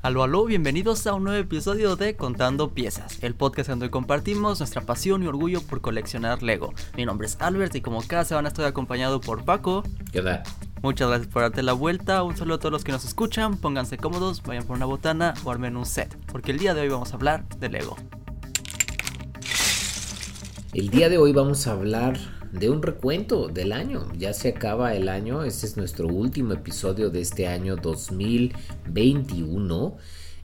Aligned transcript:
Aló, 0.00 0.22
aló, 0.22 0.44
bienvenidos 0.44 1.08
a 1.08 1.14
un 1.14 1.24
nuevo 1.24 1.42
episodio 1.42 1.96
de 1.96 2.14
Contando 2.14 2.72
Piezas, 2.72 3.20
el 3.20 3.34
podcast 3.34 3.68
donde 3.68 3.90
compartimos 3.90 4.60
nuestra 4.60 4.82
pasión 4.82 5.24
y 5.24 5.26
orgullo 5.26 5.60
por 5.60 5.80
coleccionar 5.80 6.40
Lego. 6.40 6.72
Mi 6.96 7.04
nombre 7.04 7.26
es 7.26 7.36
Albert 7.40 7.74
y 7.74 7.80
como 7.80 8.00
cada 8.06 8.24
semana 8.24 8.46
estoy 8.46 8.66
acompañado 8.66 9.20
por 9.20 9.44
Paco. 9.44 9.82
¿Qué 10.12 10.20
onda? 10.20 10.44
Muchas 10.82 11.08
gracias 11.08 11.32
por 11.32 11.42
darte 11.42 11.64
la 11.64 11.72
vuelta, 11.72 12.22
un 12.22 12.36
saludo 12.36 12.54
a 12.54 12.58
todos 12.60 12.70
los 12.70 12.84
que 12.84 12.92
nos 12.92 13.04
escuchan, 13.04 13.56
pónganse 13.56 13.96
cómodos, 13.96 14.40
vayan 14.44 14.62
por 14.62 14.76
una 14.76 14.86
botana 14.86 15.34
o 15.42 15.50
armen 15.50 15.76
un 15.76 15.84
set, 15.84 16.16
porque 16.30 16.52
el 16.52 16.60
día 16.60 16.74
de 16.74 16.82
hoy 16.82 16.88
vamos 16.90 17.10
a 17.10 17.16
hablar 17.16 17.48
de 17.58 17.68
Lego. 17.68 17.96
El 20.74 20.90
día 20.90 21.08
de 21.08 21.18
hoy 21.18 21.32
vamos 21.32 21.66
a 21.66 21.72
hablar 21.72 22.37
de 22.52 22.70
un 22.70 22.82
recuento 22.82 23.48
del 23.48 23.72
año. 23.72 24.10
Ya 24.16 24.32
se 24.32 24.50
acaba 24.50 24.94
el 24.94 25.08
año, 25.08 25.44
este 25.44 25.66
es 25.66 25.76
nuestro 25.76 26.08
último 26.08 26.54
episodio 26.54 27.10
de 27.10 27.20
este 27.20 27.46
año 27.46 27.76
2021. 27.76 29.96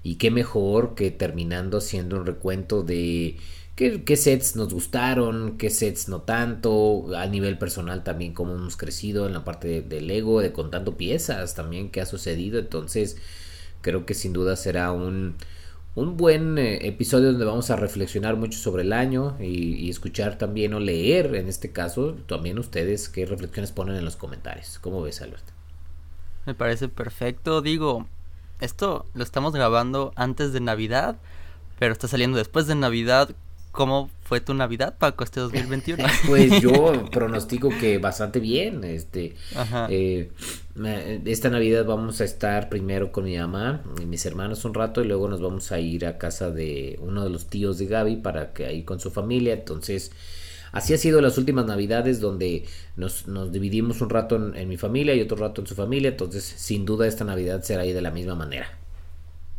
Y 0.02 0.16
qué 0.16 0.30
mejor 0.30 0.94
que 0.94 1.10
terminando 1.10 1.80
siendo 1.80 2.16
un 2.16 2.26
recuento 2.26 2.82
de 2.82 3.38
qué, 3.74 4.16
sets 4.16 4.54
nos 4.54 4.72
gustaron, 4.72 5.56
qué 5.56 5.70
sets 5.70 6.08
no 6.08 6.22
tanto, 6.22 7.16
a 7.16 7.26
nivel 7.26 7.58
personal 7.58 8.04
también 8.04 8.34
cómo 8.34 8.54
hemos 8.54 8.76
crecido 8.76 9.26
en 9.26 9.32
la 9.32 9.44
parte 9.44 9.82
del 9.82 10.10
ego, 10.10 10.40
de 10.40 10.52
contando 10.52 10.96
piezas 10.96 11.54
también 11.54 11.90
qué 11.90 12.02
ha 12.02 12.06
sucedido. 12.06 12.58
Entonces 12.58 13.16
creo 13.80 14.06
que 14.06 14.14
sin 14.14 14.32
duda 14.32 14.56
será 14.56 14.92
un 14.92 15.36
un 15.94 16.16
buen 16.16 16.58
eh, 16.58 16.88
episodio 16.88 17.30
donde 17.30 17.44
vamos 17.44 17.70
a 17.70 17.76
reflexionar 17.76 18.36
mucho 18.36 18.58
sobre 18.58 18.82
el 18.82 18.92
año 18.92 19.36
y, 19.40 19.88
escuchar 19.88 20.38
también 20.38 20.74
o 20.74 20.80
leer, 20.80 21.34
en 21.36 21.48
este 21.48 21.70
caso, 21.70 22.16
también 22.26 22.58
ustedes 22.58 23.08
qué 23.08 23.26
reflexiones 23.26 23.70
ponen 23.70 23.96
en 23.96 24.04
los 24.04 24.16
comentarios. 24.16 24.78
¿Cómo 24.80 25.02
ves, 25.02 25.22
Alberto? 25.22 25.52
Me 26.46 26.54
parece 26.54 26.88
perfecto. 26.88 27.62
Digo, 27.62 28.06
esto 28.60 29.06
lo 29.14 29.22
estamos 29.22 29.54
grabando 29.54 30.12
antes 30.16 30.52
de 30.52 30.60
Navidad, 30.60 31.16
pero 31.78 31.92
está 31.92 32.08
saliendo 32.08 32.38
después 32.38 32.66
de 32.66 32.74
Navidad 32.74 33.30
¿Cómo 33.74 34.08
fue 34.22 34.40
tu 34.40 34.54
Navidad, 34.54 34.96
Paco, 34.98 35.24
este 35.24 35.40
2021? 35.40 36.04
pues 36.28 36.60
yo 36.60 37.08
pronostico 37.10 37.70
que 37.70 37.98
bastante 37.98 38.38
bien. 38.38 38.84
Este, 38.84 39.34
eh, 39.88 40.30
esta 41.24 41.50
Navidad 41.50 41.84
vamos 41.84 42.20
a 42.20 42.24
estar 42.24 42.68
primero 42.68 43.10
con 43.10 43.24
mi 43.24 43.36
mamá 43.36 43.82
y 44.00 44.06
mis 44.06 44.24
hermanos 44.26 44.64
un 44.64 44.74
rato 44.74 45.02
y 45.02 45.06
luego 45.06 45.28
nos 45.28 45.42
vamos 45.42 45.72
a 45.72 45.80
ir 45.80 46.06
a 46.06 46.18
casa 46.18 46.52
de 46.52 47.00
uno 47.02 47.24
de 47.24 47.30
los 47.30 47.46
tíos 47.46 47.76
de 47.78 47.86
Gaby 47.86 48.16
para 48.16 48.52
que 48.52 48.64
ahí 48.66 48.84
con 48.84 49.00
su 49.00 49.10
familia. 49.10 49.54
Entonces, 49.54 50.12
así 50.70 50.94
ha 50.94 50.98
sido 50.98 51.20
las 51.20 51.36
últimas 51.36 51.66
Navidades 51.66 52.20
donde 52.20 52.66
nos, 52.94 53.24
dividimos 53.50 54.00
un 54.00 54.10
rato 54.10 54.36
en, 54.36 54.54
en 54.54 54.68
mi 54.68 54.76
familia 54.76 55.16
y 55.16 55.20
otro 55.20 55.36
rato 55.36 55.60
en 55.60 55.66
su 55.66 55.74
familia. 55.74 56.10
Entonces, 56.10 56.44
sin 56.44 56.84
duda 56.84 57.08
esta 57.08 57.24
Navidad 57.24 57.62
será 57.62 57.82
ahí 57.82 57.92
de 57.92 58.02
la 58.02 58.12
misma 58.12 58.36
manera. 58.36 58.83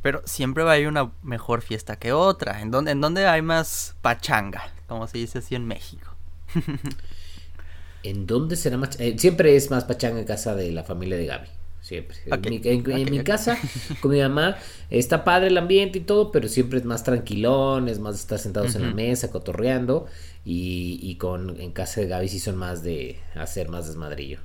Pero 0.05 0.21
siempre 0.25 0.63
va 0.63 0.73
a 0.73 0.75
haber 0.75 0.87
una 0.87 1.13
mejor 1.23 1.63
fiesta 1.63 1.95
que 1.95 2.13
otra. 2.13 2.61
¿En 2.61 2.69
dónde, 2.69 2.91
en 2.91 3.17
hay 3.17 3.41
más 3.41 3.95
pachanga? 4.03 4.71
Como 4.87 5.07
se 5.07 5.17
dice 5.17 5.39
así 5.39 5.55
en 5.55 5.65
México. 5.65 6.13
¿En 8.03 8.27
dónde 8.27 8.55
será 8.55 8.77
más? 8.77 8.99
Eh, 8.99 9.15
siempre 9.17 9.55
es 9.55 9.71
más 9.71 9.83
pachanga 9.85 10.19
en 10.19 10.25
casa 10.25 10.53
de 10.53 10.71
la 10.71 10.83
familia 10.83 11.17
de 11.17 11.25
Gaby. 11.25 11.47
Siempre. 11.81 12.17
en 12.27 13.11
mi, 13.11 13.23
casa, 13.23 13.57
con 13.99 14.11
mi 14.11 14.19
mamá, 14.19 14.57
está 14.91 15.23
padre 15.23 15.47
el 15.47 15.57
ambiente 15.57 15.97
y 15.97 16.01
todo, 16.01 16.31
pero 16.31 16.49
siempre 16.49 16.77
es 16.77 16.85
más 16.85 17.03
tranquilón, 17.03 17.89
es 17.89 17.97
más 17.97 18.19
estar 18.19 18.37
sentados 18.37 18.75
en 18.75 18.83
la 18.83 18.93
mesa, 18.93 19.31
cotorreando. 19.31 20.05
Y, 20.45 20.99
y 21.01 21.15
con 21.15 21.59
en 21.59 21.71
casa 21.71 22.01
de 22.01 22.07
Gaby 22.09 22.29
sí 22.29 22.37
son 22.37 22.57
más 22.57 22.83
de 22.83 23.19
hacer 23.33 23.69
más 23.69 23.87
desmadrillo. 23.87 24.37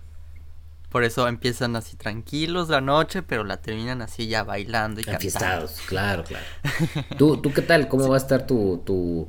Por 0.91 1.05
eso 1.05 1.29
empiezan 1.29 1.77
así 1.77 1.97
tranquilos 1.97 2.69
la 2.69 2.81
noche, 2.81 3.23
pero 3.23 3.45
la 3.45 3.59
terminan 3.59 4.03
así 4.03 4.27
ya 4.27 4.43
bailando 4.43 5.01
y 5.01 5.05
cantando. 5.05 5.71
claro, 5.87 6.25
claro. 6.25 6.47
¿Tú, 7.17 7.37
¿Tú 7.37 7.53
qué 7.53 7.63
tal? 7.63 7.89
¿Cómo 7.89 8.09
va 8.09 8.17
a 8.17 8.19
estar 8.19 8.45
tu, 8.47 8.83
tu, 8.85 9.29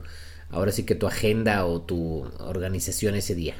ahora 0.50 0.72
sí 0.72 0.86
que 0.86 0.96
tu 0.96 1.06
agenda 1.06 1.66
o 1.66 1.82
tu 1.82 2.24
organización 2.40 3.14
ese 3.14 3.36
día? 3.36 3.56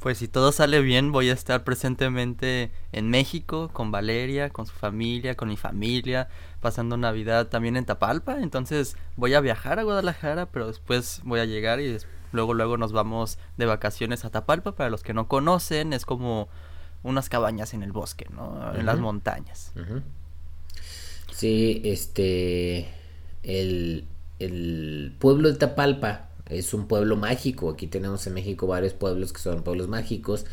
Pues 0.00 0.18
si 0.18 0.28
todo 0.28 0.52
sale 0.52 0.80
bien, 0.80 1.10
voy 1.10 1.28
a 1.28 1.32
estar 1.32 1.64
presentemente 1.64 2.70
en 2.92 3.10
México 3.10 3.70
con 3.72 3.90
Valeria, 3.90 4.50
con 4.50 4.66
su 4.66 4.72
familia, 4.74 5.34
con 5.34 5.48
mi 5.48 5.56
familia, 5.56 6.28
pasando 6.60 6.96
Navidad 6.96 7.48
también 7.48 7.76
en 7.76 7.84
Tapalpa. 7.84 8.38
Entonces 8.40 8.96
voy 9.16 9.34
a 9.34 9.40
viajar 9.40 9.80
a 9.80 9.82
Guadalajara, 9.82 10.46
pero 10.46 10.68
después 10.68 11.20
voy 11.24 11.40
a 11.40 11.46
llegar 11.46 11.80
y 11.80 11.98
luego 12.32 12.54
luego 12.54 12.76
nos 12.76 12.92
vamos 12.92 13.38
de 13.56 13.66
vacaciones 13.66 14.24
a 14.24 14.30
Tapalpa. 14.30 14.76
Para 14.76 14.90
los 14.90 15.02
que 15.02 15.14
no 15.14 15.26
conocen, 15.26 15.92
es 15.92 16.04
como 16.04 16.48
unas 17.02 17.28
cabañas 17.28 17.74
en 17.74 17.82
el 17.82 17.92
bosque, 17.92 18.26
¿no? 18.30 18.74
En 18.74 18.86
las 18.86 18.98
montañas. 18.98 19.72
Sí, 21.32 21.82
este, 21.84 22.88
el, 23.42 24.04
pueblo 25.18 25.50
de 25.50 25.56
Tapalpa 25.56 26.30
es 26.46 26.74
un 26.74 26.88
pueblo 26.88 27.16
mágico. 27.16 27.70
Aquí 27.70 27.86
tenemos 27.86 28.26
en 28.26 28.34
México 28.34 28.66
varios 28.66 28.92
pueblos 28.94 29.32
que 29.32 29.40
son 29.40 29.62
pueblos 29.62 29.88
mágicos. 29.88 30.46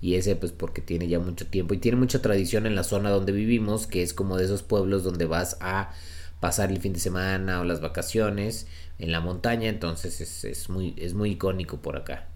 Y 0.00 0.16
ese 0.16 0.36
pues 0.36 0.52
porque 0.52 0.82
tiene 0.82 1.08
ya 1.08 1.18
mucho 1.18 1.46
tiempo 1.46 1.72
y 1.72 1.78
tiene 1.78 1.96
mucha 1.96 2.20
tradición 2.20 2.66
en 2.66 2.74
la 2.74 2.84
zona 2.84 3.08
donde 3.08 3.32
vivimos, 3.32 3.86
que 3.86 4.02
es 4.02 4.12
como 4.12 4.36
de 4.36 4.44
esos 4.44 4.62
pueblos 4.62 5.04
donde 5.04 5.24
vas 5.24 5.56
a 5.60 5.94
pasar 6.38 6.70
el 6.70 6.80
fin 6.80 6.92
de 6.92 7.00
semana 7.00 7.60
o 7.60 7.64
las 7.64 7.80
vacaciones 7.80 8.66
en 8.98 9.12
la 9.12 9.20
montaña. 9.20 9.70
Entonces 9.70 10.20
es, 10.20 10.44
es 10.44 10.68
muy, 10.68 10.94
es 10.98 11.14
muy 11.14 11.30
icónico 11.30 11.78
por 11.78 11.96
acá. 11.96 12.28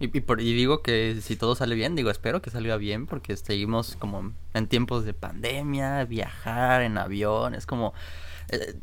Y, 0.00 0.06
y, 0.06 0.54
digo 0.54 0.82
que 0.82 1.18
si 1.20 1.36
todo 1.36 1.54
sale 1.54 1.74
bien, 1.74 1.94
digo, 1.94 2.10
espero 2.10 2.40
que 2.40 2.48
salga 2.50 2.78
bien 2.78 3.06
porque 3.06 3.36
seguimos 3.36 3.96
como 3.96 4.32
en 4.54 4.66
tiempos 4.66 5.04
de 5.04 5.12
pandemia, 5.12 6.04
viajar 6.06 6.82
en 6.82 6.96
avión, 6.98 7.54
es 7.54 7.66
como... 7.66 7.92
Eh, 8.48 8.76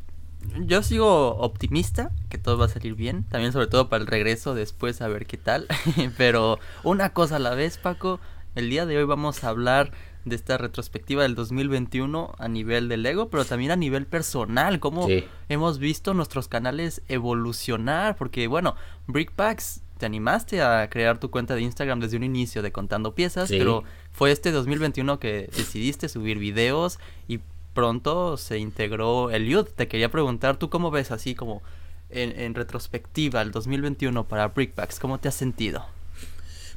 yo 0.59 0.83
sigo 0.83 1.35
optimista 1.37 2.11
que 2.29 2.37
todo 2.37 2.59
va 2.59 2.65
a 2.65 2.69
salir 2.69 2.93
bien, 2.93 3.23
también 3.23 3.51
sobre 3.51 3.65
todo 3.65 3.89
para 3.89 4.01
el 4.01 4.07
regreso 4.07 4.53
después 4.53 5.01
a 5.01 5.07
ver 5.07 5.25
qué 5.25 5.37
tal, 5.37 5.67
pero 6.17 6.59
una 6.83 7.11
cosa 7.13 7.37
a 7.37 7.39
la 7.39 7.55
vez, 7.55 7.79
Paco, 7.79 8.19
el 8.53 8.69
día 8.69 8.85
de 8.85 8.97
hoy 8.97 9.03
vamos 9.03 9.43
a 9.43 9.49
hablar 9.49 9.91
de 10.23 10.35
esta 10.35 10.57
retrospectiva 10.57 11.23
del 11.23 11.35
2021 11.35 12.35
a 12.37 12.47
nivel 12.47 12.89
del 12.89 13.03
Lego, 13.03 13.29
pero 13.29 13.43
también 13.43 13.71
a 13.71 13.75
nivel 13.75 14.05
personal, 14.05 14.79
cómo 14.79 15.07
hemos 15.49 15.79
visto 15.79 16.13
nuestros 16.13 16.47
canales 16.47 17.01
evolucionar, 17.07 18.15
porque 18.15 18.47
bueno, 18.47 18.75
Brickpacks 19.07 19.81
te 19.97 20.05
animaste 20.05 20.61
a 20.61 20.89
crear 20.89 21.19
tu 21.19 21.29
cuenta 21.29 21.55
de 21.55 21.61
Instagram 21.61 21.99
desde 21.99 22.17
un 22.17 22.23
inicio 22.23 22.61
de 22.61 22.71
contando 22.71 23.15
piezas, 23.15 23.49
pero 23.49 23.83
fue 24.11 24.31
este 24.31 24.51
2021 24.51 25.19
que 25.19 25.49
decidiste 25.55 26.09
subir 26.09 26.37
videos 26.37 26.99
y 27.27 27.39
pronto 27.73 28.37
se 28.37 28.57
integró 28.57 29.29
el 29.29 29.47
youth. 29.47 29.69
Te 29.75 29.87
quería 29.87 30.09
preguntar, 30.09 30.57
¿tú 30.57 30.69
cómo 30.69 30.89
ves 30.89 31.11
así 31.11 31.35
como 31.35 31.61
en, 32.09 32.55
retrospectiva 32.55 33.41
el 33.41 33.51
2021 33.51 34.27
para 34.27 34.47
Brickbacks? 34.47 34.99
¿Cómo 34.99 35.19
te 35.19 35.27
has 35.27 35.35
sentido? 35.35 35.85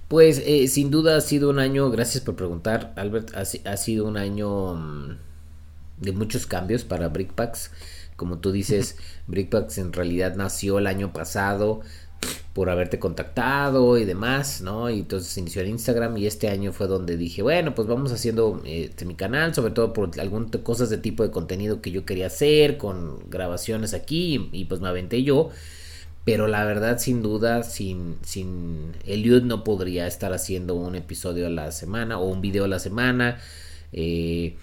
Pues 0.08 0.42
eh, 0.44 0.66
sin 0.68 0.90
duda 0.90 1.16
ha 1.16 1.20
sido 1.20 1.50
un 1.50 1.58
año, 1.58 1.88
gracias 1.90 2.24
por 2.24 2.34
preguntar, 2.34 2.92
Albert, 2.96 3.34
ha, 3.34 3.40
ha 3.42 3.76
sido 3.76 4.06
un 4.06 4.16
año 4.16 4.74
mm, 4.74 5.16
de 5.98 6.12
muchos 6.12 6.46
cambios 6.46 6.84
para 6.84 7.08
Brickpacks. 7.08 7.70
Como 8.16 8.38
tú 8.38 8.52
dices, 8.52 8.96
Brickpacks 9.26 9.78
en 9.78 9.92
realidad 9.92 10.34
nació 10.36 10.78
el 10.78 10.86
año 10.86 11.12
pasado 11.12 11.80
por 12.52 12.68
haberte 12.68 12.98
contactado 12.98 13.96
y 13.96 14.04
demás, 14.04 14.60
¿no? 14.60 14.90
Y 14.90 15.00
entonces 15.00 15.36
inició 15.38 15.62
en 15.62 15.68
Instagram 15.68 16.16
y 16.16 16.26
este 16.26 16.48
año 16.48 16.72
fue 16.72 16.88
donde 16.88 17.16
dije, 17.16 17.42
bueno, 17.42 17.74
pues 17.74 17.86
vamos 17.86 18.12
haciendo 18.12 18.60
este, 18.64 19.04
mi 19.04 19.14
canal, 19.14 19.54
sobre 19.54 19.72
todo 19.72 19.92
por 19.92 20.10
algunas 20.20 20.50
cosas 20.62 20.90
de 20.90 20.98
tipo 20.98 21.22
de 21.22 21.30
contenido 21.30 21.80
que 21.80 21.92
yo 21.92 22.04
quería 22.04 22.26
hacer, 22.26 22.76
con 22.76 23.30
grabaciones 23.30 23.94
aquí 23.94 24.48
y, 24.52 24.64
pues 24.64 24.80
me 24.80 24.88
aventé 24.88 25.22
yo. 25.22 25.50
Pero 26.24 26.48
la 26.48 26.64
verdad, 26.64 26.98
sin 26.98 27.22
duda, 27.22 27.62
sin, 27.62 28.16
sin 28.22 28.92
Eliud 29.06 29.42
no 29.42 29.64
podría 29.64 30.06
estar 30.06 30.32
haciendo 30.32 30.74
un 30.74 30.94
episodio 30.96 31.46
a 31.46 31.50
la 31.50 31.72
semana 31.72 32.18
o 32.18 32.26
un 32.28 32.40
video 32.40 32.64
a 32.64 32.68
la 32.68 32.78
semana. 32.78 33.38
Eh, 33.92 34.56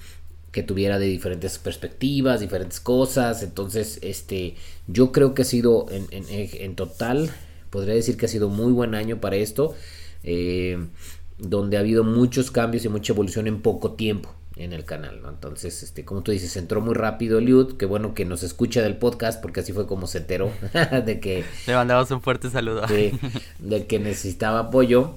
que 0.52 0.64
tuviera 0.64 0.98
de 0.98 1.06
diferentes 1.08 1.58
perspectivas, 1.58 2.40
diferentes 2.40 2.80
cosas. 2.80 3.44
Entonces, 3.44 4.00
este, 4.02 4.56
yo 4.88 5.12
creo 5.12 5.34
que 5.34 5.44
ha 5.44 5.46
sido 5.46 5.88
en, 5.92 6.08
en, 6.12 6.26
en 6.30 6.76
total 6.76 7.30
podría 7.70 7.94
decir 7.94 8.18
que 8.18 8.26
ha 8.26 8.30
sido 8.30 8.50
muy 8.50 8.72
buen 8.72 8.96
año 8.96 9.20
para 9.20 9.36
esto, 9.36 9.76
eh, 10.24 10.78
donde 11.38 11.78
ha 11.78 11.82
habido 11.82 12.04
muchos 12.04 12.52
cambios 12.52 12.86
y 12.86 12.90
mucha 12.90 13.14
evolución 13.14 13.48
en 13.48 13.62
poco 13.62 13.94
tiempo 13.94 14.34
en 14.60 14.74
el 14.74 14.86
canal, 14.86 15.22
Entonces, 15.28 15.84
este, 15.84 16.04
como 16.04 16.24
tú 16.24 16.32
dices, 16.32 16.56
entró 16.58 16.82
muy 16.82 16.96
rápido 16.96 17.38
Eliud, 17.38 17.78
que 17.78 17.86
bueno 17.86 18.14
que 18.14 18.26
nos 18.26 18.44
escucha 18.44 18.82
del 18.82 18.98
podcast, 18.98 19.42
porque 19.42 19.60
así 19.60 19.72
fue 19.72 19.86
como 19.86 20.08
se 20.08 20.20
enteró 20.20 20.52
de 21.06 21.20
que... 21.20 21.44
Le 21.68 21.76
mandamos 21.76 22.10
un 22.12 22.22
fuerte 22.22 22.50
saludo. 22.50 22.82
De, 23.60 23.86
que 23.86 24.00
necesitaba 24.00 24.60
apoyo. 24.60 25.16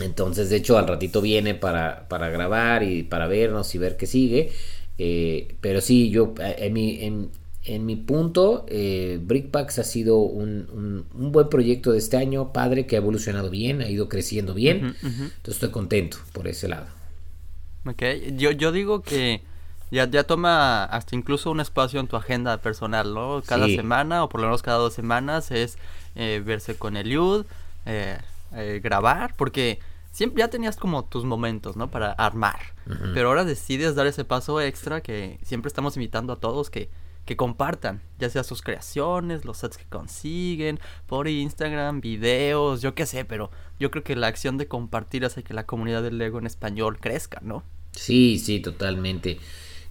Entonces, 0.00 0.48
de 0.48 0.56
hecho, 0.56 0.78
al 0.78 0.88
ratito 0.88 1.20
viene 1.20 1.54
para, 1.54 2.08
para 2.08 2.30
grabar 2.30 2.82
y 2.82 3.02
para 3.02 3.26
vernos 3.26 3.74
y 3.74 3.78
ver 3.78 3.98
qué 3.98 4.06
sigue. 4.06 4.52
Eh, 4.98 5.54
pero 5.60 5.80
sí, 5.80 6.10
yo 6.10 6.34
en 6.38 6.72
mi, 6.72 7.04
en, 7.04 7.30
en 7.64 7.86
mi 7.86 7.96
punto, 7.96 8.66
eh, 8.68 9.20
Brickpacks 9.22 9.78
ha 9.78 9.84
sido 9.84 10.18
un, 10.18 11.06
buen 11.12 11.48
proyecto 11.48 11.92
de 11.92 11.98
este 11.98 12.16
año, 12.16 12.52
padre, 12.52 12.86
que 12.86 12.96
ha 12.96 12.98
evolucionado 12.98 13.50
bien, 13.50 13.80
ha 13.80 13.88
ido 13.88 14.08
creciendo 14.08 14.54
bien. 14.54 14.96
Entonces 15.02 15.54
estoy 15.54 15.70
contento 15.70 16.18
por 16.32 16.48
ese 16.48 16.68
lado. 16.68 16.86
Ok, 17.86 18.02
yo, 18.36 18.50
yo 18.52 18.72
digo 18.72 19.02
que 19.02 19.42
ya, 19.92 20.08
ya 20.08 20.24
toma 20.24 20.84
hasta 20.84 21.14
incluso 21.14 21.50
un 21.50 21.60
espacio 21.60 22.00
en 22.00 22.08
tu 22.08 22.16
agenda 22.16 22.56
personal, 22.58 23.12
¿no? 23.12 23.42
Cada 23.44 23.66
semana 23.66 24.24
o 24.24 24.28
por 24.28 24.40
lo 24.40 24.46
menos 24.46 24.62
cada 24.62 24.78
dos 24.78 24.94
semanas 24.94 25.50
es 25.50 25.76
eh, 26.14 26.42
verse 26.44 26.76
con 26.76 26.96
Eliud, 26.96 27.44
eh, 27.84 28.18
eh, 28.54 28.80
grabar, 28.82 29.34
porque 29.36 29.80
siempre 30.10 30.40
ya 30.40 30.48
tenías 30.48 30.76
como 30.76 31.04
tus 31.04 31.24
momentos, 31.24 31.76
¿no? 31.76 31.90
Para 31.90 32.12
armar. 32.12 32.58
Pero 33.14 33.28
ahora 33.28 33.44
decides 33.44 33.94
dar 33.94 34.06
ese 34.06 34.24
paso 34.24 34.60
extra 34.60 35.02
que 35.02 35.38
siempre 35.44 35.68
estamos 35.68 35.96
invitando 35.96 36.32
a 36.32 36.36
todos 36.36 36.70
que, 36.70 36.88
que 37.24 37.36
compartan, 37.36 38.02
ya 38.18 38.28
sea 38.28 38.42
sus 38.42 38.62
creaciones, 38.62 39.44
los 39.44 39.58
sets 39.58 39.78
que 39.78 39.84
consiguen, 39.84 40.80
por 41.06 41.28
Instagram, 41.28 42.00
videos, 42.00 42.82
yo 42.82 42.94
qué 42.94 43.06
sé, 43.06 43.24
pero 43.24 43.50
yo 43.78 43.90
creo 43.90 44.02
que 44.02 44.16
la 44.16 44.26
acción 44.26 44.58
de 44.58 44.66
compartir 44.66 45.24
hace 45.24 45.42
que 45.42 45.54
la 45.54 45.66
comunidad 45.66 46.02
del 46.02 46.18
Lego 46.18 46.38
en 46.38 46.46
español 46.46 46.98
crezca, 46.98 47.40
¿no? 47.42 47.64
Sí, 47.92 48.38
sí, 48.38 48.60
totalmente. 48.60 49.38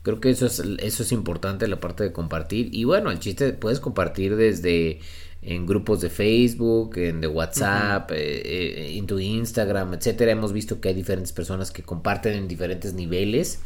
Creo 0.03 0.19
que 0.19 0.31
eso 0.31 0.47
es, 0.47 0.59
eso 0.59 1.03
es 1.03 1.11
importante, 1.11 1.67
la 1.67 1.79
parte 1.79 2.03
de 2.03 2.11
compartir. 2.11 2.69
Y 2.73 2.85
bueno, 2.85 3.11
el 3.11 3.19
chiste 3.19 3.53
puedes 3.53 3.79
compartir 3.79 4.35
desde 4.35 4.99
en 5.43 5.65
grupos 5.65 6.01
de 6.01 6.09
Facebook, 6.09 6.97
en 6.97 7.21
de 7.21 7.27
WhatsApp, 7.27 8.11
eh, 8.11 8.15
eh, 8.17 8.97
en 8.97 9.07
tu 9.07 9.19
Instagram, 9.19 9.93
etcétera. 9.93 10.31
Hemos 10.31 10.53
visto 10.53 10.79
que 10.79 10.89
hay 10.89 10.95
diferentes 10.95 11.31
personas 11.31 11.71
que 11.71 11.83
comparten 11.83 12.33
en 12.33 12.47
diferentes 12.47 12.93
niveles, 12.93 13.61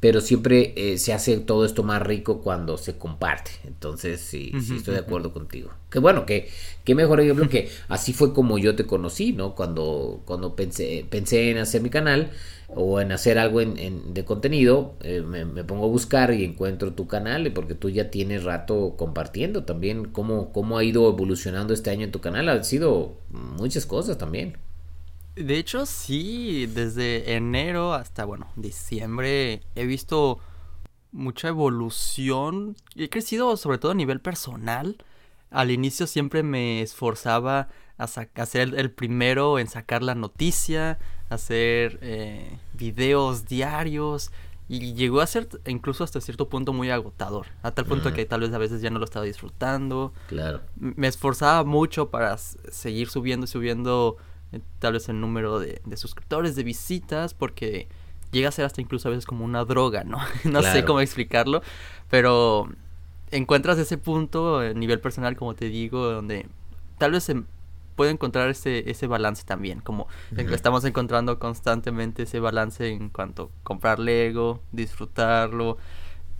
pero 0.00 0.20
siempre 0.20 0.72
eh, 0.76 0.98
se 0.98 1.12
hace 1.12 1.38
todo 1.38 1.64
esto 1.64 1.82
más 1.82 2.02
rico 2.02 2.40
cuando 2.40 2.78
se 2.78 2.96
comparte. 2.96 3.50
Entonces, 3.66 4.20
sí, 4.20 4.52
sí 4.64 4.76
estoy 4.76 4.94
de 4.94 5.00
acuerdo 5.00 5.32
contigo. 5.32 5.70
Que 5.90 5.98
bueno, 5.98 6.26
que, 6.26 6.48
que 6.84 6.94
mejor 6.94 7.20
ejemplo 7.20 7.48
que 7.48 7.68
así 7.88 8.12
fue 8.12 8.32
como 8.32 8.58
yo 8.58 8.76
te 8.76 8.84
conocí, 8.84 9.32
¿no? 9.32 9.54
Cuando, 9.54 10.22
cuando 10.24 10.54
pensé, 10.54 11.04
pensé 11.08 11.50
en 11.50 11.58
hacer 11.58 11.82
mi 11.82 11.90
canal 11.90 12.30
o 12.68 13.00
en 13.00 13.12
hacer 13.12 13.38
algo 13.38 13.60
en, 13.60 14.14
de 14.14 14.24
contenido, 14.24 14.94
eh, 15.00 15.22
me, 15.22 15.64
pongo 15.64 15.86
a 15.86 15.88
buscar 15.88 16.32
y 16.34 16.44
encuentro 16.44 16.92
tu 16.92 17.06
canal, 17.06 17.50
porque 17.52 17.74
tú 17.74 17.88
ya 17.88 18.10
tienes 18.10 18.44
rato 18.44 18.94
compartiendo 18.96 19.64
también 19.64 20.06
cómo, 20.06 20.52
cómo 20.52 20.78
ha 20.78 20.84
ido 20.84 21.08
evolucionando 21.08 21.72
este 21.72 21.90
año 21.90 22.04
en 22.04 22.12
tu 22.12 22.20
canal. 22.20 22.48
Han 22.48 22.64
sido 22.64 23.16
muchas 23.30 23.86
cosas 23.86 24.18
también. 24.18 24.58
De 25.38 25.56
hecho, 25.56 25.86
sí, 25.86 26.66
desde 26.66 27.34
enero 27.34 27.94
hasta, 27.94 28.24
bueno, 28.24 28.48
diciembre 28.56 29.62
he 29.76 29.86
visto 29.86 30.40
mucha 31.12 31.48
evolución. 31.48 32.76
He 32.96 33.08
crecido 33.08 33.56
sobre 33.56 33.78
todo 33.78 33.92
a 33.92 33.94
nivel 33.94 34.20
personal. 34.20 34.96
Al 35.50 35.70
inicio 35.70 36.06
siempre 36.06 36.42
me 36.42 36.82
esforzaba 36.82 37.68
a, 37.98 38.04
a 38.04 38.46
ser 38.46 38.74
el 38.76 38.90
primero 38.90 39.58
en 39.58 39.68
sacar 39.68 40.02
la 40.02 40.14
noticia, 40.14 40.98
hacer 41.30 41.98
eh, 42.02 42.58
videos 42.74 43.46
diarios 43.46 44.32
y 44.68 44.92
llegó 44.94 45.20
a 45.20 45.26
ser 45.26 45.48
incluso 45.66 46.04
hasta 46.04 46.20
cierto 46.20 46.48
punto 46.48 46.74
muy 46.74 46.90
agotador, 46.90 47.46
a 47.62 47.70
tal 47.70 47.86
punto 47.86 48.12
que 48.12 48.26
tal 48.26 48.40
vez 48.40 48.52
a 48.52 48.58
veces 48.58 48.82
ya 48.82 48.90
no 48.90 48.98
lo 48.98 49.06
estaba 49.06 49.24
disfrutando. 49.24 50.12
Claro. 50.28 50.60
Me 50.76 51.06
esforzaba 51.06 51.64
mucho 51.64 52.10
para 52.10 52.36
seguir 52.36 53.08
subiendo 53.08 53.44
y 53.44 53.48
subiendo 53.48 54.18
tal 54.78 54.94
vez 54.94 55.08
el 55.08 55.20
número 55.20 55.58
de, 55.58 55.80
suscriptores, 55.96 56.56
de 56.56 56.62
visitas, 56.62 57.34
porque 57.34 57.88
llega 58.30 58.48
a 58.48 58.52
ser 58.52 58.64
hasta 58.64 58.80
incluso 58.80 59.08
a 59.08 59.10
veces 59.10 59.26
como 59.26 59.44
una 59.44 59.64
droga, 59.64 60.04
¿no? 60.04 60.18
no 60.44 60.62
sé 60.62 60.84
cómo 60.84 61.00
explicarlo, 61.00 61.62
pero 62.10 62.68
encuentras 63.30 63.78
ese 63.78 63.98
punto 63.98 64.60
a 64.60 64.72
nivel 64.72 65.00
personal, 65.00 65.36
como 65.36 65.54
te 65.54 65.66
digo, 65.66 66.06
donde 66.06 66.46
tal 66.98 67.12
vez 67.12 67.24
se 67.24 67.42
puede 67.98 68.12
encontrar 68.12 68.48
ese, 68.48 68.88
ese 68.88 69.08
balance 69.08 69.44
también, 69.44 69.80
como 69.80 70.06
estamos 70.36 70.84
encontrando 70.84 71.40
constantemente 71.40 72.22
ese 72.22 72.38
balance 72.38 72.88
en 72.88 73.08
cuanto 73.08 73.50
a 73.60 73.64
comprar 73.64 73.98
Lego, 73.98 74.62
disfrutarlo, 74.70 75.78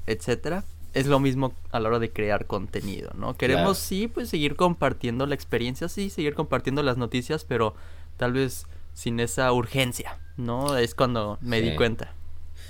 etcétera. 0.06 0.64
Es 0.94 1.06
lo 1.06 1.18
mismo 1.18 1.52
a 1.72 1.80
la 1.80 1.88
hora 1.88 1.98
de 1.98 2.12
crear 2.12 2.46
contenido, 2.46 3.10
¿no? 3.14 3.36
Queremos 3.36 3.76
sí, 3.76 4.06
pues 4.08 4.28
seguir 4.28 4.54
compartiendo 4.54 5.26
la 5.26 5.34
experiencia, 5.34 5.88
sí, 5.88 6.10
seguir 6.10 6.34
compartiendo 6.34 6.82
las 6.84 6.96
noticias, 6.96 7.44
pero 7.44 7.74
tal 8.18 8.34
vez 8.34 8.66
sin 8.92 9.20
esa 9.20 9.50
urgencia, 9.52 10.18
¿no? 10.36 10.76
Es 10.76 10.94
cuando 10.94 11.38
me 11.40 11.62
di 11.62 11.74
cuenta. 11.74 12.12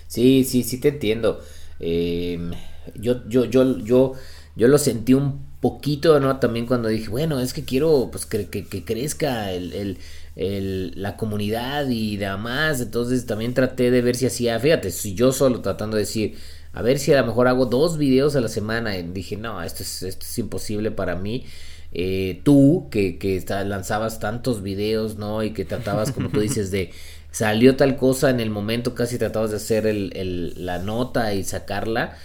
Sí, 0.06 0.44
sí, 0.44 0.62
sí 0.62 0.78
te 0.78 0.88
entiendo. 0.88 1.40
Em, 1.80 2.52
yo, 2.94 3.26
yo, 3.28 3.44
yo, 3.46 3.78
yo, 3.78 4.12
yo 4.54 4.68
lo 4.68 4.78
sentí 4.78 5.14
un 5.14 5.46
poquito, 5.60 6.20
¿no? 6.20 6.38
También 6.38 6.66
cuando 6.66 6.88
dije, 6.88 7.08
bueno, 7.08 7.40
es 7.40 7.52
que 7.52 7.64
quiero 7.64 8.10
pues 8.12 8.26
que, 8.26 8.48
que, 8.48 8.84
crezca 8.84 9.52
el, 9.52 9.98
la 10.36 11.16
comunidad 11.16 11.88
y 11.88 12.16
demás. 12.16 12.80
Entonces 12.80 13.26
también 13.26 13.54
traté 13.54 13.90
de 13.90 14.02
ver 14.02 14.16
si 14.16 14.26
hacía, 14.26 14.58
fíjate, 14.60 14.90
si 14.90 15.14
yo 15.14 15.32
solo 15.32 15.60
tratando 15.62 15.96
de 15.96 16.02
decir, 16.02 16.36
a 16.72 16.82
ver 16.82 16.98
si 16.98 17.12
a 17.12 17.20
lo 17.20 17.26
mejor 17.26 17.48
hago 17.48 17.66
dos 17.66 17.98
videos 17.98 18.36
a 18.36 18.40
la 18.40 18.48
semana. 18.48 18.96
Y 18.98 19.02
dije, 19.02 19.36
no, 19.36 19.62
esto 19.62 19.82
es, 19.82 20.02
esto 20.02 20.24
es 20.24 20.38
imposible 20.38 20.90
para 20.90 21.16
mí. 21.16 21.44
Eh, 21.92 22.40
tú, 22.44 22.88
que, 22.90 23.18
que 23.18 23.42
lanzabas 23.64 24.20
tantos 24.20 24.62
videos, 24.62 25.16
¿no? 25.16 25.42
Y 25.42 25.52
que 25.52 25.64
tratabas, 25.64 26.12
como 26.12 26.30
tú 26.30 26.40
dices, 26.40 26.70
de 26.70 26.92
salió 27.30 27.76
tal 27.76 27.96
cosa 27.96 28.30
en 28.30 28.40
el 28.40 28.50
momento, 28.50 28.94
casi 28.94 29.18
tratabas 29.18 29.50
de 29.50 29.56
hacer 29.56 29.86
el, 29.86 30.12
el, 30.16 30.66
la 30.66 30.78
nota 30.78 31.34
y 31.34 31.44
sacarla. 31.44 32.16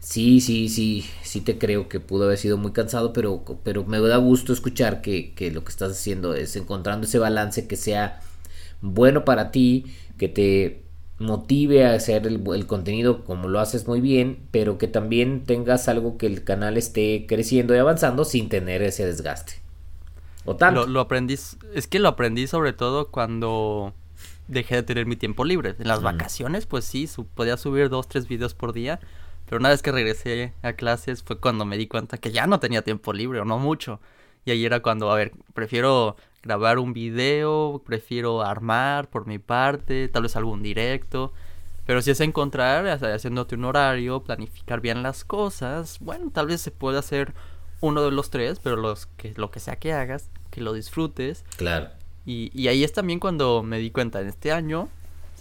Sí, 0.00 0.40
sí, 0.40 0.68
sí, 0.68 1.04
sí 1.22 1.40
te 1.40 1.58
creo 1.58 1.88
que 1.88 1.98
pudo 2.00 2.24
haber 2.24 2.36
sido 2.38 2.58
muy 2.58 2.72
cansado, 2.72 3.12
pero, 3.14 3.42
pero 3.64 3.84
me 3.86 3.98
da 4.00 4.18
gusto 4.18 4.52
escuchar 4.52 5.00
que, 5.00 5.32
que 5.34 5.50
lo 5.50 5.64
que 5.64 5.70
estás 5.70 5.92
haciendo 5.92 6.34
es 6.34 6.56
encontrando 6.56 7.06
ese 7.06 7.18
balance 7.18 7.66
que 7.66 7.76
sea 7.76 8.20
bueno 8.82 9.24
para 9.24 9.50
ti, 9.50 9.86
que 10.18 10.28
te 10.28 10.83
motive 11.18 11.86
a 11.86 11.94
hacer 11.94 12.26
el, 12.26 12.66
contenido 12.66 13.24
como 13.24 13.48
lo 13.48 13.60
haces 13.60 13.86
muy 13.86 14.00
bien, 14.00 14.40
pero 14.50 14.78
que 14.78 14.88
también 14.88 15.44
tengas 15.44 15.88
algo 15.88 16.18
que 16.18 16.26
el 16.26 16.44
canal 16.44 16.76
esté 16.76 17.26
creciendo 17.28 17.74
y 17.74 17.78
avanzando 17.78 18.24
sin 18.24 18.48
tener 18.48 18.82
ese 18.82 19.06
desgaste. 19.06 19.54
O 20.44 20.56
tanto. 20.56 20.86
Lo, 20.86 21.00
aprendí, 21.00 21.34
es 21.34 21.86
que 21.88 21.98
lo 21.98 22.08
aprendí 22.08 22.46
sobre 22.46 22.72
todo 22.72 23.08
cuando 23.08 23.94
dejé 24.48 24.76
de 24.76 24.82
tener 24.82 25.06
mi 25.06 25.16
tiempo 25.16 25.44
libre. 25.44 25.74
En 25.78 25.88
las 25.88 26.02
vacaciones, 26.02 26.66
pues 26.66 26.84
sí, 26.84 27.08
podía 27.34 27.56
subir 27.56 27.88
dos, 27.88 28.08
tres 28.08 28.28
videos 28.28 28.54
por 28.54 28.72
día 28.72 29.00
pero 29.46 29.58
una 29.58 29.68
vez 29.68 29.82
que 29.82 29.92
regresé 29.92 30.52
a 30.62 30.72
clases 30.72 31.22
fue 31.22 31.38
cuando 31.38 31.64
me 31.64 31.76
di 31.76 31.86
cuenta 31.86 32.18
que 32.18 32.32
ya 32.32 32.46
no 32.46 32.60
tenía 32.60 32.82
tiempo 32.82 33.12
libre 33.12 33.40
o 33.40 33.44
no 33.44 33.58
mucho. 33.58 34.00
Y 34.44 34.50
ahí 34.50 34.64
era 34.64 34.80
cuando, 34.80 35.10
a 35.10 35.16
ver, 35.16 35.32
prefiero 35.54 36.16
grabar 36.44 36.78
un 36.78 36.92
video, 36.92 37.82
prefiero 37.84 38.42
armar 38.42 39.08
por 39.08 39.26
mi 39.26 39.38
parte, 39.38 40.08
tal 40.08 40.22
vez 40.22 40.36
algún 40.36 40.62
directo. 40.62 41.32
Pero 41.86 42.00
si 42.00 42.12
es 42.12 42.20
encontrar, 42.20 42.86
haciéndote 42.86 43.56
un 43.56 43.64
horario, 43.64 44.22
planificar 44.22 44.80
bien 44.80 45.02
las 45.02 45.24
cosas, 45.24 45.98
bueno, 46.00 46.30
tal 46.32 46.46
vez 46.46 46.60
se 46.60 46.70
puede 46.70 46.98
hacer 46.98 47.34
uno 47.80 48.02
de 48.02 48.10
los 48.10 48.30
tres, 48.30 48.60
pero 48.62 48.76
los 48.76 49.06
que, 49.06 49.34
lo 49.36 49.50
que 49.50 49.60
sea 49.60 49.76
que 49.76 49.92
hagas, 49.92 50.30
que 50.50 50.60
lo 50.60 50.72
disfrutes. 50.72 51.44
Claro. 51.56 51.88
Y, 52.24 52.50
y 52.54 52.68
ahí 52.68 52.84
es 52.84 52.92
también 52.92 53.18
cuando 53.18 53.62
me 53.62 53.78
di 53.78 53.90
cuenta, 53.90 54.20
en 54.20 54.28
este 54.28 54.52
año 54.52 54.88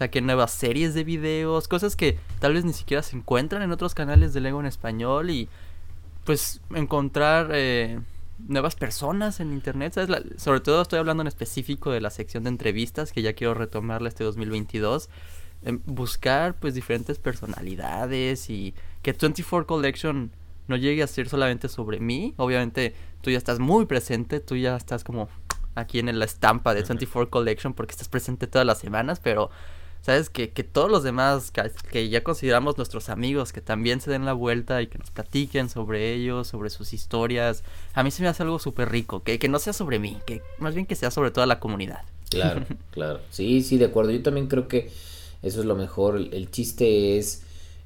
que 0.10 0.22
nuevas 0.22 0.52
series 0.52 0.94
de 0.94 1.04
videos, 1.04 1.68
cosas 1.68 1.96
que 1.96 2.18
tal 2.40 2.54
vez 2.54 2.66
ni 2.66 2.74
siquiera 2.74 3.04
se 3.04 3.16
encuentran 3.16 3.62
en 3.62 3.72
otros 3.72 3.94
canales 3.94 4.34
de 4.34 4.42
Lego 4.42 4.60
en 4.60 4.66
español 4.66 5.30
y 5.30 5.50
pues 6.26 6.62
encontrar 6.74 7.50
eh, 7.54 8.00
nuevas 8.48 8.76
personas 8.76 9.40
en 9.40 9.54
internet, 9.54 9.94
sobre 10.38 10.60
todo 10.60 10.82
estoy 10.82 11.00
hablando 11.00 11.22
en 11.22 11.28
específico 11.28 11.92
de 11.92 12.02
la 12.02 12.10
sección 12.10 12.44
de 12.44 12.50
entrevistas 12.50 13.12
que 13.12 13.22
ya 13.22 13.34
quiero 13.34 13.54
retomarla 13.54 14.10
este 14.10 14.24
2022, 14.24 15.10
em, 15.64 15.82
buscar 15.86 16.56
pues 16.60 16.74
diferentes 16.74 17.20
personalidades 17.20 18.50
y 18.50 18.74
que 19.02 19.14
24 19.14 19.66
Collection 19.66 20.32
no 20.68 20.76
llegue 20.78 21.04
a 21.04 21.08
ser 21.08 21.30
solamente 21.30 21.68
sobre 21.68 22.00
mí, 22.00 22.34
obviamente 22.38 22.96
tú 23.22 23.30
ya 23.30 23.38
estás 23.38 23.60
muy 23.60 23.86
presente, 23.86 24.40
tú 24.40 24.56
ya 24.56 24.76
estás 24.76 25.04
como 25.04 25.30
aquí 25.76 26.00
en 26.00 26.18
la 26.18 26.26
estampa 26.26 26.74
de 26.74 26.84
24 26.84 27.30
Collection 27.30 27.74
porque 27.74 27.92
estás 27.92 28.10
presente 28.10 28.48
todas 28.48 28.66
las 28.66 28.80
semanas, 28.80 29.20
pero 29.22 29.50
¿sabes? 30.04 30.30
Que, 30.30 30.50
que 30.50 30.64
todos 30.64 30.92
los 30.92 31.04
demás 31.04 31.52
que, 31.92 32.10
ya 32.10 32.24
consideramos 32.24 32.78
nuestros 32.78 33.10
amigos, 33.10 33.54
que 33.54 33.62
también 33.62 34.02
se 34.02 34.12
den 34.12 34.26
la 34.26 34.34
vuelta 34.34 34.82
y 34.82 34.88
que 34.88 35.00
nos 35.00 35.12
platiquen 35.12 35.70
sobre 35.70 36.14
ellos, 36.14 36.48
sobre 36.48 36.70
sus 36.70 36.94
historias. 36.94 37.64
A 37.94 38.04
mí 38.04 38.12
se 38.12 38.22
me 38.22 38.28
hace 38.28 38.44
algo 38.44 38.60
súper 38.60 38.90
rico, 38.90 39.24
que, 39.24 39.40
que 39.40 39.48
no 39.48 39.60
sea 39.60 39.72
sobre 39.72 40.00
mí, 40.00 40.20
que 40.28 40.42
más 40.60 40.76
bien 40.76 40.86
que 40.86 40.96
sea 40.96 41.10
sobre 41.10 41.32
toda 41.32 41.48
la 41.48 41.60
comunidad. 41.60 42.02
Claro, 42.30 42.66
claro. 42.92 43.22
Sí, 43.32 43.64
sí, 43.64 43.78
de 43.78 43.86
acuerdo. 43.86 44.12
Yo 44.12 44.22
también 44.22 44.48
creo 44.48 44.68
que 44.68 44.92
eso 45.42 45.62
es 45.62 45.66
lo 45.66 45.76
mejor. 45.76 46.18
El, 46.18 46.52
chiste 46.52 47.18
es 47.18 47.44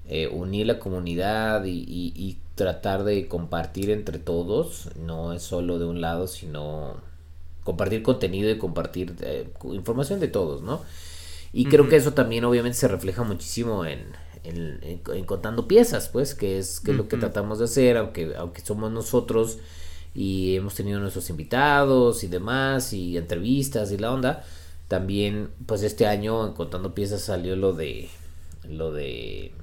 eh, 0.10 0.28
unir 0.28 0.66
la 0.66 0.80
comunidad 0.80 1.66
y, 1.66 1.86
y, 1.88 2.38
tratar 2.56 3.04
de 3.04 3.28
compartir 3.28 3.92
entre 3.92 4.18
todos. 4.18 4.90
No 4.96 5.34
es 5.34 5.44
solo 5.44 5.78
de 5.78 5.86
un 5.86 6.02
lado, 6.02 6.26
sino 6.26 6.96
compartir 7.64 8.02
contenido 8.02 8.50
y 8.50 8.58
compartir 8.58 9.16
eh, 9.22 9.48
información 9.66 10.20
de 10.20 10.30
todos, 10.30 10.64
¿no? 10.64 10.82
Y 11.54 11.66
creo 11.66 11.90
que 11.90 11.96
eso 11.96 12.14
también 12.14 12.46
obviamente 12.46 12.78
se 12.78 12.88
refleja 12.88 13.24
muchísimo 13.24 13.86
en, 13.86 14.08
en, 14.44 15.00
contando 15.26 15.68
piezas, 15.68 16.10
pues, 16.10 16.36
que 16.36 16.58
es, 16.58 16.80
que 16.80 16.94
lo 16.94 17.08
que 17.08 17.18
tratamos 17.18 17.60
de 17.60 17.66
hacer, 17.66 17.98
aunque, 17.98 18.36
aunque 18.38 18.62
somos 18.62 18.92
nosotros 18.92 19.58
y 20.14 20.56
hemos 20.56 20.76
tenido 20.76 21.00
nuestros 21.00 21.30
invitados 21.30 22.24
y 22.24 22.28
demás, 22.28 22.94
y 22.94 23.18
entrevistas 23.18 23.92
y 23.92 23.98
la 23.98 24.12
onda. 24.12 24.44
También, 24.88 25.50
pues 25.66 25.84
este 25.84 26.08
año 26.08 26.48
en 26.48 26.54
Contando 26.54 26.96
Piezas 26.96 27.22
salió 27.22 27.56
lo 27.56 27.74
de, 27.74 28.10
lo 28.68 28.92
de 28.92 29.54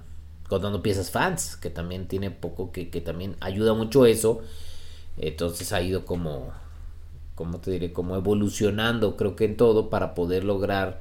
contando 0.49 0.83
piezas 0.83 1.11
fans, 1.11 1.57
que 1.57 1.71
también 1.71 2.07
tiene 2.07 2.31
poco, 2.31 2.71
que, 2.71 2.91
que 2.91 3.01
también 3.01 3.37
ayuda 3.41 3.75
mucho 3.75 4.07
eso. 4.07 4.43
Entonces 5.17 5.73
ha 5.73 5.83
ido 5.83 6.05
como, 6.05 6.53
como 7.35 7.59
te 7.59 7.71
diré, 7.71 7.93
como 7.93 8.17
evolucionando, 8.17 9.17
creo 9.17 9.37
que 9.37 9.47
en 9.47 9.57
todo, 9.57 9.91
para 9.91 10.15
poder 10.15 10.45
lograr 10.45 11.01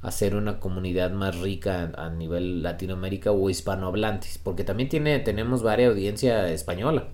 hacer 0.00 0.34
una 0.34 0.60
comunidad 0.60 1.10
más 1.10 1.38
rica 1.38 1.92
a 1.96 2.10
nivel 2.10 2.62
Latinoamérica 2.62 3.32
o 3.32 3.50
hispanohablantes, 3.50 4.38
porque 4.38 4.64
también 4.64 4.88
tiene, 4.88 5.18
tenemos 5.18 5.62
varias 5.62 5.90
audiencia 5.90 6.48
española. 6.50 7.08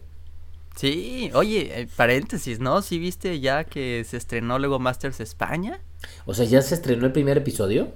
Sí, 0.76 1.31
oye, 1.35 1.83
eh, 1.83 1.88
paréntesis, 1.97 2.59
¿no? 2.59 2.83
¿Sí 2.83 2.99
viste 2.99 3.38
ya 3.38 3.64
que 3.64 4.05
se 4.05 4.17
estrenó 4.17 4.59
Lego 4.59 4.81
Masters 4.81 5.21
España? 5.21 5.81
O 6.26 6.35
sea, 6.35 6.45
¿ya 6.45 6.61
se 6.62 6.75
estrenó 6.75 7.07
el 7.07 7.12
primer 7.12 7.38
episodio? 7.38 7.93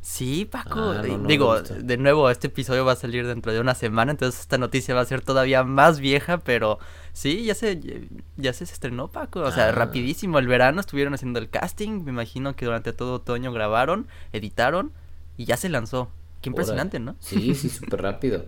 Sí, 0.00 0.46
Paco. 0.50 0.80
Ah, 0.80 1.02
digo, 1.26 1.60
de 1.60 1.96
nuevo, 1.98 2.30
este 2.30 2.46
episodio 2.46 2.86
va 2.86 2.92
a 2.92 2.96
salir 2.96 3.26
dentro 3.26 3.52
de 3.52 3.60
una 3.60 3.74
semana, 3.74 4.12
entonces 4.12 4.40
esta 4.40 4.56
noticia 4.56 4.94
va 4.94 5.02
a 5.02 5.04
ser 5.04 5.20
todavía 5.20 5.62
más 5.62 6.00
vieja, 6.00 6.38
pero 6.38 6.78
sí, 7.12 7.44
ya 7.44 7.54
se, 7.54 8.08
ya 8.36 8.52
se 8.54 8.64
estrenó, 8.64 9.08
Paco. 9.08 9.40
O 9.40 9.52
sea, 9.52 9.68
ah. 9.68 9.72
rapidísimo. 9.72 10.38
El 10.38 10.46
verano 10.46 10.80
estuvieron 10.80 11.12
haciendo 11.12 11.38
el 11.38 11.50
casting, 11.50 12.02
me 12.04 12.12
imagino 12.12 12.56
que 12.56 12.64
durante 12.64 12.94
todo 12.94 13.14
otoño 13.14 13.52
grabaron, 13.52 14.08
editaron 14.32 14.92
y 15.36 15.44
ya 15.44 15.58
se 15.58 15.68
lanzó. 15.68 16.10
Qué 16.40 16.48
impresionante, 16.48 16.98
¿no? 16.98 17.16
Sí, 17.20 17.54
sí, 17.54 17.68
súper 17.68 18.00
rápido. 18.00 18.46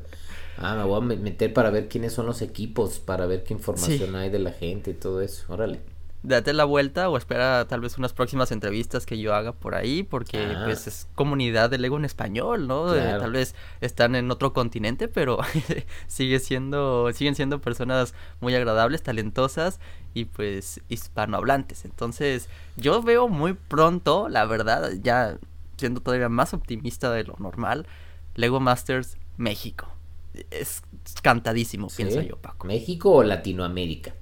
Ah, 0.57 0.75
me 0.77 0.85
voy 0.85 1.03
a 1.03 1.17
meter 1.17 1.53
para 1.53 1.69
ver 1.69 1.89
quiénes 1.89 2.15
son 2.15 2.25
los 2.25 2.41
equipos, 2.41 2.99
para 2.99 3.27
ver 3.27 3.45
qué 3.45 3.53
información 3.53 4.17
hay 4.17 4.31
de 4.31 4.39
la 4.39 4.53
gente 4.53 4.93
y 4.93 4.95
todo 4.95 5.21
eso. 5.21 5.45
Órale 5.53 5.92
date 6.23 6.53
la 6.53 6.65
vuelta 6.65 7.09
o 7.09 7.17
espera 7.17 7.67
tal 7.67 7.81
vez 7.81 7.99
unas 7.99 8.13
próximas 8.13 8.53
entrevistas 8.53 9.07
que 9.07 9.19
yo 9.19 9.35
haga 9.35 9.53
por 9.53 9.75
ahí, 9.75 10.03
porque 10.03 10.55
ah. 10.57 10.63
pues 10.65 10.87
es 10.87 11.09
comunidad 11.15 11.71
de 11.71 11.79
Lego 11.79 11.97
en 11.97 12.05
español, 12.05 12.69
¿no? 12.69 12.95
Eh, 12.95 13.17
tal 13.19 13.33
vez 13.33 13.55
están 13.81 14.15
en 14.15 14.31
otro 14.31 14.53
continente, 14.53 15.09
pero 15.09 15.39
sigue 16.07 16.39
siendo, 16.39 17.13
siguen 17.13 17.35
siendo 17.35 17.61
personas 17.61 18.15
muy 18.41 18.55
agradables, 18.55 19.03
talentosas 19.03 19.81
y 20.15 20.27
pues 20.27 20.81
hispanohablantes. 20.89 21.85
Entonces, 21.85 22.49
yo 22.77 23.03
veo 23.03 23.29
muy 23.29 23.55
pronto, 23.55 24.29
la 24.29 24.45
verdad, 24.45 24.93
ya 25.03 25.39
siendo 25.77 26.01
todavía 26.01 26.29
más 26.29 26.55
optimista 26.55 27.11
de 27.11 27.25
lo 27.25 27.35
normal, 27.39 27.87
Lego 28.37 28.61
Masters 28.61 29.17
México. 29.37 29.89
Es 30.51 30.83
cantadísimo, 31.21 31.89
pienso 31.95 32.23
yo, 32.23 32.37
Paco. 32.37 32.67
¿México 32.67 33.11
o 33.11 33.23
Latinoamérica? 33.23 34.15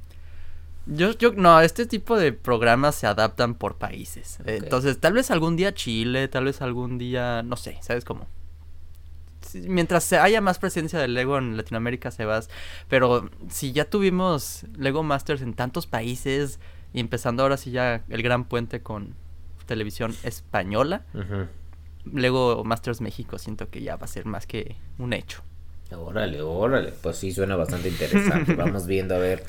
Yo, 0.86 1.12
yo, 1.12 1.32
no, 1.32 1.60
este 1.60 1.86
tipo 1.86 2.16
de 2.16 2.32
programas 2.32 2.94
se 2.94 3.06
adaptan 3.06 3.54
por 3.54 3.76
países. 3.76 4.38
Entonces, 4.44 4.98
tal 4.98 5.12
vez 5.12 5.30
algún 5.30 5.56
día 5.56 5.74
Chile, 5.74 6.28
tal 6.28 6.44
vez 6.44 6.62
algún 6.62 6.98
día, 6.98 7.42
no 7.42 7.56
sé, 7.56 7.78
¿sabes 7.82 8.04
cómo? 8.04 8.26
Mientras 9.54 10.12
haya 10.12 10.40
más 10.40 10.58
presencia 10.58 10.98
de 10.98 11.08
Lego 11.08 11.38
en 11.38 11.56
Latinoamérica 11.56 12.10
se 12.10 12.24
va. 12.24 12.40
Pero 12.88 13.30
si 13.48 13.72
ya 13.72 13.84
tuvimos 13.84 14.64
Lego 14.76 15.02
Masters 15.02 15.42
en 15.42 15.54
tantos 15.54 15.86
países 15.86 16.60
y 16.92 17.00
empezando 17.00 17.42
ahora 17.42 17.56
sí 17.56 17.70
ya 17.70 18.04
el 18.08 18.22
gran 18.22 18.44
puente 18.44 18.82
con 18.82 19.14
televisión 19.66 20.14
española, 20.22 21.04
Lego 22.04 22.64
Masters 22.64 23.00
México 23.00 23.38
siento 23.38 23.70
que 23.70 23.82
ya 23.82 23.96
va 23.96 24.04
a 24.04 24.08
ser 24.08 24.26
más 24.26 24.46
que 24.46 24.76
un 24.98 25.12
hecho. 25.12 25.42
Órale, 25.96 26.40
órale, 26.40 26.92
pues 27.02 27.16
sí 27.16 27.32
suena 27.32 27.56
bastante 27.56 27.88
interesante. 27.88 28.54
Vamos 28.56 28.86
viendo 28.86 29.14
a 29.14 29.18
ver 29.18 29.44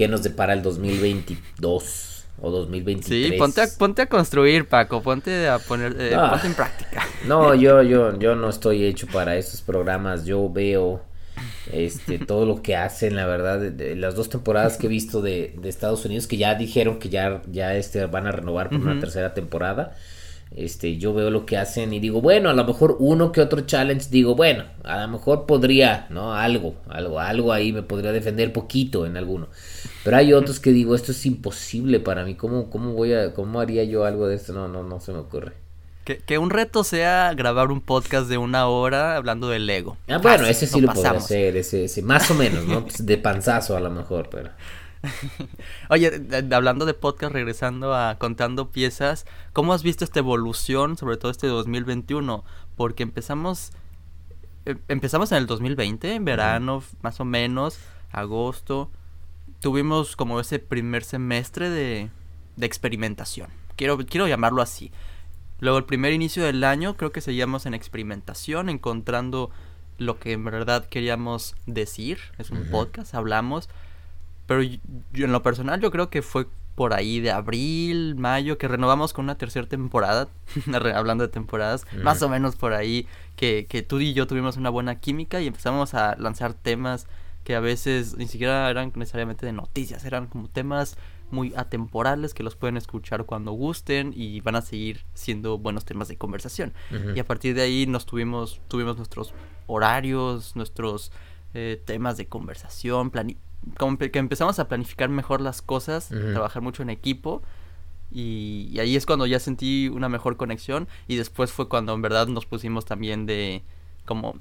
qué 0.00 0.08
nos 0.08 0.22
depara 0.22 0.54
el 0.54 0.62
2022 0.62 2.24
o 2.40 2.50
2023. 2.50 3.32
Sí, 3.32 3.36
ponte 3.36 3.60
a, 3.60 3.66
ponte 3.78 4.00
a 4.00 4.06
construir, 4.06 4.66
Paco, 4.66 5.02
ponte 5.02 5.46
a 5.46 5.58
poner, 5.58 5.94
eh, 6.00 6.14
ah. 6.16 6.30
ponte 6.30 6.46
en 6.46 6.54
práctica. 6.54 7.06
No, 7.26 7.54
yo, 7.54 7.82
yo, 7.82 8.18
yo 8.18 8.34
no 8.34 8.48
estoy 8.48 8.86
hecho 8.86 9.06
para 9.08 9.36
estos 9.36 9.60
programas. 9.60 10.24
Yo 10.24 10.50
veo 10.50 11.02
este 11.70 12.18
todo 12.18 12.46
lo 12.46 12.62
que 12.62 12.76
hacen, 12.76 13.14
la 13.14 13.26
verdad, 13.26 13.60
de, 13.60 13.94
las 13.94 14.14
dos 14.14 14.30
temporadas 14.30 14.78
que 14.78 14.86
he 14.86 14.88
visto 14.88 15.20
de, 15.20 15.54
de, 15.60 15.68
Estados 15.68 16.02
Unidos, 16.06 16.26
que 16.26 16.38
ya 16.38 16.54
dijeron 16.54 16.98
que 16.98 17.10
ya, 17.10 17.42
ya 17.52 17.74
este, 17.74 18.06
van 18.06 18.26
a 18.26 18.32
renovar 18.32 18.70
por 18.70 18.80
una 18.80 18.98
tercera 18.98 19.34
temporada. 19.34 19.94
Este, 20.56 20.96
yo 20.96 21.14
veo 21.14 21.30
lo 21.30 21.46
que 21.46 21.56
hacen 21.56 21.92
y 21.92 22.00
digo, 22.00 22.20
bueno, 22.20 22.50
a 22.50 22.54
lo 22.54 22.64
mejor 22.64 22.96
uno 22.98 23.30
que 23.30 23.40
otro 23.40 23.60
challenge, 23.60 24.08
digo, 24.10 24.34
bueno, 24.34 24.64
a 24.82 25.02
lo 25.02 25.08
mejor 25.08 25.46
podría, 25.46 26.06
¿no? 26.10 26.34
Algo, 26.34 26.74
algo, 26.88 27.20
algo 27.20 27.52
ahí 27.52 27.72
me 27.72 27.82
podría 27.82 28.10
defender 28.10 28.52
poquito 28.52 29.06
en 29.06 29.16
alguno. 29.16 29.48
Pero 30.04 30.16
hay 30.16 30.32
otros 30.32 30.60
que 30.60 30.70
digo, 30.70 30.94
esto 30.94 31.12
es 31.12 31.26
imposible 31.26 32.00
para 32.00 32.24
mí, 32.24 32.34
¿cómo, 32.34 32.70
cómo 32.70 32.92
voy 32.92 33.12
a, 33.12 33.34
cómo 33.34 33.60
haría 33.60 33.84
yo 33.84 34.04
algo 34.04 34.26
de 34.26 34.36
esto? 34.36 34.52
No, 34.52 34.68
no, 34.68 34.82
no 34.82 35.00
se 35.00 35.12
me 35.12 35.18
ocurre. 35.18 35.52
Que, 36.04 36.38
un 36.38 36.50
reto 36.50 36.82
sea 36.82 37.32
grabar 37.34 37.70
un 37.70 37.80
podcast 37.80 38.28
de 38.28 38.36
una 38.36 38.66
hora 38.66 39.14
hablando 39.14 39.48
del 39.48 39.66
Lego. 39.66 39.96
Ah, 40.08 40.18
bueno, 40.18 40.44
ese 40.46 40.66
sí 40.66 40.80
lo 40.80 40.92
podría 40.92 41.12
hacer, 41.12 41.56
ese, 41.56 41.84
ese, 41.84 42.02
más 42.02 42.28
o 42.32 42.34
menos, 42.34 42.64
¿no? 42.64 42.82
Pues 42.82 43.06
de 43.06 43.16
panzazo 43.18 43.76
a 43.76 43.80
lo 43.80 43.90
mejor, 43.90 44.28
pero... 44.28 44.50
Oye, 45.88 46.10
hablando 46.52 46.84
de 46.84 46.94
podcast, 46.94 47.32
regresando 47.32 47.94
a 47.94 48.18
contando 48.18 48.70
piezas, 48.70 49.24
¿cómo 49.52 49.72
has 49.72 49.82
visto 49.82 50.04
esta 50.04 50.18
evolución, 50.18 50.96
sobre 50.96 51.16
todo 51.16 51.30
este 51.30 51.46
2021? 51.46 52.44
Porque 52.76 53.02
empezamos 53.02 53.70
em, 54.64 54.78
empezamos 54.88 55.30
en 55.32 55.38
el 55.38 55.46
2020, 55.46 56.14
en 56.14 56.24
verano, 56.24 56.82
más 57.02 57.20
o 57.20 57.24
menos, 57.24 57.78
agosto. 58.10 58.90
Tuvimos 59.60 60.16
como 60.16 60.40
ese 60.40 60.58
primer 60.58 61.04
semestre 61.04 61.70
de, 61.70 62.10
de 62.56 62.66
experimentación. 62.66 63.50
Quiero, 63.76 63.98
quiero 63.98 64.26
llamarlo 64.26 64.62
así. 64.62 64.90
Luego 65.58 65.78
el 65.78 65.84
primer 65.84 66.12
inicio 66.12 66.44
del 66.44 66.64
año 66.64 66.96
creo 66.96 67.12
que 67.12 67.20
seguíamos 67.20 67.66
en 67.66 67.74
experimentación, 67.74 68.68
encontrando 68.68 69.50
lo 69.98 70.18
que 70.18 70.32
en 70.32 70.44
verdad 70.44 70.86
queríamos 70.86 71.54
decir. 71.66 72.18
Es 72.38 72.50
un 72.50 72.70
podcast, 72.70 73.14
hablamos 73.14 73.68
pero 74.50 74.64
yo, 74.64 75.26
en 75.26 75.30
lo 75.30 75.44
personal 75.44 75.80
yo 75.80 75.92
creo 75.92 76.10
que 76.10 76.22
fue 76.22 76.48
por 76.74 76.92
ahí 76.92 77.20
de 77.20 77.30
abril, 77.30 78.16
mayo, 78.16 78.58
que 78.58 78.66
renovamos 78.66 79.12
con 79.12 79.26
una 79.26 79.38
tercera 79.38 79.68
temporada, 79.68 80.26
hablando 80.92 81.24
de 81.24 81.32
temporadas, 81.32 81.86
más 82.02 82.20
o 82.22 82.28
menos 82.28 82.56
por 82.56 82.72
ahí, 82.72 83.06
que, 83.36 83.66
que 83.68 83.82
tú 83.82 84.00
y 84.00 84.12
yo 84.12 84.26
tuvimos 84.26 84.56
una 84.56 84.68
buena 84.68 84.96
química 84.96 85.40
y 85.40 85.46
empezamos 85.46 85.94
a 85.94 86.16
lanzar 86.16 86.52
temas 86.52 87.06
que 87.44 87.54
a 87.54 87.60
veces 87.60 88.16
ni 88.16 88.26
siquiera 88.26 88.68
eran 88.70 88.92
necesariamente 88.94 89.46
de 89.46 89.52
noticias, 89.52 90.04
eran 90.04 90.26
como 90.26 90.48
temas 90.48 90.96
muy 91.30 91.54
atemporales 91.56 92.34
que 92.34 92.42
los 92.42 92.56
pueden 92.56 92.76
escuchar 92.76 93.24
cuando 93.24 93.52
gusten 93.52 94.12
y 94.14 94.40
van 94.40 94.56
a 94.56 94.62
seguir 94.62 95.04
siendo 95.14 95.58
buenos 95.58 95.84
temas 95.84 96.08
de 96.08 96.16
conversación. 96.16 96.72
Y 97.14 97.20
a 97.20 97.24
partir 97.24 97.54
de 97.54 97.62
ahí 97.62 97.86
nos 97.86 98.04
tuvimos, 98.04 98.60
tuvimos 98.68 98.96
nuestros 98.96 99.32
horarios, 99.66 100.56
nuestros 100.56 101.12
eh, 101.54 101.80
temas 101.84 102.16
de 102.16 102.26
conversación, 102.26 103.12
como 103.76 103.98
que 103.98 104.18
empezamos 104.18 104.58
a 104.58 104.68
planificar 104.68 105.08
mejor 105.08 105.40
las 105.40 105.62
cosas, 105.62 106.08
trabajar 106.08 106.62
mucho 106.62 106.82
en 106.82 106.90
equipo. 106.90 107.42
Y, 108.12 108.76
ahí 108.80 108.96
es 108.96 109.06
cuando 109.06 109.26
ya 109.26 109.38
sentí 109.38 109.88
una 109.88 110.08
mejor 110.08 110.36
conexión. 110.36 110.88
Y 111.06 111.16
después 111.16 111.52
fue 111.52 111.68
cuando 111.68 111.94
en 111.94 112.02
verdad 112.02 112.26
nos 112.26 112.46
pusimos 112.46 112.84
también 112.84 113.26
de. 113.26 113.62
como. 114.04 114.34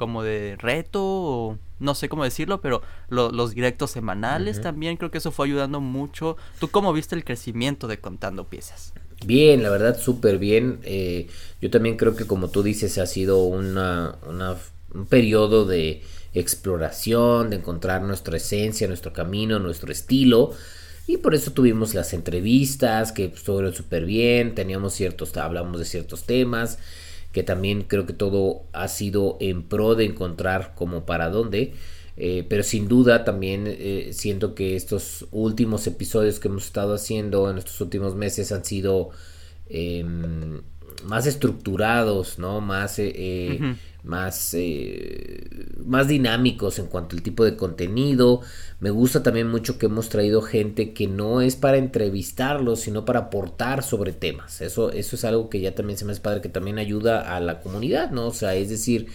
Como 0.00 0.24
de 0.24 0.56
reto. 0.58 1.00
O 1.04 1.58
no 1.78 1.94
sé 1.94 2.08
cómo 2.08 2.24
decirlo. 2.24 2.60
Pero 2.60 2.82
los 3.08 3.54
directos 3.54 3.92
semanales 3.92 4.60
también. 4.60 4.96
Creo 4.96 5.12
que 5.12 5.18
eso 5.18 5.30
fue 5.30 5.46
ayudando 5.46 5.80
mucho. 5.80 6.36
¿Tú 6.58 6.68
cómo 6.68 6.92
viste 6.92 7.14
el 7.14 7.24
crecimiento 7.24 7.86
de 7.86 8.00
contando 8.00 8.48
piezas? 8.48 8.92
Bien, 9.24 9.62
la 9.62 9.70
verdad, 9.70 10.00
súper 10.00 10.38
bien. 10.38 10.80
Eh, 10.82 11.28
yo 11.60 11.70
también 11.70 11.96
creo 11.96 12.16
que 12.16 12.26
como 12.26 12.48
tú 12.48 12.64
dices, 12.64 12.98
ha 12.98 13.06
sido 13.06 13.44
una, 13.44 14.16
una 14.26 14.56
un 14.94 15.06
periodo 15.06 15.66
de 15.66 16.02
exploración, 16.34 17.50
de 17.50 17.56
encontrar 17.56 18.02
nuestra 18.02 18.36
esencia, 18.36 18.88
nuestro 18.88 19.12
camino, 19.12 19.58
nuestro 19.58 19.92
estilo. 19.92 20.52
Y 21.06 21.16
por 21.16 21.34
eso 21.34 21.52
tuvimos 21.52 21.94
las 21.94 22.12
entrevistas 22.12 23.12
que 23.12 23.24
estuvieron 23.24 23.74
súper 23.74 24.04
bien, 24.04 24.54
teníamos 24.54 24.94
ciertos, 24.94 25.36
hablamos 25.36 25.78
de 25.80 25.84
ciertos 25.84 26.24
temas, 26.24 26.78
que 27.32 27.42
también 27.42 27.82
creo 27.82 28.06
que 28.06 28.12
todo 28.12 28.62
ha 28.72 28.88
sido 28.88 29.36
en 29.40 29.62
pro 29.62 29.94
de 29.94 30.04
encontrar 30.04 30.74
como 30.74 31.06
para 31.06 31.30
dónde. 31.30 31.74
Eh, 32.16 32.44
pero 32.48 32.62
sin 32.62 32.86
duda 32.86 33.24
también 33.24 33.64
eh, 33.66 34.10
siento 34.12 34.54
que 34.54 34.76
estos 34.76 35.26
últimos 35.30 35.86
episodios 35.86 36.38
que 36.38 36.48
hemos 36.48 36.66
estado 36.66 36.94
haciendo 36.94 37.50
en 37.50 37.56
estos 37.56 37.80
últimos 37.80 38.14
meses 38.14 38.52
han 38.52 38.62
sido 38.62 39.08
em, 39.70 40.60
más 41.04 41.26
estructurados, 41.26 42.38
¿no? 42.38 42.60
Más 42.60 42.98
eh, 42.98 43.58
más, 44.02 44.54
eh, 44.54 45.66
más 45.84 46.08
dinámicos 46.08 46.78
en 46.78 46.86
cuanto 46.86 47.16
al 47.16 47.22
tipo 47.22 47.44
de 47.44 47.56
contenido. 47.56 48.40
Me 48.80 48.90
gusta 48.90 49.22
también 49.22 49.48
mucho 49.48 49.78
que 49.78 49.86
hemos 49.86 50.08
traído 50.08 50.42
gente 50.42 50.92
que 50.92 51.06
no 51.06 51.40
es 51.40 51.56
para 51.56 51.76
entrevistarlos, 51.76 52.80
sino 52.80 53.04
para 53.04 53.20
aportar 53.20 53.82
sobre 53.82 54.12
temas. 54.12 54.60
Eso, 54.60 54.90
eso 54.90 55.16
es 55.16 55.24
algo 55.24 55.50
que 55.50 55.60
ya 55.60 55.74
también 55.74 55.98
se 55.98 56.04
me 56.04 56.12
hace 56.12 56.20
padre, 56.20 56.40
que 56.40 56.48
también 56.48 56.78
ayuda 56.78 57.36
a 57.36 57.40
la 57.40 57.60
comunidad, 57.60 58.10
¿no? 58.10 58.28
O 58.28 58.32
sea, 58.34 58.54
es 58.54 58.68
decir, 58.68 59.08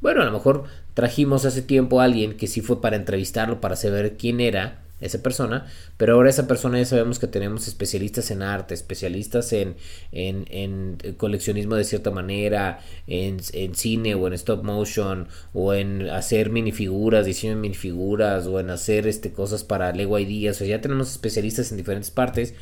bueno, 0.00 0.22
a 0.22 0.24
lo 0.24 0.32
mejor 0.32 0.64
trajimos 0.94 1.44
hace 1.44 1.62
tiempo 1.62 2.00
a 2.00 2.04
alguien 2.04 2.36
que 2.36 2.46
sí 2.46 2.60
fue 2.60 2.80
para 2.80 2.96
entrevistarlo, 2.96 3.60
para 3.60 3.76
saber 3.76 4.16
quién 4.16 4.40
era, 4.40 4.85
esa 5.00 5.22
persona, 5.22 5.66
pero 5.98 6.14
ahora 6.14 6.30
esa 6.30 6.46
persona 6.46 6.78
ya 6.78 6.86
sabemos 6.86 7.18
que 7.18 7.26
tenemos 7.26 7.68
especialistas 7.68 8.30
en 8.30 8.42
arte, 8.42 8.74
especialistas 8.74 9.52
en, 9.52 9.76
en, 10.10 10.46
en 10.48 11.14
coleccionismo 11.16 11.74
de 11.76 11.84
cierta 11.84 12.10
manera, 12.10 12.80
en, 13.06 13.38
en, 13.52 13.74
cine 13.74 14.14
o 14.14 14.26
en 14.26 14.32
stop 14.32 14.64
motion, 14.64 15.28
o 15.52 15.74
en 15.74 16.08
hacer 16.08 16.50
minifiguras, 16.50 17.26
diseño 17.26 17.54
de 17.54 17.60
minifiguras, 17.60 18.46
o 18.46 18.58
en 18.58 18.70
hacer 18.70 19.06
este, 19.06 19.32
cosas 19.32 19.64
para 19.64 19.92
Lego 19.92 20.18
Ideas, 20.18 20.56
o 20.56 20.58
sea, 20.60 20.68
ya 20.68 20.80
tenemos 20.80 21.10
especialistas 21.10 21.70
en 21.70 21.76
diferentes 21.76 22.10
partes 22.10 22.54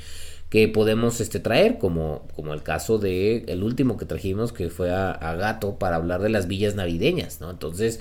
que 0.50 0.69
podemos 0.69 1.21
este, 1.21 1.41
traer, 1.41 1.79
como, 1.79 2.29
como 2.35 2.53
el 2.55 2.62
caso 2.62 2.99
de 2.99 3.45
el 3.49 3.62
último 3.62 3.97
que 3.97 4.07
trajimos, 4.07 4.53
que 4.53 4.71
fue 4.71 4.91
a, 4.93 5.11
a 5.11 5.35
Gato, 5.37 5.79
para 5.79 5.97
hablar 5.97 6.21
de 6.21 6.29
las 6.29 6.47
villas 6.49 6.75
navideñas, 6.75 7.41
¿no? 7.41 7.50
Entonces, 7.50 8.00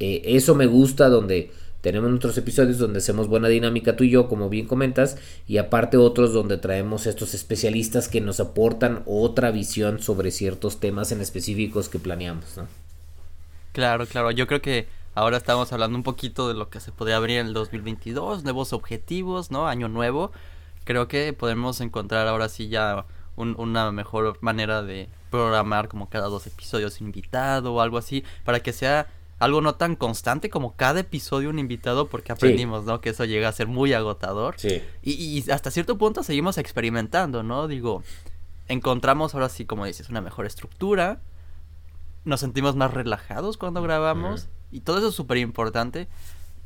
eh, 0.00 0.22
eso 0.24 0.54
me 0.54 0.66
gusta 0.66 1.08
donde 1.08 1.50
tenemos 1.80 2.12
otros 2.12 2.36
episodios 2.36 2.78
donde 2.78 2.98
hacemos 2.98 3.28
buena 3.28 3.48
dinámica 3.48 3.96
tú 3.96 4.04
y 4.04 4.10
yo, 4.10 4.28
como 4.28 4.48
bien 4.48 4.66
comentas, 4.66 5.16
y 5.46 5.58
aparte 5.58 5.96
otros 5.96 6.32
donde 6.32 6.58
traemos 6.58 7.06
estos 7.06 7.34
especialistas 7.34 8.08
que 8.08 8.20
nos 8.20 8.40
aportan 8.40 9.02
otra 9.06 9.50
visión 9.50 10.00
sobre 10.00 10.30
ciertos 10.30 10.80
temas 10.80 11.12
en 11.12 11.20
específicos 11.20 11.88
que 11.88 11.98
planeamos, 11.98 12.56
¿no? 12.56 12.68
Claro, 13.72 14.06
claro, 14.06 14.30
yo 14.30 14.46
creo 14.46 14.60
que 14.60 14.88
ahora 15.14 15.36
estamos 15.36 15.72
hablando 15.72 15.96
un 15.96 16.02
poquito 16.02 16.48
de 16.48 16.54
lo 16.54 16.70
que 16.70 16.80
se 16.80 16.92
podría 16.92 17.16
abrir 17.16 17.38
en 17.38 17.46
el 17.48 17.54
2022, 17.54 18.44
nuevos 18.44 18.72
objetivos, 18.72 19.50
¿no? 19.50 19.68
Año 19.68 19.88
nuevo. 19.88 20.32
Creo 20.84 21.08
que 21.08 21.32
podemos 21.32 21.80
encontrar 21.80 22.26
ahora 22.26 22.48
sí 22.48 22.68
ya 22.68 23.06
una 23.36 23.90
mejor 23.92 24.36
manera 24.42 24.82
de 24.82 25.08
programar 25.30 25.88
como 25.88 26.10
cada 26.10 26.26
dos 26.26 26.46
episodios 26.46 27.00
invitado 27.00 27.72
o 27.72 27.80
algo 27.80 27.96
así, 27.96 28.24
para 28.44 28.60
que 28.60 28.72
sea 28.72 29.06
algo 29.40 29.62
no 29.62 29.74
tan 29.74 29.96
constante 29.96 30.50
como 30.50 30.76
cada 30.76 31.00
episodio 31.00 31.48
un 31.48 31.58
invitado 31.58 32.08
porque 32.08 32.30
aprendimos, 32.30 32.84
¿no? 32.84 33.00
Que 33.00 33.08
eso 33.08 33.24
llega 33.24 33.48
a 33.48 33.52
ser 33.52 33.66
muy 33.66 33.94
agotador. 33.94 34.54
Sí. 34.58 34.82
Y, 35.02 35.12
y, 35.12 35.50
hasta 35.50 35.70
cierto 35.70 35.96
punto 35.96 36.22
seguimos 36.22 36.58
experimentando, 36.58 37.42
¿no? 37.42 37.66
Digo, 37.66 38.02
encontramos 38.68 39.34
ahora 39.34 39.48
sí, 39.48 39.64
como 39.64 39.86
dices, 39.86 40.10
una 40.10 40.20
mejor 40.20 40.44
estructura. 40.44 41.20
Nos 42.26 42.40
sentimos 42.40 42.76
más 42.76 42.92
relajados 42.92 43.56
cuando 43.56 43.80
grabamos. 43.80 44.48
Y 44.70 44.80
todo 44.80 44.98
eso 44.98 45.08
es 45.08 45.14
súper 45.14 45.38
importante. 45.38 46.06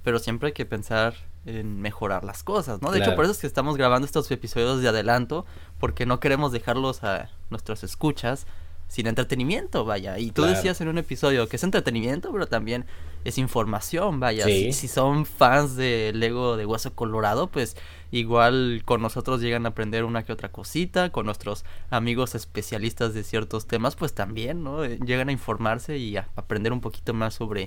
Pero 0.03 0.19
siempre 0.19 0.49
hay 0.49 0.53
que 0.53 0.67
pensar 0.67 1.15
en 1.47 1.81
mejorar 1.81 2.25
las 2.25 2.43
cosas, 2.43 2.83
¿no? 2.83 2.91
De 2.91 2.99
hecho, 2.99 3.15
por 3.15 3.25
eso 3.25 3.33
es 3.33 3.39
que 3.39 3.47
estamos 3.47 3.77
grabando 3.77 4.05
estos 4.05 4.29
episodios 4.33 4.83
de 4.83 4.89
adelanto. 4.89 5.47
Porque 5.79 6.07
no 6.07 6.19
queremos 6.19 6.51
dejarlos 6.51 7.05
a 7.05 7.31
nuestras 7.51 7.85
escuchas 7.85 8.49
sin 8.95 9.09
entretenimiento, 9.09 9.85
vaya. 9.85 10.21
Y 10.21 10.31
tú 10.31 10.45
decías 10.45 10.81
en 10.81 10.87
un 10.87 10.99
episodio 10.99 11.49
que 11.49 11.57
es 11.57 11.65
entretenimiento, 11.65 12.31
pero 12.31 12.47
también 12.47 12.85
es 13.25 13.39
información, 13.39 14.21
vaya. 14.21 14.45
Si, 14.45 14.87
son 14.87 15.27
fans 15.27 15.75
de 15.75 16.13
Lego 16.15 16.57
de 16.57 16.65
Hueso 16.65 16.95
Colorado, 16.95 17.49
pues 17.49 17.77
igual 18.13 18.83
con 18.85 19.03
nosotros 19.03 19.41
llegan 19.41 19.67
a 19.67 19.71
aprender 19.71 20.05
una 20.05 20.23
que 20.23 20.33
otra 20.33 20.53
cosita, 20.53 21.11
con 21.11 21.27
nuestros 21.27 21.65
amigos 21.91 22.37
especialistas 22.37 23.15
de 23.15 23.25
ciertos 23.25 23.67
temas, 23.67 23.97
pues 23.97 24.15
también, 24.15 24.63
¿no? 24.63 24.85
Eh, 24.85 25.01
llegan 25.05 25.29
a 25.29 25.33
informarse 25.33 25.99
y 25.99 26.17
a 26.17 26.29
aprender 26.37 26.73
un 26.73 26.81
poquito 26.81 27.15
más 27.15 27.35
sobre 27.35 27.65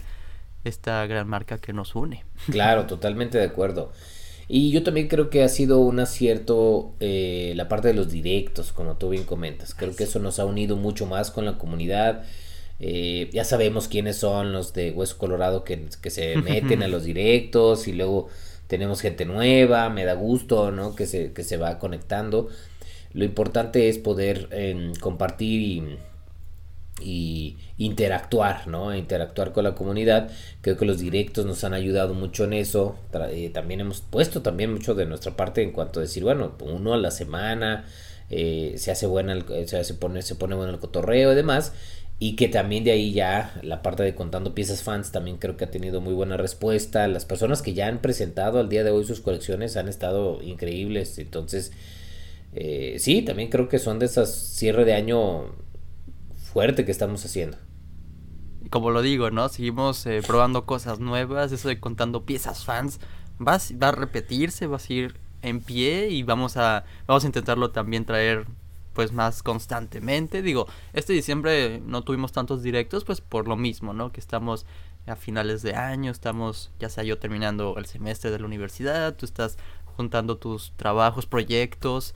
esta 0.63 1.05
gran 1.07 1.27
marca 1.27 1.57
que 1.57 1.73
nos 1.73 1.93
une. 1.93 2.23
Claro, 2.49 2.85
totalmente 2.85 3.37
de 3.37 3.43
acuerdo. 3.43 3.91
Y 4.49 4.71
yo 4.71 4.83
también 4.83 5.07
creo 5.07 5.29
que 5.29 5.43
ha 5.43 5.49
sido 5.49 5.79
un 5.79 5.99
acierto 5.99 6.93
eh, 6.99 7.53
la 7.55 7.67
parte 7.67 7.89
de 7.89 7.93
los 7.93 8.09
directos, 8.09 8.71
como 8.71 8.95
tú 8.95 9.09
bien 9.09 9.25
comentas. 9.25 9.73
Creo 9.73 9.95
que 9.95 10.05
eso 10.05 10.19
nos 10.19 10.39
ha 10.39 10.45
unido 10.45 10.77
mucho 10.77 11.05
más 11.05 11.31
con 11.31 11.45
la 11.45 11.57
comunidad. 11.57 12.23
Eh, 12.79 13.29
ya 13.33 13.43
sabemos 13.43 13.87
quiénes 13.87 14.17
son 14.17 14.53
los 14.53 14.73
de 14.73 14.91
Hueso 14.91 15.17
Colorado 15.17 15.63
que, 15.63 15.87
que 16.01 16.09
se 16.09 16.37
meten 16.41 16.81
a 16.83 16.87
los 16.87 17.03
directos 17.03 17.87
y 17.87 17.93
luego 17.93 18.29
tenemos 18.67 19.01
gente 19.01 19.25
nueva, 19.25 19.89
me 19.89 20.05
da 20.05 20.13
gusto, 20.13 20.71
¿no? 20.71 20.95
Que 20.95 21.05
se, 21.07 21.33
que 21.33 21.43
se 21.43 21.57
va 21.57 21.79
conectando. 21.79 22.49
Lo 23.13 23.25
importante 23.25 23.89
es 23.89 23.97
poder 23.97 24.47
em, 24.51 24.93
compartir 24.95 25.61
y 25.61 25.97
y 27.01 27.57
interactuar, 27.77 28.67
¿no? 28.67 28.95
Interactuar 28.95 29.53
con 29.53 29.63
la 29.63 29.75
comunidad. 29.75 30.29
Creo 30.61 30.77
que 30.77 30.85
los 30.85 30.99
directos 30.99 31.45
nos 31.45 31.63
han 31.63 31.73
ayudado 31.73 32.13
mucho 32.13 32.45
en 32.45 32.53
eso. 32.53 32.95
Eh, 33.29 33.49
también 33.53 33.81
hemos 33.81 34.01
puesto 34.01 34.41
también 34.41 34.73
mucho 34.73 34.95
de 34.95 35.05
nuestra 35.05 35.35
parte 35.35 35.61
en 35.61 35.71
cuanto 35.71 35.99
a 35.99 36.03
decir, 36.03 36.23
bueno, 36.23 36.55
uno 36.61 36.93
a 36.93 36.97
la 36.97 37.11
semana, 37.11 37.85
eh, 38.29 38.73
se 38.77 38.91
hace 38.91 39.05
buena, 39.05 39.33
el, 39.33 39.67
se, 39.67 39.93
pone, 39.93 40.21
se 40.21 40.35
pone 40.35 40.55
bueno 40.55 40.73
el 40.73 40.79
cotorreo 40.79 41.31
y 41.31 41.35
demás. 41.35 41.73
Y 42.19 42.35
que 42.35 42.47
también 42.47 42.83
de 42.83 42.91
ahí 42.91 43.13
ya 43.13 43.53
la 43.61 43.83
parte 43.83 44.01
de 44.01 44.15
contando 44.15 44.55
piezas 44.55 44.81
fans 44.81 45.11
también 45.11 45.37
creo 45.37 45.55
que 45.55 45.65
ha 45.65 45.71
tenido 45.71 46.01
muy 46.01 46.13
buena 46.13 46.35
respuesta. 46.35 47.07
Las 47.07 47.25
personas 47.25 47.61
que 47.61 47.73
ya 47.75 47.87
han 47.87 48.01
presentado 48.01 48.59
al 48.59 48.69
día 48.69 48.83
de 48.83 48.89
hoy 48.89 49.05
sus 49.05 49.21
colecciones 49.21 49.77
han 49.77 49.87
estado 49.87 50.41
increíbles. 50.41 51.19
Entonces, 51.19 51.71
eh, 52.53 52.95
sí, 52.97 53.21
también 53.21 53.49
creo 53.49 53.69
que 53.69 53.77
son 53.77 53.99
de 53.99 54.07
esas 54.07 54.31
cierre 54.33 54.83
de 54.83 54.93
año 54.93 55.53
fuerte 56.57 56.85
que 56.85 56.91
estamos 56.91 57.23
haciendo. 57.23 57.55
Como 58.71 58.89
lo 58.89 59.03
digo, 59.03 59.29
¿no? 59.29 59.47
Seguimos 59.47 60.03
eh, 60.07 60.23
probando 60.25 60.65
cosas 60.65 60.99
nuevas, 60.99 61.51
eso 61.51 61.67
de 61.67 61.79
contando 61.79 62.25
piezas 62.25 62.65
fans, 62.65 62.99
va, 63.39 63.59
va 63.79 63.89
a 63.89 63.91
repetirse, 63.91 64.65
va 64.65 64.77
a 64.77 64.79
seguir 64.79 65.19
en 65.43 65.61
pie 65.61 66.09
y 66.09 66.23
vamos 66.23 66.57
a, 66.57 66.83
vamos 67.05 67.25
a 67.25 67.27
intentarlo 67.27 67.69
también 67.69 68.05
traer 68.05 68.47
pues 68.93 69.11
más 69.11 69.43
constantemente. 69.43 70.41
Digo, 70.41 70.65
este 70.93 71.13
diciembre 71.13 71.79
no 71.85 72.01
tuvimos 72.01 72.31
tantos 72.31 72.63
directos, 72.63 73.05
pues 73.05 73.21
por 73.21 73.47
lo 73.47 73.55
mismo, 73.55 73.93
¿no? 73.93 74.11
Que 74.11 74.19
estamos 74.19 74.65
a 75.05 75.15
finales 75.15 75.61
de 75.61 75.75
año, 75.75 76.09
estamos 76.09 76.71
ya 76.79 76.89
sea 76.89 77.03
yo 77.03 77.19
terminando 77.19 77.75
el 77.77 77.85
semestre 77.85 78.31
de 78.31 78.39
la 78.39 78.45
universidad, 78.47 79.15
tú 79.15 79.27
estás 79.27 79.59
juntando 79.95 80.37
tus 80.37 80.71
trabajos, 80.75 81.27
proyectos. 81.27 82.15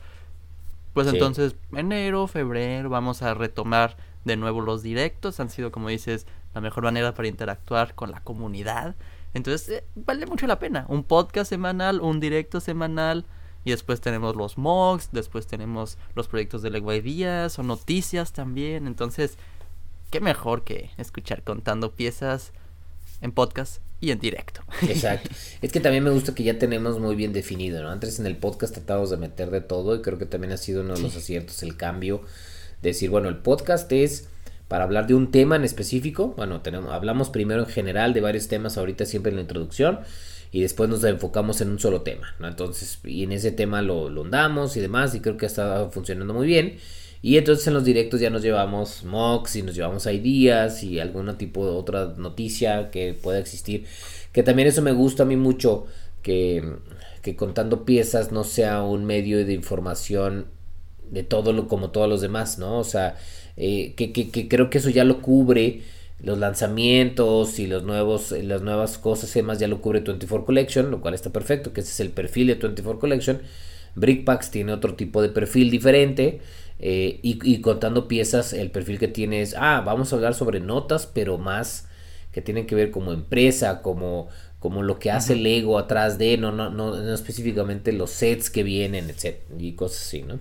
Pues 0.94 1.08
entonces, 1.08 1.56
enero, 1.74 2.26
febrero, 2.28 2.90
vamos 2.90 3.22
a 3.22 3.34
retomar 3.34 3.96
de 4.26 4.38
nuevo 4.38 4.62
los 4.62 4.84
directos 4.84 5.40
han 5.40 5.50
sido 5.50 5.72
como 5.72 5.90
dices 5.90 6.26
la 6.54 6.62
mejor 6.62 6.84
manera 6.84 7.14
para 7.14 7.28
interactuar 7.28 7.96
con 7.96 8.12
la 8.12 8.22
comunidad 8.22 8.96
entonces 9.34 9.70
eh, 9.70 9.84
vale 9.96 10.26
mucho 10.26 10.48
la 10.48 10.60
pena 10.60 10.86
un 10.90 11.04
podcast 11.04 11.50
semanal 11.50 12.02
un 12.02 12.20
directo 12.20 12.60
semanal 12.60 13.26
y 13.64 13.72
después 13.72 14.02
tenemos 14.02 14.36
los 14.36 14.58
mocks 14.58 15.10
después 15.12 15.48
tenemos 15.48 15.98
los 16.16 16.28
proyectos 16.28 16.62
de 16.62 16.70
Lego 16.70 16.92
Díaz 16.92 17.58
o 17.60 17.64
noticias 17.64 18.34
también 18.34 18.88
entonces 18.88 19.38
qué 20.10 20.20
mejor 20.20 20.64
que 20.64 20.92
escuchar 20.98 21.44
contando 21.44 21.96
piezas 21.96 22.54
en 23.22 23.32
podcast 23.32 23.82
y 24.02 24.10
en 24.10 24.20
directo. 24.20 24.62
Exacto. 24.82 25.30
Es 25.62 25.72
que 25.72 25.80
también 25.80 26.04
me 26.04 26.10
gusta 26.10 26.34
que 26.34 26.44
ya 26.44 26.58
tenemos 26.58 27.00
muy 27.00 27.16
bien 27.16 27.34
definido, 27.34 27.84
¿no? 27.84 27.90
Antes 27.90 28.20
en 28.20 28.26
el 28.26 28.36
podcast 28.36 28.74
tratamos 28.74 29.12
de 29.12 29.18
meter 29.18 29.52
de 29.52 29.62
todo 29.62 29.96
y 29.96 30.02
creo 30.02 30.18
que 30.18 30.26
también 30.26 30.52
ha 30.52 30.58
sido 30.58 30.82
uno 30.82 30.96
de 30.96 31.02
los 31.02 31.16
aciertos 31.16 31.62
el 31.62 31.78
cambio 31.78 32.22
decir, 32.82 33.10
bueno, 33.10 33.30
el 33.30 33.38
podcast 33.38 33.92
es 33.92 34.30
para 34.68 34.86
hablar 34.86 35.06
de 35.08 35.16
un 35.16 35.32
tema 35.32 35.58
en 35.58 35.64
específico. 35.64 36.34
Bueno, 36.38 36.62
tenemos, 36.62 36.94
hablamos 36.94 37.30
primero 37.30 37.64
en 37.64 37.70
general 37.70 38.14
de 38.14 38.22
varios 38.22 38.48
temas 38.48 38.78
ahorita 38.78 39.06
siempre 39.06 39.30
en 39.30 39.36
la 39.36 39.42
introducción 39.42 40.00
y 40.52 40.62
después 40.62 40.90
nos 40.90 41.04
enfocamos 41.04 41.62
en 41.62 41.70
un 41.70 41.80
solo 41.80 42.02
tema, 42.02 42.36
¿no? 42.40 42.48
Entonces, 42.48 43.00
y 43.04 43.24
en 43.24 43.32
ese 43.32 43.52
tema 43.52 43.82
lo, 43.82 44.10
lo 44.10 44.26
y 44.26 44.80
demás 44.80 45.16
y 45.16 45.22
creo 45.22 45.38
que 45.38 45.46
está 45.46 45.90
funcionando 45.92 46.34
muy 46.34 46.48
bien. 46.48 46.78
Y 47.22 47.38
entonces 47.38 47.68
en 47.68 47.76
los 47.76 47.86
directos 47.86 48.20
ya 48.20 48.30
nos 48.30 48.42
llevamos 48.42 49.04
mocks 49.04 49.56
y 49.56 49.62
nos 49.62 49.76
llevamos 49.76 50.06
ideas 50.08 50.84
y 50.84 51.00
algún 51.00 51.38
tipo 51.38 51.66
de 51.66 51.72
otra 51.72 52.14
noticia 52.18 52.90
que 52.90 53.14
pueda 53.14 53.40
existir. 53.40 53.86
Que 54.32 54.42
también 54.44 54.68
eso 54.68 54.82
me 54.82 54.92
gusta 54.92 55.24
a 55.24 55.26
mí 55.26 55.36
mucho, 55.36 55.86
que, 56.24 56.78
que 57.22 57.36
contando 57.36 57.86
piezas 57.86 58.32
no 58.32 58.44
sea 58.44 58.82
un 58.82 59.06
medio 59.06 59.46
de 59.46 59.54
información 59.54 60.48
de 61.12 61.24
todo 61.24 61.54
lo 61.54 61.68
como 61.68 61.92
todos 61.92 62.10
los 62.10 62.22
demás, 62.22 62.58
¿no? 62.58 62.80
O 62.80 62.84
sea, 62.84 63.18
eh, 63.58 63.94
que, 63.96 64.12
que, 64.12 64.48
creo 64.48 64.70
que 64.70 64.80
eso 64.80 64.90
ya 64.90 65.04
lo 65.04 65.22
cubre 65.22 65.82
los 66.20 66.38
lanzamientos 66.40 67.60
y 67.60 67.68
los 67.68 67.84
nuevos, 67.84 68.32
las 68.32 68.62
nuevas 68.62 68.98
cosas 68.98 69.36
y 69.36 69.40
demás 69.40 69.60
ya 69.60 69.68
lo 69.68 69.82
cubre 69.82 70.00
24 70.00 70.46
Collection, 70.46 70.92
lo 70.92 71.02
cual 71.02 71.14
está 71.14 71.32
perfecto, 71.32 71.74
que 71.74 71.82
ese 71.82 71.92
es 71.92 72.00
el 72.00 72.10
perfil 72.10 72.48
de 72.48 72.56
24 72.56 73.00
Collection. 73.00 73.42
Brickpacks 73.96 74.52
tiene 74.52 74.72
otro 74.72 74.96
tipo 74.96 75.22
de 75.22 75.30
perfil 75.30 75.70
diferente 75.70 76.40
eh, 76.80 77.20
y, 77.22 77.40
y, 77.44 77.62
contando 77.62 78.08
piezas 78.08 78.54
el 78.54 78.72
perfil 78.72 79.00
que 79.00 79.10
tiene 79.10 79.42
es, 79.42 79.54
ah, 79.58 79.84
vamos 79.86 80.14
a 80.14 80.16
hablar 80.16 80.34
sobre 80.34 80.60
notas, 80.62 81.08
pero 81.08 81.38
más 81.38 81.88
que 82.32 82.42
tienen 82.42 82.66
que 82.66 82.76
ver 82.76 82.92
como 82.92 83.12
empresa, 83.12 83.82
como, 83.82 84.30
como 84.60 84.82
lo 84.84 84.98
que 84.98 85.12
hace 85.12 85.36
Lego 85.36 85.78
atrás 85.78 86.18
de, 86.18 86.38
no, 86.38 86.52
no, 86.52 86.70
no, 86.70 86.96
no 86.96 87.14
específicamente 87.14 87.92
los 87.92 88.12
sets 88.12 88.50
que 88.50 88.64
vienen, 88.64 89.10
etc. 89.10 89.38
y 89.60 89.74
cosas 89.74 90.02
así, 90.02 90.24
¿no? 90.24 90.40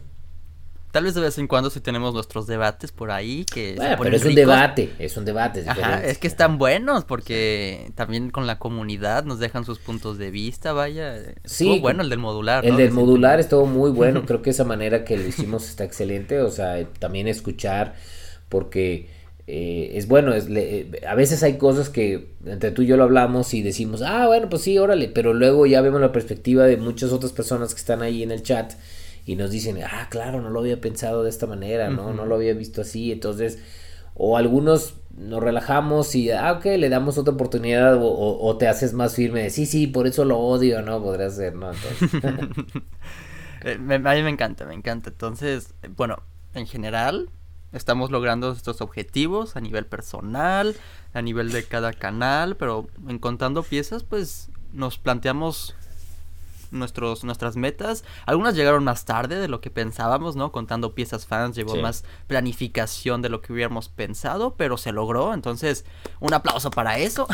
Tal 0.91 1.05
vez 1.05 1.15
de 1.15 1.21
vez 1.21 1.39
en 1.39 1.47
cuando 1.47 1.71
si 1.71 1.81
tenemos 1.81 2.15
nuestros 2.15 2.47
debates 2.47 2.91
por 2.91 3.13
ahí 3.13 3.45
que 3.45 3.75
bueno, 3.77 3.97
pero 4.03 4.17
es 4.17 4.25
un 4.25 4.35
debate, 4.35 4.91
es 4.99 5.17
un 5.17 5.25
debate. 5.25 5.61
Es, 5.61 5.69
Ajá, 5.69 6.05
es 6.05 6.19
que 6.19 6.27
están 6.27 6.59
buenos 6.59 7.05
porque 7.05 7.93
también 7.95 8.31
con 8.31 8.47
la 8.47 8.59
comunidad 8.59 9.25
nos 9.25 9.39
dejan 9.39 9.65
sus 9.65 9.79
puntos 9.79 10.19
de 10.19 10.31
vista, 10.31 10.73
vaya. 10.73 11.17
Sí. 11.45 11.79
bueno 11.81 12.03
el 12.03 12.11
del 12.11 12.19
modular. 12.19 12.67
El 12.67 12.77
del 12.77 12.91
modular 12.91 13.39
estuvo 13.39 13.67
muy 13.67 13.91
bueno, 13.91 14.23
creo 14.27 14.43
que 14.43 14.51
esa 14.51 14.65
manera 14.65 15.05
que 15.05 15.17
lo 15.17 15.27
hicimos 15.27 15.69
está 15.69 15.85
excelente, 15.85 16.41
o 16.41 16.51
sea, 16.51 16.85
también 16.99 17.29
escuchar 17.29 17.95
porque 18.49 19.09
eh, 19.47 19.97
es 19.97 20.07
bueno, 20.07 20.33
es, 20.33 20.47
eh, 20.49 20.91
a 21.09 21.15
veces 21.15 21.43
hay 21.43 21.57
cosas 21.57 21.89
que 21.89 22.35
entre 22.47 22.71
tú 22.73 22.83
y 22.83 22.87
yo 22.87 22.97
lo 22.97 23.05
hablamos 23.05 23.55
y 23.55 23.63
decimos, 23.63 24.03
ah, 24.03 24.27
bueno, 24.27 24.49
pues 24.49 24.63
sí, 24.63 24.79
órale, 24.79 25.09
pero 25.09 25.35
luego 25.35 25.67
ya 25.67 25.81
vemos 25.81 26.01
la 26.01 26.13
perspectiva 26.13 26.67
de 26.67 26.77
muchas 26.77 27.13
otras 27.13 27.33
personas 27.33 27.75
que 27.75 27.81
están 27.81 28.03
ahí 28.03 28.23
en 28.23 28.31
el 28.31 28.43
chat 28.43 28.75
y 29.31 29.37
nos 29.37 29.53
dicen, 29.53 29.79
ah, 29.85 30.09
claro, 30.11 30.43
no 30.43 30.51
lo 30.51 30.59
había 30.59 30.81
pensado 30.81 31.23
de 31.23 31.31
esta 31.31 31.47
manera, 31.47 31.89
¿no? 31.89 32.13
No 32.13 32.27
lo 32.27 32.35
había 32.35 32.53
visto 32.53 32.81
así, 32.81 33.13
entonces, 33.13 33.61
o 34.15 34.37
algunos 34.37 34.97
nos 35.17 35.41
relajamos 35.41 36.17
y, 36.17 36.33
ah, 36.33 36.51
ok, 36.55 36.65
le 36.65 36.89
damos 36.89 37.17
otra 37.17 37.35
oportunidad 37.35 37.97
o, 38.01 38.57
te 38.59 38.67
haces 38.67 38.93
más 38.93 39.15
firme 39.15 39.45
de, 39.45 39.51
sí, 39.51 39.67
sí, 39.67 39.87
por 39.87 40.09
eso 40.09 40.25
lo 40.25 40.41
odio, 40.41 40.83
¿no? 40.83 41.01
Podría 41.01 41.31
ser, 41.31 41.55
¿no? 41.55 41.71
Eh, 43.63 43.75
a 43.79 44.15
mí 44.15 44.23
me 44.23 44.31
encanta, 44.31 44.65
me 44.65 44.73
encanta. 44.73 45.11
Entonces, 45.11 45.75
bueno, 45.95 46.23
en 46.55 46.67
general, 46.67 47.29
estamos 47.73 48.11
logrando 48.11 48.51
estos 48.53 48.81
objetivos 48.81 49.55
a 49.55 49.61
nivel 49.61 49.85
personal, 49.85 50.75
a 51.13 51.21
nivel 51.21 51.53
de 51.53 51.63
cada 51.65 51.93
canal, 51.93 52.57
pero 52.57 52.89
en 53.07 53.19
contando 53.19 53.63
piezas, 53.63 54.03
pues 54.03 54.49
nos 54.73 54.97
planteamos 54.97 55.77
nuestros, 56.71 57.25
nuestras 57.25 57.57
metas. 57.57 58.05
Algunas 58.27 58.55
llegaron 58.55 58.85
más 58.85 59.05
tarde 59.05 59.39
de 59.39 59.49
lo 59.49 59.61
que 59.61 59.71
pensábamos, 59.71 60.37
¿no? 60.37 60.53
Contando 60.53 60.95
piezas 60.95 61.27
fans, 61.27 61.57
llevó 61.57 61.77
más 61.77 62.05
planificación 62.27 63.23
de 63.23 63.29
lo 63.29 63.41
que 63.41 63.53
hubiéramos 63.53 63.89
pensado, 63.89 64.55
pero 64.57 64.77
se 64.77 64.93
logró. 64.93 65.35
Entonces, 65.35 65.85
un 66.21 66.35
aplauso 66.35 66.71
para 66.71 66.99
eso. 66.99 67.27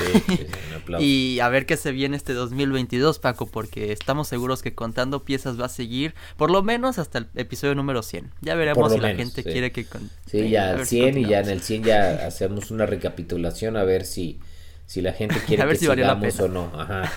y 0.99 1.41
a 1.41 1.49
ver 1.49 1.67
qué 1.67 1.77
se 1.77 1.93
viene 1.93 2.17
este 2.17 2.33
2022, 2.33 3.19
Paco, 3.19 3.47
porque 3.47 3.93
estamos 3.93 4.29
seguros 4.29 4.63
que 4.63 4.75
Contando 4.77 5.25
piezas 5.25 5.59
va 5.59 5.67
a 5.67 5.71
seguir 5.71 6.15
por 6.37 6.51
lo 6.51 6.63
menos 6.63 6.99
hasta 6.99 7.19
el 7.19 7.29
episodio 7.35 7.75
número 7.75 8.03
100. 8.03 8.31
Ya 8.43 8.55
veremos 8.55 8.93
si 8.93 8.99
la 8.99 9.15
gente 9.15 9.43
quiere 9.43 9.73
que... 9.73 9.87
Sí, 10.27 10.51
ya 10.51 10.73
el 10.73 10.87
100 10.87 11.19
y 11.19 11.25
ya 11.27 11.41
en 11.41 11.49
el 11.49 11.63
100 11.63 11.85
ya 11.85 12.11
hacemos 12.27 12.71
una 12.71 12.85
recapitulación 12.85 13.77
a 13.77 13.85
ver 13.85 14.05
si 14.05 14.39
si 14.87 15.01
la 15.03 15.13
gente 15.13 15.37
quiere 15.47 15.63
a 15.63 15.67
ver 15.67 15.75
que 15.75 15.81
si 15.81 15.91
sigamos 15.91 16.41
o 16.41 16.49
no. 16.49 16.73
Ajá. 16.75 17.13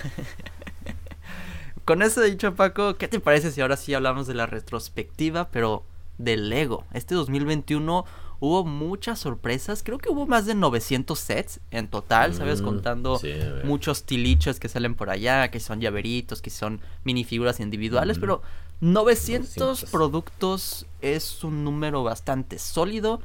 Con 1.84 2.02
eso 2.02 2.20
dicho, 2.22 2.54
Paco, 2.54 2.96
¿qué 2.96 3.08
te 3.08 3.20
parece 3.20 3.50
si 3.50 3.60
ahora 3.60 3.76
sí 3.76 3.94
hablamos 3.94 4.26
de 4.26 4.34
la 4.34 4.46
retrospectiva, 4.46 5.48
pero 5.50 5.84
del 6.18 6.48
Lego? 6.48 6.84
Este 6.92 7.14
2021 7.14 8.04
hubo 8.40 8.64
muchas 8.64 9.18
sorpresas. 9.18 9.82
Creo 9.82 9.98
que 9.98 10.08
hubo 10.08 10.26
más 10.26 10.46
de 10.46 10.54
900 10.54 11.18
sets 11.18 11.60
en 11.70 11.88
total, 11.88 12.34
¿sabes? 12.34 12.60
Mm, 12.60 12.64
Contando 12.64 13.20
muchos 13.64 14.04
tilichos 14.04 14.58
que 14.58 14.68
salen 14.68 14.94
por 14.94 15.10
allá, 15.10 15.50
que 15.50 15.60
son 15.60 15.80
llaveritos, 15.80 16.42
que 16.42 16.50
son 16.50 16.80
minifiguras 17.04 17.60
individuales, 17.60 18.18
pero 18.18 18.42
900, 18.80 19.84
productos 19.84 20.86
es 21.02 21.44
un 21.44 21.64
número 21.64 22.02
bastante 22.02 22.58
sólido. 22.58 23.20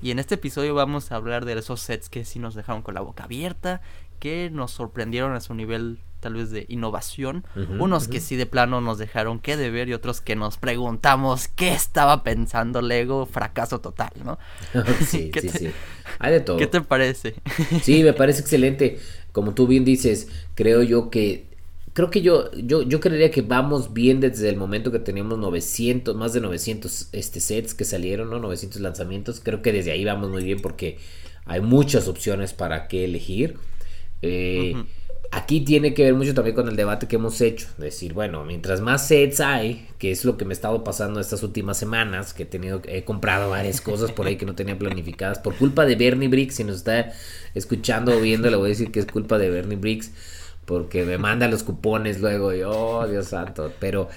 Y 0.00 0.12
en 0.12 0.18
este 0.18 0.36
episodio 0.36 0.74
vamos 0.74 1.10
a 1.10 1.16
hablar 1.16 1.44
de 1.44 1.58
esos 1.58 1.80
sets 1.80 2.08
que 2.08 2.24
sí 2.24 2.38
nos 2.38 2.54
dejaron 2.54 2.82
con 2.82 2.94
la 2.94 3.00
boca 3.00 3.24
abierta, 3.24 3.80
que 4.20 4.50
nos 4.52 4.70
sorprendieron 4.70 5.32
a 5.32 5.40
su 5.40 5.54
nivel 5.54 5.98
tal 6.20 6.34
vez 6.34 6.50
de 6.50 6.66
innovación, 6.68 7.44
unos 7.78 8.08
que 8.08 8.20
sí 8.20 8.36
de 8.36 8.46
plano 8.46 8.80
nos 8.80 8.98
dejaron 8.98 9.38
que 9.38 9.56
de 9.56 9.70
ver 9.70 9.88
y 9.88 9.94
otros 9.94 10.20
que 10.20 10.36
nos 10.36 10.58
preguntamos 10.58 11.48
qué 11.48 11.72
estaba 11.72 12.22
pensando 12.22 12.82
Lego, 12.82 13.26
fracaso 13.26 13.80
total, 13.80 14.10
¿no? 14.24 14.38
sí, 15.06 15.30
sí, 15.40 15.48
sí. 15.48 15.70
Hay 16.18 16.32
de 16.32 16.40
todo. 16.40 16.56
¿Qué 16.56 16.66
te 16.66 16.80
parece? 16.80 17.34
sí, 17.82 18.02
me 18.02 18.12
parece 18.12 18.40
excelente. 18.40 18.98
Como 19.32 19.54
tú 19.54 19.66
bien 19.66 19.84
dices, 19.84 20.28
creo 20.54 20.82
yo 20.82 21.10
que 21.10 21.46
creo 21.92 22.10
que 22.10 22.22
yo, 22.22 22.52
yo, 22.52 22.82
yo 22.82 23.00
creería 23.00 23.30
que 23.30 23.42
vamos 23.42 23.92
bien 23.92 24.20
desde 24.20 24.48
el 24.48 24.56
momento 24.56 24.92
que 24.92 25.00
teníamos 25.00 25.36
900, 25.38 26.14
más 26.14 26.32
de 26.32 26.40
900 26.40 27.08
este, 27.12 27.40
sets 27.40 27.74
que 27.74 27.84
salieron, 27.84 28.30
¿no? 28.30 28.38
900 28.38 28.80
lanzamientos. 28.80 29.40
Creo 29.42 29.62
que 29.62 29.72
desde 29.72 29.90
ahí 29.90 30.04
vamos 30.04 30.30
muy 30.30 30.44
bien 30.44 30.60
porque 30.60 30.98
hay 31.44 31.60
muchas 31.60 32.06
opciones 32.06 32.52
para 32.52 32.86
qué 32.88 33.04
elegir. 33.04 33.56
Eh, 34.22 34.74
Aquí 35.30 35.60
tiene 35.60 35.92
que 35.92 36.04
ver 36.04 36.14
mucho 36.14 36.32
también 36.32 36.56
con 36.56 36.68
el 36.68 36.76
debate 36.76 37.06
que 37.06 37.16
hemos 37.16 37.40
hecho. 37.42 37.66
Decir, 37.76 38.14
bueno, 38.14 38.44
mientras 38.44 38.80
más 38.80 39.06
sets 39.06 39.40
hay, 39.40 39.86
que 39.98 40.10
es 40.10 40.24
lo 40.24 40.38
que 40.38 40.46
me 40.46 40.52
ha 40.52 40.54
estado 40.54 40.82
pasando 40.84 41.20
estas 41.20 41.42
últimas 41.42 41.76
semanas, 41.76 42.32
que 42.32 42.44
he 42.44 42.46
tenido, 42.46 42.80
he 42.86 43.04
comprado 43.04 43.50
varias 43.50 43.82
cosas 43.82 44.10
por 44.10 44.26
ahí 44.26 44.36
que 44.36 44.46
no 44.46 44.54
tenía 44.54 44.78
planificadas, 44.78 45.38
por 45.38 45.54
culpa 45.54 45.84
de 45.84 45.96
Bernie 45.96 46.28
Briggs, 46.28 46.54
si 46.54 46.64
nos 46.64 46.76
está 46.76 47.12
escuchando 47.54 48.16
o 48.16 48.20
viendo, 48.20 48.48
le 48.48 48.56
voy 48.56 48.66
a 48.66 48.68
decir 48.70 48.90
que 48.90 49.00
es 49.00 49.06
culpa 49.06 49.36
de 49.36 49.50
Bernie 49.50 49.76
Briggs, 49.76 50.12
porque 50.64 51.04
me 51.04 51.18
manda 51.18 51.46
los 51.46 51.62
cupones 51.62 52.20
luego, 52.20 52.54
y 52.54 52.62
oh, 52.62 53.06
Dios 53.06 53.28
santo, 53.28 53.70
pero 53.78 54.08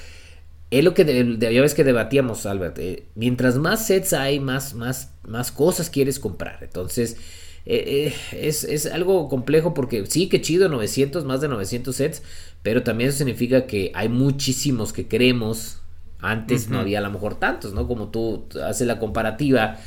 es 0.70 0.84
lo 0.84 0.94
que 0.94 1.04
de, 1.04 1.54
ya 1.54 1.62
ves 1.62 1.74
que 1.74 1.84
debatíamos, 1.84 2.46
Albert, 2.46 2.80
eh, 2.80 3.04
mientras 3.16 3.58
más 3.58 3.86
sets 3.86 4.14
hay, 4.14 4.40
más, 4.40 4.76
más, 4.76 5.12
más 5.28 5.52
cosas 5.52 5.90
quieres 5.90 6.20
comprar, 6.20 6.60
entonces 6.62 7.18
eh, 7.66 8.14
eh, 8.32 8.48
es, 8.48 8.86
algo 8.88 9.30
complejo 9.30 9.74
porque 9.74 10.06
sí, 10.08 10.30
que 10.30 10.42
chido, 10.42 10.70
900, 10.70 11.26
más 11.26 11.42
de 11.42 11.48
900 11.48 11.96
sets, 11.96 12.24
pero 12.64 12.84
también 12.84 13.10
eso 13.10 13.20
significa 13.20 13.68
que 13.68 13.92
hay 13.94 14.10
muchísimos 14.10 14.94
que 14.94 15.08
queremos. 15.08 15.78
Antes 16.20 16.70
no 16.70 16.80
había 16.80 17.00
a 17.00 17.02
lo 17.02 17.10
mejor 17.10 17.36
tantos, 17.36 17.74
¿no? 17.74 17.88
Como 17.88 18.10
tú 18.10 18.46
haces 18.64 18.86
la 18.86 19.00
comparativa. 19.00 19.80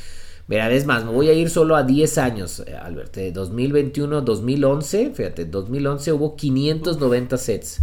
Verá, 0.47 0.69
es 0.69 0.85
más, 0.85 1.05
me 1.05 1.11
voy 1.11 1.29
a 1.29 1.33
ir 1.33 1.49
solo 1.49 1.77
a 1.77 1.83
10 1.83 2.17
años, 2.17 2.61
eh, 2.67 2.75
Albert. 2.75 3.15
2021, 3.15 4.21
2011, 4.21 5.11
fíjate, 5.15 5.45
2011 5.45 6.11
hubo 6.11 6.35
590 6.35 7.37
sets. 7.37 7.81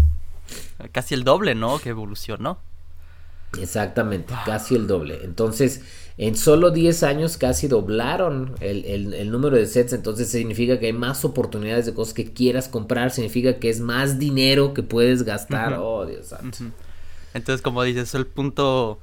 Casi 0.92 1.14
el 1.14 1.24
doble, 1.24 1.54
¿no? 1.54 1.78
Que 1.78 1.88
evolucionó. 1.88 2.58
Exactamente, 3.60 4.34
casi 4.46 4.74
el 4.74 4.86
doble. 4.86 5.20
Entonces, 5.24 5.82
en 6.18 6.36
solo 6.36 6.70
10 6.70 7.02
años 7.02 7.36
casi 7.36 7.68
doblaron 7.68 8.54
el, 8.60 9.30
número 9.30 9.56
de 9.56 9.66
sets, 9.66 9.92
entonces 9.92 10.28
significa 10.28 10.78
que 10.78 10.86
hay 10.86 10.92
más 10.92 11.24
oportunidades 11.24 11.86
de 11.86 11.94
cosas 11.94 12.14
que 12.14 12.32
quieras 12.32 12.68
comprar, 12.68 13.10
significa 13.10 13.58
que 13.58 13.70
es 13.70 13.80
más 13.80 14.18
dinero 14.18 14.74
que 14.74 14.82
puedes 14.82 15.22
gastar. 15.22 15.74
Oh, 15.80 16.06
Dios 16.06 16.26
santo. 16.26 16.58
Entonces, 17.34 17.62
como 17.62 17.82
dices, 17.82 18.14
el 18.14 18.26
punto 18.26 19.00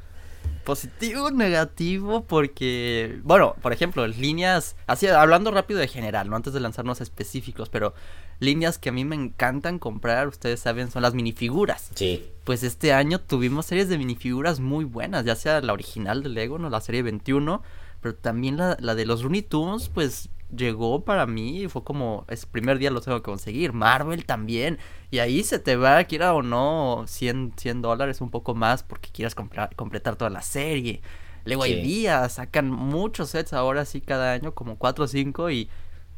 positivo, 0.64 1.32
negativo, 1.32 2.24
porque, 2.26 3.20
bueno, 3.24 3.56
por 3.62 3.74
ejemplo, 3.74 4.06
líneas, 4.08 4.76
así 4.88 5.08
hablando 5.08 5.52
rápido 5.52 5.80
de 5.80 5.88
general, 5.88 6.30
no 6.30 6.36
antes 6.36 6.54
de 6.54 6.60
lanzarnos 6.60 7.02
específicos, 7.02 7.70
pero 7.70 7.94
líneas 8.40 8.78
que 8.78 8.90
a 8.90 8.92
mí 8.92 9.06
me 9.06 9.16
encantan 9.16 9.80
comprar, 9.80 10.28
ustedes 10.28 10.60
saben, 10.60 10.92
son 10.92 11.02
las 11.02 11.14
minifiguras. 11.14 11.92
Sí. 11.96 12.30
Pues 12.44 12.64
este 12.64 12.94
año 12.94 13.20
tuvimos 13.20 13.66
series 13.66 13.90
de 13.90 13.98
minifiguras 13.98 14.60
muy 14.60 14.86
buenas, 14.86 15.26
ya 15.26 15.36
sea 15.36 15.62
la 15.62 15.74
original 15.74 16.24
de 16.24 16.30
Lego, 16.30 16.58
no 16.58 16.70
la 16.70 16.82
serie 16.82 17.04
21, 17.04 17.62
pero 18.02 18.16
también 18.16 18.58
la, 18.58 18.78
la 18.80 18.96
de 18.96 19.06
los 19.06 19.24
Looney 19.24 19.42
Tunes, 19.42 19.90
pues 19.90 20.30
llegó 20.56 21.04
para 21.04 21.26
mí 21.26 21.64
y 21.64 21.68
fue 21.68 21.84
como, 21.84 22.26
es 22.28 22.46
primer 22.46 22.80
día 22.80 22.92
lo 22.92 23.02
tengo 23.02 23.18
que 23.18 23.24
conseguir. 23.24 23.74
Marvel 23.74 24.26
también. 24.26 24.80
Y 25.12 25.20
ahí 25.20 25.44
se 25.44 25.60
te 25.60 25.76
va, 25.76 26.04
quiera 26.06 26.34
o 26.34 26.42
no, 26.42 27.04
100, 27.08 27.54
100 27.58 27.82
dólares, 27.82 28.22
un 28.22 28.30
poco 28.30 28.56
más, 28.56 28.84
porque 28.84 29.10
quieras 29.10 29.36
completar 29.36 30.16
toda 30.16 30.30
la 30.30 30.42
serie. 30.42 31.02
Luego 31.46 31.64
hay 31.64 31.82
días, 31.82 32.34
sacan 32.34 32.70
muchos 32.70 33.30
sets 33.30 33.54
ahora 33.54 33.86
sí 33.86 34.02
cada 34.02 34.34
año, 34.34 34.54
como 34.54 34.78
4 34.78 35.06
o 35.06 35.08
5, 35.08 35.50
y, 35.52 35.70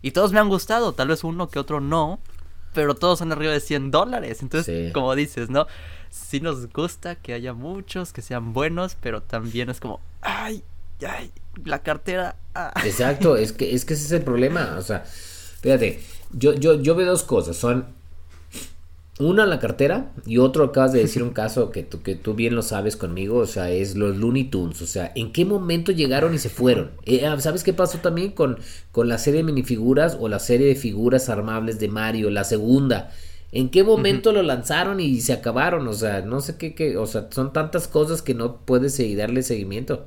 y 0.01 0.11
todos 0.11 0.33
me 0.33 0.39
han 0.39 0.49
gustado, 0.49 0.93
tal 0.93 1.07
vez 1.07 1.23
uno 1.23 1.47
que 1.47 1.59
otro 1.59 1.79
no, 1.79 2.19
pero 2.73 2.95
todos 2.95 3.19
son 3.19 3.31
arriba 3.31 3.53
de 3.53 3.59
100 3.59 3.91
dólares. 3.91 4.41
Entonces, 4.41 4.91
como 4.93 5.15
dices, 5.15 5.49
¿no? 5.49 5.67
Sí 6.09 6.41
nos 6.41 6.67
gusta 6.73 7.15
que 7.15 7.33
haya 7.33 7.53
muchos, 7.53 8.11
que 8.11 8.21
sean 8.21 8.51
buenos, 8.51 8.97
pero 8.99 9.21
también 9.21 9.69
es 9.69 9.79
como, 9.79 10.01
ay, 10.21 10.63
ay, 11.07 11.31
la 11.65 11.79
cartera. 11.79 12.35
Ah. 12.55 12.73
Exacto, 12.85 13.37
es 13.37 13.51
que, 13.51 13.73
es 13.73 13.85
que 13.85 13.93
ese 13.93 14.05
es 14.05 14.11
el 14.11 14.23
problema. 14.23 14.75
O 14.77 14.81
sea, 14.81 15.03
fíjate, 15.05 16.01
yo, 16.31 16.53
yo, 16.53 16.81
yo 16.81 16.95
veo 16.95 17.07
dos 17.07 17.23
cosas. 17.23 17.57
Son 17.57 17.85
una 19.19 19.45
la 19.45 19.59
cartera 19.59 20.11
y 20.25 20.39
otro 20.39 20.63
acabas 20.63 20.93
de 20.93 20.99
decir 20.99 21.21
un 21.23 21.29
caso 21.33 21.71
que 21.71 21.83
tú, 21.83 22.01
que 22.01 22.15
tú 22.15 22.33
bien 22.33 22.55
lo 22.55 22.61
sabes 22.61 22.95
conmigo, 22.95 23.37
o 23.37 23.45
sea, 23.45 23.71
es 23.71 23.95
los 23.95 24.17
Looney 24.17 24.45
Tunes, 24.45 24.81
o 24.81 24.87
sea, 24.87 25.11
¿en 25.15 25.31
qué 25.31 25.45
momento 25.45 25.91
llegaron 25.91 26.33
y 26.33 26.39
se 26.39 26.49
fueron? 26.49 26.91
Eh, 27.05 27.25
ah, 27.25 27.39
¿Sabes 27.39 27.63
qué 27.63 27.73
pasó 27.73 27.99
también 27.99 28.31
con, 28.31 28.57
con 28.91 29.07
la 29.07 29.17
serie 29.17 29.39
de 29.39 29.43
minifiguras 29.45 30.17
o 30.19 30.27
la 30.27 30.39
serie 30.39 30.67
de 30.67 30.75
figuras 30.75 31.29
armables 31.29 31.79
de 31.79 31.87
Mario, 31.87 32.29
la 32.29 32.43
segunda? 32.43 33.11
¿En 33.51 33.69
qué 33.69 33.83
momento 33.83 34.31
lo 34.31 34.43
lanzaron 34.43 35.01
y 35.01 35.19
se 35.19 35.33
acabaron? 35.33 35.87
O 35.87 35.93
sea, 35.93 36.21
no 36.21 36.39
sé 36.39 36.55
qué, 36.57 36.73
qué, 36.73 36.95
o 36.97 37.05
sea, 37.05 37.27
son 37.31 37.51
tantas 37.51 37.87
cosas 37.87 38.21
que 38.21 38.33
no 38.33 38.57
puedes 38.65 38.97
darle 39.17 39.43
seguimiento. 39.43 40.05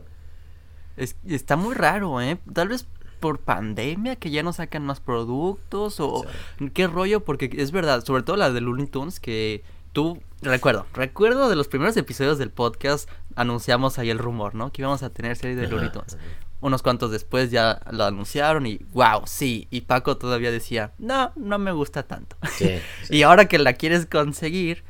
Es, 0.97 1.17
está 1.27 1.57
muy 1.57 1.75
raro, 1.75 2.21
¿eh? 2.21 2.39
Tal 2.53 2.69
vez 2.69 2.87
por 3.21 3.39
pandemia 3.39 4.17
que 4.17 4.31
ya 4.31 4.43
no 4.43 4.53
sacan 4.53 4.85
más 4.85 5.01
productos 5.01 5.99
o 5.99 6.27
qué 6.75 6.87
rollo, 6.87 7.25
porque 7.25 7.51
es 7.57 7.71
verdad, 7.71 8.05
sobre 8.05 8.23
todo 8.23 8.37
la 8.37 8.51
de 8.51 8.61
Looney 8.61 8.87
Tunes 8.87 9.19
que 9.19 9.65
tú, 9.95 10.21
recuerdo, 10.43 10.85
recuerdo 10.93 11.49
de 11.49 11.57
los 11.57 11.69
primeros 11.69 11.97
episodios 11.97 12.37
del 12.37 12.51
podcast 12.51 13.09
anunciamos 13.35 13.99
ahí 13.99 14.11
el 14.11 14.19
rumor, 14.19 14.55
¿no? 14.55 14.73
Que 14.73 14.83
íbamos 14.83 15.03
a 15.03 15.11
tener 15.11 15.37
serie 15.37 15.57
de 15.57 15.69
Looney 15.69 15.91
Tunes. 15.91 16.19
Unos 16.61 16.83
cuantos 16.83 17.11
después 17.11 17.51
ya 17.51 17.81
lo 17.91 18.05
anunciaron 18.05 18.67
y 18.67 18.81
wow, 18.93 19.23
sí. 19.25 19.69
Y 19.71 19.83
Paco 19.83 20.17
todavía 20.17 20.51
decía, 20.51 20.93
no, 20.99 21.33
no 21.37 21.59
me 21.59 21.73
gusta 21.73 22.03
tanto. 22.03 22.37
y 23.11 23.23
ahora 23.23 23.47
que 23.47 23.59
la 23.59 23.73
quieres 23.73 24.07
conseguir, 24.07 24.85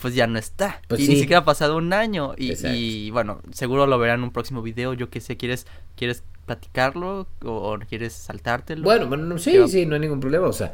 pues 0.00 0.14
ya 0.14 0.26
no 0.26 0.38
está. 0.38 0.80
Pues 0.88 1.00
y 1.00 1.08
ni 1.08 1.16
siquiera 1.16 1.40
ha 1.40 1.44
pasado 1.44 1.76
un 1.76 1.92
año. 1.92 2.34
Y, 2.36 2.52
y, 2.66 3.10
bueno, 3.10 3.40
seguro 3.52 3.86
lo 3.86 3.98
verán 3.98 4.20
en 4.20 4.24
un 4.24 4.32
próximo 4.32 4.62
video. 4.62 4.94
Yo 4.94 5.10
que 5.10 5.20
sé, 5.20 5.36
quieres, 5.36 5.66
quieres 5.96 6.22
platicarlo 6.44 7.26
o, 7.44 7.78
quieres 7.88 8.12
saltártelo? 8.12 8.82
Bueno, 8.82 9.06
bueno 9.06 9.38
sí, 9.38 9.56
sí, 9.68 9.86
no 9.86 9.94
hay 9.94 10.00
ningún 10.00 10.20
problema. 10.20 10.46
O 10.46 10.52
sea, 10.52 10.72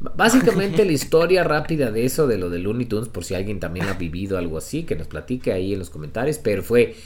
básicamente 0.00 0.84
la 0.84 0.92
historia 0.92 1.44
rápida 1.44 1.90
de 1.90 2.04
eso, 2.04 2.26
de 2.26 2.38
lo 2.38 2.50
de 2.50 2.58
Looney 2.58 2.86
Tunes, 2.86 3.08
por 3.08 3.24
si 3.24 3.34
alguien 3.34 3.60
también 3.60 3.88
ha 3.88 3.94
vivido 3.94 4.38
algo 4.38 4.58
así, 4.58 4.84
que 4.84 4.96
nos 4.96 5.06
platique 5.06 5.52
ahí 5.52 5.72
en 5.72 5.78
los 5.78 5.90
comentarios, 5.90 6.38
pero 6.38 6.62
fue, 6.62 6.96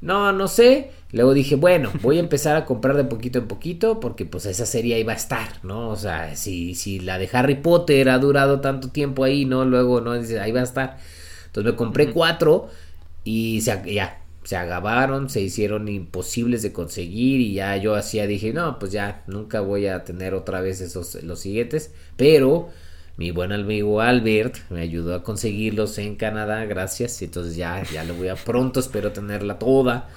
no, 0.00 0.32
no 0.32 0.48
sé. 0.48 0.90
Luego 1.12 1.32
dije, 1.32 1.54
bueno, 1.56 1.92
voy 2.02 2.16
a 2.16 2.20
empezar 2.20 2.56
a 2.56 2.64
comprar 2.64 2.96
de 2.96 3.04
poquito 3.04 3.38
en 3.38 3.46
poquito 3.46 4.00
porque 4.00 4.24
pues 4.24 4.46
esa 4.46 4.66
serie 4.66 4.98
iba 4.98 5.12
a 5.12 5.16
estar, 5.16 5.64
¿no? 5.64 5.88
O 5.88 5.96
sea, 5.96 6.34
si, 6.36 6.74
si 6.74 6.98
la 6.98 7.18
de 7.18 7.28
Harry 7.32 7.54
Potter 7.56 8.08
ha 8.08 8.18
durado 8.18 8.60
tanto 8.60 8.90
tiempo 8.90 9.24
ahí, 9.24 9.44
¿no? 9.44 9.64
Luego, 9.64 10.00
¿no? 10.00 10.14
Dice, 10.14 10.40
ahí 10.40 10.50
va 10.52 10.60
a 10.60 10.64
estar. 10.64 10.98
Entonces 11.54 11.72
me 11.72 11.76
compré 11.76 12.10
cuatro 12.10 12.68
y 13.22 13.60
se, 13.60 13.80
ya, 13.94 14.20
se 14.42 14.56
agabaron, 14.56 15.30
se 15.30 15.40
hicieron 15.40 15.86
imposibles 15.86 16.62
de 16.62 16.72
conseguir 16.72 17.40
y 17.40 17.54
ya 17.54 17.76
yo 17.76 17.94
hacía, 17.94 18.26
dije, 18.26 18.52
no, 18.52 18.80
pues 18.80 18.90
ya, 18.90 19.22
nunca 19.28 19.60
voy 19.60 19.86
a 19.86 20.02
tener 20.02 20.34
otra 20.34 20.60
vez 20.60 20.80
esos, 20.80 21.22
los 21.22 21.38
siguientes, 21.38 21.92
pero 22.16 22.70
mi 23.16 23.30
buen 23.30 23.52
amigo 23.52 24.00
Albert 24.00 24.68
me 24.68 24.80
ayudó 24.80 25.14
a 25.14 25.22
conseguirlos 25.22 25.96
en 25.98 26.16
Canadá, 26.16 26.64
gracias, 26.64 27.22
y 27.22 27.26
entonces 27.26 27.54
ya, 27.54 27.84
ya 27.84 28.02
lo 28.02 28.14
voy 28.14 28.26
a 28.26 28.34
pronto, 28.34 28.80
espero 28.80 29.12
tenerla 29.12 29.60
toda, 29.60 30.08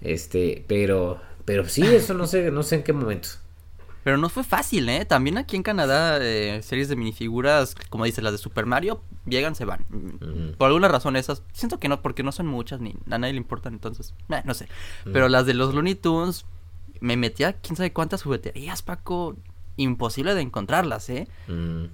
este, 0.00 0.64
pero, 0.68 1.20
pero 1.44 1.68
sí, 1.68 1.82
eso 1.84 2.14
no 2.14 2.26
sé, 2.26 2.50
no 2.50 2.62
sé 2.62 2.76
en 2.76 2.82
qué 2.82 2.94
momento. 2.94 3.28
Pero 4.08 4.16
no 4.16 4.30
fue 4.30 4.42
fácil, 4.42 4.88
¿eh? 4.88 5.04
También 5.04 5.36
aquí 5.36 5.54
en 5.54 5.62
Canadá, 5.62 6.16
eh, 6.18 6.62
series 6.62 6.88
de 6.88 6.96
minifiguras, 6.96 7.74
como 7.90 8.06
dices, 8.06 8.24
las 8.24 8.32
de 8.32 8.38
Super 8.38 8.64
Mario, 8.64 9.02
llegan, 9.26 9.54
se 9.54 9.66
van. 9.66 9.84
Por 10.56 10.68
alguna 10.68 10.88
razón 10.88 11.14
esas, 11.14 11.42
siento 11.52 11.78
que 11.78 11.90
no, 11.90 12.00
porque 12.00 12.22
no 12.22 12.32
son 12.32 12.46
muchas, 12.46 12.80
ni 12.80 12.94
a 13.10 13.18
nadie 13.18 13.34
le 13.34 13.36
importan, 13.36 13.74
entonces, 13.74 14.14
eh, 14.30 14.40
no 14.46 14.54
sé. 14.54 14.66
Pero 15.12 15.28
las 15.28 15.44
de 15.44 15.52
los 15.52 15.74
Looney 15.74 15.94
Tunes, 15.94 16.46
me 17.00 17.18
metía 17.18 17.52
quién 17.52 17.76
sabe 17.76 17.92
cuántas 17.92 18.22
jugueterías, 18.22 18.80
Paco. 18.80 19.36
Imposible 19.76 20.34
de 20.34 20.40
encontrarlas, 20.40 21.10
¿eh? 21.10 21.28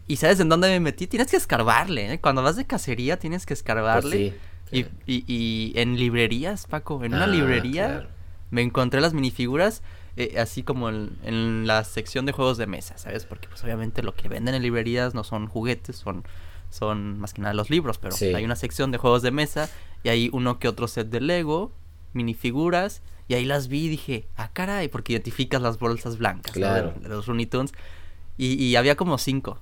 Y 0.07 0.15
sabes 0.15 0.39
en 0.39 0.49
dónde 0.49 0.69
me 0.69 0.79
metí, 0.79 1.09
tienes 1.09 1.33
que 1.33 1.37
escarbarle, 1.37 2.13
¿eh? 2.13 2.21
Cuando 2.21 2.45
vas 2.45 2.55
de 2.55 2.65
cacería 2.65 3.19
tienes 3.19 3.45
que 3.45 3.55
escarbarle. 3.55 4.35
Pues 4.71 4.87
y, 5.05 5.25
y, 5.27 5.73
en 5.75 5.97
librerías, 5.97 6.69
Paco, 6.69 7.03
en 7.03 7.13
una 7.13 7.25
ah, 7.25 7.27
librería 7.27 8.09
me 8.53 8.63
encontré 8.63 9.01
las 9.01 9.15
minifiguras 9.15 9.83
eh, 10.17 10.37
así 10.39 10.63
como 10.63 10.89
en, 10.89 11.67
la 11.67 11.83
sección 11.85 12.27
de 12.27 12.33
juegos 12.33 12.57
de 12.57 12.67
mesa, 12.67 12.97
¿sabes? 12.99 13.27
Porque 13.27 13.49
pues 13.49 13.65
obviamente 13.65 14.03
lo 14.03 14.15
que 14.15 14.29
venden 14.29 14.55
en 14.55 14.63
librerías 14.63 15.15
no 15.15 15.25
son 15.25 15.47
juguetes, 15.49 15.97
son, 15.97 16.25
son 16.71 17.19
más 17.19 17.35
que 17.35 17.43
nada 17.43 17.55
los 17.55 17.71
libros, 17.71 17.99
pero 17.99 18.15
hay 18.37 18.45
una 18.45 18.57
sección 18.57 18.93
de 18.93 18.99
juegos 18.99 19.23
de 19.23 19.31
mesa 19.31 19.69
y 20.05 20.11
hay 20.11 20.31
uno 20.33 20.59
que 20.59 20.69
otro 20.69 20.87
set 20.87 21.09
de 21.09 21.21
Lego, 21.21 21.73
minifiguras, 22.13 23.03
y 23.27 23.35
ahí 23.35 23.45
las 23.45 23.69
vi 23.69 23.87
y 23.87 23.89
dije, 23.89 24.29
ah, 24.37 24.51
caray, 24.53 24.89
porque 24.89 25.15
identificas 25.15 25.61
las 25.61 25.79
bolsas 25.79 26.19
blancas 26.19 26.53
claro. 26.53 26.95
de, 27.01 27.09
los 27.09 27.27
Looney 27.27 27.47
Tunes. 27.47 27.73
Y, 28.37 28.75
había 28.75 28.97
como 28.97 29.17
cinco. 29.17 29.61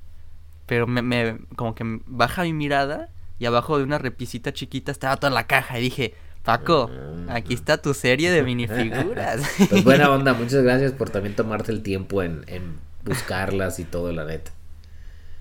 Pero 0.67 0.87
me, 0.87 1.03
me, 1.03 1.39
como 1.57 1.75
que 1.75 1.85
baja 2.07 2.43
mi 2.43 2.55
mirada 2.55 3.11
y 3.39 3.45
abajo 3.45 3.77
de 3.77 3.85
una 3.85 3.99
repisita 3.99 4.53
chiquita 4.53 4.91
estaba 4.91 5.17
toda 5.17 5.31
la 5.31 5.47
caja 5.47 5.79
y 5.79 5.83
dije, 5.83 6.15
Paco, 6.45 6.91
aquí 7.29 7.55
está 7.55 7.79
tu 7.79 7.95
serie 7.95 8.31
de 8.31 8.43
minifiguras. 8.43 9.43
Pues 9.71 9.85
buena 9.85 10.11
onda, 10.13 10.35
muchas 10.35 10.63
gracias 10.63 10.93
por 10.93 11.11
también 11.11 11.37
tomarte 11.37 11.71
el 11.73 11.83
tiempo 11.83 12.23
en, 12.23 12.45
buscarlas 13.05 13.79
y 13.79 13.85
todo, 13.85 14.13
la 14.13 14.25
neta. 14.25 14.53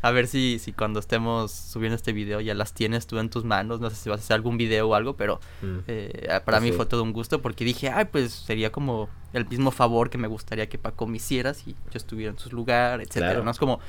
A 0.04 0.10
ver 0.10 0.28
si, 0.28 0.58
si 0.58 0.74
cuando 0.74 1.00
estemos 1.00 1.52
subiendo 1.52 1.96
este 1.96 2.12
video 2.12 2.42
ya 2.42 2.56
las 2.56 2.74
tienes 2.74 3.06
tú 3.06 3.20
en 3.20 3.30
tus 3.30 3.46
manos. 3.46 3.80
No 3.80 3.90
sé 3.92 3.96
si 3.96 4.10
vas 4.10 4.20
a 4.20 4.24
hacer 4.24 4.34
algún 4.34 4.58
video 4.58 4.90
o 4.90 4.96
algo, 4.96 5.16
pero 5.16 5.40
mm. 5.62 5.78
eh, 5.88 6.28
para 6.44 6.58
pues 6.58 6.62
mí 6.62 6.72
fue 6.72 6.88
todo 6.88 7.04
un 7.04 7.14
gusto 7.14 7.42
porque 7.42 7.64
dije, 7.64 7.90
ay, 7.90 8.06
pues 8.06 8.32
sería 8.32 8.72
como 8.72 9.10
el 9.34 9.48
mismo 9.48 9.70
favor 9.70 10.10
que 10.10 10.18
me 10.18 10.28
gustaría 10.28 10.68
que 10.70 10.80
Paco 10.80 11.06
me 11.06 11.18
hiciera 11.18 11.54
si 11.54 11.74
yo 11.74 11.98
estuviera 11.98 12.32
en 12.32 12.40
su 12.40 12.50
lugar, 12.50 13.00
etcétera. 13.02 13.44
¿no? 13.44 13.52
Es 13.52 13.60
como, 13.60 13.80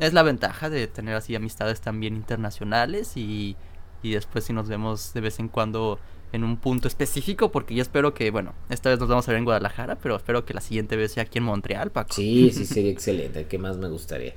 es 0.00 0.12
la 0.12 0.24
ventaja 0.24 0.70
de 0.70 0.88
tener 0.88 1.14
así 1.14 1.36
amistades 1.36 1.80
también 1.80 2.16
internacionales 2.16 3.16
y, 3.16 3.56
y 4.02 4.12
después 4.12 4.44
si 4.44 4.52
nos 4.52 4.68
vemos 4.68 5.12
de 5.12 5.20
vez 5.20 5.38
en 5.38 5.46
cuando 5.46 6.00
en 6.32 6.44
un 6.44 6.56
punto 6.56 6.88
específico, 6.88 7.50
porque 7.50 7.74
yo 7.74 7.82
espero 7.82 8.14
que, 8.14 8.30
bueno, 8.30 8.54
esta 8.68 8.90
vez 8.90 8.98
nos 8.98 9.08
vamos 9.08 9.26
a 9.28 9.32
ver 9.32 9.38
en 9.38 9.44
Guadalajara, 9.44 9.96
pero 9.96 10.16
espero 10.16 10.44
que 10.44 10.54
la 10.54 10.60
siguiente 10.60 10.96
vez 10.96 11.12
sea 11.12 11.24
aquí 11.24 11.38
en 11.38 11.44
Montreal, 11.44 11.90
Paco. 11.90 12.12
Sí, 12.12 12.50
sí, 12.52 12.66
sería 12.66 12.90
excelente. 12.92 13.46
¿Qué 13.46 13.58
más 13.58 13.76
me 13.76 13.88
gustaría? 13.88 14.34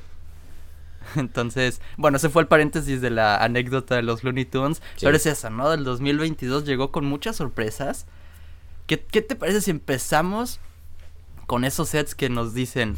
Entonces, 1.15 1.81
bueno, 1.97 2.17
ese 2.17 2.29
fue 2.29 2.41
el 2.41 2.47
paréntesis 2.47 3.01
de 3.01 3.09
la 3.09 3.37
anécdota 3.37 3.95
de 3.95 4.03
los 4.03 4.23
Looney 4.23 4.45
Tunes. 4.45 4.81
Pero 4.99 5.15
es 5.15 5.25
esa, 5.25 5.49
¿no? 5.49 5.69
Del 5.69 5.83
2022 5.83 6.65
llegó 6.65 6.91
con 6.91 7.05
muchas 7.05 7.35
sorpresas. 7.35 8.05
¿Qué, 8.87 8.99
¿Qué, 8.99 9.21
te 9.21 9.35
parece 9.35 9.61
si 9.61 9.71
empezamos 9.71 10.59
con 11.47 11.65
esos 11.65 11.89
sets 11.89 12.15
que 12.15 12.29
nos 12.29 12.53
dicen, 12.53 12.95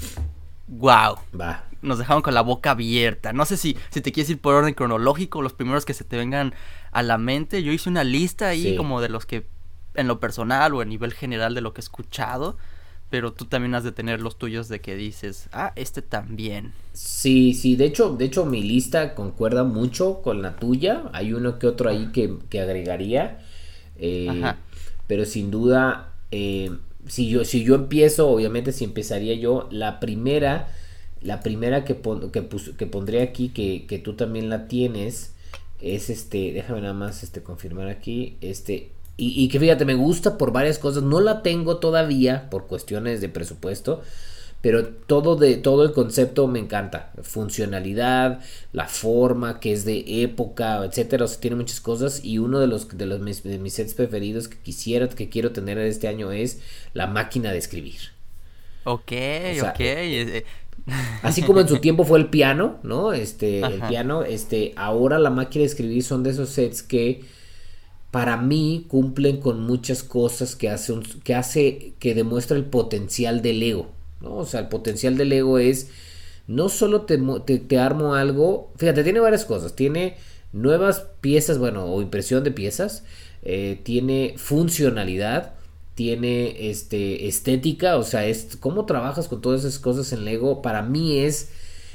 wow? 0.67 1.17
Va. 1.39 1.65
Nos 1.85 1.99
dejaron 1.99 2.21
con 2.21 2.33
la 2.33 2.41
boca 2.41 2.71
abierta. 2.71 3.33
No 3.33 3.45
sé 3.45 3.57
si, 3.57 3.77
si 3.89 4.01
te 4.01 4.11
quieres 4.11 4.29
ir 4.29 4.39
por 4.39 4.55
orden 4.55 4.73
cronológico, 4.73 5.41
los 5.41 5.53
primeros 5.53 5.85
que 5.85 5.93
se 5.93 6.03
te 6.03 6.17
vengan 6.17 6.53
a 6.91 7.03
la 7.03 7.17
mente. 7.17 7.63
Yo 7.63 7.71
hice 7.71 7.89
una 7.89 8.03
lista 8.03 8.49
ahí 8.49 8.75
como 8.75 9.01
de 9.01 9.09
los 9.09 9.25
que 9.25 9.45
en 9.95 10.07
lo 10.07 10.19
personal 10.19 10.73
o 10.73 10.81
a 10.81 10.85
nivel 10.85 11.13
general 11.13 11.55
de 11.55 11.61
lo 11.61 11.73
que 11.73 11.81
he 11.81 11.83
escuchado. 11.83 12.57
Pero 13.09 13.33
tú 13.33 13.45
también 13.45 13.75
has 13.75 13.83
de 13.83 13.91
tener 13.91 14.19
los 14.19 14.37
tuyos 14.37 14.67
de 14.67 14.81
que 14.81 14.95
dices, 14.95 15.47
ah, 15.53 15.71
este 15.75 16.01
también. 16.01 16.73
Sí, 16.93 17.53
sí, 17.53 17.75
de 17.75 17.85
hecho, 17.85 18.15
de 18.15 18.25
hecho 18.25 18.45
mi 18.45 18.63
lista 18.63 19.13
concuerda 19.13 19.63
mucho 19.63 20.21
con 20.21 20.41
la 20.41 20.55
tuya. 20.55 21.03
Hay 21.13 21.33
uno 21.33 21.59
que 21.59 21.67
otro 21.67 21.89
ahí 21.89 22.11
que, 22.11 22.59
agregaría. 22.59 23.39
Eh, 23.97 24.43
pero 25.07 25.25
sin 25.25 25.51
duda, 25.51 26.13
eh, 26.31 26.71
si, 27.07 27.29
yo, 27.29 27.45
si 27.45 27.63
yo 27.63 27.75
empiezo, 27.75 28.27
obviamente 28.27 28.71
si 28.71 28.83
empezaría 28.83 29.35
yo, 29.35 29.67
la 29.71 29.99
primera, 29.99 30.67
la 31.25 31.41
primera 31.41 31.83
que, 31.83 31.97
que, 32.31 32.47
que 32.77 32.87
pondré 32.87 33.21
aquí, 33.21 33.49
que, 33.49 33.85
que 33.87 33.99
tú 33.99 34.13
también 34.13 34.49
la 34.49 34.67
tienes, 34.67 35.33
es 35.81 36.09
este, 36.09 36.53
déjame 36.53 36.81
nada 36.81 36.93
más 36.93 37.23
este, 37.23 37.41
confirmar 37.41 37.87
aquí, 37.89 38.37
este, 38.41 38.91
y, 39.17 39.47
que 39.47 39.59
fíjate, 39.59 39.85
me 39.85 39.93
gusta 39.93 40.37
por 40.37 40.51
varias 40.51 40.77
cosas, 40.77 41.01
no 41.03 41.21
la 41.21 41.41
tengo 41.41 41.77
todavía 41.77 42.49
por 42.49 42.67
cuestiones 42.67 43.21
de 43.21 43.29
presupuesto, 43.29 44.01
pero 44.59 44.87
todo 44.87 45.37
de 45.37 45.55
todo 45.55 45.85
el 45.85 45.93
concepto 45.93 46.47
me 46.47 46.59
encanta, 46.59 47.13
funcionalidad, 47.21 48.41
la 48.73 48.87
forma 48.87 49.61
que 49.61 49.71
es 49.71 49.85
de 49.85 50.23
época, 50.23 50.83
etcétera, 50.83 51.25
o 51.25 51.27
sea, 51.29 51.39
tiene 51.39 51.55
muchas 51.55 51.79
cosas 51.79 52.25
y 52.25 52.39
uno 52.39 52.59
de 52.59 52.67
los 52.67 52.97
de 52.97 53.05
los 53.05 53.43
de 53.43 53.57
mis 53.59 53.73
sets 53.73 53.93
preferidos 53.93 54.49
que 54.49 54.57
quisiera 54.57 55.07
que 55.07 55.29
quiero 55.29 55.51
tener 55.51 55.77
este 55.77 56.09
año 56.09 56.31
es 56.33 56.59
la 56.93 57.07
máquina 57.07 57.51
de 57.51 57.59
escribir. 57.59 58.15
Ok, 58.87 59.11
ok. 59.63 59.79
Eh, 59.79 60.37
eh, 60.37 60.45
Así 61.23 61.41
como 61.41 61.59
en 61.59 61.67
su 61.67 61.77
tiempo 61.77 62.03
fue 62.05 62.19
el 62.19 62.27
piano, 62.27 62.77
¿no? 62.83 63.13
Este, 63.13 63.59
el 63.61 63.81
piano, 63.89 64.23
este, 64.23 64.73
ahora 64.75 65.17
la 65.17 65.31
máquina 65.31 65.61
de 65.61 65.67
escribir 65.67 66.03
son 66.03 66.23
de 66.23 66.29
esos 66.29 66.49
sets 66.49 66.83
que 66.83 67.23
para 68.11 68.37
mí 68.37 68.85
cumplen 68.87 69.41
con 69.41 69.59
muchas 69.61 70.03
cosas 70.03 70.55
que 70.55 70.69
hace, 70.69 70.93
que 71.23 71.35
hace, 71.35 71.93
que 71.99 72.13
demuestra 72.13 72.55
el 72.55 72.65
potencial 72.65 73.41
del 73.41 73.61
ego, 73.61 73.89
¿no? 74.21 74.37
O 74.37 74.45
sea, 74.45 74.61
el 74.61 74.69
potencial 74.69 75.17
del 75.17 75.33
ego 75.33 75.59
es, 75.59 75.89
no 76.47 76.69
solo 76.69 77.01
te, 77.01 77.17
te 77.17 77.77
armo 77.77 78.15
algo, 78.15 78.71
fíjate, 78.77 79.03
tiene 79.03 79.19
varias 79.19 79.43
cosas, 79.43 79.75
tiene 79.75 80.15
nuevas 80.53 81.07
piezas, 81.19 81.57
bueno, 81.57 81.85
o 81.85 82.01
impresión 82.01 82.43
de 82.43 82.51
piezas, 82.51 83.03
eh, 83.43 83.81
tiene 83.83 84.35
funcionalidad, 84.37 85.54
tiene 85.95 86.69
este 86.69 87.27
estética, 87.27 87.97
o 87.97 88.03
sea, 88.03 88.25
es 88.25 88.57
cómo 88.59 88.85
trabajas 88.85 89.27
con 89.27 89.41
todas 89.41 89.61
esas 89.61 89.79
cosas 89.79 90.11
en 90.11 90.25
Lego, 90.25 90.61
para 90.61 90.81
mí 90.81 91.19
es 91.19 91.51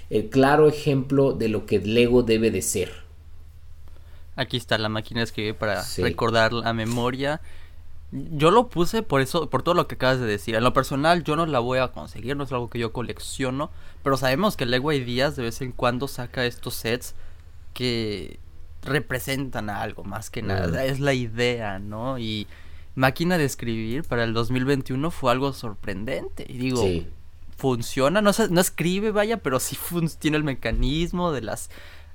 el 0.08 0.28
claro 0.28 0.68
ejemplo 0.68 1.32
de 1.32 1.48
lo 1.48 1.66
que 1.66 1.78
Lego 1.78 2.22
debe 2.22 2.50
de 2.50 2.62
ser. 2.62 2.90
Aquí 4.36 4.56
está 4.56 4.78
la 4.78 4.88
máquina 4.88 5.20
de 5.20 5.24
escribir 5.24 5.54
para 5.54 5.84
recordar 5.98 6.52
la 6.52 6.72
memoria. 6.72 7.42
Yo 8.10 8.50
lo 8.50 8.68
puse 8.68 9.02
por 9.02 9.20
eso, 9.20 9.50
por 9.50 9.62
todo 9.62 9.74
lo 9.74 9.86
que 9.86 9.96
acabas 9.96 10.18
de 10.18 10.26
decir. 10.26 10.54
En 10.54 10.64
lo 10.64 10.72
personal, 10.72 11.22
yo 11.22 11.36
no 11.36 11.46
la 11.46 11.58
voy 11.58 11.78
a 11.78 11.88
conseguir, 11.88 12.36
no 12.36 12.44
es 12.44 12.52
algo 12.52 12.70
que 12.70 12.78
yo 12.78 12.92
colecciono. 12.92 13.70
Pero 14.02 14.16
sabemos 14.16 14.56
que 14.56 14.66
Lego 14.66 14.92
Ideas 14.92 15.36
de 15.36 15.42
vez 15.42 15.60
en 15.60 15.72
cuando 15.72 16.08
saca 16.08 16.46
estos 16.46 16.74
sets 16.74 17.14
que 17.74 18.40
representan 18.82 19.68
algo 19.68 20.04
más 20.04 20.30
que 20.30 20.42
nada. 20.42 20.84
Es 20.84 21.00
la 21.00 21.12
idea, 21.12 21.78
¿no? 21.78 22.18
Y 22.18 22.46
máquina 23.00 23.38
de 23.38 23.44
escribir 23.44 24.04
para 24.04 24.24
el 24.24 24.34
2021 24.34 25.10
fue 25.10 25.32
algo 25.32 25.52
sorprendente. 25.52 26.46
Y 26.48 26.58
digo, 26.58 26.84
funciona, 27.56 28.20
no, 28.22 28.30
no 28.50 28.60
escribe, 28.60 29.10
vaya, 29.10 29.38
pero 29.38 29.58
sí 29.58 29.76
tiene 30.18 30.36
el 30.36 30.44
mecanismo 30.44 31.32
de 31.32 31.40
las, 31.40 31.70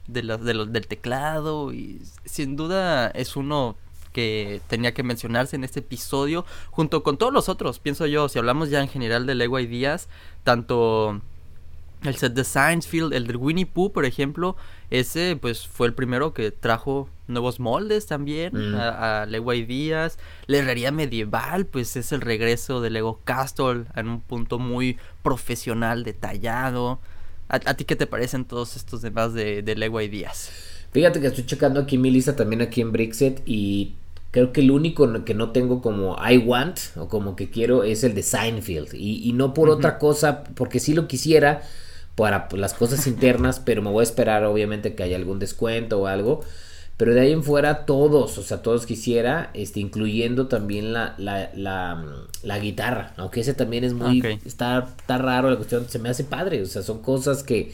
de 0.08 0.24
las, 0.24 0.42
de 0.44 0.54
los, 0.54 0.72
del 0.72 0.88
teclado. 0.88 1.74
Y 1.74 2.02
sin 2.24 2.56
duda 2.56 3.08
es 3.10 3.36
uno 3.36 3.76
que 4.14 4.62
tenía 4.68 4.94
que 4.94 5.04
mencionarse 5.04 5.58
en 5.58 5.66
este 5.66 5.82
episodio, 5.82 6.46
junto 6.72 7.04
con 7.04 7.18
todos 7.18 7.34
los 7.34 7.50
otros, 7.50 7.80
pienso 7.80 8.06
yo, 8.06 8.30
si 8.30 8.40
hablamos 8.40 8.70
ya 8.70 8.80
en 8.80 8.88
general 8.88 9.26
de 9.26 9.36
Lego 9.36 9.60
Ideas, 9.60 10.08
tanto 10.46 11.20
El 12.06 12.16
set 12.16 12.34
de 12.34 12.44
Sciencefield, 12.44 13.14
el 13.14 13.28
de 13.28 13.36
Winnie 13.36 13.66
Pooh, 13.66 13.92
por 13.92 14.06
ejemplo, 14.06 14.56
ese 14.92 15.38
pues 15.42 15.68
fue 15.68 15.88
el 15.88 15.94
primero 15.94 16.34
que 16.34 16.52
trajo 16.52 17.10
nuevos 17.28 17.60
moldes 17.60 18.06
también 18.06 18.54
Mm. 18.54 18.76
a, 18.76 19.22
a 19.22 19.26
Lego 19.26 19.54
Ideas. 19.54 20.18
La 20.48 20.58
herrería 20.58 20.92
medieval, 20.92 21.66
pues 21.66 21.96
es 21.96 22.12
el 22.12 22.22
regreso 22.22 22.82
de 22.82 22.90
Lego 22.92 23.20
Castle 23.24 23.86
en 23.96 24.08
un 24.08 24.22
punto 24.22 24.60
muy 24.60 24.98
profesional, 25.24 26.04
detallado. 26.04 27.00
¿A, 27.50 27.56
a 27.66 27.74
ti 27.76 27.86
qué 27.86 27.96
te 27.96 28.08
parecen 28.08 28.46
todos 28.46 28.76
estos 28.76 29.02
demás 29.02 29.34
de, 29.34 29.62
de 29.62 29.76
Lego 29.76 30.00
Ideas? 30.02 30.52
Fíjate 30.92 31.20
que 31.20 31.28
estoy 31.28 31.46
checando 31.46 31.80
aquí 31.82 31.98
mi 31.98 32.10
lista 32.12 32.36
también 32.36 32.62
aquí 32.62 32.82
en 32.82 32.92
Brickset 32.92 33.42
y 33.46 33.94
creo 34.32 34.52
que 34.54 34.62
el 34.62 34.72
único 34.72 35.24
que 35.26 35.34
no 35.34 35.52
tengo 35.52 35.82
como 35.82 36.16
I 36.24 36.38
want 36.38 36.80
o 36.98 37.08
como 37.08 37.36
que 37.36 37.50
quiero 37.50 37.84
es 37.84 38.04
el 38.04 38.14
de 38.16 38.24
Seinfeld 38.24 38.94
y, 38.94 39.28
y 39.28 39.34
no 39.34 39.54
por 39.54 39.70
otra 39.70 39.98
cosa, 39.98 40.44
porque 40.56 40.80
sí 40.80 40.94
lo 40.94 41.08
quisiera 41.08 41.64
para 42.16 42.48
las 42.54 42.74
cosas 42.74 43.08
internas, 43.08 43.60
pero 43.60 43.82
me 43.82 43.92
voy 43.92 44.02
a 44.02 44.04
esperar 44.04 44.44
obviamente 44.46 44.96
que 44.96 45.04
haya 45.04 45.16
algún 45.18 45.40
descuento 45.40 46.02
o 46.02 46.08
algo. 46.08 46.44
Pero 46.98 47.14
de 47.14 47.20
ahí 47.20 47.34
en 47.34 47.44
fuera 47.44 47.86
todos, 47.86 48.38
o 48.38 48.42
sea, 48.42 48.62
todos 48.62 48.86
quisiera, 48.86 49.50
este, 49.54 49.82
incluyendo 49.82 50.48
también 50.48 50.94
la, 50.94 51.14
la, 51.18 51.52
la, 51.54 52.02
la 52.42 52.60
guitarra, 52.60 53.14
aunque 53.18 53.42
ese 53.42 53.54
también 53.54 53.84
es 53.84 53.92
muy, 53.92 54.22
está, 54.46 54.88
está 54.98 55.18
raro 55.18 55.50
la 55.50 55.58
cuestión, 55.58 55.90
se 55.90 56.00
me 56.00 56.08
hace 56.08 56.24
padre, 56.24 56.62
o 56.62 56.66
sea, 56.66 56.84
son 56.84 57.02
cosas 57.02 57.44
que, 57.44 57.74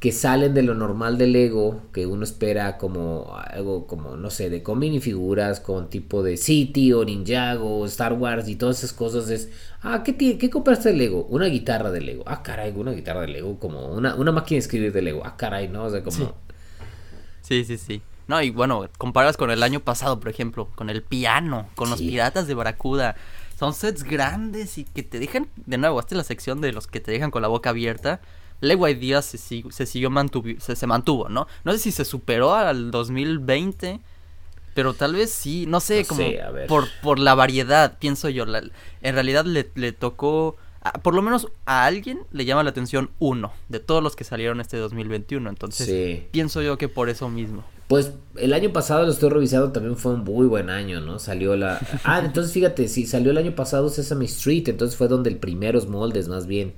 que 0.00 0.12
salen 0.12 0.52
de 0.52 0.62
lo 0.62 0.74
normal 0.74 1.16
del 1.16 1.32
Lego, 1.32 1.82
que 1.92 2.06
uno 2.06 2.24
espera 2.24 2.76
como 2.76 3.34
algo 3.36 3.86
como, 3.86 4.16
no 4.16 4.30
sé, 4.30 4.50
de 4.50 4.62
con 4.62 4.78
minifiguras, 4.78 5.60
con 5.60 5.88
tipo 5.88 6.22
de 6.22 6.36
City 6.36 6.92
o 6.92 7.04
Ninjago, 7.04 7.86
Star 7.86 8.12
Wars 8.12 8.48
y 8.48 8.56
todas 8.56 8.78
esas 8.78 8.92
cosas 8.92 9.30
es, 9.30 9.48
ah, 9.80 10.02
¿qué, 10.04 10.16
qué 10.16 10.50
compraste 10.50 10.90
de 10.90 10.96
Lego? 10.96 11.24
Una 11.30 11.46
guitarra 11.46 11.90
de 11.90 12.02
Lego, 12.02 12.24
ah, 12.26 12.42
caray, 12.42 12.72
una 12.76 12.92
guitarra 12.92 13.22
de 13.22 13.28
Lego, 13.28 13.58
como 13.58 13.88
una, 13.88 14.14
una 14.16 14.32
máquina 14.32 14.56
de 14.56 14.60
escribir 14.60 14.92
de 14.92 15.02
Lego, 15.02 15.22
ah, 15.24 15.36
caray, 15.36 15.68
¿no? 15.68 15.84
O 15.84 15.90
sea, 15.90 16.02
como... 16.02 16.34
Sí, 17.40 17.64
sí, 17.64 17.78
sí. 17.78 18.02
No, 18.28 18.42
y 18.42 18.50
bueno, 18.50 18.88
comparas 18.98 19.36
con 19.36 19.50
el 19.50 19.62
año 19.62 19.80
pasado, 19.80 20.18
por 20.18 20.28
ejemplo, 20.28 20.68
con 20.74 20.90
el 20.90 21.02
piano, 21.02 21.68
con 21.74 21.90
los 21.90 22.00
piratas 22.00 22.46
de 22.46 22.54
Baracuda. 22.54 23.14
Son 23.56 23.72
sets 23.72 24.02
grandes 24.02 24.78
y 24.78 24.84
que 24.84 25.02
te 25.02 25.18
dejan, 25.18 25.48
de 25.64 25.78
nuevo, 25.78 26.00
esta 26.00 26.14
es 26.14 26.18
la 26.18 26.24
sección 26.24 26.60
de 26.60 26.72
los 26.72 26.86
que 26.86 27.00
te 27.00 27.12
dejan 27.12 27.30
con 27.30 27.40
la 27.40 27.48
boca 27.48 27.70
abierta. 27.70 28.20
Lego 28.60 28.88
Ideas 28.88 29.24
se, 29.24 29.38
sig- 29.38 29.70
se 29.70 29.86
siguió 29.86 30.10
mantuvi- 30.10 30.58
se, 30.60 30.76
se 30.76 30.86
mantuvo, 30.86 31.28
¿no? 31.28 31.46
No 31.64 31.72
sé 31.72 31.78
si 31.78 31.92
se 31.92 32.04
superó 32.04 32.54
al 32.54 32.90
2020, 32.90 34.00
pero 34.74 34.94
tal 34.94 35.14
vez 35.14 35.30
sí, 35.30 35.66
no 35.66 35.80
sé, 35.80 36.02
No 36.02 36.08
como 36.08 36.20
sé, 36.22 36.40
por, 36.68 36.84
por 37.02 37.18
la 37.18 37.34
variedad, 37.34 37.98
pienso 37.98 38.28
yo. 38.28 38.46
la- 38.46 38.62
en 39.02 39.14
realidad 39.14 39.44
le, 39.44 39.70
le 39.74 39.92
tocó, 39.92 40.56
a- 40.82 40.92
por 40.94 41.14
lo 41.14 41.22
menos 41.22 41.48
a 41.66 41.84
alguien 41.86 42.20
le 42.32 42.44
llama 42.44 42.62
la 42.62 42.70
atención 42.70 43.10
uno 43.18 43.52
de 43.68 43.80
todos 43.80 44.02
los 44.02 44.16
que 44.16 44.24
salieron 44.24 44.60
este 44.60 44.76
2021, 44.78 45.48
entonces 45.48 45.86
Sí. 45.86 46.26
pienso 46.30 46.62
yo 46.62 46.78
que 46.78 46.88
por 46.88 47.08
eso 47.08 47.28
mismo. 47.28 47.64
Pues 47.88 48.12
el 48.36 48.52
año 48.52 48.72
pasado 48.72 49.04
lo 49.04 49.12
estoy 49.12 49.30
revisando, 49.30 49.70
también 49.70 49.96
fue 49.96 50.12
un 50.14 50.24
muy 50.24 50.46
buen 50.48 50.70
año, 50.70 51.00
¿no? 51.00 51.18
Salió 51.20 51.54
la... 51.56 51.78
Ah, 52.04 52.20
entonces 52.24 52.52
fíjate, 52.52 52.88
sí, 52.88 53.06
salió 53.06 53.30
el 53.30 53.38
año 53.38 53.54
pasado 53.54 53.88
Sesame 53.90 54.24
Street, 54.24 54.64
entonces 54.68 54.96
fue 54.96 55.06
donde 55.08 55.30
el 55.30 55.36
primeros 55.36 55.86
moldes, 55.88 56.26
más 56.28 56.46
bien. 56.48 56.74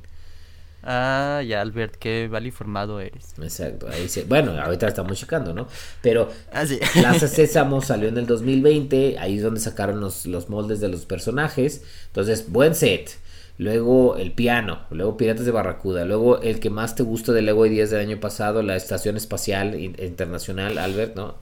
Ah, 0.82 1.42
ya, 1.46 1.60
Albert, 1.60 1.96
qué 1.96 2.28
mal 2.30 2.46
informado 2.46 3.00
eres. 3.00 3.34
Exacto, 3.42 3.88
ahí 3.88 4.08
se... 4.08 4.24
Bueno, 4.24 4.52
ahorita 4.60 4.86
estamos 4.88 5.18
checando, 5.18 5.52
¿no? 5.52 5.66
Pero 6.02 6.30
Ah, 6.52 6.64
sí. 6.66 6.78
Plaza 6.94 7.26
Sésamo 7.28 7.82
salió 7.82 8.08
en 8.08 8.16
el 8.18 8.26
2020, 8.26 9.18
ahí 9.18 9.36
es 9.38 9.42
donde 9.42 9.60
sacaron 9.60 10.00
los, 10.00 10.26
los 10.26 10.48
moldes 10.48 10.80
de 10.80 10.88
los 10.88 11.04
personajes. 11.04 11.82
Entonces, 12.06 12.50
buen 12.50 12.74
set. 12.74 13.10
Luego 13.58 14.16
el 14.16 14.32
piano, 14.32 14.82
luego 14.90 15.16
Piratas 15.16 15.44
de 15.44 15.50
Barracuda, 15.50 16.04
luego 16.04 16.40
el 16.42 16.60
que 16.60 16.70
más 16.70 16.94
te 16.94 17.02
gusta 17.02 17.32
de 17.32 17.42
Lego 17.42 17.66
Ideas 17.66 17.90
del 17.90 18.00
año 18.00 18.20
pasado, 18.20 18.62
la 18.62 18.76
Estación 18.76 19.16
Espacial 19.16 19.74
In- 19.80 19.96
Internacional, 20.00 20.78
Albert, 20.78 21.16
¿no? 21.16 21.34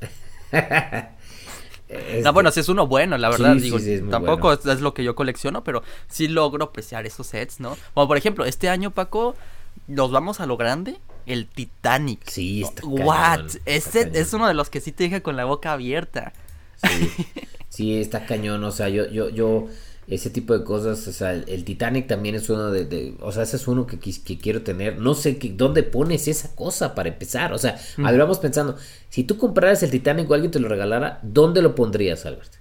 Este, 1.88 2.22
No, 2.22 2.32
bueno, 2.32 2.50
sí 2.50 2.60
es 2.60 2.68
uno 2.68 2.86
bueno, 2.86 3.16
la 3.18 3.28
verdad. 3.28 3.54
Sí, 3.54 3.60
sí, 3.60 3.64
digo, 3.64 3.78
sí, 3.78 3.92
es 3.92 4.02
muy 4.02 4.10
tampoco 4.10 4.48
bueno. 4.48 4.72
es, 4.72 4.80
lo 4.80 4.94
que 4.94 5.04
yo 5.04 5.14
colecciono, 5.14 5.62
pero 5.62 5.82
sí 6.08 6.28
logro 6.28 6.64
apreciar 6.64 7.06
esos 7.06 7.28
sets, 7.28 7.60
¿no? 7.60 7.76
Como 7.94 8.08
por 8.08 8.16
ejemplo, 8.16 8.44
este 8.44 8.68
año, 8.68 8.90
Paco, 8.90 9.36
nos 9.86 10.10
vamos 10.10 10.40
a 10.40 10.46
lo 10.46 10.56
grande, 10.56 10.98
el 11.26 11.46
Titanic. 11.46 12.28
Sí, 12.28 12.62
está 12.62 12.86
What? 12.86 13.36
cañón, 13.36 13.50
cañón. 13.64 14.10
es 14.14 14.32
uno 14.32 14.48
de 14.48 14.54
los 14.54 14.70
que 14.70 14.80
sí 14.80 14.92
te 14.92 15.04
deja 15.04 15.20
con 15.20 15.36
la 15.36 15.44
boca 15.44 15.72
abierta. 15.72 16.32
Sí, 16.76 17.10
sí, 17.68 18.00
está 18.00 18.26
cañón, 18.26 18.62
o 18.64 18.72
sea, 18.72 18.88
yo, 18.88 19.08
yo, 19.08 19.28
yo, 19.28 19.66
ese 20.08 20.30
tipo 20.30 20.56
de 20.56 20.62
cosas, 20.64 21.06
o 21.08 21.12
sea, 21.12 21.32
el, 21.32 21.44
el 21.48 21.64
Titanic 21.64 22.06
también 22.06 22.34
es 22.36 22.48
uno 22.48 22.70
de, 22.70 22.84
de- 22.84 23.14
o 23.20 23.32
sea, 23.32 23.42
ese 23.42 23.56
es 23.56 23.66
uno 23.66 23.86
que, 23.86 23.98
que 23.98 24.38
quiero 24.38 24.62
tener, 24.62 24.98
no 25.00 25.14
sé 25.14 25.38
que, 25.38 25.50
dónde 25.50 25.82
pones 25.82 26.28
esa 26.28 26.54
cosa 26.54 26.94
para 26.94 27.08
empezar, 27.08 27.52
o 27.52 27.58
sea, 27.58 27.78
a 28.02 28.10
ver, 28.10 28.20
vamos 28.20 28.38
pensando, 28.38 28.76
si 29.10 29.24
tú 29.24 29.36
compraras 29.36 29.82
el 29.82 29.90
Titanic 29.90 30.30
o 30.30 30.34
alguien 30.34 30.52
te 30.52 30.60
lo 30.60 30.68
regalara, 30.68 31.18
¿dónde 31.22 31.60
lo 31.62 31.74
pondrías, 31.74 32.24
Albert? 32.26 32.52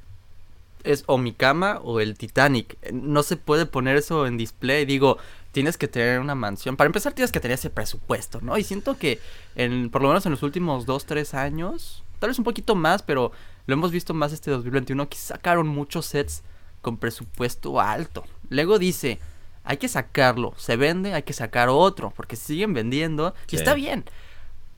Es 0.84 1.04
o 1.08 1.18
mi 1.18 1.34
cama 1.34 1.80
o 1.84 2.00
el 2.00 2.16
Titanic. 2.16 2.78
No 2.94 3.24
se 3.24 3.38
puede 3.38 3.66
poner 3.66 3.98
eso 3.98 4.28
en 4.28 4.38
display. 4.38 4.86
Digo, 4.86 5.18
tienes 5.52 5.78
que 5.78 5.88
tener 5.88 6.20
una 6.20 6.36
mansión. 6.36 6.78
Para 6.78 6.86
empezar, 6.86 7.14
tienes 7.14 7.32
que 7.32 7.40
tener 7.40 7.56
ese 7.56 7.72
presupuesto, 7.72 8.40
¿no? 8.42 8.56
Y 8.56 8.64
siento 8.64 8.96
que, 8.96 9.20
en, 9.56 9.90
por 9.90 10.04
lo 10.04 10.10
menos 10.10 10.28
en 10.28 10.32
los 10.34 10.44
últimos 10.44 10.86
dos, 10.86 11.06
tres 11.06 11.34
años, 11.34 12.04
tal 12.20 12.30
vez 12.30 12.38
un 12.38 12.46
poquito 12.46 12.76
más, 12.76 13.02
pero 13.02 13.32
lo 13.66 13.74
hemos 13.74 13.92
visto 13.92 14.14
más 14.14 14.32
este 14.32 14.52
2021, 14.52 15.10
que 15.10 15.18
sacaron 15.18 15.68
muchos 15.68 16.06
sets 16.06 16.44
con 16.86 16.98
presupuesto 16.98 17.82
alto. 17.82 18.24
Luego 18.50 18.78
dice, 18.78 19.20
hay 19.64 19.78
que 19.78 19.88
sacarlo, 19.88 20.54
se 20.56 20.78
vende, 20.78 21.14
hay 21.16 21.24
que 21.24 21.34
sacar 21.34 21.68
otro, 21.70 22.14
porque 22.16 22.36
siguen 22.36 22.74
vendiendo 22.76 23.34
Sí. 23.48 23.56
y 23.56 23.60
está 23.60 23.74
bien. 23.74 24.06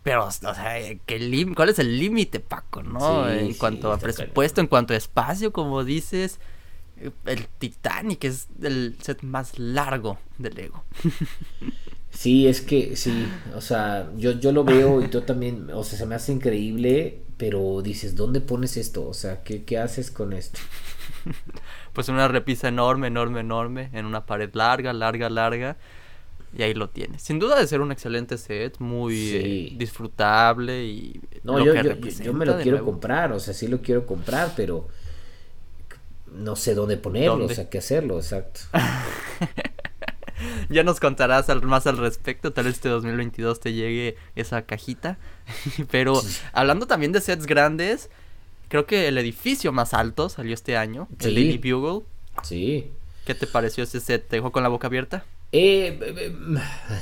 Pero, 0.04 0.26
o 0.26 0.32
sea, 0.32 0.80
¿qué 1.06 1.20
lim- 1.20 1.54
¿cuál 1.54 1.68
es 1.68 1.80
el 1.80 2.00
límite, 2.00 2.40
Paco? 2.40 2.82
¿No? 2.82 3.26
Sí, 3.28 3.40
en 3.40 3.52
sí, 3.54 3.60
cuanto 3.60 3.92
a 3.92 3.98
presupuesto, 3.98 4.62
en 4.62 4.68
cuanto 4.68 4.94
a 4.94 4.98
espacio, 4.98 5.52
como 5.52 5.84
dices, 5.84 6.40
eh, 6.96 7.12
el 7.26 7.46
Titanic 7.60 8.24
es 8.24 8.48
el 8.64 8.96
set 9.02 9.22
más 9.24 9.60
largo 9.60 10.18
de 10.38 10.50
Lego. 10.52 10.84
Sí, 12.10 12.48
es 12.48 12.62
que 12.62 12.96
sí, 12.96 13.28
o 13.56 13.62
sea, 13.62 14.10
yo, 14.18 14.32
yo 14.32 14.52
lo 14.52 14.64
veo 14.64 15.04
y 15.04 15.08
tú 15.08 15.22
también, 15.22 15.70
o 15.72 15.84
sea, 15.84 16.00
se 16.00 16.06
me 16.08 16.16
hace 16.16 16.32
increíble, 16.32 17.22
pero 17.38 17.82
dices, 17.84 18.16
¿dónde 18.16 18.42
pones 18.42 18.76
esto? 18.78 19.08
O 19.08 19.14
sea, 19.14 19.44
¿qué, 19.44 19.64
qué 19.66 19.78
haces 19.78 20.10
con 20.10 20.34
esto? 20.34 20.60
Pues 21.94 22.10
una 22.10 22.28
repisa 22.28 22.68
enorme, 22.68 23.08
enorme, 23.08 23.40
enorme, 23.40 23.90
en 23.94 24.06
una 24.06 24.26
pared 24.26 24.50
larga, 24.54 24.94
larga, 24.94 25.30
larga. 25.30 25.78
Y 26.58 26.64
ahí 26.64 26.74
lo 26.74 26.90
tienes. 26.90 27.22
Sin 27.22 27.40
duda 27.40 27.60
de 27.60 27.68
ser 27.68 27.82
un 27.82 27.92
excelente 27.92 28.38
set, 28.38 28.80
muy 28.80 29.32
eh, 29.36 29.74
disfrutable 29.78 30.86
y 30.86 31.20
No, 31.44 31.60
yo, 31.64 31.74
yo- 31.74 32.34
me 32.34 32.46
lo 32.46 32.56
quiero 32.58 32.78
nuevo. 32.78 32.92
comprar, 32.92 33.32
o 33.34 33.40
sea, 33.40 33.54
sí 33.54 33.68
lo 33.68 33.82
quiero 33.82 34.06
comprar, 34.06 34.54
pero 34.56 34.88
no 36.34 36.56
sé 36.56 36.74
dónde 36.76 36.98
ponerlo, 36.98 37.38
¿Dónde? 37.38 37.54
o 37.54 37.56
sea, 37.56 37.70
qué 37.70 37.80
hacerlo, 37.80 38.18
exacto. 38.18 38.62
Ya 40.70 40.84
nos 40.84 41.00
contarás 41.00 41.50
al- 41.50 41.64
más 41.64 41.88
al 41.88 41.98
respecto, 41.98 42.54
tal 42.54 42.66
vez 42.66 42.76
este 42.76 42.90
2022 42.90 43.60
te 43.60 43.74
llegue 43.74 44.18
esa 44.36 44.62
cajita. 44.64 45.18
Pero 45.92 46.22
hablando 46.54 46.86
también 46.86 47.12
de 47.12 47.22
sets 47.22 47.48
grandes, 47.48 48.10
creo 48.68 48.86
que 48.86 49.08
el 49.08 49.18
edificio 49.18 49.72
más 49.72 49.94
alto 49.94 50.30
salió 50.30 50.54
este 50.54 50.78
año, 50.78 51.08
Sí. 51.20 51.30
el 51.30 51.36
Daily 51.36 51.58
Bugle. 51.58 52.06
Sí. 52.44 52.92
¿Qué 53.26 53.36
te 53.36 53.48
pareció 53.48 53.84
ese 53.84 54.00
set? 54.00 54.28
¿Te 54.28 54.38
dejó 54.38 54.52
con 54.52 54.64
la 54.64 54.70
boca 54.70 54.88
abierta? 54.88 55.26
Eh, 55.54 55.98
eh, 56.02 56.36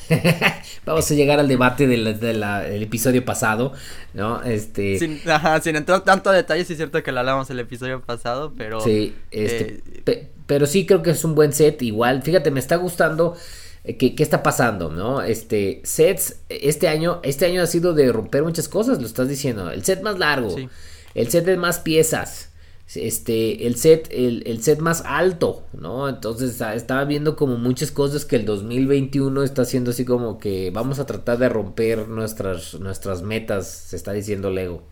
vamos 0.86 1.10
a 1.10 1.14
llegar 1.16 1.40
al 1.40 1.48
debate 1.48 1.88
del, 1.88 2.20
de 2.20 2.82
episodio 2.84 3.26
pasado, 3.26 3.74
¿no? 4.14 4.44
Este, 4.44 5.00
Sin, 5.00 5.20
ajá, 5.30 5.60
sin 5.62 5.76
entrar 5.76 6.04
tanto 6.04 6.30
a 6.30 6.34
detalle, 6.34 6.64
sí 6.66 6.74
es 6.74 6.78
cierto 6.78 7.02
que 7.02 7.12
lo 7.12 7.20
hablamos 7.20 7.50
el 7.50 7.60
episodio 7.60 8.02
pasado, 8.02 8.54
pero... 8.58 8.82
Sí, 8.82 9.16
este, 9.32 9.64
eh, 9.68 10.02
pe- 10.04 10.30
pero 10.46 10.68
sí 10.68 10.86
creo 10.86 11.02
que 11.02 11.10
es 11.12 11.24
un 11.24 11.34
buen 11.34 11.54
set. 11.54 11.82
Igual, 11.82 12.22
fíjate, 12.22 12.52
me 12.52 12.60
está 12.60 12.76
gustando. 12.76 13.36
eh, 13.84 13.98
¿Qué, 13.98 14.14
qué 14.14 14.22
está 14.22 14.44
pasando, 14.44 14.92
no? 14.92 15.24
Este, 15.24 15.82
sets, 15.84 16.40
este 16.50 16.88
año, 16.88 17.20
este 17.24 17.48
año 17.48 17.64
ha 17.64 17.68
sido 17.68 17.94
de 17.96 18.12
romper 18.12 18.44
muchas 18.44 18.68
cosas, 18.70 19.00
lo 19.02 19.08
estás 19.08 19.28
diciendo. 19.28 19.72
El 19.72 19.84
set 19.84 20.04
más 20.04 20.20
largo, 20.20 20.52
Sí. 20.56 20.70
El 21.16 21.30
set 21.30 21.46
de 21.46 21.58
más 21.58 21.80
piezas, 21.80 22.52
este, 22.94 23.66
el 23.66 23.78
set, 23.78 24.08
el, 24.12 24.44
el 24.46 24.62
set 24.62 24.80
más 24.80 25.02
alto, 25.06 25.66
¿no? 25.74 26.08
Entonces 26.08 26.62
ah, 26.62 26.76
estaba 26.76 27.04
viendo 27.06 27.36
como 27.36 27.58
muchas 27.58 27.90
cosas 27.90 28.26
que 28.26 28.36
el 28.36 28.46
2021 28.46 29.42
está 29.42 29.64
haciendo 29.64 29.90
así 29.92 30.06
como 30.06 30.38
que 30.38 30.70
vamos 30.72 31.00
a 31.00 31.08
tratar 31.08 31.40
de 31.40 31.50
romper 31.50 32.08
nuestras, 32.08 32.76
nuestras 32.76 33.24
metas, 33.24 33.68
se 33.68 33.96
está 33.96 34.12
diciendo 34.12 34.52
Lego. 34.52 34.84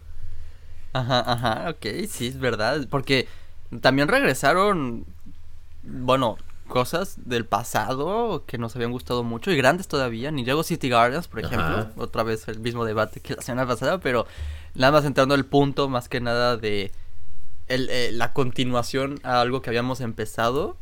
Ajá, 0.94 1.20
ajá, 1.32 1.70
ok, 1.72 2.08
sí, 2.08 2.28
es 2.28 2.40
verdad. 2.40 2.88
Porque 2.90 3.28
también 3.82 4.08
regresaron, 4.08 5.06
bueno, 5.84 6.38
cosas 6.68 7.18
del 7.26 7.46
pasado 7.46 8.46
que 8.46 8.58
nos 8.58 8.76
habían 8.76 8.92
gustado 8.92 9.24
mucho 9.24 9.52
y 9.52 9.58
grandes 9.58 9.88
todavía. 9.88 10.32
Ninjago 10.32 10.64
City 10.64 10.90
Gardens, 10.90 11.28
por 11.28 11.40
ejemplo. 11.40 11.66
Ajá. 11.66 11.92
Otra 11.98 12.24
vez 12.24 12.48
el 12.48 12.60
mismo 12.60 12.86
debate 12.86 13.20
que 13.20 13.36
la 13.36 13.42
semana 13.42 13.68
pasada, 13.68 14.00
pero 14.00 14.26
nada 14.76 14.92
más 14.92 15.06
entrando 15.06 15.36
al 15.36 15.46
punto, 15.46 15.90
más 15.90 16.10
que 16.10 16.20
nada 16.20 16.58
de 16.58 16.92
el, 17.68 17.90
eh, 17.90 18.12
la 18.12 18.34
continuación 18.34 19.20
a 19.24 19.42
algo 19.42 19.62
que 19.62 19.70
habíamos 19.70 20.02
empezado. 20.02 20.78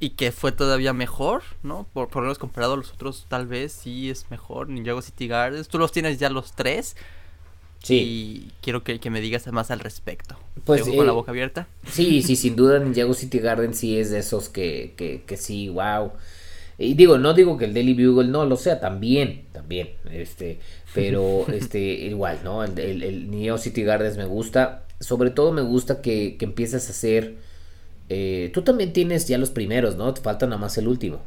y 0.00 0.10
que 0.10 0.30
fue 0.30 0.52
todavía 0.52 0.92
mejor, 0.92 1.42
¿no? 1.64 1.84
Por, 1.92 2.06
por 2.08 2.22
lo 2.22 2.28
menos 2.28 2.38
comparado 2.38 2.74
a 2.74 2.76
los 2.76 2.92
otros, 2.92 3.26
tal 3.28 3.48
vez 3.48 3.72
sí 3.72 4.10
es 4.10 4.30
mejor. 4.30 4.68
Ninjago 4.68 5.02
City 5.02 5.26
Gardens, 5.26 5.66
tú 5.66 5.76
los 5.76 5.90
tienes 5.90 6.20
ya 6.20 6.30
los 6.30 6.52
tres. 6.52 6.94
Sí. 7.82 7.94
Y 7.96 8.52
quiero 8.62 8.84
que, 8.84 9.00
me 9.10 9.20
digas 9.20 9.50
más 9.52 9.72
al 9.72 9.80
respecto. 9.80 10.36
Pues. 10.64 10.82
con 10.82 11.04
la 11.04 11.12
eh, 11.12 11.14
boca 11.14 11.32
abierta? 11.32 11.66
Sí, 11.90 12.22
sí, 12.22 12.36
sin 12.36 12.54
duda 12.54 12.78
Ninjago 12.78 13.12
City 13.12 13.40
Gardens 13.40 13.78
sí 13.78 13.98
es 13.98 14.10
de 14.10 14.20
esos 14.20 14.48
que, 14.48 14.94
que, 14.96 15.24
que 15.26 15.36
sí, 15.36 15.68
wow. 15.68 16.12
Y 16.78 16.94
digo, 16.94 17.18
no 17.18 17.34
digo 17.34 17.56
que 17.56 17.64
el 17.64 17.74
Daily 17.74 17.92
Bugle 17.92 18.28
no 18.28 18.46
lo 18.46 18.56
sea, 18.56 18.78
también, 18.78 19.46
también, 19.52 19.90
este, 20.12 20.60
pero 20.94 21.46
este, 21.52 21.80
igual, 21.80 22.38
¿no? 22.44 22.62
El, 22.62 22.78
el, 22.78 23.02
el 23.02 23.30
Neo 23.30 23.58
City 23.58 23.82
Gardens 23.82 24.16
me 24.16 24.26
gusta, 24.26 24.84
sobre 25.00 25.30
todo 25.30 25.52
me 25.52 25.62
gusta 25.62 26.00
que, 26.00 26.36
que 26.38 26.44
empiezas 26.44 26.86
a 26.86 26.90
hacer 26.90 27.36
eh, 28.08 28.50
tú 28.54 28.62
también 28.62 28.92
tienes 28.92 29.28
ya 29.28 29.38
los 29.38 29.50
primeros, 29.50 29.96
¿no? 29.96 30.12
Te 30.14 30.20
falta 30.20 30.46
nada 30.46 30.58
más 30.58 30.78
el 30.78 30.88
último. 30.88 31.20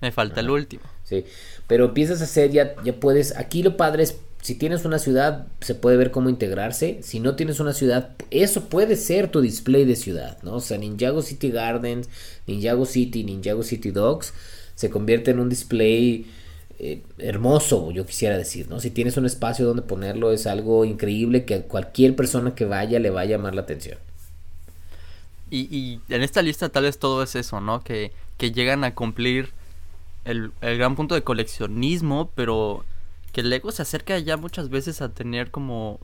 Me 0.00 0.12
falta 0.12 0.40
el 0.40 0.50
último. 0.50 0.82
Sí, 1.04 1.24
pero 1.66 1.86
empiezas 1.86 2.20
a 2.20 2.24
hacer, 2.24 2.50
ya, 2.50 2.74
ya 2.84 2.94
puedes, 2.94 3.36
aquí 3.36 3.62
lo 3.62 3.76
padre 3.76 4.04
es, 4.04 4.18
si 4.40 4.54
tienes 4.54 4.84
una 4.84 4.98
ciudad, 4.98 5.46
se 5.60 5.74
puede 5.74 5.96
ver 5.96 6.10
cómo 6.10 6.28
integrarse. 6.28 7.00
Si 7.02 7.20
no 7.20 7.36
tienes 7.36 7.60
una 7.60 7.72
ciudad, 7.72 8.10
eso 8.30 8.68
puede 8.68 8.96
ser 8.96 9.30
tu 9.30 9.40
display 9.40 9.84
de 9.84 9.96
ciudad, 9.96 10.38
¿no? 10.42 10.56
O 10.56 10.60
sea, 10.60 10.78
Ninjago 10.78 11.22
City 11.22 11.50
Gardens, 11.50 12.08
Ninjago 12.46 12.86
City, 12.86 13.24
Ninjago 13.24 13.62
City 13.62 13.90
Dogs, 13.90 14.32
se 14.74 14.90
convierte 14.90 15.30
en 15.30 15.40
un 15.40 15.48
display 15.48 16.26
eh, 16.78 17.02
hermoso, 17.18 17.90
yo 17.90 18.06
quisiera 18.06 18.38
decir, 18.38 18.68
¿no? 18.70 18.80
Si 18.80 18.90
tienes 18.90 19.18
un 19.18 19.26
espacio 19.26 19.66
donde 19.66 19.82
ponerlo, 19.82 20.32
es 20.32 20.46
algo 20.46 20.86
increíble 20.86 21.44
que 21.44 21.54
a 21.54 21.62
cualquier 21.62 22.16
persona 22.16 22.54
que 22.54 22.64
vaya 22.64 22.98
le 22.98 23.10
va 23.10 23.20
a 23.20 23.26
llamar 23.26 23.54
la 23.54 23.60
atención. 23.60 23.98
Y, 25.52 26.00
en 26.08 26.22
esta 26.22 26.42
lista 26.42 26.68
tal 26.68 26.84
vez 26.84 26.98
todo 26.98 27.22
es 27.24 27.34
eso, 27.34 27.60
¿no? 27.60 27.82
Que, 27.82 28.12
que 28.38 28.52
llegan 28.52 28.84
a 28.84 28.94
cumplir 28.94 29.50
el, 30.24 30.52
gran 30.60 30.96
punto 30.96 31.14
de 31.14 31.22
coleccionismo, 31.22 32.30
pero 32.34 32.84
que 33.32 33.42
el 33.42 33.50
Lego 33.50 33.72
se 33.72 33.82
acerca 33.82 34.18
ya 34.18 34.36
muchas 34.36 34.68
veces 34.68 35.02
a 35.02 35.10
tener 35.10 35.50
como 35.50 36.00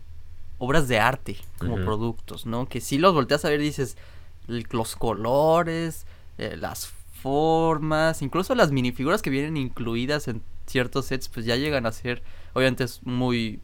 obras 0.58 0.88
de 0.88 0.98
arte, 0.98 1.36
como 1.58 1.76
productos, 1.76 2.46
¿no? 2.46 2.68
Que 2.68 2.80
si 2.80 2.98
los 2.98 3.12
volteas 3.12 3.44
a 3.44 3.50
ver 3.50 3.60
dices, 3.60 3.96
los 4.46 4.96
colores, 4.96 6.06
eh, 6.38 6.56
las 6.58 6.92
formas, 7.22 8.22
incluso 8.22 8.54
las 8.54 8.72
minifiguras 8.72 9.22
que 9.22 9.30
vienen 9.30 9.56
incluidas 9.56 10.28
en 10.28 10.42
ciertos 10.66 11.06
sets, 11.06 11.28
pues 11.28 11.44
ya 11.44 11.56
llegan 11.56 11.86
a 11.86 11.92
ser, 11.92 12.22
obviamente, 12.54 12.86
muy 13.02 13.60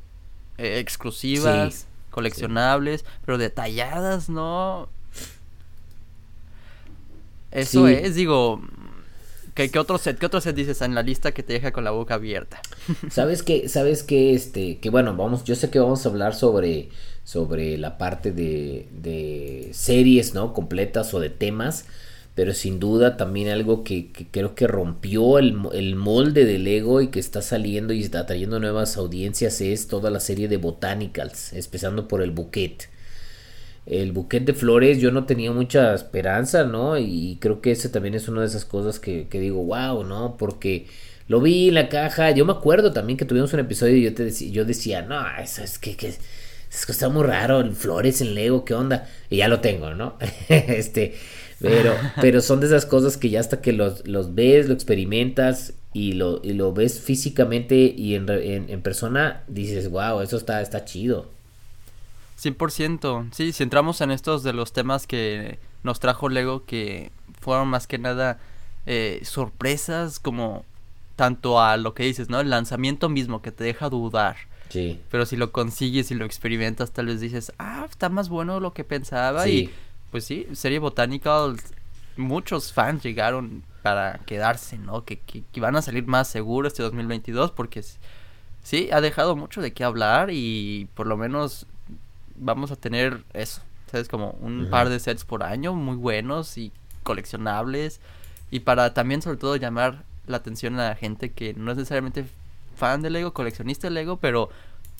eh, 0.58 0.78
exclusivas, 0.78 1.86
coleccionables, 2.10 3.04
pero 3.24 3.38
detalladas, 3.38 4.28
¿no? 4.28 4.88
Eso 7.50 7.86
es, 7.86 8.14
digo, 8.14 8.62
¿qué, 9.54 9.70
otro 9.78 9.98
set, 9.98 10.18
qué 10.18 10.26
otro 10.26 10.40
set 10.40 10.56
dices 10.56 10.80
en 10.82 10.94
la 10.94 11.02
lista 11.02 11.32
que 11.32 11.42
te 11.42 11.52
deja 11.52 11.72
con 11.72 11.84
la 11.84 11.90
boca 11.90 12.14
abierta? 12.14 12.60
Sabes 13.10 13.42
que, 13.42 13.68
sabes 13.68 14.02
que, 14.02 14.34
este, 14.34 14.78
que 14.78 14.90
bueno, 14.90 15.16
vamos, 15.16 15.44
yo 15.44 15.54
sé 15.54 15.70
que 15.70 15.78
vamos 15.78 16.04
a 16.04 16.08
hablar 16.08 16.34
sobre, 16.34 16.88
sobre 17.24 17.78
la 17.78 17.98
parte 17.98 18.32
de, 18.32 18.88
de 18.90 19.70
series, 19.72 20.34
¿no? 20.34 20.52
Completas 20.52 21.14
o 21.14 21.20
de 21.20 21.30
temas, 21.30 21.86
pero 22.34 22.54
sin 22.54 22.80
duda 22.80 23.16
también 23.16 23.48
algo 23.48 23.84
que, 23.84 24.10
creo 24.30 24.54
que 24.54 24.66
rompió 24.66 25.38
el, 25.38 25.56
el, 25.72 25.96
molde 25.96 26.44
del 26.44 26.66
ego 26.66 27.00
y 27.00 27.08
que 27.08 27.20
está 27.20 27.42
saliendo 27.42 27.92
y 27.92 28.02
está 28.02 28.26
trayendo 28.26 28.58
nuevas 28.58 28.96
audiencias 28.96 29.60
es 29.60 29.86
toda 29.86 30.10
la 30.10 30.20
serie 30.20 30.48
de 30.48 30.56
Botanicals, 30.56 31.52
empezando 31.52 32.08
por 32.08 32.22
el 32.22 32.30
Bouquet 32.30 32.91
el 33.86 34.12
buquete 34.12 34.52
de 34.52 34.54
flores 34.54 35.00
yo 35.00 35.10
no 35.10 35.24
tenía 35.24 35.50
mucha 35.50 35.94
esperanza, 35.94 36.64
¿no? 36.64 36.98
Y 36.98 37.38
creo 37.40 37.60
que 37.60 37.72
ese 37.72 37.88
también 37.88 38.14
es 38.14 38.28
una 38.28 38.42
de 38.42 38.46
esas 38.46 38.64
cosas 38.64 39.00
que, 39.00 39.26
digo, 39.30 39.64
wow, 39.64 40.04
¿no? 40.04 40.36
Porque 40.38 40.86
lo 41.28 41.40
vi 41.40 41.68
en 41.68 41.74
la 41.74 41.88
caja, 41.88 42.30
yo 42.30 42.44
me 42.44 42.52
acuerdo 42.52 42.92
también 42.92 43.16
que 43.16 43.24
tuvimos 43.24 43.52
un 43.52 43.60
episodio 43.60 43.96
y 43.96 44.02
yo, 44.02 44.14
te 44.14 44.24
decía, 44.24 44.50
yo 44.50 44.64
decía, 44.64 45.02
no, 45.02 45.20
eso 45.40 45.62
es 45.62 45.78
que, 45.78 45.96
que 45.96 46.08
es, 46.08 46.20
está 46.70 47.08
muy 47.08 47.24
raro, 47.24 47.68
flores 47.72 48.20
en 48.20 48.34
Lego, 48.34 48.64
¿qué 48.64 48.74
onda? 48.74 49.08
Y 49.30 49.38
ya 49.38 49.48
lo 49.48 49.60
tengo, 49.60 49.94
¿no? 49.94 50.16
este, 50.48 51.14
pero, 51.60 51.94
pero 52.20 52.40
son 52.40 52.60
de 52.60 52.66
esas 52.66 52.86
cosas 52.86 53.16
que 53.16 53.30
ya 53.30 53.40
hasta 53.40 53.60
que 53.60 53.72
los, 53.72 54.06
los 54.06 54.34
ves, 54.34 54.68
lo 54.68 54.74
experimentas 54.74 55.74
y 55.92 56.12
lo, 56.12 56.40
y 56.44 56.52
lo 56.52 56.72
ves 56.72 57.00
físicamente 57.00 57.94
y 57.96 58.14
en, 58.14 58.28
en, 58.30 58.70
en 58.70 58.82
persona, 58.82 59.42
dices, 59.48 59.90
wow, 59.90 60.20
eso 60.20 60.36
está, 60.36 60.60
está 60.62 60.84
chido. 60.84 61.30
100%. 62.40 63.28
Sí, 63.32 63.52
si 63.52 63.62
entramos 63.62 64.00
en 64.00 64.10
estos 64.10 64.42
de 64.42 64.52
los 64.52 64.72
temas 64.72 65.06
que 65.06 65.58
nos 65.82 66.00
trajo 66.00 66.28
Lego, 66.28 66.64
que 66.64 67.10
fueron 67.40 67.68
más 67.68 67.86
que 67.86 67.98
nada 67.98 68.38
eh, 68.86 69.20
sorpresas, 69.24 70.18
como 70.18 70.64
tanto 71.16 71.60
a 71.60 71.76
lo 71.76 71.94
que 71.94 72.04
dices, 72.04 72.28
¿no? 72.28 72.40
El 72.40 72.50
lanzamiento 72.50 73.08
mismo 73.08 73.42
que 73.42 73.52
te 73.52 73.64
deja 73.64 73.88
dudar. 73.88 74.36
Sí. 74.68 75.00
Pero 75.10 75.26
si 75.26 75.36
lo 75.36 75.52
consigues 75.52 76.10
y 76.10 76.14
lo 76.14 76.24
experimentas, 76.24 76.92
tal 76.92 77.06
vez 77.06 77.20
dices, 77.20 77.52
ah, 77.58 77.86
está 77.88 78.08
más 78.08 78.28
bueno 78.28 78.54
de 78.54 78.60
lo 78.60 78.72
que 78.72 78.84
pensaba. 78.84 79.46
Y 79.48 79.70
pues 80.10 80.24
sí, 80.24 80.46
serie 80.52 80.78
botánica, 80.78 81.36
muchos 82.16 82.72
fans 82.72 83.02
llegaron 83.02 83.64
para 83.82 84.18
quedarse, 84.26 84.78
¿no? 84.78 85.04
Que, 85.04 85.18
que, 85.18 85.42
que 85.52 85.60
van 85.60 85.76
a 85.76 85.82
salir 85.82 86.06
más 86.06 86.28
seguros 86.28 86.72
este 86.72 86.82
2022 86.82 87.50
porque 87.50 87.84
sí, 88.62 88.88
ha 88.92 89.00
dejado 89.00 89.36
mucho 89.36 89.60
de 89.60 89.72
qué 89.72 89.84
hablar 89.84 90.30
y 90.30 90.88
por 90.94 91.06
lo 91.06 91.16
menos 91.16 91.66
vamos 92.36 92.70
a 92.70 92.76
tener 92.76 93.24
eso, 93.32 93.62
¿sabes? 93.90 94.08
Como 94.08 94.32
un 94.40 94.68
par 94.70 94.88
de 94.88 94.98
sets 94.98 95.24
por 95.24 95.42
año 95.42 95.74
muy 95.74 95.96
buenos 95.96 96.58
y 96.58 96.72
coleccionables. 97.02 98.00
Y 98.50 98.60
para 98.60 98.94
también 98.94 99.22
sobre 99.22 99.38
todo 99.38 99.56
llamar 99.56 100.04
la 100.26 100.36
atención 100.38 100.78
a 100.78 100.90
la 100.90 100.94
gente 100.94 101.30
que 101.30 101.54
no 101.54 101.72
es 101.72 101.78
necesariamente 101.78 102.24
fan 102.76 103.02
de 103.02 103.10
Lego, 103.10 103.32
coleccionista 103.32 103.88
de 103.88 103.94
Lego, 103.94 104.18
pero 104.18 104.50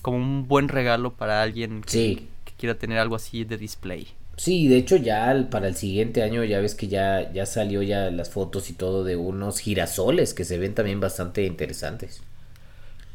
como 0.01 0.17
un 0.17 0.47
buen 0.47 0.67
regalo 0.67 1.13
para 1.13 1.41
alguien 1.41 1.81
que, 1.81 2.27
quiera 2.57 2.75
tener 2.75 2.97
algo 2.97 3.15
así 3.15 3.43
de 3.43 3.57
display. 3.57 4.07
Sí, 4.37 4.67
de 4.67 4.77
hecho 4.77 4.95
ya 4.95 5.47
para 5.51 5.67
el 5.67 5.75
siguiente 5.75 6.23
año 6.23 6.43
ya 6.43 6.59
ves 6.59 6.75
que 6.75 6.87
ya, 6.87 7.31
ya 7.31 7.45
salió 7.45 7.81
ya 7.83 8.09
las 8.09 8.29
fotos 8.29 8.69
y 8.69 8.73
todo 8.73 9.03
de 9.03 9.15
unos 9.15 9.59
girasoles 9.59 10.33
que 10.33 10.43
se 10.43 10.57
ven 10.57 10.73
también 10.73 10.99
bastante 10.99 11.45
interesantes. 11.45 12.21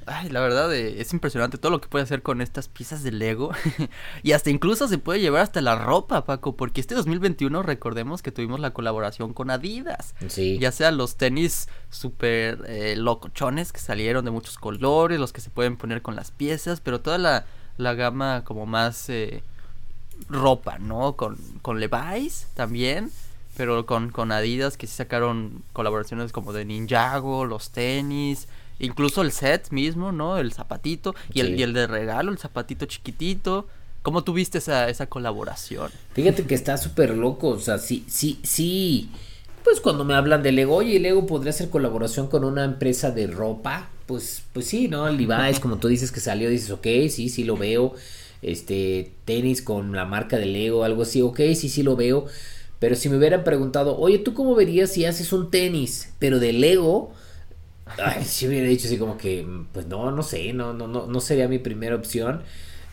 Ay, 0.08 0.30
la 0.30 0.40
verdad 0.40 0.72
eh, 0.74 1.00
es 1.00 1.12
impresionante 1.12 1.58
todo 1.58 1.70
lo 1.70 1.80
que 1.80 1.88
puede 1.88 2.02
hacer 2.02 2.22
con 2.22 2.40
estas 2.40 2.68
piezas 2.68 3.02
de 3.02 3.12
Lego. 3.12 3.50
y 4.22 4.32
hasta 4.32 4.50
incluso 4.50 4.88
se 4.88 4.98
puede 4.98 5.20
llevar 5.20 5.42
hasta 5.42 5.60
la 5.60 5.76
ropa, 5.76 6.24
Paco, 6.24 6.56
porque 6.56 6.80
este 6.80 6.94
2021 6.94 7.62
recordemos 7.62 8.22
que 8.22 8.32
tuvimos 8.32 8.60
la 8.60 8.72
colaboración 8.72 9.34
con 9.34 9.50
Adidas. 9.50 10.14
Sí. 10.28 10.58
Ya 10.58 10.72
sea 10.72 10.90
los 10.90 11.16
tenis 11.16 11.68
súper 11.90 12.64
eh, 12.66 12.96
locochones 12.96 13.72
que 13.72 13.80
salieron 13.80 14.24
de 14.24 14.30
muchos 14.30 14.58
colores, 14.58 15.20
los 15.20 15.32
que 15.32 15.40
se 15.40 15.50
pueden 15.50 15.76
poner 15.76 16.02
con 16.02 16.16
las 16.16 16.30
piezas, 16.30 16.80
pero 16.80 17.00
toda 17.00 17.18
la, 17.18 17.44
la 17.76 17.94
gama 17.94 18.44
como 18.44 18.66
más 18.66 19.08
eh, 19.10 19.42
ropa, 20.28 20.78
¿no? 20.78 21.16
Con, 21.16 21.36
con 21.62 21.80
Levi's 21.80 22.48
también 22.54 23.10
pero 23.58 23.86
con, 23.86 24.12
con 24.12 24.30
Adidas 24.30 24.76
que 24.76 24.86
sí 24.86 24.94
sacaron 24.94 25.64
colaboraciones 25.72 26.30
como 26.30 26.52
de 26.52 26.64
Ninjago, 26.64 27.44
los 27.44 27.70
tenis, 27.70 28.46
Incluso 28.78 29.22
el 29.22 29.32
set 29.32 29.70
mismo, 29.70 30.12
¿no? 30.12 30.38
El 30.38 30.52
zapatito 30.52 31.14
y, 31.32 31.40
el, 31.40 31.58
y 31.58 31.62
el 31.62 31.72
de 31.72 31.86
regalo, 31.86 32.30
el 32.30 32.38
zapatito 32.38 32.86
chiquitito. 32.86 33.66
¿Cómo 34.02 34.22
tuviste 34.22 34.58
esa, 34.58 34.88
esa 34.88 35.06
colaboración? 35.06 35.90
Fíjate 36.14 36.44
que 36.44 36.54
está 36.54 36.76
súper 36.76 37.16
loco, 37.16 37.48
o 37.48 37.58
sea, 37.58 37.78
sí, 37.78 38.04
sí, 38.06 38.38
sí. 38.42 39.10
Pues 39.64 39.80
cuando 39.80 40.04
me 40.04 40.14
hablan 40.14 40.42
de 40.42 40.52
Lego, 40.52 40.76
oye, 40.76 40.98
Lego 41.00 41.26
podría 41.26 41.50
hacer 41.50 41.68
colaboración 41.68 42.28
con 42.28 42.44
una 42.44 42.64
empresa 42.64 43.10
de 43.10 43.26
ropa, 43.26 43.90
pues, 44.06 44.42
pues 44.52 44.66
sí, 44.66 44.88
¿no? 44.88 45.08
El 45.08 45.16
Levi's, 45.18 45.60
como 45.60 45.78
tú 45.78 45.88
dices 45.88 46.12
que 46.12 46.20
salió, 46.20 46.48
dices, 46.48 46.70
ok, 46.70 46.86
sí, 47.10 47.28
sí 47.28 47.44
lo 47.44 47.56
veo. 47.56 47.94
Este, 48.40 49.12
tenis 49.24 49.60
con 49.62 49.92
la 49.92 50.04
marca 50.04 50.38
de 50.38 50.46
Lego, 50.46 50.84
algo 50.84 51.02
así, 51.02 51.20
ok, 51.20 51.40
sí, 51.54 51.68
sí 51.68 51.82
lo 51.82 51.96
veo. 51.96 52.26
Pero 52.78 52.94
si 52.94 53.08
me 53.08 53.18
hubieran 53.18 53.42
preguntado, 53.42 53.98
oye, 53.98 54.18
¿tú 54.18 54.32
cómo 54.32 54.54
verías 54.54 54.92
si 54.92 55.04
haces 55.04 55.32
un 55.32 55.50
tenis, 55.50 56.14
pero 56.18 56.38
de 56.38 56.52
Lego? 56.52 57.12
Ay, 58.02 58.24
si 58.24 58.46
hubiera 58.46 58.68
dicho 58.68 58.86
así 58.86 58.98
como 58.98 59.16
que, 59.16 59.46
pues 59.72 59.86
no, 59.86 60.10
no 60.10 60.22
sé, 60.22 60.52
no, 60.52 60.72
no, 60.72 60.86
no, 60.86 61.06
no 61.06 61.20
sería 61.20 61.48
mi 61.48 61.58
primera 61.58 61.96
opción. 61.96 62.42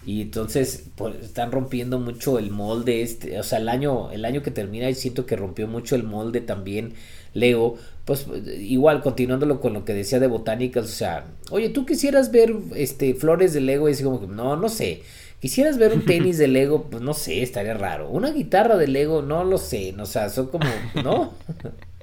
Y 0.06 0.22
entonces 0.22 0.86
pues, 0.96 1.16
están 1.24 1.52
rompiendo 1.52 2.00
mucho 2.00 2.38
el 2.38 2.52
molde 2.52 3.02
este, 3.02 3.40
o 3.40 3.44
sea, 3.44 3.58
el 3.58 3.70
año, 3.70 4.12
el 4.12 4.24
año 4.26 4.44
que 4.44 4.52
termina 4.52 4.90
y 4.90 4.94
siento 4.94 5.26
que 5.26 5.36
rompió 5.36 5.68
mucho 5.68 5.96
el 5.96 6.04
molde 6.04 6.42
también 6.42 6.94
Lego, 7.34 7.78
pues 8.06 8.28
igual 8.60 9.02
continuándolo 9.02 9.60
con 9.60 9.74
lo 9.74 9.84
que 9.84 9.94
decía 9.94 10.20
de 10.20 10.28
botánicas, 10.28 10.86
o 10.86 10.88
sea, 10.88 11.26
oye, 11.52 11.70
tú 11.70 11.86
quisieras 11.86 12.32
ver 12.32 12.56
este 12.76 13.14
flores 13.16 13.54
de 13.54 13.62
Lego 13.62 13.90
y 13.90 13.94
así 13.94 14.04
como 14.04 14.22
que 14.22 14.28
no, 14.28 14.56
no 14.56 14.70
sé. 14.70 15.02
Quisieras 15.42 15.78
ver 15.78 15.94
un 15.94 16.06
tenis 16.06 16.38
de 16.38 16.48
Lego, 16.48 16.84
pues 16.84 17.04
no 17.04 17.14
sé, 17.14 17.42
estaría 17.44 17.74
raro. 17.74 18.10
Una 18.10 18.32
guitarra 18.32 18.78
de 18.78 18.88
Lego, 18.88 19.22
no 19.22 19.44
lo 19.44 19.58
sé, 19.58 19.92
no, 19.94 20.04
o 20.04 20.06
sea, 20.06 20.30
son 20.30 20.48
como, 20.48 20.66
¿no? 21.04 21.34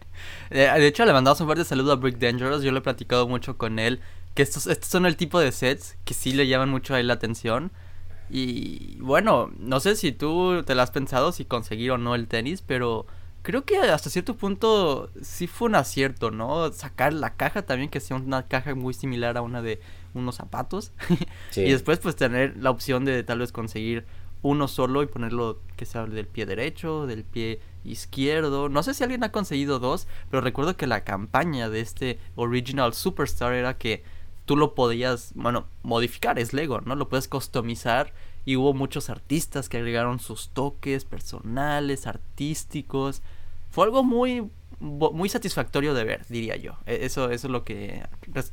De 0.53 0.87
hecho, 0.87 1.05
le 1.05 1.13
mandamos 1.13 1.41
un 1.41 1.47
fuerte 1.47 1.65
saludo 1.65 1.93
a 1.93 1.97
Brick 1.97 2.19
Dangerous. 2.19 2.63
Yo 2.63 2.73
lo 2.73 2.79
he 2.79 2.83
platicado 2.83 3.27
mucho 3.27 3.57
con 3.57 3.79
él. 3.79 4.01
Que 4.35 4.43
estos, 4.43 4.67
estos 4.67 4.89
son 4.89 5.07
el 5.07 5.17
tipo 5.17 5.41
de 5.41 5.53
sets 5.53 5.97
que 6.05 6.15
sí 6.15 6.33
le 6.33 6.47
llaman 6.47 6.71
mucho 6.71 6.95
a 6.95 7.01
él 7.01 7.09
la 7.09 7.15
atención. 7.15 7.71
Y 8.31 8.97
bueno, 9.01 9.51
no 9.59 9.81
sé 9.81 9.95
si 9.95 10.13
tú 10.13 10.63
te 10.65 10.75
lo 10.75 10.83
has 10.83 10.91
pensado, 10.91 11.33
si 11.33 11.45
conseguir 11.45 11.91
o 11.91 11.99
no 11.99 12.15
el 12.15 12.29
tenis, 12.29 12.63
pero 12.63 13.07
creo 13.43 13.65
que 13.65 13.77
hasta 13.79 14.09
cierto 14.09 14.37
punto 14.37 15.11
sí 15.21 15.47
fue 15.47 15.69
un 15.69 15.75
acierto, 15.75 16.31
¿no? 16.31 16.73
Sacar 16.73 17.13
la 17.13 17.35
caja 17.35 17.63
también, 17.63 17.91
que 17.91 18.01
sea 18.01 18.17
una 18.17 18.47
caja 18.47 18.75
muy 18.75 18.95
similar 18.95 19.37
a 19.37 19.43
una 19.43 19.61
de 19.61 19.81
unos 20.15 20.37
zapatos. 20.37 20.93
y 21.57 21.71
después 21.71 21.99
pues 21.99 22.17
tener 22.17 22.57
la 22.57 22.71
opción 22.71 23.05
de 23.05 23.23
tal 23.23 23.41
vez 23.41 23.53
conseguir 23.53 24.07
uno 24.43 24.67
solo 24.67 25.03
y 25.03 25.07
ponerlo 25.07 25.61
que 25.77 25.85
sea 25.85 26.07
del 26.07 26.27
pie 26.27 26.47
derecho, 26.47 27.07
del 27.07 27.25
pie 27.25 27.61
izquierdo. 27.85 28.69
No 28.69 28.83
sé 28.83 28.95
si 28.95 29.03
alguien 29.03 29.25
ha 29.25 29.33
conseguido 29.33 29.79
dos, 29.79 30.07
pero 30.31 30.41
recuerdo 30.41 30.77
que 30.77 30.87
la 30.87 31.05
campaña 31.05 31.69
de 31.71 31.81
este 31.81 32.19
Original 32.37 32.95
Superstar 32.95 33.53
era 33.53 33.79
que 33.79 34.03
tú 34.45 34.57
lo 34.57 34.75
podías, 34.75 35.33
bueno, 35.35 35.67
modificar, 35.83 36.39
es 36.39 36.53
Lego, 36.53 36.81
¿no? 36.81 36.97
Lo 36.97 37.09
puedes 37.09 37.29
customizar 37.29 38.13
y 38.45 38.57
hubo 38.57 38.75
muchos 38.75 39.09
artistas 39.11 39.69
que 39.69 39.79
agregaron 39.79 40.19
sus 40.19 40.51
toques 40.51 41.05
personales, 41.05 42.07
artísticos. 42.07 43.23
Fue 43.71 43.85
algo 43.85 44.03
muy 44.03 44.51
muy 44.83 45.29
satisfactorio 45.29 45.95
de 45.95 46.03
ver, 46.03 46.27
diría 46.29 46.57
yo. 46.57 46.77
E, 46.87 47.05
eso, 47.07 47.31
eso 47.31 47.47
es 47.47 47.51
lo 47.51 47.65
que 47.65 48.03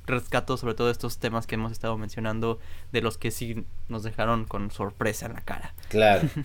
rescato 0.05 0.57
sobre 0.57 0.75
todo 0.75 0.91
estos 0.91 1.17
temas 1.17 1.47
que 1.47 1.55
hemos 1.55 1.71
estado 1.71 1.97
mencionando, 1.97 2.59
de 2.91 3.01
los 3.01 3.17
que 3.17 3.31
sí 3.31 3.65
nos 3.87 4.03
dejaron 4.03 4.45
con 4.45 4.69
sorpresa 4.71 5.25
en 5.25 5.33
la 5.33 5.41
cara. 5.41 5.73
Claro. 5.89 6.29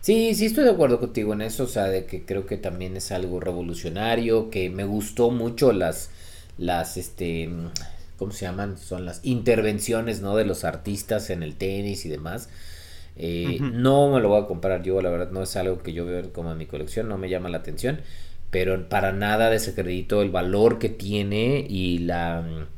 Sí, 0.00 0.34
sí 0.34 0.46
estoy 0.46 0.64
de 0.64 0.70
acuerdo 0.70 0.98
contigo 0.98 1.34
en 1.34 1.42
eso, 1.42 1.64
o 1.64 1.66
sea, 1.66 1.84
de 1.84 2.06
que 2.06 2.24
creo 2.24 2.46
que 2.46 2.56
también 2.56 2.96
es 2.96 3.12
algo 3.12 3.38
revolucionario, 3.38 4.48
que 4.50 4.70
me 4.70 4.84
gustó 4.84 5.30
mucho 5.30 5.72
las, 5.72 6.10
las, 6.56 6.96
este, 6.96 7.50
¿cómo 8.16 8.32
se 8.32 8.46
llaman? 8.46 8.78
Son 8.78 9.04
las 9.04 9.20
intervenciones, 9.24 10.22
¿no? 10.22 10.36
De 10.36 10.46
los 10.46 10.64
artistas 10.64 11.28
en 11.28 11.42
el 11.42 11.56
tenis 11.56 12.06
y 12.06 12.08
demás. 12.08 12.48
Eh, 13.16 13.58
no 13.60 14.10
me 14.10 14.20
lo 14.20 14.30
voy 14.30 14.42
a 14.42 14.46
comprar 14.46 14.82
yo, 14.82 15.02
la 15.02 15.10
verdad, 15.10 15.30
no 15.32 15.42
es 15.42 15.54
algo 15.56 15.82
que 15.82 15.92
yo 15.92 16.06
veo 16.06 16.32
como 16.32 16.52
en 16.52 16.58
mi 16.58 16.66
colección, 16.66 17.08
no 17.08 17.18
me 17.18 17.28
llama 17.28 17.50
la 17.50 17.58
atención, 17.58 18.00
pero 18.50 18.88
para 18.88 19.12
nada 19.12 19.50
desacredito 19.50 20.22
el 20.22 20.30
valor 20.30 20.78
que 20.78 20.88
tiene 20.88 21.66
y 21.68 21.98
la 21.98 22.68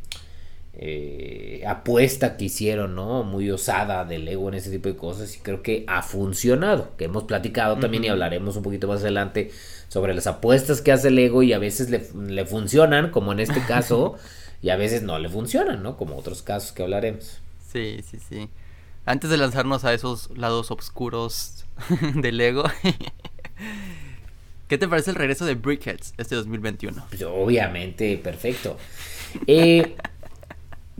eh, 0.74 1.62
apuesta 1.66 2.36
que 2.36 2.46
hicieron, 2.46 2.94
¿no? 2.94 3.22
Muy 3.24 3.50
osada 3.50 4.04
del 4.04 4.26
ego 4.26 4.48
en 4.48 4.54
ese 4.54 4.70
tipo 4.70 4.88
de 4.88 4.96
cosas 4.96 5.36
y 5.36 5.40
creo 5.40 5.62
que 5.62 5.84
ha 5.86 6.02
funcionado, 6.02 6.96
que 6.96 7.04
hemos 7.04 7.24
platicado 7.24 7.76
también 7.76 8.04
y 8.04 8.08
hablaremos 8.08 8.56
un 8.56 8.62
poquito 8.62 8.88
más 8.88 9.00
adelante 9.02 9.50
sobre 9.88 10.14
las 10.14 10.26
apuestas 10.26 10.80
que 10.80 10.92
hace 10.92 11.08
el 11.08 11.18
ego 11.18 11.42
y 11.42 11.52
a 11.52 11.58
veces 11.58 11.90
le, 11.90 12.08
le 12.26 12.46
funcionan, 12.46 13.10
como 13.10 13.32
en 13.32 13.40
este 13.40 13.60
caso, 13.66 14.16
y 14.62 14.70
a 14.70 14.76
veces 14.76 15.02
no 15.02 15.18
le 15.18 15.28
funcionan, 15.28 15.82
¿no? 15.82 15.96
Como 15.96 16.16
otros 16.16 16.42
casos 16.42 16.72
que 16.72 16.82
hablaremos. 16.82 17.40
Sí, 17.70 18.00
sí, 18.08 18.18
sí. 18.26 18.48
Antes 19.04 19.30
de 19.30 19.36
lanzarnos 19.36 19.84
a 19.84 19.92
esos 19.92 20.30
lados 20.36 20.70
oscuros 20.70 21.66
del 22.14 22.40
ego, 22.40 22.64
¿qué 24.68 24.78
te 24.78 24.88
parece 24.88 25.10
el 25.10 25.16
regreso 25.16 25.44
de 25.44 25.54
Brickheads 25.54 26.14
este 26.16 26.36
2021? 26.36 27.04
Pues 27.08 27.22
obviamente, 27.22 28.16
perfecto. 28.16 28.78
Eh, 29.46 29.96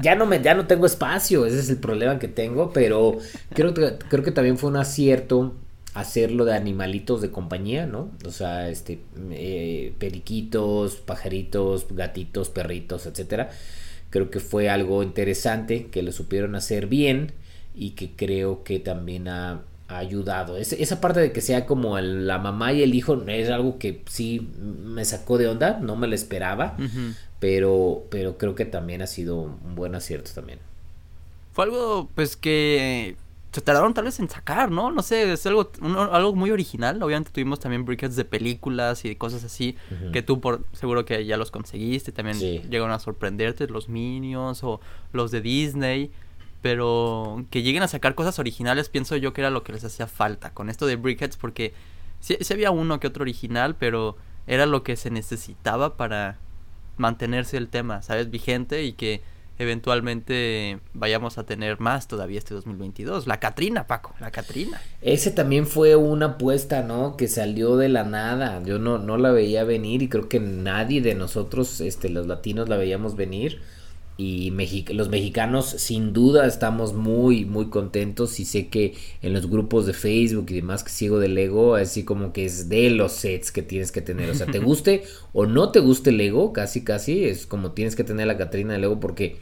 ya 0.02 0.14
no 0.14 0.26
me, 0.26 0.42
ya 0.42 0.54
no 0.54 0.66
tengo 0.66 0.84
espacio, 0.84 1.46
ese 1.46 1.60
es 1.60 1.70
el 1.70 1.78
problema 1.78 2.18
que 2.18 2.28
tengo, 2.28 2.72
pero 2.72 3.18
creo 3.54 3.72
que, 3.72 3.94
creo 4.08 4.22
que 4.22 4.32
también 4.32 4.58
fue 4.58 4.68
un 4.70 4.76
acierto 4.76 5.54
hacerlo 5.94 6.44
de 6.44 6.54
animalitos 6.54 7.20
de 7.20 7.30
compañía, 7.30 7.86
¿no? 7.86 8.10
O 8.26 8.30
sea, 8.30 8.68
este, 8.68 9.00
eh, 9.30 9.94
periquitos, 9.98 10.96
pajaritos, 10.96 11.86
gatitos, 11.90 12.48
perritos, 12.48 13.06
etcétera. 13.06 13.50
Creo 14.10 14.30
que 14.30 14.40
fue 14.40 14.68
algo 14.70 15.02
interesante 15.02 15.88
que 15.90 16.02
lo 16.02 16.12
supieron 16.12 16.54
hacer 16.54 16.86
bien 16.86 17.32
y 17.74 17.90
que 17.90 18.10
creo 18.10 18.64
que 18.64 18.78
también 18.78 19.28
ha, 19.28 19.62
ayudado. 19.88 20.56
esa 20.56 21.02
parte 21.02 21.20
de 21.20 21.32
que 21.32 21.42
sea 21.42 21.66
como 21.66 22.00
la 22.00 22.38
mamá 22.38 22.72
y 22.72 22.82
el 22.82 22.94
hijo 22.94 23.22
es 23.26 23.50
algo 23.50 23.78
que 23.78 24.02
sí 24.08 24.48
me 24.58 25.04
sacó 25.04 25.36
de 25.36 25.48
onda, 25.48 25.80
no 25.82 25.96
me 25.96 26.06
lo 26.06 26.14
esperaba, 26.14 26.78
pero, 27.42 28.04
pero 28.08 28.38
creo 28.38 28.54
que 28.54 28.64
también 28.64 29.02
ha 29.02 29.08
sido 29.08 29.34
un 29.34 29.74
buen 29.74 29.96
acierto 29.96 30.30
también. 30.32 30.60
Fue 31.52 31.64
algo, 31.64 32.08
pues, 32.14 32.36
que 32.36 33.16
se 33.50 33.60
tardaron 33.60 33.94
tal 33.94 34.04
vez 34.04 34.20
en 34.20 34.30
sacar, 34.30 34.70
¿no? 34.70 34.92
No 34.92 35.02
sé, 35.02 35.32
es 35.32 35.44
algo, 35.46 35.72
algo 36.12 36.36
muy 36.36 36.52
original. 36.52 37.02
Obviamente 37.02 37.32
tuvimos 37.32 37.58
también 37.58 37.84
briquettes 37.84 38.14
de 38.14 38.24
películas 38.24 39.04
y 39.04 39.16
cosas 39.16 39.42
así, 39.42 39.76
que 40.12 40.22
tú 40.22 40.40
por 40.40 40.64
seguro 40.72 41.04
que 41.04 41.26
ya 41.26 41.36
los 41.36 41.50
conseguiste. 41.50 42.12
También 42.12 42.38
llegaron 42.38 42.92
a 42.92 43.00
sorprenderte 43.00 43.66
los 43.66 43.88
Minions 43.88 44.62
o 44.62 44.80
los 45.12 45.32
de 45.32 45.40
Disney. 45.40 46.12
Pero 46.60 47.44
que 47.50 47.64
lleguen 47.64 47.82
a 47.82 47.88
sacar 47.88 48.14
cosas 48.14 48.38
originales, 48.38 48.88
pienso 48.88 49.16
yo 49.16 49.32
que 49.32 49.40
era 49.40 49.50
lo 49.50 49.64
que 49.64 49.72
les 49.72 49.82
hacía 49.82 50.06
falta 50.06 50.54
con 50.54 50.70
esto 50.70 50.86
de 50.86 50.94
briquettes, 50.94 51.36
porque 51.36 51.74
sí, 52.20 52.36
sí 52.40 52.52
había 52.52 52.70
uno 52.70 53.00
que 53.00 53.08
otro 53.08 53.22
original, 53.22 53.74
pero 53.74 54.16
era 54.46 54.64
lo 54.64 54.84
que 54.84 54.94
se 54.94 55.10
necesitaba 55.10 55.96
para 55.96 56.38
mantenerse 56.96 57.56
el 57.56 57.68
tema, 57.68 58.02
¿sabes? 58.02 58.30
Vigente 58.30 58.84
y 58.84 58.92
que 58.92 59.22
eventualmente 59.58 60.80
vayamos 60.94 61.38
a 61.38 61.44
tener 61.44 61.80
más 61.80 62.08
todavía 62.08 62.38
este 62.38 62.54
2022. 62.54 63.26
La 63.26 63.40
Catrina, 63.40 63.86
Paco, 63.86 64.14
la 64.20 64.30
Catrina. 64.30 64.80
Ese 65.00 65.30
también 65.30 65.66
fue 65.66 65.96
una 65.96 66.26
apuesta, 66.26 66.82
¿no? 66.82 67.16
Que 67.16 67.28
salió 67.28 67.76
de 67.76 67.88
la 67.88 68.04
nada. 68.04 68.62
Yo 68.64 68.78
no, 68.78 68.98
no 68.98 69.16
la 69.16 69.30
veía 69.30 69.64
venir 69.64 70.02
y 70.02 70.08
creo 70.08 70.28
que 70.28 70.40
nadie 70.40 71.00
de 71.00 71.14
nosotros, 71.14 71.80
este, 71.80 72.08
los 72.08 72.26
latinos, 72.26 72.68
la 72.68 72.76
veíamos 72.76 73.16
venir 73.16 73.60
y 74.18 74.50
los 74.92 75.08
mexicanos 75.08 75.66
sin 75.66 76.12
duda 76.12 76.46
estamos 76.46 76.92
muy 76.92 77.44
muy 77.44 77.70
contentos 77.70 78.38
y 78.40 78.44
sé 78.44 78.68
que 78.68 78.94
en 79.22 79.32
los 79.32 79.48
grupos 79.48 79.86
de 79.86 79.94
Facebook 79.94 80.46
y 80.50 80.54
demás 80.54 80.84
que 80.84 80.90
sigo 80.90 81.18
de 81.18 81.28
Lego 81.28 81.74
así 81.74 82.04
como 82.04 82.32
que 82.32 82.44
es 82.44 82.68
de 82.68 82.90
los 82.90 83.12
sets 83.12 83.50
que 83.50 83.62
tienes 83.62 83.90
que 83.90 84.02
tener. 84.02 84.28
O 84.30 84.34
sea 84.34 84.46
te 84.46 84.58
guste 84.60 85.04
o 85.32 85.46
no 85.46 85.70
te 85.70 85.80
guste 85.80 86.12
Lego 86.12 86.52
casi 86.52 86.84
casi 86.84 87.24
es 87.24 87.46
como 87.46 87.72
tienes 87.72 87.96
que 87.96 88.04
tener 88.04 88.26
la 88.26 88.36
Catrina 88.36 88.74
de 88.74 88.80
Lego 88.80 89.00
porque 89.00 89.38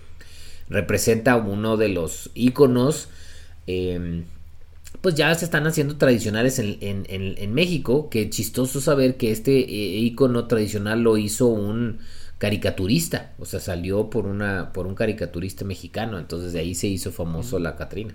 representa 0.68 1.36
uno 1.36 1.76
de 1.76 1.88
los 1.88 2.30
iconos 2.34 3.08
em, 3.66 4.24
pues 5.00 5.14
ya 5.14 5.34
se 5.34 5.44
están 5.44 5.66
haciendo 5.66 5.96
tradicionales 5.96 6.58
en, 6.58 6.76
en, 6.80 7.04
en, 7.08 7.54
México. 7.54 8.10
Que 8.10 8.28
chistoso 8.28 8.80
saber 8.80 9.16
que 9.16 9.30
este 9.30 9.58
eh, 9.58 9.98
icono 9.98 10.46
tradicional 10.46 11.02
lo 11.02 11.16
hizo 11.16 11.46
un 11.46 11.98
caricaturista, 12.40 13.32
o 13.38 13.44
sea, 13.44 13.60
salió 13.60 14.08
por 14.08 14.26
una 14.26 14.72
por 14.72 14.86
un 14.86 14.94
caricaturista 14.94 15.66
mexicano, 15.66 16.18
entonces 16.18 16.54
de 16.54 16.60
ahí 16.60 16.74
se 16.74 16.86
hizo 16.86 17.12
famoso 17.12 17.58
la 17.58 17.76
Catrina. 17.76 18.14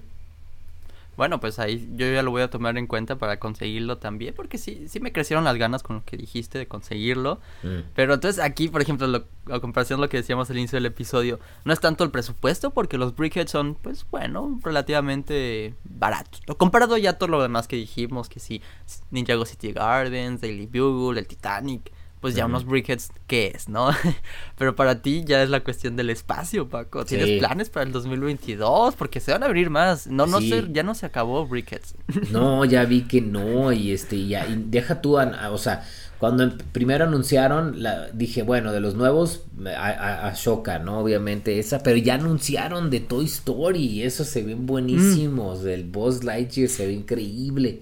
Bueno, 1.15 1.39
pues 1.39 1.59
ahí 1.59 1.88
yo 1.95 2.11
ya 2.11 2.23
lo 2.23 2.32
voy 2.32 2.41
a 2.41 2.49
tomar 2.49 2.76
en 2.80 2.88
cuenta 2.88 3.17
para 3.17 3.39
conseguirlo 3.39 3.99
también, 3.99 4.34
porque 4.36 4.57
sí, 4.57 4.88
sí 4.89 4.99
me 4.99 5.11
crecieron 5.11 5.45
las 5.45 5.55
ganas 5.57 5.84
con 5.84 5.97
lo 5.97 6.05
que 6.05 6.17
dijiste 6.17 6.57
de 6.57 6.67
conseguirlo. 6.67 7.39
Mm. 7.61 7.91
Pero 7.93 8.15
entonces 8.15 8.43
aquí, 8.43 8.67
por 8.67 8.82
ejemplo, 8.82 9.05
lo, 9.05 9.26
a 9.51 9.59
comparación 9.59 9.99
de 9.99 10.07
lo 10.07 10.09
que 10.09 10.17
decíamos 10.17 10.49
al 10.49 10.57
inicio 10.57 10.78
del 10.78 10.88
episodio, 10.88 11.39
no 11.63 11.71
es 11.71 11.80
tanto 11.80 12.03
el 12.03 12.09
presupuesto, 12.09 12.71
porque 12.71 12.97
los 12.97 13.15
Brickheads 13.15 13.51
son, 13.51 13.76
pues 13.76 14.07
bueno, 14.09 14.59
relativamente 14.63 15.76
baratos. 15.84 16.41
Lo 16.47 16.57
comparado 16.57 16.97
ya 16.97 17.13
todo 17.13 17.30
lo 17.30 17.43
demás 17.43 17.67
que 17.67 17.76
dijimos, 17.76 18.28
que 18.28 18.39
sí, 18.39 18.63
Ninjago 19.11 19.45
City 19.45 19.71
Gardens, 19.71 20.41
Daily 20.41 20.65
Bugle, 20.65 21.19
el 21.19 21.28
Titanic, 21.28 21.91
pues 22.22 22.34
ya 22.34 22.45
unos 22.45 22.66
briquettes, 22.66 23.11
¿qué 23.28 23.51
es, 23.53 23.70
no? 23.70 23.89
Pero 24.57 24.76
para 24.76 25.01
ti 25.01 25.24
ya 25.26 25.43
es 25.43 25.49
la 25.49 25.63
cuestión 25.63 25.95
del 25.95 26.09
espacio, 26.09 26.68
Paco. 26.68 27.05
¿Tienes 27.05 27.39
planes 27.39 27.70
para 27.70 27.86
el 27.86 27.91
2022? 27.91 28.95
Porque 28.95 29.20
se 29.20 29.32
van 29.32 29.43
a 29.43 29.45
abrir 29.45 29.70
más. 29.70 30.07
No, 30.07 30.26
no 30.26 30.41
sé, 30.41 30.66
ya 30.72 30.82
no 30.82 30.95
se 30.95 31.05
acabó 31.05 31.45
briquettes. 31.45 31.95
No, 32.32 32.66
ya 32.66 32.84
vi 32.86 33.03
que 33.03 33.22
no, 33.22 33.72
y 33.72 33.91
este, 33.91 34.28
ya, 34.28 34.47
y 34.47 34.55
deja 34.68 35.01
tú, 35.01 35.18
o 35.18 35.57
sea, 35.57 35.86
cuando 36.18 36.43
em, 36.43 36.57
primero 36.72 37.05
anunciaron, 37.05 37.82
la, 37.84 38.09
dije, 38.11 38.41
bueno, 38.41 38.72
de 38.72 38.80
los 38.80 38.95
nuevos, 38.95 39.43
a, 39.66 40.28
a, 40.28 40.80
¿no? 40.80 40.99
Obviamente 40.99 41.59
esa, 41.59 41.84
pero 41.84 41.97
ya 41.97 42.16
anunciaron 42.16 42.89
de 42.89 43.01
Toy 43.01 43.26
Story, 43.26 43.86
y 43.86 44.03
eso 44.03 44.24
se 44.24 44.43
ven 44.43 44.66
buenísimos, 44.66 45.63
mm. 45.63 45.68
el 45.68 45.84
Boss 45.84 46.24
Lightyear 46.24 46.70
se 46.70 46.88
ve 46.88 46.93
increíble. 46.93 47.82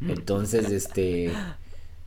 Mm. 0.00 0.10
Entonces, 0.10 0.70
este... 0.70 1.32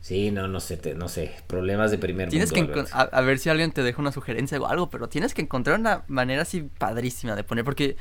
Sí, 0.02 0.32
no, 0.32 0.48
no 0.48 0.58
sé, 0.58 0.80
no 0.96 1.08
sé, 1.08 1.32
problemas 1.46 1.92
de 1.92 1.98
primer 1.98 2.28
tienes 2.28 2.50
Que 2.50 2.68
a, 2.90 3.20
ver 3.20 3.38
si 3.38 3.50
alguien 3.50 3.70
te 3.70 3.84
deja 3.84 4.02
una 4.02 4.10
sugerencia 4.10 4.60
o 4.60 4.66
algo, 4.66 4.90
pero 4.90 5.08
tienes 5.08 5.32
que 5.32 5.42
encontrar 5.42 5.78
una 5.78 6.02
manera 6.08 6.42
así 6.42 6.68
padrísima 6.76 7.36
de 7.36 7.44
poner, 7.44 7.64
porque 7.64 7.96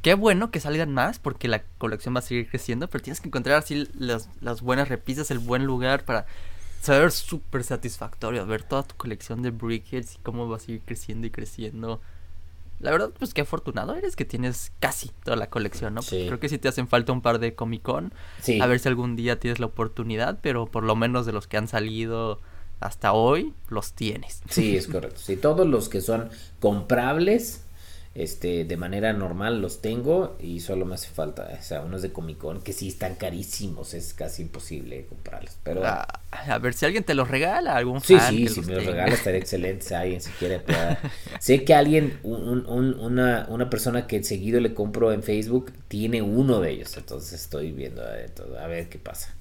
qué 0.00 0.14
bueno 0.14 0.52
que 0.52 0.60
salgan 0.60 0.94
más, 0.94 1.18
porque 1.18 1.48
la 1.48 1.64
colección 1.78 2.14
va 2.14 2.20
a 2.20 2.22
seguir 2.22 2.48
creciendo, 2.48 2.88
pero 2.88 3.02
tienes 3.02 3.20
que 3.20 3.26
encontrar 3.26 3.58
así 3.58 3.88
las, 3.98 4.28
las 4.40 4.62
buenas 4.62 4.88
repisas, 4.88 5.32
el 5.32 5.40
buen 5.40 5.66
lugar 5.66 6.04
para 6.04 6.24
saber 6.80 7.10
súper 7.10 7.64
satisfactorio, 7.64 8.46
ver 8.46 8.62
toda 8.62 8.84
tu 8.84 8.94
colección 8.94 9.42
de 9.42 9.50
brickheads 9.50 10.14
y 10.14 10.18
cómo 10.18 10.48
va 10.48 10.56
a 10.56 10.60
seguir 10.60 10.82
creciendo 10.84 11.26
y 11.26 11.30
creciendo. 11.30 12.00
La 12.80 12.90
verdad, 12.90 13.10
pues 13.18 13.34
qué 13.34 13.42
afortunado 13.42 13.94
eres 13.94 14.16
que 14.16 14.24
tienes 14.24 14.72
casi 14.80 15.10
toda 15.22 15.36
la 15.36 15.50
colección, 15.50 15.94
¿no? 15.94 16.00
Creo 16.02 16.40
que 16.40 16.48
sí 16.48 16.58
te 16.58 16.68
hacen 16.68 16.88
falta 16.88 17.12
un 17.12 17.20
par 17.20 17.38
de 17.38 17.54
Comic 17.54 17.82
Con. 17.82 18.12
A 18.60 18.66
ver 18.66 18.78
si 18.80 18.88
algún 18.88 19.16
día 19.16 19.38
tienes 19.38 19.60
la 19.60 19.66
oportunidad, 19.66 20.38
pero 20.42 20.66
por 20.66 20.84
lo 20.84 20.96
menos 20.96 21.26
de 21.26 21.32
los 21.32 21.46
que 21.46 21.58
han 21.58 21.68
salido 21.68 22.40
hasta 22.80 23.12
hoy, 23.12 23.52
los 23.68 23.92
tienes. 23.92 24.42
Sí, 24.48 24.76
es 24.76 24.88
correcto. 24.88 25.20
Sí, 25.22 25.36
todos 25.36 25.66
los 25.66 25.90
que 25.90 26.00
son 26.00 26.30
comprables, 26.58 27.62
este, 28.14 28.64
de 28.64 28.76
manera 28.76 29.12
normal 29.12 29.62
los 29.62 29.80
tengo 29.80 30.36
y 30.40 30.60
solo 30.60 30.84
me 30.84 30.96
hace 30.96 31.08
falta, 31.08 31.48
o 31.58 31.62
sea, 31.62 31.82
unos 31.82 32.02
de 32.02 32.12
Comic 32.12 32.38
Con 32.38 32.60
que 32.60 32.72
sí 32.72 32.88
están 32.88 33.14
carísimos, 33.14 33.94
es 33.94 34.14
casi 34.14 34.42
imposible 34.42 35.06
comprarlos. 35.06 35.56
Pero 35.62 35.86
ah, 35.86 36.06
a 36.32 36.58
ver 36.58 36.74
si 36.74 36.86
alguien 36.86 37.04
te 37.04 37.14
los 37.14 37.28
regala, 37.28 37.76
algún 37.76 38.00
Sí, 38.00 38.18
sí, 38.18 38.48
si 38.48 38.60
me 38.62 38.74
los 38.74 38.84
regala 38.84 39.14
estaría 39.14 39.38
excelente, 39.38 39.84
si 39.84 39.94
alguien 39.94 40.20
si 40.20 40.30
quiere 40.32 40.60
Sé 41.38 41.64
que 41.64 41.74
alguien, 41.74 42.18
un, 42.24 42.66
un, 42.66 42.98
una, 42.98 43.46
una 43.48 43.70
persona 43.70 44.06
que 44.08 44.22
seguido 44.24 44.60
le 44.60 44.74
compro 44.74 45.12
en 45.12 45.22
Facebook 45.22 45.72
tiene 45.86 46.20
uno 46.20 46.60
de 46.60 46.70
ellos, 46.72 46.96
entonces 46.96 47.40
estoy 47.40 47.70
viendo 47.70 48.02
a 48.02 48.10
ver, 48.10 48.32
a 48.60 48.66
ver 48.66 48.88
qué 48.88 48.98
pasa. 48.98 49.34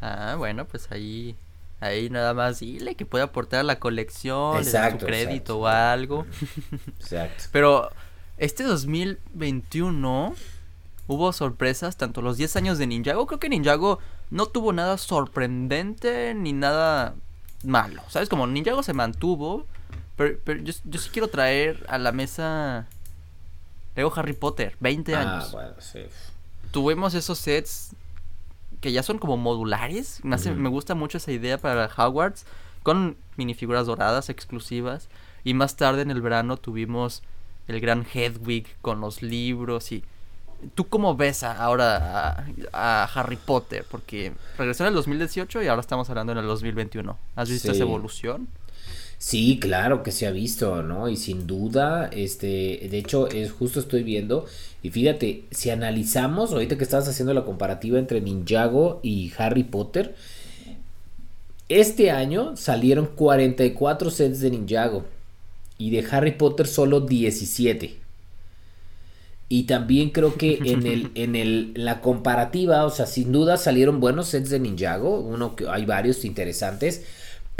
Ah, 0.00 0.36
bueno, 0.38 0.64
pues 0.64 0.90
ahí 0.90 1.36
Ahí 1.80 2.10
nada 2.10 2.34
más 2.34 2.60
dile 2.60 2.94
que 2.94 3.06
puede 3.06 3.24
aportar 3.24 3.60
a 3.60 3.62
la 3.62 3.78
colección, 3.78 4.58
exacto, 4.58 5.00
su 5.00 5.06
crédito 5.06 5.58
o 5.60 5.66
algo. 5.66 6.26
Exacto. 7.00 7.44
Pero 7.52 7.90
este 8.36 8.64
2021 8.64 10.34
hubo 11.06 11.32
sorpresas, 11.32 11.96
tanto 11.96 12.20
los 12.20 12.36
10 12.36 12.56
años 12.56 12.78
de 12.78 12.86
Ninjago, 12.86 13.26
creo 13.26 13.40
que 13.40 13.48
Ninjago 13.48 13.98
no 14.30 14.46
tuvo 14.46 14.72
nada 14.74 14.98
sorprendente 14.98 16.34
ni 16.34 16.52
nada 16.52 17.14
malo. 17.64 18.02
¿Sabes? 18.08 18.28
Como 18.28 18.46
Ninjago 18.46 18.82
se 18.82 18.92
mantuvo, 18.92 19.66
pero, 20.16 20.60
yo, 20.62 20.72
sí 20.72 21.10
quiero 21.10 21.28
traer 21.28 21.86
a 21.88 21.96
la 21.96 22.12
mesa 22.12 22.86
Lego 23.96 24.12
Harry 24.14 24.34
Potter, 24.34 24.76
20 24.80 25.14
ah, 25.14 25.20
años. 25.20 25.44
Ah, 25.48 25.52
bueno, 25.52 25.74
sí. 25.78 26.00
Tuvimos 26.72 27.14
esos 27.14 27.38
sets 27.38 27.94
que 28.80 28.92
ya 28.92 29.02
son 29.02 29.18
como 29.18 29.36
modulares. 29.36 30.20
Me, 30.22 30.36
me 30.36 30.68
gusta 30.68 30.94
mucho 30.94 31.18
esa 31.18 31.32
idea 31.32 31.58
para 31.58 31.90
Hogwarts 31.96 32.46
con 32.82 33.16
minifiguras 33.36 33.86
doradas 33.86 34.28
exclusivas. 34.28 35.08
Y 35.44 35.54
más 35.54 35.76
tarde 35.76 36.02
en 36.02 36.10
el 36.10 36.22
verano 36.22 36.56
tuvimos 36.56 37.22
el 37.68 37.80
gran 37.80 38.06
Hedwig 38.12 38.66
con 38.82 39.00
los 39.00 39.22
libros 39.22 39.92
y... 39.92 40.04
¿Tú 40.74 40.88
cómo 40.88 41.16
ves 41.16 41.42
ahora 41.42 42.44
a, 42.74 43.04
Harry 43.14 43.38
Potter? 43.38 43.86
Porque 43.90 44.34
regresó 44.58 44.84
en 44.84 44.88
el 44.88 44.94
2018 44.94 45.62
y 45.62 45.68
ahora 45.68 45.80
estamos 45.80 46.10
hablando 46.10 46.32
en 46.32 46.38
el 46.38 46.44
2021. 46.44 47.16
¿Has 47.34 47.48
visto 47.48 47.72
esa 47.72 47.82
evolución? 47.82 48.46
Sí, 49.20 49.58
claro 49.60 50.02
que 50.02 50.12
se 50.12 50.26
ha 50.26 50.30
visto, 50.30 50.82
¿no? 50.82 51.10
Y 51.10 51.16
sin 51.16 51.46
duda, 51.46 52.08
este, 52.10 52.88
de 52.90 52.98
hecho, 52.98 53.28
es 53.28 53.52
justo 53.52 53.78
estoy 53.78 54.02
viendo, 54.02 54.46
y 54.82 54.88
fíjate, 54.88 55.44
si 55.50 55.68
analizamos, 55.68 56.52
ahorita 56.52 56.78
que 56.78 56.84
estabas 56.84 57.06
haciendo 57.06 57.34
la 57.34 57.44
comparativa 57.44 57.98
entre 57.98 58.22
Ninjago 58.22 58.98
y 59.02 59.30
Harry 59.36 59.64
Potter, 59.64 60.14
este 61.68 62.10
año 62.10 62.56
salieron 62.56 63.08
44 63.14 64.10
sets 64.10 64.40
de 64.40 64.50
Ninjago 64.52 65.04
y 65.76 65.90
de 65.90 66.06
Harry 66.10 66.32
Potter 66.32 66.66
solo 66.66 67.00
17. 67.02 67.96
Y 69.50 69.64
también 69.64 70.10
creo 70.10 70.36
que 70.36 70.60
en 70.64 70.86
el, 70.86 71.10
en 71.14 71.36
el, 71.36 71.72
la 71.74 72.00
comparativa, 72.00 72.86
o 72.86 72.90
sea, 72.90 73.04
sin 73.04 73.32
duda 73.32 73.58
salieron 73.58 74.00
buenos 74.00 74.28
sets 74.28 74.48
de 74.48 74.60
Ninjago, 74.60 75.20
uno 75.20 75.56
que 75.56 75.68
hay 75.68 75.84
varios 75.84 76.24
interesantes 76.24 77.04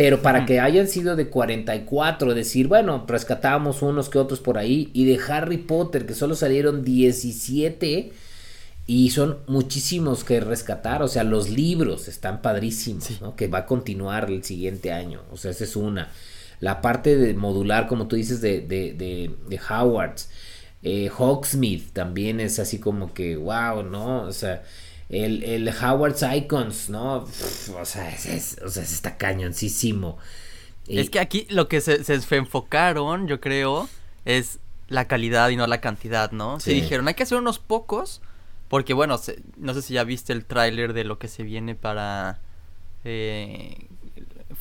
pero 0.01 0.23
para 0.23 0.47
que 0.47 0.61
hayan 0.61 0.89
sido 0.89 1.15
de 1.15 1.29
44, 1.29 2.33
decir, 2.33 2.69
bueno, 2.69 3.05
rescatamos 3.07 3.83
unos 3.83 4.09
que 4.09 4.17
otros 4.17 4.41
por 4.41 4.57
ahí. 4.57 4.89
Y 4.95 5.05
de 5.05 5.21
Harry 5.29 5.59
Potter, 5.59 6.07
que 6.07 6.15
solo 6.15 6.35
salieron 6.35 6.83
17. 6.83 8.11
Y 8.87 9.11
son 9.11 9.41
muchísimos 9.47 10.25
que 10.25 10.41
rescatar. 10.41 11.03
O 11.03 11.09
sea, 11.09 11.23
los 11.23 11.51
libros 11.51 12.09
están 12.09 12.41
padrísimos, 12.41 13.21
¿no? 13.21 13.37
Que 13.37 13.49
va 13.49 13.59
a 13.59 13.67
continuar 13.67 14.31
el 14.31 14.43
siguiente 14.43 14.91
año. 14.91 15.21
O 15.33 15.37
sea, 15.37 15.51
esa 15.51 15.65
es 15.65 15.77
una. 15.77 16.09
La 16.61 16.81
parte 16.81 17.19
de 17.19 17.35
modular, 17.35 17.87
como 17.87 18.09
tú 18.09 18.17
dices, 18.17 18.41
de, 18.41 18.63
de, 18.63 18.95
de, 18.95 19.31
de 19.51 19.61
Howards. 19.69 20.31
Eh, 20.83 21.11
Hawksmith 21.11 21.93
también 21.93 22.41
es 22.41 22.59
así 22.59 22.79
como 22.79 23.13
que, 23.13 23.37
wow, 23.37 23.83
¿no? 23.83 24.23
O 24.23 24.33
sea, 24.33 24.63
el, 25.11 25.43
el 25.43 25.69
Howard's 25.69 26.23
Icons, 26.23 26.89
¿no? 26.89 27.25
o, 27.25 27.85
sea, 27.85 28.11
es, 28.11 28.59
o 28.65 28.69
sea, 28.69 28.83
está 28.83 29.17
cañoncísimo. 29.17 30.19
Es 30.87 31.11
que 31.11 31.21
aquí 31.21 31.47
lo 31.51 31.69
que 31.69 31.81
se, 31.81 32.03
se, 32.03 32.37
enfocaron, 32.37 33.29
yo 33.29 33.41
creo, 33.41 33.89
es 34.25 34.59
la 34.89 35.07
calidad 35.07 35.51
y 35.51 35.57
no 35.57 35.67
la 35.67 35.81
cantidad, 35.81 36.33
¿no? 36.33 36.59
Se 36.59 36.73
dijeron, 36.73 37.07
hay 37.07 37.15
que 37.15 37.23
hacer 37.23 37.39
unos 37.39 37.59
pocos, 37.59 38.23
porque 38.69 38.93
bueno, 38.93 39.21
no 39.57 39.75
sé 39.75 39.83
si 39.83 39.95
ya 39.95 40.05
viste 40.05 40.33
el 40.33 40.45
tráiler 40.45 40.93
de 40.93 41.05
lo 41.05 41.19
que 41.19 41.29
se 41.29 41.45
viene 41.45 41.75
para 41.77 42.41
eh, 43.05 43.87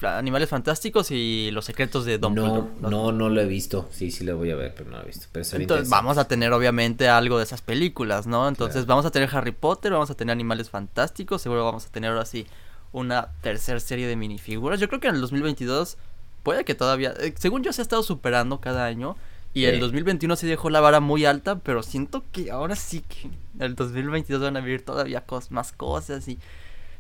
Animales 0.02 0.50
Fantásticos 0.50 1.12
y 1.12 1.50
Los 1.52 1.66
Secretos 1.66 2.06
de 2.06 2.18
Dumbledore. 2.18 2.68
No, 2.82 2.90
no, 2.90 3.12
no 3.12 3.30
lo 3.30 3.42
he 3.42 3.46
visto. 3.46 3.88
Sí, 3.92 4.12
sí 4.12 4.24
lo 4.24 4.38
voy 4.38 4.52
a 4.52 4.56
ver, 4.56 4.74
pero 4.76 4.90
no 4.90 4.98
lo 4.98 5.04
he 5.04 5.08
visto. 5.08 5.28
Entonces 5.34 5.90
vamos 5.90 6.18
a 6.18 6.28
tener 6.28 6.54
obviamente 6.54 7.08
algo 7.10 7.38
de 7.38 7.44
esas 7.44 7.62
películas, 7.62 8.28
¿no? 8.28 8.48
Entonces 8.48 8.86
vamos 8.86 9.06
a 9.06 9.12
tener 9.12 9.30
Harry 9.34 9.52
Potter, 9.52 9.92
vamos 9.92 10.10
a 10.10 10.16
tener 10.16 10.32
Animales 10.32 10.70
Fantásticos, 10.70 11.42
seguro 11.42 11.66
vamos 11.66 11.86
a 11.86 11.90
tener 11.90 12.12
ahora 12.12 12.26
sí 12.26 12.48
una 12.92 13.30
tercera 13.42 13.80
serie 13.80 14.08
de 14.08 14.16
minifiguras. 14.16 14.80
Yo 14.80 14.88
creo 14.88 15.00
que 15.00 15.08
en 15.08 15.16
el 15.16 15.22
2022 15.22 15.98
puede 16.44 16.66
que 16.66 16.76
todavía, 16.76 17.14
eh, 17.20 17.34
según 17.38 17.64
yo 17.64 17.74
se 17.74 17.82
ha 17.82 17.84
estado 17.84 18.04
superando 18.04 18.60
cada 18.60 18.86
año. 18.86 19.16
Y 19.52 19.66
el 19.66 19.80
2021 19.80 20.36
se 20.36 20.46
dejó 20.46 20.70
la 20.70 20.80
vara 20.80 21.00
muy 21.00 21.26
alta, 21.26 21.58
pero 21.58 21.82
siento 21.82 22.24
que 22.32 22.52
ahora 22.52 22.76
sí 22.76 23.02
que 23.02 23.32
el 23.58 23.74
2022 23.74 24.42
van 24.44 24.58
a 24.58 24.62
vivir 24.62 24.86
todavía 24.86 25.24
más 25.50 25.72
cosas 25.72 26.28
y 26.28 26.38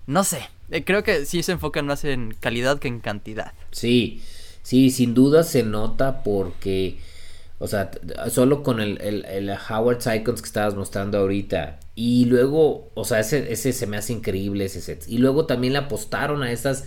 no 0.10 0.24
sé, 0.24 0.50
eh, 0.72 0.84
creo 0.84 1.04
que 1.04 1.26
sí 1.28 1.44
se 1.44 1.52
enfocan 1.52 1.86
más 1.86 2.04
en 2.04 2.34
calidad 2.40 2.80
que 2.80 2.88
en 2.88 3.00
cantidad. 3.00 3.54
Sí, 3.70 4.24
sí, 4.64 4.90
sin 4.90 5.14
duda 5.14 5.44
se 5.44 5.62
nota 5.62 6.24
porque, 6.24 6.98
o 7.60 7.68
sea, 7.68 7.92
solo 8.32 8.64
con 8.64 8.80
el, 8.80 9.00
el, 9.02 9.52
Howard 9.70 10.00
Icons 10.16 10.42
que 10.42 10.48
estabas 10.48 10.74
mostrando 10.74 11.20
ahorita. 11.20 11.80
Y 11.94 12.26
luego, 12.26 12.90
o 12.96 13.06
sea, 13.06 13.20
ese, 13.20 13.54
ese 13.54 13.72
se 13.72 13.86
me 13.86 13.98
hace 13.98 14.14
increíble 14.14 14.66
ese 14.66 14.82
set. 14.82 15.04
Y 15.08 15.20
luego 15.20 15.46
también 15.46 15.74
le 15.74 15.80
apostaron 15.80 16.42
a 16.42 16.52
estas 16.52 16.86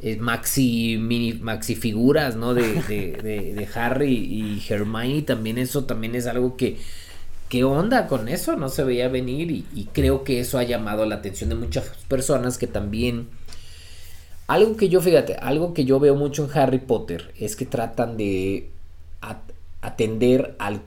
eh, 0.00 0.16
maxi 0.16 0.98
mini 0.98 1.34
maxi 1.34 1.76
figuras, 1.76 2.34
¿no? 2.34 2.52
De, 2.52 2.82
de, 2.82 3.54
de 3.54 3.68
Harry 3.76 4.12
y 4.12 4.64
Hermione. 4.68 5.22
También 5.22 5.58
eso 5.58 5.84
también 5.84 6.16
es 6.16 6.26
algo 6.26 6.56
que 6.56 6.78
¿qué 7.48 7.64
onda 7.64 8.06
con 8.06 8.28
eso? 8.28 8.56
No 8.56 8.68
se 8.68 8.84
veía 8.84 9.08
venir 9.08 9.50
y, 9.50 9.88
creo 9.92 10.24
que 10.24 10.40
eso 10.40 10.58
ha 10.58 10.62
llamado 10.62 11.06
la 11.06 11.16
atención 11.16 11.50
de 11.50 11.56
muchas 11.56 11.88
personas 12.08 12.58
que 12.58 12.66
también... 12.66 13.28
Algo 14.46 14.76
que 14.76 14.88
yo, 14.88 15.00
fíjate, 15.00 15.34
algo 15.34 15.74
que 15.74 15.84
yo 15.84 15.98
veo 15.98 16.14
mucho 16.14 16.44
en 16.44 16.56
Harry 16.56 16.78
Potter 16.78 17.34
es 17.36 17.56
que 17.56 17.66
tratan 17.66 18.16
de 18.16 18.70
atender 19.80 20.54
al, 20.60 20.82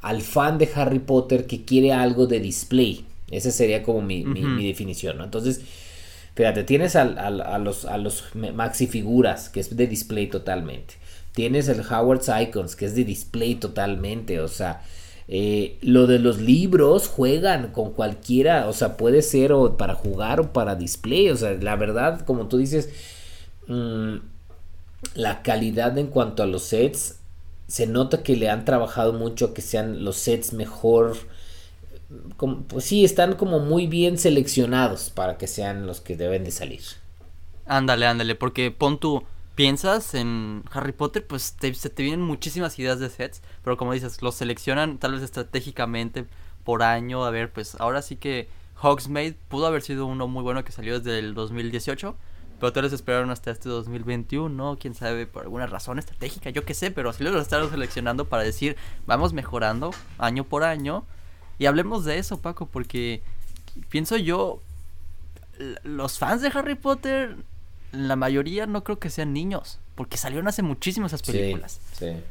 al 0.00 0.22
fan 0.22 0.56
de 0.56 0.70
Harry 0.74 0.98
Potter 0.98 1.46
que 1.46 1.64
quiere 1.64 1.92
algo 1.92 2.26
de 2.26 2.40
display. 2.40 3.04
Esa 3.30 3.50
sería 3.50 3.82
como 3.82 4.00
mi, 4.00 4.24
definición, 4.66 5.18
¿no? 5.18 5.24
Entonces, 5.24 5.60
fíjate, 6.34 6.64
tienes 6.64 6.96
a, 6.96 7.04
los, 7.58 7.84
a 7.84 7.98
los 7.98 8.24
maxi 8.34 8.86
figuras, 8.86 9.50
que 9.50 9.60
es 9.60 9.76
de 9.76 9.86
display 9.86 10.28
totalmente. 10.28 10.94
Tienes 11.32 11.68
el 11.68 11.80
Howard's 11.80 12.28
Icons, 12.28 12.74
que 12.74 12.86
es 12.86 12.94
de 12.94 13.04
display 13.04 13.56
totalmente. 13.56 14.40
O 14.40 14.48
sea, 14.48 14.82
eh, 15.30 15.76
lo 15.82 16.06
de 16.06 16.18
los 16.18 16.38
libros 16.38 17.06
juegan 17.06 17.70
con 17.72 17.92
cualquiera, 17.92 18.66
o 18.66 18.72
sea, 18.72 18.96
puede 18.96 19.20
ser 19.20 19.52
o 19.52 19.76
para 19.76 19.94
jugar 19.94 20.40
o 20.40 20.52
para 20.54 20.74
display, 20.74 21.28
o 21.28 21.36
sea, 21.36 21.52
la 21.52 21.76
verdad, 21.76 22.22
como 22.22 22.48
tú 22.48 22.56
dices, 22.56 22.88
mm, 23.66 24.16
la 25.14 25.42
calidad 25.42 25.98
en 25.98 26.06
cuanto 26.06 26.42
a 26.42 26.46
los 26.46 26.62
sets, 26.62 27.16
se 27.66 27.86
nota 27.86 28.22
que 28.22 28.36
le 28.36 28.48
han 28.48 28.64
trabajado 28.64 29.12
mucho 29.12 29.52
que 29.52 29.60
sean 29.60 30.02
los 30.02 30.16
sets 30.16 30.54
mejor, 30.54 31.16
como, 32.38 32.62
pues 32.62 32.86
sí, 32.86 33.04
están 33.04 33.34
como 33.34 33.58
muy 33.58 33.86
bien 33.86 34.16
seleccionados 34.16 35.10
para 35.10 35.36
que 35.36 35.46
sean 35.46 35.86
los 35.86 36.00
que 36.00 36.16
deben 36.16 36.44
de 36.44 36.52
salir. 36.52 36.80
Ándale, 37.66 38.06
ándale, 38.06 38.34
porque 38.34 38.70
pon 38.70 38.98
tu 38.98 39.22
piensas 39.58 40.14
en 40.14 40.62
Harry 40.70 40.92
Potter, 40.92 41.26
pues 41.26 41.56
se 41.58 41.90
te 41.90 42.02
vienen 42.04 42.20
muchísimas 42.20 42.78
ideas 42.78 43.00
de 43.00 43.10
sets, 43.10 43.42
pero 43.64 43.76
como 43.76 43.92
dices, 43.92 44.22
los 44.22 44.36
seleccionan 44.36 44.98
tal 44.98 45.14
vez 45.14 45.22
estratégicamente 45.24 46.26
por 46.62 46.84
año. 46.84 47.24
A 47.24 47.30
ver, 47.30 47.52
pues 47.52 47.74
ahora 47.80 48.00
sí 48.00 48.14
que 48.14 48.48
Hogsmeade 48.80 49.36
pudo 49.48 49.66
haber 49.66 49.82
sido 49.82 50.06
uno 50.06 50.28
muy 50.28 50.44
bueno 50.44 50.62
que 50.62 50.70
salió 50.70 51.00
desde 51.00 51.18
el 51.18 51.34
2018, 51.34 52.14
pero 52.60 52.82
vez 52.82 52.92
esperaron 52.92 53.32
hasta 53.32 53.50
este 53.50 53.68
2021, 53.68 54.48
¿no? 54.48 54.78
Quién 54.78 54.94
sabe, 54.94 55.26
por 55.26 55.42
alguna 55.42 55.66
razón 55.66 55.98
estratégica, 55.98 56.50
yo 56.50 56.64
qué 56.64 56.74
sé, 56.74 56.92
pero 56.92 57.10
así 57.10 57.24
lo 57.24 57.36
están 57.40 57.68
seleccionando 57.68 58.26
para 58.26 58.44
decir, 58.44 58.76
vamos 59.08 59.32
mejorando 59.32 59.90
año 60.18 60.44
por 60.44 60.62
año. 60.62 61.04
Y 61.58 61.66
hablemos 61.66 62.04
de 62.04 62.18
eso, 62.18 62.40
Paco, 62.40 62.66
porque 62.66 63.24
pienso 63.88 64.16
yo, 64.16 64.62
los 65.82 66.16
fans 66.16 66.42
de 66.42 66.52
Harry 66.54 66.76
Potter 66.76 67.38
la 67.92 68.16
mayoría 68.16 68.66
no 68.66 68.84
creo 68.84 68.98
que 68.98 69.10
sean 69.10 69.32
niños, 69.32 69.78
porque 69.94 70.16
salieron 70.16 70.48
hace 70.48 70.62
muchísimo 70.62 71.06
esas 71.06 71.22
películas. 71.22 71.80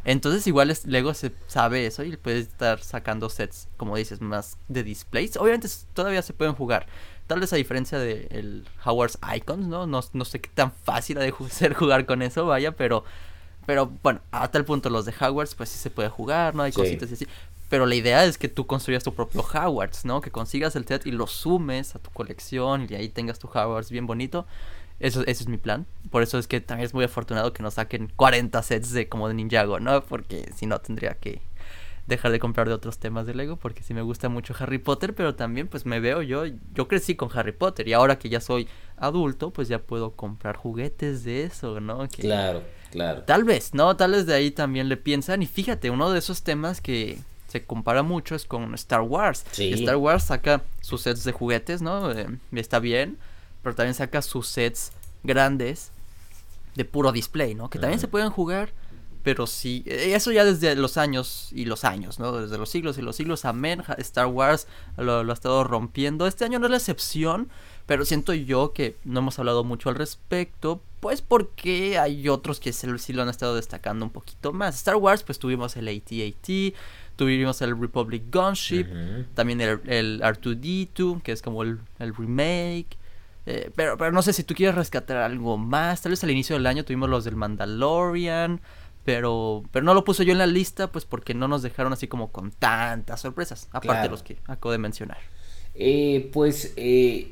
Entonces 0.05 0.45
igual 0.47 0.69
es, 0.69 0.85
Lego 0.85 1.13
se 1.13 1.31
sabe 1.47 1.85
eso 1.85 2.03
y 2.03 2.15
puede 2.17 2.39
estar 2.39 2.79
sacando 2.79 3.29
sets, 3.29 3.67
como 3.77 3.97
dices, 3.97 4.21
más 4.21 4.57
de 4.67 4.83
displays. 4.83 5.37
Obviamente 5.37 5.67
todavía 5.93 6.21
se 6.21 6.33
pueden 6.33 6.53
jugar. 6.53 6.87
Tal 7.25 7.39
vez 7.41 7.51
a 7.51 7.57
diferencia 7.57 7.99
de 7.99 8.27
el 8.31 8.65
Howard's 8.85 9.19
Icons, 9.35 9.67
¿no? 9.67 9.85
¿no? 9.85 10.01
No 10.13 10.25
sé 10.25 10.39
qué 10.39 10.49
tan 10.53 10.71
fácil 10.71 11.17
ha 11.17 11.21
de 11.21 11.33
ser 11.49 11.73
jugar 11.73 12.05
con 12.05 12.21
eso, 12.21 12.45
vaya, 12.45 12.71
pero 12.73 13.03
Pero 13.65 13.91
bueno, 14.01 14.21
a 14.31 14.47
tal 14.49 14.63
punto 14.63 14.89
los 14.89 15.05
de 15.05 15.13
Hogwarts, 15.19 15.53
pues 15.53 15.67
sí 15.69 15.77
se 15.77 15.89
puede 15.89 16.07
jugar, 16.07 16.55
¿no? 16.55 16.63
Hay 16.63 16.71
cositas 16.71 17.11
y 17.11 17.15
así. 17.15 17.27
Pero 17.69 17.85
la 17.85 17.95
idea 17.95 18.23
es 18.23 18.37
que 18.37 18.47
tú 18.47 18.65
construyas 18.65 19.03
tu 19.03 19.13
propio 19.13 19.41
Hogwarts, 19.41 20.05
¿no? 20.05 20.21
Que 20.21 20.31
consigas 20.31 20.77
el 20.77 20.87
set 20.87 21.05
y 21.05 21.11
lo 21.11 21.27
sumes 21.27 21.95
a 21.95 21.99
tu 21.99 22.09
colección 22.11 22.87
y 22.89 22.95
ahí 22.95 23.09
tengas 23.09 23.39
tu 23.39 23.47
Hogwarts 23.47 23.91
bien 23.91 24.07
bonito. 24.07 24.45
Eso, 24.99 25.21
ese 25.21 25.43
es 25.43 25.47
mi 25.47 25.57
plan. 25.57 25.85
Por 26.09 26.23
eso 26.23 26.37
es 26.39 26.47
que 26.47 26.59
también 26.61 26.85
es 26.85 26.93
muy 26.93 27.05
afortunado 27.05 27.53
que 27.53 27.61
nos 27.63 27.75
saquen 27.75 28.11
40 28.15 28.61
sets 28.63 28.91
de 28.91 29.07
como 29.07 29.27
de 29.27 29.35
Ninjago, 29.35 29.79
¿no? 29.79 30.03
Porque 30.03 30.49
si 30.55 30.65
no 30.65 30.79
tendría 30.79 31.15
que 31.15 31.41
dejar 32.07 32.31
de 32.31 32.39
comprar 32.39 32.67
de 32.67 32.73
otros 32.73 32.97
temas 32.97 33.27
de 33.27 33.35
Lego 33.35 33.57
porque 33.57 33.83
sí 33.83 33.93
me 33.93 34.01
gusta 34.01 34.29
mucho 34.29 34.55
Harry 34.57 34.77
Potter, 34.77 35.13
pero 35.13 35.35
también 35.35 35.67
pues 35.67 35.85
me 35.85 35.99
veo 35.99 36.21
yo, 36.21 36.45
yo 36.73 36.87
crecí 36.87 37.15
con 37.15 37.29
Harry 37.37 37.51
Potter 37.51 37.87
y 37.87 37.93
ahora 37.93 38.17
que 38.17 38.29
ya 38.29 38.39
soy 38.39 38.67
adulto, 38.95 39.51
pues 39.51 39.67
ya 39.67 39.79
puedo 39.79 40.11
comprar 40.11 40.55
juguetes 40.55 41.25
de 41.25 41.43
eso, 41.43 41.81
¿no? 41.81 42.07
claro, 42.07 42.63
claro. 42.91 43.23
Tal 43.23 43.43
vez, 43.43 43.73
¿no? 43.73 43.95
Tal 43.97 44.11
vez 44.11 44.25
de 44.25 44.33
ahí 44.33 44.51
también 44.51 44.87
le 44.87 44.95
piensan 44.97 45.43
y 45.43 45.47
fíjate, 45.47 45.89
uno 45.89 46.09
de 46.09 46.19
esos 46.19 46.43
temas 46.43 46.79
que 46.79 47.19
se 47.49 47.65
compara 47.65 48.03
mucho 48.03 48.35
es 48.35 48.45
con 48.45 48.73
Star 48.75 49.01
Wars. 49.01 49.45
Star 49.57 49.97
Wars 49.97 50.23
saca 50.23 50.63
sus 50.81 51.01
sets 51.01 51.23
de 51.25 51.33
juguetes, 51.33 51.81
¿no? 51.81 52.11
Eh, 52.11 52.27
está 52.53 52.79
bien, 52.79 53.17
pero 53.67 53.75
también 53.75 53.95
saca 53.95 54.21
sus 54.21 54.47
sets 54.47 54.93
grandes 55.23 55.91
de 56.75 56.85
puro 56.85 57.11
display, 57.11 57.53
¿no? 57.53 57.69
Que 57.69 57.79
también 57.79 57.99
se 57.99 58.07
pueden 58.07 58.29
jugar, 58.29 58.71
pero 59.23 59.45
sí, 59.45 59.83
eh, 59.85 60.13
eso 60.15 60.31
ya 60.31 60.45
desde 60.45 60.73
los 60.77 60.95
años 60.95 61.49
y 61.51 61.65
los 61.65 61.83
años, 61.83 62.17
¿no? 62.17 62.31
Desde 62.31 62.57
los 62.57 62.69
siglos 62.69 62.97
y 62.97 63.01
los 63.01 63.17
siglos, 63.17 63.43
amén, 63.43 63.83
Star 63.97 64.27
Wars 64.27 64.67
lo, 64.95 65.19
ha 65.19 65.33
estado 65.33 65.65
rompiendo. 65.65 66.27
Este 66.27 66.45
año 66.45 66.59
no 66.59 66.67
es 66.67 66.71
la 66.71 66.77
excepción, 66.77 67.49
pero 67.85 68.05
siento 68.05 68.33
yo 68.33 68.71
que 68.71 68.95
no 69.03 69.19
hemos 69.19 69.37
hablado 69.37 69.65
mucho 69.65 69.89
al 69.89 69.95
respecto, 69.95 70.81
pues 71.01 71.21
porque 71.21 71.99
hay 71.99 72.29
otros 72.29 72.61
que 72.61 72.71
sí 72.71 73.11
lo 73.11 73.21
han 73.21 73.27
estado 73.27 73.53
destacando 73.53 74.05
un 74.05 74.11
poquito 74.11 74.53
más. 74.53 74.75
Star 74.75 74.95
Wars, 74.95 75.23
pues 75.23 75.39
tuvimos 75.39 75.75
el 75.75 75.89
AT-AT, 75.89 76.73
Tuvimos 77.17 77.63
el 77.63 77.77
Republic 77.77 78.23
Gunship, 78.31 78.85
también 79.33 79.59
el, 79.59 79.81
el 79.87 80.21
R2D2, 80.21 81.23
que 81.23 81.31
es 81.31 81.41
como 81.41 81.63
el, 81.63 81.79
remake. 81.97 82.95
Eh, 83.47 83.71
pero, 83.75 83.97
pero 83.97 84.11
no 84.11 84.21
sé 84.21 84.33
si 84.33 84.43
tú 84.43 84.53
quieres 84.53 84.75
rescatar 84.75 85.17
algo 85.17 85.57
más. 85.57 86.01
Tal 86.01 86.11
vez 86.11 86.23
al 86.23 86.31
inicio 86.31 86.55
del 86.55 86.67
año 86.67 86.83
tuvimos 86.83 87.09
los 87.09 87.23
del 87.23 87.37
Mandalorian. 87.37 88.61
Pero, 89.05 89.63
pero 89.71 89.85
no 89.85 89.93
lo 89.93 90.03
puse 90.03 90.25
yo 90.25 90.33
en 90.33 90.37
la 90.37 90.47
lista, 90.47 90.91
pues 90.91 91.05
porque 91.05 91.33
no 91.33 91.47
nos 91.47 91.61
dejaron 91.61 91.93
así 91.93 92.09
como 92.09 92.29
con 92.29 92.51
tantas 92.51 93.21
sorpresas. 93.21 93.69
Aparte 93.71 94.03
de 94.03 94.09
los 94.09 94.21
que 94.21 94.37
acabo 94.47 94.73
de 94.73 94.79
mencionar. 94.79 95.17
Eh, 95.75 96.29
pues 96.33 96.73
eh, 96.75 97.31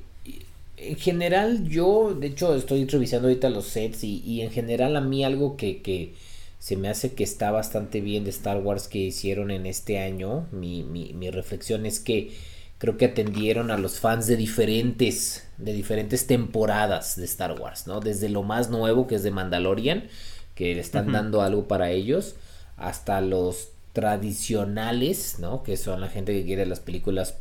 en 0.78 0.96
general 0.96 1.68
yo, 1.68 2.16
de 2.18 2.28
hecho, 2.28 2.56
estoy 2.56 2.86
revisando 2.86 3.28
ahorita 3.28 3.50
los 3.50 3.66
sets 3.66 4.06
y, 4.06 4.22
y 4.22 4.42
en 4.42 4.52
general 4.52 4.96
a 4.96 5.02
mí 5.02 5.26
algo 5.26 5.58
que, 5.58 5.82
que 5.82 6.14
se 6.60 6.78
me 6.78 6.88
hace 6.88 7.14
que 7.14 7.26
está 7.26 7.52
bastante 7.52 8.00
bien 8.00 8.24
de 8.24 8.30
Star 8.30 8.60
Wars 8.60 8.88
que 8.88 9.00
hicieron 9.00 9.52
en 9.52 9.66
este 9.66 10.00
año. 10.00 10.48
Mi, 10.54 10.82
mi, 10.84 11.12
mi 11.12 11.30
reflexión 11.30 11.86
es 11.86 12.00
que 12.00 12.32
creo 12.78 12.98
que 12.98 13.06
atendieron 13.06 13.72
a 13.72 13.78
los 13.78 14.00
fans 14.00 14.28
de 14.28 14.36
diferentes, 14.36 15.48
de 15.58 15.74
diferentes 15.74 16.28
temporadas 16.28 17.16
de 17.16 17.26
Star 17.26 17.60
Wars, 17.60 17.88
¿no? 17.88 18.00
Desde 18.00 18.30
lo 18.30 18.44
más 18.44 18.70
nuevo 18.70 19.08
que 19.08 19.16
es 19.16 19.24
de 19.24 19.32
Mandalorian, 19.32 20.08
que 20.56 20.76
le 20.76 20.82
están 20.82 21.12
dando 21.12 21.42
algo 21.42 21.68
para 21.68 21.92
ellos, 21.92 22.36
hasta 22.78 23.22
los 23.22 23.70
tradicionales, 23.94 25.40
¿no? 25.40 25.64
Que 25.64 25.78
son 25.78 26.02
la 26.02 26.10
gente 26.10 26.34
que 26.34 26.46
quiere 26.46 26.66
las 26.66 26.82
películas 26.82 27.34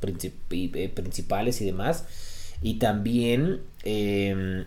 eh, 0.50 0.88
principales 0.94 1.60
y 1.60 1.64
demás. 1.64 2.04
Y 2.62 2.74
también 2.74 3.60
em, 3.82 4.64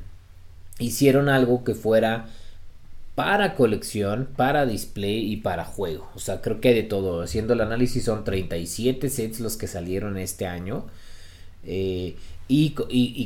hicieron 0.79 1.29
algo 1.29 1.63
que 1.63 1.75
fuera 1.75 2.27
para 3.17 3.55
colección, 3.55 4.29
para 4.35 4.67
display 4.67 5.33
y 5.33 5.37
para 5.37 5.65
juego. 5.65 6.07
O 6.13 6.19
sea, 6.19 6.39
creo 6.39 6.61
que 6.61 6.75
de 6.75 6.83
todo. 6.83 7.23
Haciendo 7.23 7.53
el 7.53 7.61
análisis 7.61 8.03
son 8.03 8.23
37 8.23 9.09
sets 9.09 9.39
los 9.39 9.57
que 9.57 9.65
salieron 9.65 10.19
este 10.19 10.45
año. 10.45 10.85
Eh, 11.63 12.15
y, 12.47 12.75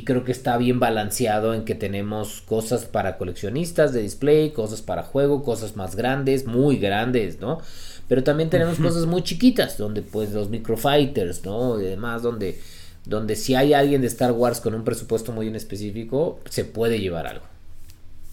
creo 0.06 0.24
que 0.24 0.32
está 0.32 0.56
bien 0.56 0.80
balanceado 0.80 1.52
en 1.52 1.66
que 1.66 1.74
tenemos 1.74 2.40
cosas 2.40 2.86
para 2.86 3.18
coleccionistas 3.18 3.92
de 3.92 4.00
display, 4.00 4.52
cosas 4.52 4.80
para 4.80 5.02
juego, 5.02 5.44
cosas 5.44 5.76
más 5.76 5.94
grandes, 5.94 6.46
muy 6.46 6.78
grandes, 6.78 7.38
¿no? 7.38 7.60
Pero 8.08 8.24
también 8.24 8.48
tenemos 8.48 8.78
cosas 8.78 9.04
muy 9.04 9.20
chiquitas, 9.22 9.76
donde 9.76 10.00
pues 10.00 10.32
los 10.32 10.48
microfighters, 10.48 11.44
¿no? 11.44 11.78
Y 11.78 11.84
demás, 11.84 12.22
donde, 12.22 12.58
donde 13.04 13.36
si 13.36 13.54
hay 13.54 13.74
alguien 13.74 14.00
de 14.00 14.06
Star 14.06 14.32
Wars 14.32 14.58
con 14.62 14.74
un 14.74 14.84
presupuesto 14.84 15.32
muy 15.32 15.48
en 15.48 15.56
específico, 15.56 16.40
se 16.48 16.64
puede 16.64 16.98
llevar 16.98 17.26
algo. 17.26 17.51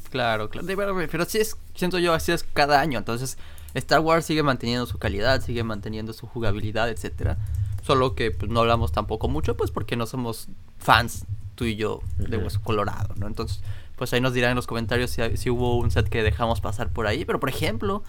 Claro, 0.09 0.49
claro. 0.49 0.67
Pero 1.09 1.25
sí 1.25 1.37
es, 1.37 1.55
siento 1.75 1.99
yo, 1.99 2.13
así 2.13 2.31
es 2.31 2.43
cada 2.43 2.79
año. 2.79 2.97
Entonces, 2.97 3.37
Star 3.73 3.99
Wars 3.99 4.25
sigue 4.25 4.43
manteniendo 4.43 4.85
su 4.85 4.97
calidad, 4.97 5.41
sigue 5.41 5.63
manteniendo 5.63 6.13
su 6.13 6.27
jugabilidad, 6.27 6.89
etcétera. 6.89 7.37
Solo 7.83 8.15
que 8.15 8.31
pues, 8.31 8.51
no 8.51 8.61
hablamos 8.61 8.91
tampoco 8.91 9.27
mucho, 9.27 9.55
pues 9.55 9.71
porque 9.71 9.95
no 9.95 10.05
somos 10.05 10.47
fans, 10.77 11.25
tú 11.55 11.65
y 11.65 11.75
yo, 11.75 12.01
de 12.17 12.37
Hueso 12.37 12.61
Colorado, 12.61 13.13
¿no? 13.17 13.27
Entonces, 13.27 13.61
pues 13.95 14.13
ahí 14.13 14.21
nos 14.21 14.33
dirán 14.33 14.51
en 14.51 14.55
los 14.55 14.67
comentarios 14.67 15.11
si, 15.11 15.37
si 15.37 15.49
hubo 15.49 15.77
un 15.77 15.91
set 15.91 16.09
que 16.09 16.23
dejamos 16.23 16.61
pasar 16.61 16.91
por 16.91 17.05
ahí. 17.07 17.25
Pero, 17.25 17.39
por 17.39 17.49
ejemplo, 17.49 18.03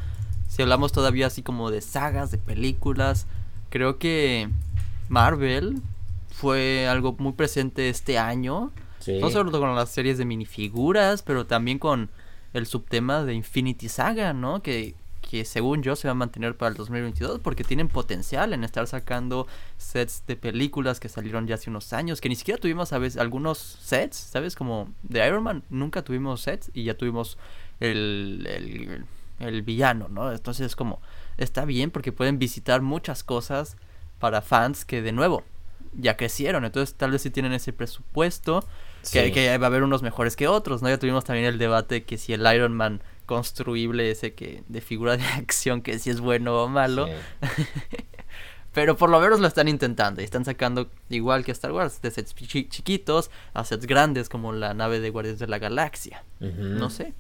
si 0.49 0.63
hablamos 0.63 0.93
todavía 0.93 1.27
así 1.27 1.43
como 1.43 1.71
de 1.71 1.81
sagas, 1.81 2.31
de 2.31 2.39
películas, 2.39 3.27
creo 3.69 3.99
que 3.99 4.49
Marvel 5.09 5.83
fue 6.31 6.89
algo 6.89 7.15
muy 7.19 7.33
presente 7.33 7.89
este 7.89 8.19
año 8.19 8.73
no 9.21 9.31
solo 9.31 9.51
con 9.51 9.75
las 9.75 9.91
series 9.91 10.19
de 10.19 10.25
minifiguras, 10.25 11.23
pero 11.23 11.47
también 11.47 11.79
con 11.79 12.11
el 12.53 12.67
subtema 12.67 13.25
de 13.25 13.35
Infinity 13.35 13.89
Saga, 13.89 14.33
¿no? 14.33 14.63
Que, 14.63 14.95
que 15.21 15.45
según 15.45 15.83
yo 15.83 15.97
se 15.97 16.09
va 16.09 16.13
a 16.13 16.15
mantener 16.15 16.57
para 16.57 16.71
el 16.71 16.77
2022 16.77 17.41
porque 17.41 17.63
tienen 17.63 17.89
potencial 17.89 18.53
en 18.53 18.65
estar 18.65 18.87
sacando 18.87 19.47
sets 19.77 20.25
de 20.27 20.37
películas 20.37 20.99
que 20.99 21.09
salieron 21.09 21.47
ya 21.47 21.55
hace 21.55 21.71
unos 21.71 21.93
años, 21.93 22.21
que 22.21 22.29
ni 22.29 22.37
siquiera 22.37 22.61
tuvimos 22.61 22.91
veces 22.91 23.21
algunos 23.21 23.59
sets, 23.59 24.17
¿sabes? 24.17 24.57
Como 24.57 24.93
de 25.03 25.27
Iron 25.27 25.43
Man, 25.43 25.63
nunca 25.71 26.03
tuvimos 26.03 26.41
sets 26.41 26.71
y 26.75 26.85
ya 26.85 26.97
tuvimos 26.97 27.39
el, 27.79 28.47
el, 28.49 29.05
el 29.39 29.63
villano, 29.63 30.09
¿no? 30.09 30.33
Entonces 30.33 30.67
es 30.67 30.77
como, 30.77 31.01
está 31.37 31.65
bien 31.65 31.91
porque 31.91 32.13
pueden 32.13 32.39
visitar 32.39 32.83
muchas 32.83 33.23
cosas 33.23 33.77
para 34.19 34.43
fans 34.43 34.85
que 34.85 35.01
de 35.01 35.13
nuevo 35.13 35.45
ya 35.93 36.17
crecieron, 36.17 36.65
entonces 36.65 36.95
tal 36.97 37.11
vez 37.11 37.23
si 37.23 37.31
tienen 37.31 37.53
ese 37.53 37.73
presupuesto 37.73 38.65
que, 39.13 39.59
va 39.59 39.67
a 39.67 39.69
haber 39.69 39.83
unos 39.83 40.03
mejores 40.03 40.37
que 40.37 40.49
otros, 40.49 40.83
¿no? 40.83 40.89
Ya 40.89 40.99
tuvimos 40.99 41.25
también 41.25 41.47
el 41.47 41.59
debate 41.59 42.05
que 42.05 42.19
si 42.19 42.33
el 42.33 42.47
Iron 42.55 42.73
Man 42.73 43.03
construible 43.27 44.11
ese 44.11 44.35
que 44.35 44.63
de 44.69 44.81
figura 44.81 45.17
de 45.17 45.25
acción 45.37 45.83
que 45.83 45.99
si 45.99 46.11
es 46.11 46.21
bueno 46.21 46.63
o 46.63 46.69
malo. 46.69 47.09
Pero 48.73 48.97
por 48.97 49.11
lo 49.11 49.19
menos 49.21 49.41
lo 49.41 49.49
están 49.49 49.67
intentando 49.67 50.21
y 50.21 50.25
están 50.25 50.45
sacando 50.45 50.89
igual 51.09 51.45
que 51.45 51.51
Star 51.51 51.73
Wars, 51.73 52.01
de 52.03 52.11
sets 52.13 52.35
chiquitos 52.35 53.31
a 53.53 53.65
sets 53.65 53.85
grandes 53.87 54.29
como 54.29 54.53
la 54.53 54.75
nave 54.75 55.01
de 55.01 55.11
Guardianes 55.11 55.41
de 55.41 55.49
la 55.49 55.59
Galaxia. 55.59 56.23
No 56.39 56.89
sé. 56.89 57.13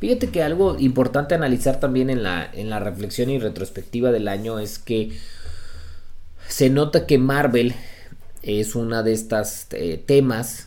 Fíjate 0.00 0.30
que 0.30 0.42
algo 0.42 0.76
importante 0.80 1.36
analizar 1.36 1.78
también 1.78 2.10
en 2.10 2.24
la, 2.24 2.50
en 2.52 2.68
la 2.68 2.80
reflexión 2.80 3.30
y 3.30 3.38
retrospectiva 3.38 4.10
del 4.10 4.26
año 4.26 4.58
es 4.58 4.80
que 4.80 5.16
se 6.48 6.70
nota 6.70 7.06
que 7.06 7.18
Marvel 7.18 7.76
es 8.42 8.74
una 8.74 9.04
de 9.04 9.12
estas 9.12 9.68
eh, 9.70 10.02
temas 10.04 10.66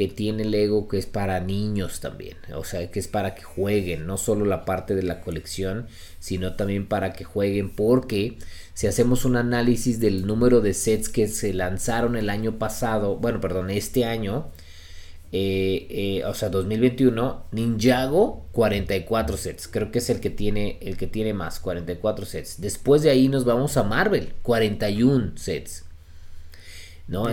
que 0.00 0.08
tiene 0.08 0.46
Lego 0.46 0.88
que 0.88 0.96
es 0.96 1.04
para 1.04 1.40
niños 1.40 2.00
también, 2.00 2.38
o 2.54 2.64
sea, 2.64 2.90
que 2.90 2.98
es 2.98 3.06
para 3.06 3.34
que 3.34 3.42
jueguen, 3.42 4.06
no 4.06 4.16
solo 4.16 4.46
la 4.46 4.64
parte 4.64 4.94
de 4.94 5.02
la 5.02 5.20
colección, 5.20 5.88
sino 6.18 6.54
también 6.56 6.86
para 6.86 7.12
que 7.12 7.24
jueguen, 7.24 7.68
porque 7.68 8.38
si 8.72 8.86
hacemos 8.86 9.26
un 9.26 9.36
análisis 9.36 10.00
del 10.00 10.26
número 10.26 10.62
de 10.62 10.72
sets 10.72 11.10
que 11.10 11.28
se 11.28 11.52
lanzaron 11.52 12.16
el 12.16 12.30
año 12.30 12.58
pasado, 12.58 13.16
bueno, 13.16 13.42
perdón, 13.42 13.68
este 13.68 14.06
año, 14.06 14.50
eh, 15.32 15.86
eh, 15.90 16.24
o 16.24 16.32
sea, 16.32 16.48
2021, 16.48 17.44
Ninjago 17.52 18.46
44 18.52 19.36
sets, 19.36 19.68
creo 19.68 19.90
que 19.90 19.98
es 19.98 20.08
el 20.08 20.20
que 20.20 20.30
tiene 20.30 20.78
el 20.80 20.96
que 20.96 21.08
tiene 21.08 21.34
más, 21.34 21.60
44 21.60 22.24
sets. 22.24 22.58
Después 22.58 23.02
de 23.02 23.10
ahí 23.10 23.28
nos 23.28 23.44
vamos 23.44 23.76
a 23.76 23.82
Marvel, 23.82 24.32
41 24.42 25.36
sets. 25.36 25.84
¿No? 27.10 27.24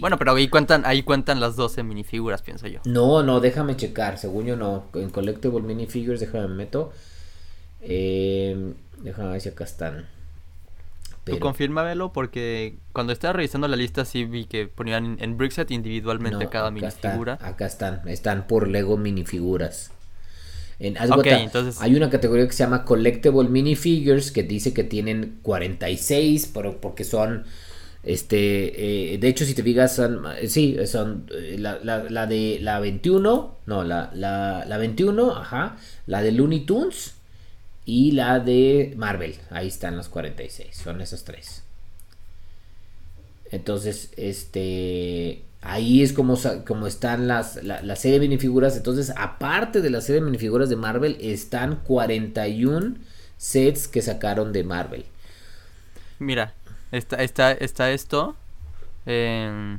Bueno, 0.00 0.18
pero 0.18 0.34
ahí 0.34 0.48
cuentan, 0.48 0.82
ahí 0.84 1.02
cuentan 1.02 1.40
las 1.40 1.54
12 1.56 1.84
minifiguras, 1.84 2.42
pienso 2.42 2.66
yo. 2.66 2.80
No, 2.84 3.22
no, 3.22 3.40
déjame 3.40 3.76
checar, 3.76 4.18
según 4.18 4.46
yo 4.46 4.56
no. 4.56 4.86
En 4.94 5.10
Collectible 5.10 5.60
Minifigures, 5.60 6.20
déjame 6.20 6.48
meto. 6.48 6.92
Eh, 7.80 8.74
déjame 8.98 9.30
ver 9.30 9.40
si 9.40 9.48
acá 9.48 9.64
están. 9.64 10.06
Pero... 11.22 11.38
Tú 11.38 11.42
confírmamelo 11.42 12.12
porque 12.12 12.76
cuando 12.92 13.12
estaba 13.12 13.34
revisando 13.34 13.68
la 13.68 13.76
lista 13.76 14.04
sí 14.04 14.24
vi 14.24 14.44
que 14.44 14.66
ponían 14.66 15.16
en 15.20 15.38
Brickset 15.38 15.70
individualmente 15.70 16.48
cada 16.48 16.70
minifigura. 16.70 17.38
acá 17.40 17.66
están, 17.66 18.06
están 18.08 18.46
por 18.46 18.68
Lego 18.68 18.98
minifiguras. 18.98 19.92
En, 20.80 20.96
entonces... 20.98 21.80
Hay 21.80 21.94
una 21.94 22.10
categoría 22.10 22.46
que 22.46 22.52
se 22.52 22.64
llama 22.64 22.84
Collectible 22.84 23.48
Minifigures 23.48 24.32
que 24.32 24.42
dice 24.42 24.74
que 24.74 24.82
tienen 24.82 25.38
46, 25.42 26.50
pero 26.52 26.80
porque 26.80 27.04
son 27.04 27.44
este, 28.04 29.14
eh, 29.14 29.18
de 29.18 29.28
hecho, 29.28 29.44
si 29.44 29.54
te 29.54 29.62
fijas, 29.62 29.96
son, 29.96 30.24
eh, 30.38 30.48
sí, 30.48 30.76
son 30.86 31.26
eh, 31.32 31.56
la, 31.58 31.78
la, 31.82 32.26
de 32.26 32.58
la 32.60 32.78
21, 32.78 33.56
no, 33.64 33.84
la, 33.84 34.10
la, 34.14 34.64
la 34.66 34.78
21, 34.78 35.36
ajá, 35.36 35.76
la 36.06 36.22
de 36.22 36.32
Looney 36.32 36.66
Tunes 36.66 37.14
y 37.86 38.12
la 38.12 38.40
de 38.40 38.92
Marvel. 38.96 39.36
Ahí 39.50 39.68
están 39.68 39.96
las 39.96 40.08
46, 40.08 40.76
son 40.76 41.00
esos 41.00 41.24
tres. 41.24 41.62
Entonces, 43.50 44.10
este, 44.16 45.42
ahí 45.62 46.02
es 46.02 46.12
como, 46.12 46.38
como 46.66 46.86
están 46.86 47.26
las, 47.26 47.62
la, 47.64 47.96
serie 47.96 48.18
de 48.18 48.28
minifiguras. 48.28 48.76
Entonces, 48.76 49.12
aparte 49.16 49.80
de 49.80 49.90
la 49.90 50.02
serie 50.02 50.20
de 50.20 50.26
minifiguras 50.26 50.68
de 50.68 50.76
Marvel, 50.76 51.16
están 51.20 51.76
41 51.76 52.96
sets 53.38 53.88
que 53.88 54.02
sacaron 54.02 54.52
de 54.52 54.64
Marvel. 54.64 55.06
Mira, 56.18 56.54
está, 56.96 57.22
está, 57.22 57.52
está 57.52 57.90
esto. 57.90 58.36
Eh, 59.06 59.78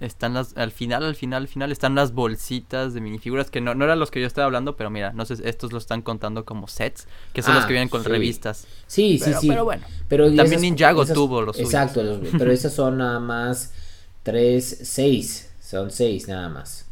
están 0.00 0.34
las, 0.34 0.56
al 0.56 0.72
final, 0.72 1.04
al 1.04 1.14
final, 1.14 1.42
al 1.42 1.48
final 1.48 1.72
están 1.72 1.94
las 1.94 2.12
bolsitas 2.12 2.92
de 2.92 3.00
minifiguras 3.00 3.50
que 3.50 3.60
no, 3.60 3.74
no 3.74 3.84
eran 3.84 3.98
los 3.98 4.10
que 4.10 4.20
yo 4.20 4.26
estaba 4.26 4.44
hablando, 4.44 4.76
pero 4.76 4.90
mira, 4.90 5.12
no 5.12 5.24
sé, 5.24 5.36
estos 5.44 5.72
lo 5.72 5.78
están 5.78 6.02
contando 6.02 6.44
como 6.44 6.68
sets, 6.68 7.08
que 7.32 7.42
son 7.42 7.54
los 7.54 7.64
que 7.64 7.70
ah, 7.70 7.76
vienen 7.76 7.88
con 7.88 8.04
revistas. 8.04 8.66
Sí, 8.86 9.18
sí, 9.18 9.32
sí. 9.40 9.48
Pero 9.48 9.64
bueno, 9.64 9.86
pero 10.08 10.32
también 10.34 10.60
Ninjago 10.60 11.06
tuvo 11.06 11.40
los 11.40 11.58
Exacto, 11.58 12.20
pero 12.36 12.52
esas 12.52 12.74
son 12.74 12.98
nada 12.98 13.20
más 13.20 13.72
tres, 14.22 14.80
seis, 14.82 15.50
son 15.60 15.90
seis 15.90 16.28
nada 16.28 16.48
más. 16.48 16.85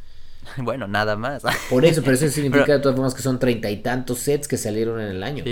Bueno, 0.58 0.86
nada 0.86 1.16
más. 1.16 1.42
Por 1.70 1.84
eso, 1.84 2.02
pero 2.02 2.14
eso 2.14 2.28
significa 2.30 2.74
de 2.74 2.78
todas 2.78 2.96
formas 2.96 3.14
que 3.14 3.22
son 3.22 3.38
treinta 3.38 3.70
y 3.70 3.78
tantos 3.78 4.18
sets 4.20 4.48
que 4.48 4.56
salieron 4.56 5.00
en 5.00 5.08
el 5.08 5.22
año. 5.22 5.44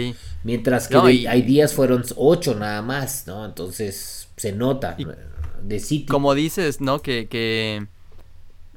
Mientras 0.45 0.89
que 0.89 0.97
hay 0.97 1.43
días 1.43 1.75
fueron 1.75 2.05
ocho 2.17 2.55
nada 2.55 2.83
más, 2.83 3.27
¿no? 3.27 3.45
Entonces 3.45 4.29
se 4.37 4.53
nota 4.53 4.97
de 5.63 5.81
City. 5.81 6.07
Como 6.07 6.35
dices, 6.35 6.81
¿no? 6.81 7.01
Que, 7.01 7.29
que 7.29 7.87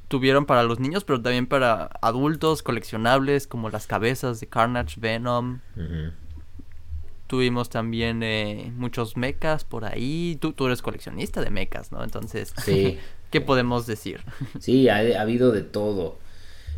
tuvieron 0.08 0.46
para 0.46 0.64
los 0.64 0.80
niños, 0.80 1.04
pero 1.04 1.22
también 1.22 1.48
para 1.48 1.90
adultos 2.02 2.64
coleccionables 2.64 3.48
como 3.48 3.70
las 3.70 3.88
cabezas 3.88 4.40
de 4.40 4.48
Carnage, 4.48 5.00
Venom. 5.00 5.60
Tuvimos 7.28 7.70
también 7.70 8.22
eh, 8.22 8.72
muchos 8.76 9.18
mechas 9.18 9.64
por 9.64 9.84
ahí. 9.84 10.38
Tú, 10.40 10.54
tú 10.54 10.68
eres 10.68 10.84
coleccionista 10.84 11.42
de 11.42 11.50
mechas, 11.50 11.92
¿no? 11.92 12.04
Entonces, 12.04 12.54
sí. 12.64 13.00
¿Qué 13.40 13.46
podemos 13.46 13.86
decir? 13.86 14.22
Sí, 14.60 14.90
ha, 14.90 15.22
habido 15.22 15.52
de 15.52 15.62
todo. 15.62 16.18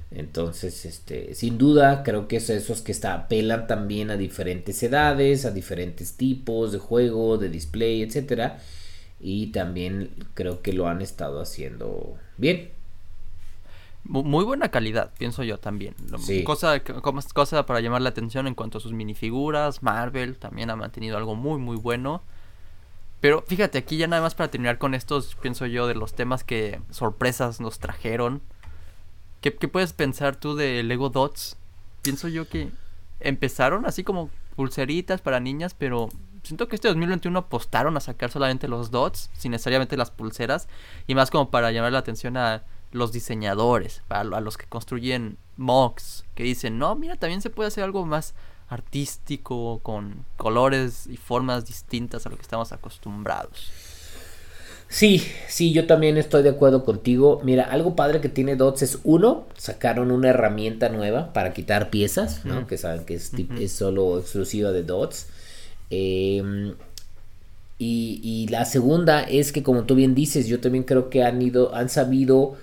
Entonces, 0.10 0.86
este, 0.86 1.36
sin 1.36 1.58
duda, 1.58 2.04
creo 2.04 2.28
que 2.28 2.38
es 2.38 2.50
esos 2.50 2.82
que 2.82 2.92
está, 2.92 3.14
apelan 3.14 3.68
también 3.68 4.10
a 4.10 4.18
diferentes 4.18 4.82
edades, 4.84 5.46
a 5.46 5.52
diferentes 5.52 6.14
tipos 6.14 6.72
de 6.72 6.80
juego, 6.80 7.38
de 7.38 7.50
display, 7.50 8.02
etcétera 8.02 8.60
y 9.20 9.48
también 9.48 10.12
creo 10.34 10.62
que 10.62 10.74
lo 10.74 10.88
han 10.88 11.02
estado 11.02 11.42
haciendo 11.42 12.16
bien. 12.38 12.72
Muy 14.04 14.46
buena 14.46 14.70
calidad, 14.70 15.12
pienso 15.18 15.44
yo 15.44 15.58
también. 15.58 15.94
Cosa, 16.46 16.82
cosa 17.34 17.66
para 17.66 17.82
llamar 17.82 18.02
la 18.02 18.10
atención 18.10 18.48
en 18.48 18.56
cuanto 18.56 18.78
a 18.78 18.82
sus 18.82 18.94
minifiguras. 18.94 19.84
Marvel 19.84 20.38
también 20.38 20.70
ha 20.70 20.78
mantenido 20.78 21.18
algo 21.18 21.36
muy, 21.36 21.60
muy 21.60 21.76
bueno. 21.76 22.22
Pero 23.20 23.44
fíjate, 23.48 23.78
aquí 23.78 23.98
ya 23.98 24.08
nada 24.08 24.22
más 24.22 24.36
para 24.36 24.52
terminar 24.52 24.78
con 24.78 24.94
estos, 24.94 25.36
pienso 25.36 25.66
yo, 25.66 25.88
de 25.88 25.96
los 25.96 26.14
temas 26.14 26.44
que 26.44 26.82
sorpresas 26.92 27.60
nos 27.60 27.80
trajeron. 27.80 28.42
¿Qué, 29.42 29.56
qué 29.56 29.68
puedes 29.68 29.94
pensar 29.94 30.36
tú 30.36 30.56
de 30.56 30.84
Lego 30.84 31.10
Dots? 31.10 31.58
Pienso 32.04 32.28
yo 32.28 32.48
que 32.48 32.70
empezaron 33.20 33.86
así 33.86 34.04
como 34.04 34.30
pulseritas 34.56 35.22
para 35.22 35.40
niñas, 35.40 35.74
pero 35.74 36.10
siento 36.44 36.68
que 36.68 36.76
este 36.76 36.88
2021 36.88 37.38
apostaron 37.38 37.98
a 37.98 38.00
sacar 38.00 38.32
solamente 38.32 38.68
los 38.68 38.92
dots, 38.92 39.30
sin 39.34 39.52
necesariamente 39.52 39.98
las 39.98 40.12
pulseras, 40.12 40.68
y 41.06 41.16
más 41.16 41.30
como 41.30 41.52
para 41.52 41.72
llamar 41.72 41.92
la 41.92 42.00
atención 42.00 42.38
a 42.38 42.64
los 42.92 43.12
diseñadores, 43.12 44.02
a, 44.10 44.24
los 44.24 44.58
que 44.58 44.66
construyen 44.66 45.38
mocks, 45.58 46.26
que 46.36 46.44
dicen, 46.44 46.80
no, 46.80 46.96
mira, 46.96 47.16
también 47.18 47.42
se 47.42 47.50
puede 47.50 47.68
hacer 47.68 47.84
algo 47.84 48.06
más 48.06 48.34
artístico, 48.70 49.80
con 49.84 50.26
colores 50.36 51.08
y 51.08 51.18
formas 51.18 51.66
distintas 51.66 52.26
a 52.26 52.30
lo 52.30 52.36
que 52.36 52.42
estamos 52.42 52.72
acostumbrados. 52.72 53.72
Sí, 54.90 55.22
sí, 55.50 55.74
yo 55.74 55.86
también 55.86 56.18
estoy 56.18 56.44
de 56.44 56.50
acuerdo 56.50 56.86
contigo. 56.86 57.42
Mira, 57.44 57.66
algo 57.66 57.96
padre 57.96 58.22
que 58.22 58.30
tiene 58.30 58.56
Dots 58.56 58.84
es 58.84 59.00
uno, 59.04 59.46
sacaron 59.58 60.12
una 60.12 60.30
herramienta 60.30 60.88
nueva 60.90 61.34
para 61.34 61.52
quitar 61.52 61.90
piezas, 61.90 62.46
¿no? 62.46 62.68
Que 62.68 62.78
saben 62.78 63.04
que 63.06 63.16
es, 63.16 63.32
es 63.60 63.72
solo 63.74 64.20
exclusiva 64.20 64.72
de 64.72 64.84
Dots. 64.84 65.28
Em, 65.90 66.76
y, 67.80 68.48
la 68.50 68.66
segunda 68.66 69.24
es 69.24 69.52
que, 69.52 69.62
como 69.62 69.84
tú 69.84 69.96
bien 69.96 70.16
dices, 70.16 70.48
yo 70.48 70.60
también 70.60 70.84
creo 70.84 71.10
que 71.10 71.24
han 71.24 71.42
ido, 71.42 71.76
han 71.76 71.90
sabido 71.90 72.56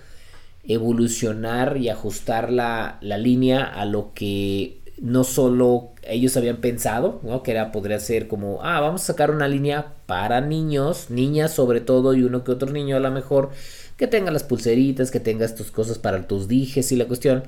evolucionar 0.66 1.76
y 1.76 1.88
ajustar 1.88 2.50
la, 2.50 2.98
línea 3.00 3.64
a 3.64 3.84
lo 3.84 4.12
que 4.14 4.78
no 4.98 5.24
solo 5.24 5.90
ellos 6.02 6.36
habían 6.36 6.58
pensado, 6.58 7.20
¿no? 7.22 7.42
Que 7.42 7.50
era, 7.52 7.72
podría 7.72 7.98
ser 7.98 8.28
como, 8.28 8.60
ah, 8.62 8.80
vamos 8.80 9.02
a 9.02 9.06
sacar 9.06 9.30
una 9.30 9.48
línea 9.48 9.94
para 10.06 10.40
niños, 10.40 11.10
niñas 11.10 11.52
sobre 11.52 11.80
todo, 11.80 12.14
y 12.14 12.22
uno 12.22 12.44
que 12.44 12.52
otro 12.52 12.70
niño 12.70 12.96
a 12.96 13.00
lo 13.00 13.10
mejor, 13.10 13.50
que 13.96 14.06
tenga 14.06 14.30
las 14.30 14.44
pulseritas, 14.44 15.10
que 15.10 15.20
tenga 15.20 15.44
estas 15.44 15.70
cosas 15.70 15.98
para 15.98 16.26
tus 16.26 16.48
dijes 16.48 16.92
y 16.92 16.96
la 16.96 17.06
cuestión. 17.06 17.44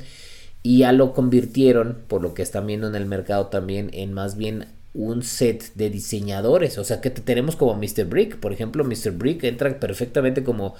Y 0.62 0.78
ya 0.78 0.92
lo 0.92 1.12
convirtieron, 1.12 1.98
por 2.08 2.22
lo 2.22 2.34
que 2.34 2.42
están 2.42 2.66
viendo 2.66 2.88
en 2.88 2.96
el 2.96 3.06
mercado 3.06 3.46
también, 3.46 3.90
en 3.92 4.12
más 4.12 4.36
bien 4.36 4.66
un 4.94 5.22
set 5.22 5.74
de 5.74 5.90
diseñadores. 5.90 6.78
O 6.78 6.84
sea 6.84 7.00
que 7.00 7.10
tenemos 7.10 7.54
como 7.54 7.76
Mr. 7.76 8.06
Brick. 8.06 8.38
Por 8.38 8.52
ejemplo, 8.52 8.84
Mr. 8.84 9.12
Brick 9.12 9.44
entra 9.44 9.78
perfectamente 9.78 10.42
como, 10.42 10.74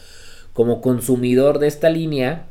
como 0.52 0.80
consumidor 0.80 1.58
de 1.58 1.68
esta 1.68 1.90
línea. 1.90 2.46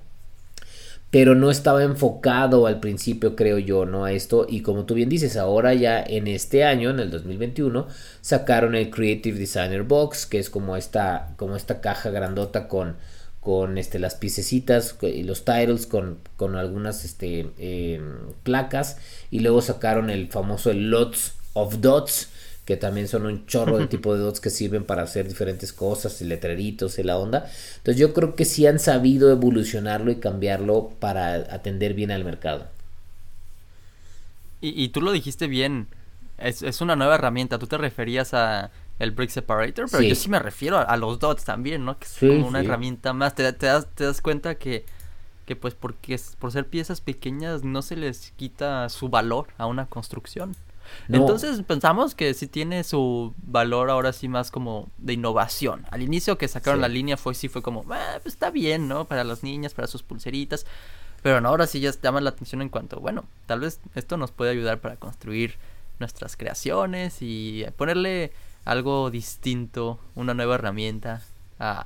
Pero 1.16 1.34
no 1.34 1.50
estaba 1.50 1.82
enfocado 1.82 2.68
al 2.68 2.82
principio, 2.82 3.38
creo 3.38 3.58
yo, 3.58 3.86
¿no? 3.86 4.04
A 4.04 4.12
esto. 4.12 4.46
Y 4.50 4.60
como 4.60 4.84
tú 4.84 4.96
bien 4.96 5.08
dices, 5.08 5.38
ahora 5.38 5.74
ya 5.74 6.04
en 6.06 6.28
este 6.28 6.66
año, 6.66 6.90
en 6.90 7.00
el 7.00 7.10
2021, 7.10 7.88
sacaron 8.20 8.76
el 8.76 8.90
Creative 8.90 9.40
Designer 9.40 9.84
Box, 9.84 10.26
que 10.26 10.40
es 10.40 10.50
como 10.50 10.76
esta, 10.76 11.34
como 11.38 11.56
esta 11.56 11.80
caja 11.80 12.10
grandota 12.10 12.68
con, 12.68 12.98
con 13.40 13.78
este, 13.78 13.98
las 13.98 14.16
piececitas 14.16 14.98
y 15.04 15.24
los 15.24 15.46
titles 15.46 15.88
con, 15.88 16.18
con 16.36 16.58
algunas 16.58 17.06
este, 17.06 17.50
em, 17.60 18.34
placas. 18.44 18.98
Y 19.32 19.40
luego 19.40 19.62
sacaron 19.62 20.10
el 20.10 20.28
famoso 20.28 20.74
LOTS 20.74 21.32
of 21.54 21.80
dots, 21.80 22.28
que 22.66 22.78
también 22.78 23.08
son 23.08 23.26
un 23.26 23.46
chorro 23.46 23.78
de 23.78 23.88
tipo 23.88 24.16
de 24.16 24.22
dots 24.22 24.40
que 24.40 24.50
sirven 24.50 24.84
para 24.84 25.04
hacer 25.04 25.28
diferentes 25.28 25.72
cosas, 25.72 26.20
y 26.22 26.26
letreritos 26.26 26.98
y 26.98 27.04
la 27.04 27.18
onda. 27.18 27.50
Entonces 27.78 27.98
yo 27.98 28.14
creo 28.14 28.36
que 28.36 28.44
sí 28.46 28.66
han 28.66 28.80
sabido 28.80 29.32
evolucionarlo 29.32 30.12
y 30.12 30.16
cambiarlo 30.16 30.90
para 31.00 31.34
atender 31.36 31.94
bien 31.94 32.12
al 32.12 32.26
mercado. 32.26 32.68
Y, 34.62 34.90
tú 34.90 35.00
lo 35.02 35.12
dijiste 35.12 35.46
bien, 35.46 35.88
es, 36.40 36.82
una 36.82 36.96
nueva 36.96 37.16
herramienta, 37.16 37.60
tú 37.60 37.68
te 37.68 37.78
referías 37.78 38.34
a 38.34 38.72
el 38.98 39.12
Brick 39.12 39.30
Separator, 39.30 39.86
pero 39.92 40.02
yo 40.02 40.16
sí 40.16 40.28
me 40.28 40.40
refiero 40.40 40.80
a, 40.80 40.98
los 40.98 41.20
dots 41.20 41.44
también, 41.44 41.86
¿no? 41.86 42.00
Que 42.00 42.06
es 42.06 42.18
como 42.18 42.48
una 42.48 42.62
herramienta 42.62 43.14
más, 43.14 43.36
te, 43.36 43.44
das, 43.44 43.86
te 43.94 44.06
das 44.06 44.22
cuenta 44.22 44.56
que 44.56 44.86
que 45.46 45.56
pues 45.56 45.76
porque 45.76 46.20
por 46.40 46.52
ser 46.52 46.68
piezas 46.68 47.02
pequeñas 47.02 47.64
no 47.64 47.82
se 47.82 47.96
les 47.96 48.32
quita 48.32 48.90
su 48.90 49.10
valor 49.10 49.48
a 49.58 49.68
una 49.68 49.86
construcción. 49.86 50.56
Entonces 51.10 51.62
pensamos 51.64 52.16
que 52.16 52.34
sí 52.34 52.48
tiene 52.48 52.84
su 52.84 53.34
valor 53.44 53.90
ahora 53.90 54.14
sí 54.14 54.28
más 54.28 54.52
como 54.52 54.90
de 54.98 55.14
innovación. 55.14 55.86
Al 55.92 56.02
inicio 56.02 56.38
que 56.38 56.48
sacaron 56.48 56.82
la 56.82 56.88
línea 56.88 57.18
fue 57.18 57.36
sí 57.36 57.48
fue 57.48 57.62
como, 57.62 57.84
ah, 57.92 58.20
pues 58.22 58.34
está 58.34 58.52
bien, 58.52 58.88
¿no? 58.88 59.06
Para 59.06 59.24
las 59.24 59.44
niñas, 59.44 59.74
para 59.74 59.88
sus 59.88 60.04
pulseritas. 60.04 60.66
Pero 61.22 61.42
no, 61.42 61.50
ahora 61.50 61.66
sí 61.66 61.80
ya 61.80 61.92
llama 61.92 62.22
la 62.22 62.30
atención 62.30 62.62
en 62.62 62.70
cuanto, 62.70 63.00
bueno, 63.00 63.26
tal 63.48 63.62
vez 63.62 63.80
esto 63.96 64.16
nos 64.16 64.32
puede 64.32 64.52
ayudar 64.52 64.80
para 64.80 64.96
construir 64.98 65.56
nuestras 66.00 66.38
creaciones 66.38 67.18
y 67.22 67.66
ponerle 67.78 68.32
algo 68.64 69.10
distinto, 69.10 70.00
una 70.16 70.34
nueva 70.34 70.56
herramienta 70.56 71.22
a 71.60 71.86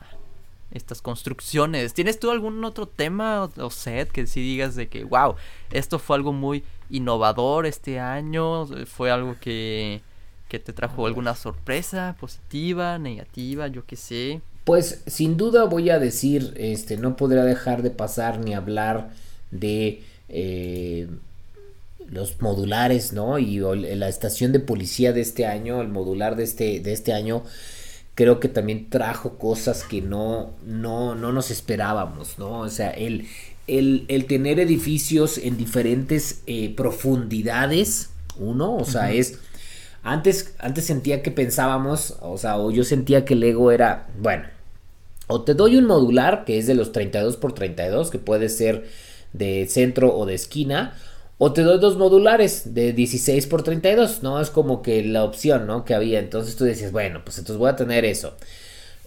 estas 0.72 1.02
construcciones. 1.02 1.94
¿Tienes 1.94 2.20
tú 2.20 2.32
algún 2.32 2.64
otro 2.64 2.88
tema 2.88 3.50
o, 3.58 3.70
set 3.70 4.12
que 4.12 4.28
sí 4.28 4.42
digas 4.42 4.76
de 4.76 4.88
que, 4.88 5.04
wow, 5.04 5.36
esto 5.72 6.00
fue 6.00 6.16
algo 6.16 6.32
muy 6.32 6.64
innovador 6.90 7.66
este 7.66 8.00
año? 8.00 8.66
¿Fue 8.86 9.12
algo 9.12 9.36
que, 9.40 10.02
que 10.48 10.60
te 10.60 10.74
trajo 10.74 11.06
alguna 11.06 11.36
sorpresa 11.36 12.16
positiva, 12.20 12.98
negativa, 12.98 13.68
yo 13.68 13.86
qué 13.86 13.96
sé? 13.96 14.42
Pues 14.66 15.02
sin 15.08 15.38
duda 15.38 15.66
voy 15.66 15.90
a 15.90 16.00
decir, 16.00 16.54
este, 16.58 16.98
no 16.98 17.16
podría 17.16 17.44
dejar 17.44 17.82
de 17.82 17.92
pasar 17.92 18.40
ni 18.40 18.54
hablar 18.54 19.10
de 19.52 20.04
eh, 20.28 21.08
los 22.08 22.42
modulares, 22.42 23.14
¿no? 23.14 23.40
Y 23.40 23.60
la 23.60 24.08
estación 24.08 24.52
de 24.52 24.60
policía 24.60 25.14
de 25.14 25.22
este 25.22 25.46
año, 25.46 25.82
el 25.82 25.88
modular 25.88 26.36
de 26.36 26.44
este, 26.44 26.80
de 26.80 26.94
este 26.94 27.14
año 27.14 27.44
creo 28.20 28.42
que 28.42 28.50
también 28.50 28.90
trajo 28.90 29.38
cosas 29.38 29.86
que 29.86 30.02
no, 30.02 30.52
no, 30.66 31.16
no 31.16 31.32
nos 31.32 31.52
esperábamos, 31.52 32.38
¿no? 32.38 32.60
O 32.60 32.70
sea, 32.70 32.92
el, 32.92 33.28
el, 33.78 34.26
tener 34.28 34.60
edificios 34.60 35.38
en 35.38 35.58
diferentes 35.58 36.42
eh, 36.48 36.74
profundidades, 36.76 38.10
uno, 38.38 38.76
o 38.76 38.86
sea, 38.86 39.12
es... 39.12 39.40
Antes, 40.02 40.56
antes 40.60 40.86
sentía 40.86 41.22
que 41.22 41.30
pensábamos, 41.30 42.16
o 42.22 42.38
sea, 42.38 42.58
o 42.58 42.72
yo 42.72 42.86
sentía 42.86 43.26
que 43.26 43.34
el 43.34 43.44
ego 43.44 43.72
era, 43.72 44.08
bueno, 44.18 44.46
o 45.28 45.44
te 45.44 45.54
doy 45.54 45.78
un 45.78 45.86
modular 45.86 46.44
que 46.44 46.58
es 46.58 46.66
de 46.68 46.74
los 46.74 46.92
32 46.92 47.38
por 47.38 47.54
32, 47.54 48.10
que 48.10 48.18
puede 48.18 48.50
ser 48.50 48.86
de 49.34 49.68
centro 49.68 50.16
o 50.16 50.26
de 50.26 50.34
esquina, 50.36 50.96
O 51.38 51.54
te 51.54 51.62
doy 51.64 51.80
dos 51.80 51.98
modulares 51.98 52.74
de 52.74 52.92
16 52.94 53.48
por 53.48 53.64
32, 53.64 54.24
¿no? 54.24 54.42
Es 54.42 54.50
como 54.50 54.82
que 54.82 55.04
la 55.06 55.24
opción, 55.24 55.68
¿no? 55.68 55.86
Que 55.86 55.94
había. 55.94 56.20
Entonces 56.20 56.56
tú 56.58 56.66
decías, 56.66 56.92
bueno, 56.92 57.22
pues 57.24 57.38
entonces 57.38 57.58
voy 57.58 57.70
a 57.70 57.78
tener 57.78 58.04
eso. 58.06 58.36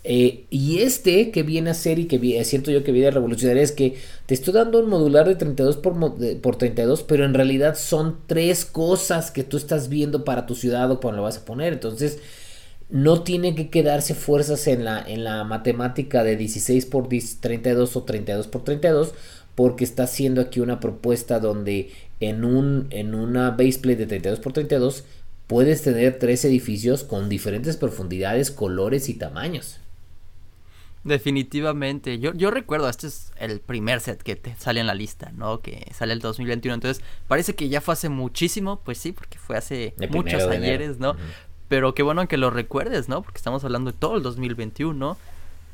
Eh, 0.04 0.46
y 0.50 0.80
este 0.80 1.30
que 1.30 1.44
viene 1.44 1.70
a 1.70 1.74
ser 1.74 2.00
y 2.00 2.06
que 2.06 2.44
siento 2.44 2.72
yo 2.72 2.82
que 2.82 2.90
viene 2.90 3.08
a 3.08 3.10
revolucionar 3.12 3.56
es 3.56 3.70
que 3.70 3.96
te 4.26 4.34
estoy 4.34 4.52
dando 4.52 4.80
un 4.80 4.88
modular 4.88 5.28
de 5.28 5.36
32 5.36 5.76
por, 5.76 5.94
por 6.40 6.56
32, 6.56 7.04
pero 7.04 7.24
en 7.24 7.34
realidad 7.34 7.76
son 7.76 8.18
tres 8.26 8.64
cosas 8.64 9.30
que 9.30 9.44
tú 9.44 9.56
estás 9.56 9.88
viendo 9.88 10.24
para 10.24 10.46
tu 10.46 10.56
ciudad 10.56 10.90
o 10.90 11.00
cuando 11.00 11.18
lo 11.18 11.22
vas 11.22 11.38
a 11.38 11.44
poner. 11.44 11.72
Entonces, 11.72 12.18
no 12.90 13.22
tiene 13.22 13.54
que 13.54 13.70
quedarse 13.70 14.14
fuerzas 14.14 14.66
en 14.66 14.84
la, 14.84 15.02
en 15.02 15.24
la 15.24 15.44
matemática 15.44 16.24
de 16.24 16.36
16 16.36 16.86
por 16.86 17.08
32 17.08 17.96
o 17.96 18.02
32 18.02 18.48
por 18.48 18.64
32, 18.64 19.14
porque 19.54 19.84
está 19.84 20.04
haciendo 20.04 20.40
aquí 20.40 20.60
una 20.60 20.80
propuesta 20.80 21.40
donde 21.40 21.90
en, 22.20 22.44
un, 22.44 22.88
en 22.90 23.14
una 23.14 23.50
de 23.52 23.72
32 24.06 24.40
por 24.40 24.52
32 24.52 25.04
puedes 25.46 25.82
tener 25.82 26.18
tres 26.18 26.44
edificios 26.44 27.04
con 27.04 27.28
diferentes 27.28 27.76
profundidades, 27.76 28.50
colores 28.50 29.08
y 29.08 29.14
tamaños. 29.14 29.81
Definitivamente. 31.04 32.18
Yo, 32.20 32.32
yo 32.32 32.50
recuerdo, 32.50 32.88
este 32.88 33.08
es 33.08 33.32
el 33.36 33.60
primer 33.60 34.00
set 34.00 34.22
que 34.22 34.36
te 34.36 34.54
sale 34.56 34.80
en 34.80 34.86
la 34.86 34.94
lista, 34.94 35.32
¿no? 35.32 35.60
Que 35.60 35.90
sale 35.92 36.12
el 36.12 36.20
2021. 36.20 36.74
Entonces, 36.74 37.04
parece 37.26 37.54
que 37.54 37.68
ya 37.68 37.80
fue 37.80 37.94
hace 37.94 38.08
muchísimo. 38.08 38.80
Pues 38.84 38.98
sí, 38.98 39.12
porque 39.12 39.38
fue 39.38 39.56
hace 39.56 39.94
muchos 40.10 40.42
ayeres, 40.44 40.98
¿no? 40.98 41.16
Pero 41.68 41.94
qué 41.94 42.02
bueno 42.02 42.26
que 42.28 42.36
lo 42.36 42.50
recuerdes, 42.50 43.08
¿no? 43.08 43.22
Porque 43.22 43.38
estamos 43.38 43.64
hablando 43.64 43.90
de 43.90 43.98
todo 43.98 44.16
el 44.16 44.22
2021. 44.22 45.16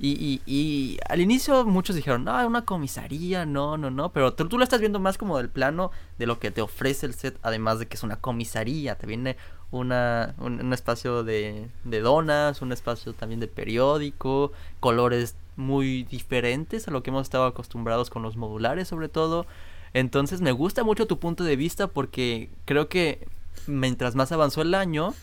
Y, 0.00 0.12
y, 0.12 0.42
y 0.46 0.98
al 1.08 1.20
inicio 1.20 1.64
muchos 1.66 1.96
dijeron, 1.96 2.24
no, 2.24 2.46
una 2.46 2.64
comisaría, 2.64 3.44
no, 3.44 3.76
no, 3.76 3.90
no. 3.90 4.12
Pero 4.12 4.32
tú, 4.32 4.48
tú, 4.48 4.56
lo 4.56 4.64
estás 4.64 4.80
viendo 4.80 5.00
más 5.00 5.18
como 5.18 5.36
del 5.38 5.50
plano 5.50 5.90
de 6.18 6.26
lo 6.26 6.38
que 6.38 6.52
te 6.52 6.62
ofrece 6.62 7.04
el 7.04 7.14
set, 7.14 7.36
además 7.42 7.80
de 7.80 7.88
que 7.88 7.96
es 7.96 8.02
una 8.02 8.16
comisaría. 8.16 8.94
Te 8.94 9.06
viene 9.06 9.36
una, 9.70 10.34
un, 10.38 10.72
espacio 10.72 11.24
de, 11.24 11.68
de, 11.84 12.00
donas, 12.00 12.62
un 12.62 12.72
espacio 12.72 13.12
también 13.12 13.40
de 13.40 13.48
periódico, 13.48 14.52
colores 14.80 15.36
muy 15.56 16.04
diferentes 16.04 16.88
a 16.88 16.90
lo 16.90 17.02
que 17.02 17.10
hemos 17.10 17.22
estado 17.22 17.44
acostumbrados 17.44 18.10
con 18.10 18.22
los 18.22 18.36
modulares 18.36 18.88
sobre 18.88 19.08
todo. 19.08 19.46
Entonces 19.92 20.40
me 20.40 20.52
gusta 20.52 20.84
mucho 20.84 21.06
tu 21.06 21.18
punto 21.18 21.44
de 21.44 21.56
vista 21.56 21.88
porque 21.88 22.50
creo 22.64 22.88
que 22.88 23.26
mientras 23.66 24.14
más 24.14 24.32
avanzó 24.32 24.62
el 24.62 24.74
año, 24.74 25.14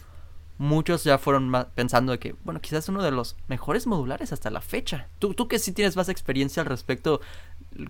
muchos 0.57 1.03
ya 1.03 1.17
fueron 1.17 1.51
pensando 1.73 2.11
de 2.11 2.19
que, 2.19 2.35
bueno, 2.43 2.61
quizás 2.61 2.89
uno 2.89 3.01
de 3.01 3.11
los 3.11 3.35
mejores 3.47 3.87
modulares 3.87 4.31
hasta 4.31 4.49
la 4.51 4.61
fecha. 4.61 5.07
Tú, 5.19 5.33
tú 5.33 5.47
que 5.47 5.59
sí 5.59 5.71
tienes 5.71 5.95
más 5.95 6.09
experiencia 6.09 6.61
al 6.61 6.67
respecto, 6.67 7.21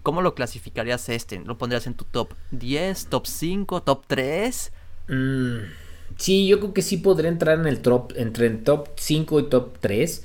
¿cómo 0.03 0.21
lo 0.21 0.35
clasificarías 0.35 1.09
este? 1.09 1.39
¿Lo 1.39 1.57
pondrías 1.57 1.87
en 1.87 1.95
tu 1.95 2.05
top 2.05 2.33
10, 2.51 3.07
top 3.07 3.27
5, 3.27 3.83
top 3.83 4.03
3? 4.07 4.71
Mmm 5.07 5.84
Sí, 6.17 6.47
yo 6.47 6.59
creo 6.59 6.73
que 6.73 6.81
sí 6.81 6.97
podría 6.97 7.29
entrar 7.29 7.59
en 7.59 7.67
el 7.67 7.81
top, 7.81 8.13
entre 8.15 8.47
el 8.47 8.63
top 8.63 8.89
5 8.95 9.39
y 9.39 9.49
top 9.49 9.77
3 9.79 10.23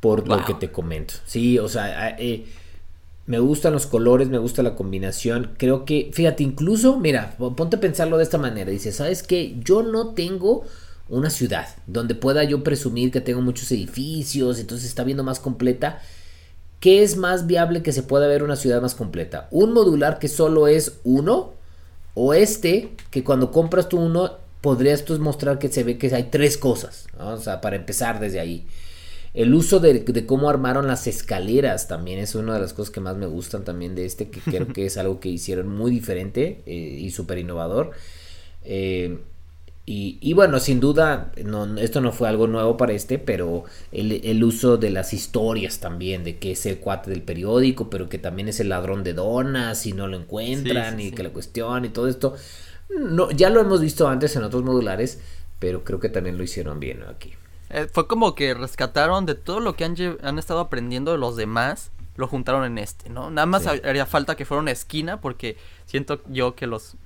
por 0.00 0.28
lo 0.28 0.44
que 0.44 0.54
te 0.54 0.70
comento. 0.70 1.14
Sí, 1.26 1.58
o 1.58 1.68
sea, 1.68 2.16
eh, 2.18 2.46
me 3.26 3.38
gustan 3.38 3.72
los 3.72 3.86
colores, 3.86 4.28
me 4.28 4.38
gusta 4.38 4.62
la 4.62 4.74
combinación. 4.74 5.52
Creo 5.58 5.84
que, 5.84 6.10
fíjate, 6.12 6.42
incluso, 6.42 6.98
mira, 6.98 7.36
ponte 7.56 7.76
a 7.76 7.80
pensarlo 7.80 8.16
de 8.16 8.24
esta 8.24 8.38
manera. 8.38 8.70
Dice, 8.70 8.92
¿sabes 8.92 9.22
qué? 9.22 9.56
Yo 9.62 9.82
no 9.82 10.14
tengo 10.14 10.64
una 11.08 11.30
ciudad 11.30 11.66
donde 11.86 12.14
pueda 12.14 12.44
yo 12.44 12.62
presumir 12.62 13.10
que 13.10 13.20
tengo 13.20 13.40
muchos 13.40 13.70
edificios, 13.72 14.58
entonces 14.58 14.88
está 14.88 15.04
viendo 15.04 15.24
más 15.24 15.40
completa. 15.40 16.00
¿Qué 16.80 17.02
es 17.02 17.16
más 17.16 17.46
viable 17.46 17.82
que 17.82 17.92
se 17.92 18.04
pueda 18.04 18.28
ver 18.28 18.42
una 18.42 18.56
ciudad 18.56 18.80
más 18.80 18.94
completa? 18.94 19.48
¿Un 19.50 19.72
modular 19.72 20.18
que 20.18 20.28
solo 20.28 20.68
es 20.68 21.00
uno? 21.02 21.54
¿O 22.14 22.34
este 22.34 22.94
que 23.10 23.24
cuando 23.24 23.50
compras 23.50 23.88
tú 23.88 23.98
uno 23.98 24.32
podrías 24.60 25.04
tú 25.04 25.18
mostrar 25.18 25.58
que 25.58 25.68
se 25.68 25.84
ve 25.84 25.98
que 25.98 26.14
hay 26.14 26.24
tres 26.24 26.58
cosas, 26.58 27.06
o 27.18 27.36
sea, 27.38 27.60
para 27.60 27.76
empezar 27.76 28.20
desde 28.20 28.40
ahí. 28.40 28.66
El 29.34 29.54
uso 29.54 29.78
de, 29.78 30.04
cómo 30.26 30.50
armaron 30.50 30.86
las 30.86 31.06
escaleras 31.06 31.86
también 31.86 32.18
es 32.18 32.34
una 32.34 32.54
de 32.54 32.60
las 32.60 32.72
cosas 32.72 32.90
que 32.90 33.00
más 33.00 33.16
me 33.16 33.26
gustan 33.26 33.62
también 33.62 33.94
de 33.94 34.04
este, 34.04 34.30
que 34.30 34.40
creo 34.40 34.68
que 34.68 34.86
es 34.86 34.96
algo 34.96 35.20
que 35.20 35.28
hicieron 35.28 35.68
muy 35.68 35.90
diferente 35.90 36.62
eh, 36.66 36.72
y 36.72 37.10
súper 37.10 37.38
innovador. 37.38 37.92
Eh, 38.64 39.18
y, 39.90 40.34
bueno, 40.34 40.60
sin 40.60 40.80
duda, 40.80 41.32
no, 41.42 41.78
esto 41.78 42.02
no 42.02 42.12
fue 42.12 42.28
algo 42.28 42.46
nuevo 42.46 42.76
para 42.76 42.92
este, 42.92 43.18
pero 43.18 43.64
el, 43.90 44.44
uso 44.44 44.76
de 44.76 44.90
las 44.90 45.14
historias 45.14 45.78
también, 45.78 46.24
de 46.24 46.36
que 46.36 46.52
es 46.52 46.66
el 46.66 46.76
cuate 46.76 47.08
del 47.08 47.22
periódico, 47.22 47.88
pero 47.88 48.10
que 48.10 48.18
también 48.18 48.48
es 48.48 48.60
el 48.60 48.68
ladrón 48.68 49.02
de 49.02 49.14
donas 49.14 49.86
y 49.86 49.94
no 49.94 50.06
lo 50.06 50.18
encuentran 50.18 51.00
y 51.00 51.10
que 51.12 51.22
la 51.22 51.30
cuestión 51.30 51.86
y 51.86 51.88
todo 51.88 52.06
esto 52.06 52.34
no, 52.90 53.30
ya 53.30 53.50
lo 53.50 53.60
hemos 53.60 53.80
visto 53.80 54.08
antes 54.08 54.34
en 54.36 54.44
otros 54.44 54.62
modulares, 54.62 55.20
pero 55.58 55.84
creo 55.84 56.00
que 56.00 56.08
también 56.08 56.36
lo 56.36 56.44
hicieron 56.44 56.80
bien 56.80 57.04
aquí. 57.04 57.34
Eh, 57.70 57.86
fue 57.92 58.06
como 58.06 58.34
que 58.34 58.54
rescataron 58.54 59.26
de 59.26 59.34
todo 59.34 59.60
lo 59.60 59.76
que 59.76 59.84
han, 59.84 59.96
han, 60.22 60.38
estado 60.38 60.60
aprendiendo 60.60 61.12
de 61.12 61.18
los 61.18 61.36
demás, 61.36 61.90
lo 62.16 62.26
juntaron 62.26 62.64
en 62.64 62.78
este, 62.78 63.10
¿no? 63.10 63.30
Nada 63.30 63.46
más 63.46 63.66
haría 63.66 64.06
falta 64.06 64.36
que 64.36 64.44
fuera 64.44 64.62
una 64.62 64.70
esquina, 64.70 65.20
porque 65.20 65.56
siento 65.86 66.22
yo 66.28 66.54
que 66.54 66.66
los 66.66 66.96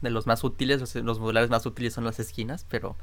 de 0.00 0.08
los 0.08 0.26
más 0.26 0.44
útiles, 0.44 0.94
los, 0.94 1.18
modulares 1.18 1.50
más 1.50 1.66
útiles 1.66 1.92
son 1.92 2.04
las 2.04 2.18
esquinas, 2.18 2.64
pero 2.70 2.96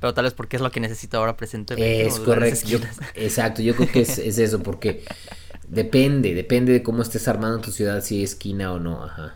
pero 0.00 0.14
tal 0.14 0.24
vez 0.24 0.32
porque 0.32 0.56
es 0.56 0.62
lo 0.62 0.70
que 0.70 0.80
necesito 0.80 1.18
ahora 1.18 1.36
presente. 1.36 2.06
Es 2.06 2.20
correcto. 2.20 2.78
exacto, 3.14 3.62
yo 3.62 3.74
creo 3.74 3.90
que 3.90 4.02
es, 4.02 4.18
es, 4.18 4.38
eso, 4.38 4.62
porque 4.62 5.04
depende, 5.66 6.34
depende 6.34 6.72
de 6.72 6.82
cómo 6.82 7.02
estés 7.02 7.26
armando 7.26 7.60
tu 7.60 7.72
ciudad, 7.72 8.02
si 8.02 8.22
es 8.22 8.30
esquina 8.30 8.72
o 8.72 8.78
no, 8.78 9.04
ajá. 9.04 9.34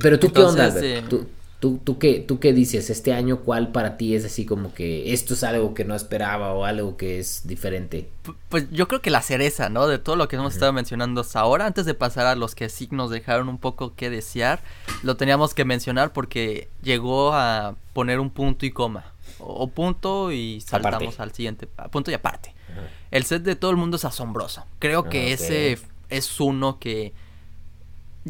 Pero 0.00 0.18
tú 0.18 0.32
qué 0.32 0.40
onda, 0.40 0.74
¿Tú, 1.08 1.26
tú, 1.60 1.78
tú, 1.82 1.98
qué, 1.98 2.20
¿Tú 2.20 2.38
qué 2.38 2.52
dices? 2.52 2.90
Este 2.90 3.12
año, 3.12 3.40
¿cuál 3.40 3.72
para 3.72 3.96
ti 3.96 4.14
es 4.14 4.24
así 4.24 4.44
como 4.44 4.74
que 4.74 5.12
esto 5.12 5.34
es 5.34 5.42
algo 5.44 5.74
que 5.74 5.84
no 5.84 5.94
esperaba 5.94 6.52
o 6.52 6.64
algo 6.64 6.96
que 6.96 7.18
es 7.18 7.46
diferente? 7.46 8.08
Pues 8.48 8.66
yo 8.70 8.88
creo 8.88 9.00
que 9.00 9.10
la 9.10 9.22
cereza, 9.22 9.68
¿no? 9.68 9.86
De 9.86 9.98
todo 9.98 10.16
lo 10.16 10.28
que 10.28 10.36
hemos 10.36 10.54
estado 10.54 10.72
mencionando 10.72 11.20
hasta 11.20 11.40
ahora, 11.40 11.66
antes 11.66 11.86
de 11.86 11.94
pasar 11.94 12.26
a 12.26 12.34
los 12.34 12.54
que 12.54 12.68
sí 12.68 12.88
nos 12.90 13.10
dejaron 13.10 13.48
un 13.48 13.58
poco 13.58 13.94
que 13.94 14.10
desear, 14.10 14.62
lo 15.02 15.16
teníamos 15.16 15.54
que 15.54 15.64
mencionar 15.64 16.12
porque 16.12 16.68
llegó 16.82 17.32
a 17.32 17.76
poner 17.92 18.20
un 18.20 18.30
punto 18.30 18.66
y 18.66 18.70
coma. 18.70 19.12
O, 19.38 19.68
punto 19.68 20.32
y 20.32 20.60
saltamos 20.60 21.20
al 21.20 21.32
siguiente. 21.32 21.68
Punto 21.90 22.10
y 22.10 22.14
aparte. 22.14 22.54
El 23.10 23.24
set 23.24 23.42
de 23.42 23.56
todo 23.56 23.70
el 23.70 23.76
mundo 23.76 23.96
es 23.96 24.04
asombroso. 24.04 24.64
Creo 24.78 25.04
que 25.04 25.30
ah, 25.30 25.34
ese 25.34 25.78
es 26.08 26.40
uno 26.40 26.78
que 26.78 27.12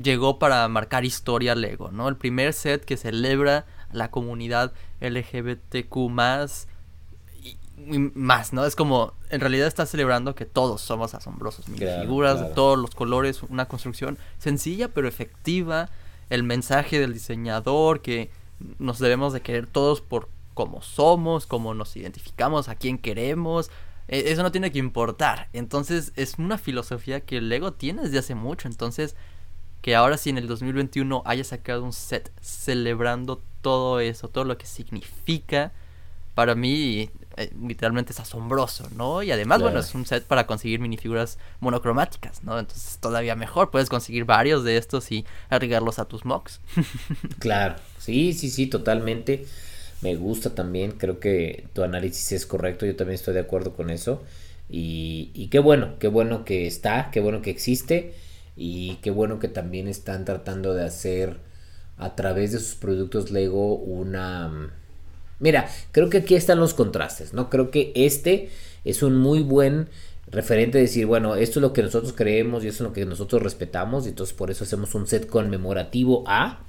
llegó 0.00 0.38
para 0.38 0.66
marcar 0.68 1.04
historia 1.04 1.54
Lego, 1.54 1.90
¿no? 1.90 2.08
El 2.08 2.16
primer 2.16 2.52
set 2.52 2.84
que 2.84 2.96
celebra 2.96 3.66
la 3.92 4.10
comunidad 4.10 4.72
LGBTQ 5.00 5.96
más 6.10 6.68
y, 7.42 7.98
más, 7.98 8.52
¿no? 8.52 8.64
Es 8.64 8.76
como, 8.76 9.14
en 9.30 9.40
realidad 9.40 9.66
está 9.66 9.86
celebrando 9.86 10.34
que 10.34 10.44
todos 10.44 10.80
somos 10.80 11.14
asombrosos. 11.14 11.66
figuras 11.66 12.40
de 12.40 12.46
todos 12.54 12.78
los 12.78 12.94
colores, 12.94 13.42
una 13.44 13.66
construcción 13.66 14.18
sencilla 14.38 14.88
pero 14.88 15.08
efectiva, 15.08 15.88
el 16.30 16.42
mensaje 16.42 16.98
del 16.98 17.12
diseñador 17.14 18.02
que 18.02 18.30
nos 18.78 18.98
debemos 18.98 19.32
de 19.32 19.42
querer 19.42 19.66
todos 19.66 20.00
por 20.00 20.28
cómo 20.54 20.82
somos, 20.82 21.46
cómo 21.46 21.74
nos 21.74 21.96
identificamos, 21.96 22.68
a 22.68 22.74
quién 22.74 22.98
queremos. 22.98 23.70
E, 24.08 24.32
eso 24.32 24.42
no 24.42 24.50
tiene 24.50 24.72
que 24.72 24.78
importar. 24.78 25.48
Entonces 25.52 26.12
es 26.16 26.38
una 26.38 26.58
filosofía 26.58 27.20
que 27.20 27.38
el 27.38 27.48
Lego 27.48 27.72
tiene 27.74 28.02
desde 28.02 28.18
hace 28.18 28.34
mucho. 28.34 28.66
Entonces 28.66 29.16
que 29.86 29.94
ahora 29.94 30.16
sí 30.16 30.30
en 30.30 30.38
el 30.38 30.48
2021 30.48 31.22
haya 31.26 31.44
sacado 31.44 31.84
un 31.84 31.92
set 31.92 32.32
celebrando 32.40 33.40
todo 33.60 34.00
eso, 34.00 34.26
todo 34.26 34.42
lo 34.42 34.58
que 34.58 34.66
significa, 34.66 35.70
para 36.34 36.56
mí 36.56 37.08
eh, 37.36 37.52
literalmente 37.64 38.10
es 38.12 38.18
asombroso, 38.18 38.88
¿no? 38.96 39.22
Y 39.22 39.30
además, 39.30 39.62
bueno, 39.62 39.78
es 39.78 39.94
un 39.94 40.04
set 40.04 40.24
para 40.24 40.44
conseguir 40.44 40.80
minifiguras 40.80 41.38
monocromáticas, 41.60 42.42
¿no? 42.42 42.58
Entonces 42.58 42.98
todavía 42.98 43.36
mejor, 43.36 43.70
puedes 43.70 43.88
conseguir 43.88 44.24
varios 44.24 44.64
de 44.64 44.76
estos 44.76 45.12
y 45.12 45.24
agregarlos 45.50 46.00
a 46.00 46.06
tus 46.06 46.24
mocks. 46.24 46.60
claro, 47.38 47.76
sí, 48.00 48.32
sí, 48.32 48.50
sí, 48.50 48.66
totalmente. 48.66 49.46
Me 50.02 50.16
gusta 50.16 50.52
también, 50.52 50.90
creo 50.98 51.20
que 51.20 51.68
tu 51.74 51.84
análisis 51.84 52.32
es 52.32 52.44
correcto, 52.44 52.86
yo 52.86 52.96
también 52.96 53.14
estoy 53.14 53.34
de 53.34 53.40
acuerdo 53.40 53.76
con 53.76 53.90
eso. 53.90 54.20
Y, 54.68 55.30
y 55.32 55.46
qué 55.46 55.60
bueno, 55.60 55.94
qué 56.00 56.08
bueno 56.08 56.44
que 56.44 56.66
está, 56.66 57.12
qué 57.12 57.20
bueno 57.20 57.40
que 57.40 57.50
existe 57.50 58.25
y 58.56 58.96
qué 59.02 59.10
bueno 59.10 59.38
que 59.38 59.48
también 59.48 59.86
están 59.86 60.24
tratando 60.24 60.74
de 60.74 60.84
hacer 60.84 61.36
a 61.98 62.14
través 62.14 62.52
de 62.52 62.58
sus 62.58 62.74
productos 62.74 63.30
Lego 63.30 63.76
una... 63.76 64.48
Mm, 64.48 64.70
mira, 65.40 65.68
creo 65.92 66.08
que 66.08 66.18
aquí 66.18 66.34
están 66.34 66.58
los 66.58 66.74
contrastes, 66.74 67.32
¿no? 67.34 67.50
Creo 67.50 67.70
que 67.70 67.92
este 67.94 68.50
es 68.84 69.02
un 69.02 69.16
muy 69.16 69.42
buen 69.42 69.88
referente 70.28 70.78
de 70.78 70.82
decir, 70.82 71.06
bueno, 71.06 71.36
esto 71.36 71.60
es 71.60 71.62
lo 71.62 71.72
que 71.72 71.82
nosotros 71.82 72.12
creemos 72.14 72.64
y 72.64 72.68
esto 72.68 72.84
es 72.84 72.88
lo 72.88 72.92
que 72.92 73.04
nosotros 73.04 73.42
respetamos 73.42 74.06
y 74.06 74.10
entonces 74.10 74.34
por 74.34 74.50
eso 74.50 74.64
hacemos 74.64 74.94
un 74.94 75.06
set 75.06 75.26
conmemorativo 75.26 76.24
a... 76.26 76.62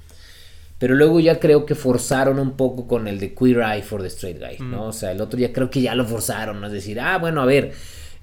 Pero 0.79 0.93
luego 0.93 1.19
ya 1.19 1.39
creo 1.39 1.65
que 1.65 1.73
forzaron 1.73 2.37
un 2.37 2.51
poco 2.51 2.87
con 2.87 3.07
el 3.07 3.19
de 3.19 3.33
Queer 3.33 3.61
Eye 3.61 3.81
for 3.81 3.99
the 3.99 4.09
Straight 4.09 4.37
Guy, 4.37 4.63
¿no? 4.63 4.83
Mm. 4.83 4.89
O 4.89 4.93
sea, 4.93 5.11
el 5.11 5.21
otro 5.21 5.39
ya 5.39 5.51
creo 5.51 5.71
que 5.71 5.81
ya 5.81 5.95
lo 5.95 6.05
forzaron, 6.05 6.61
¿no? 6.61 6.67
Es 6.67 6.73
decir, 6.73 6.99
ah, 6.99 7.17
bueno, 7.17 7.41
a 7.41 7.47
ver, 7.47 7.73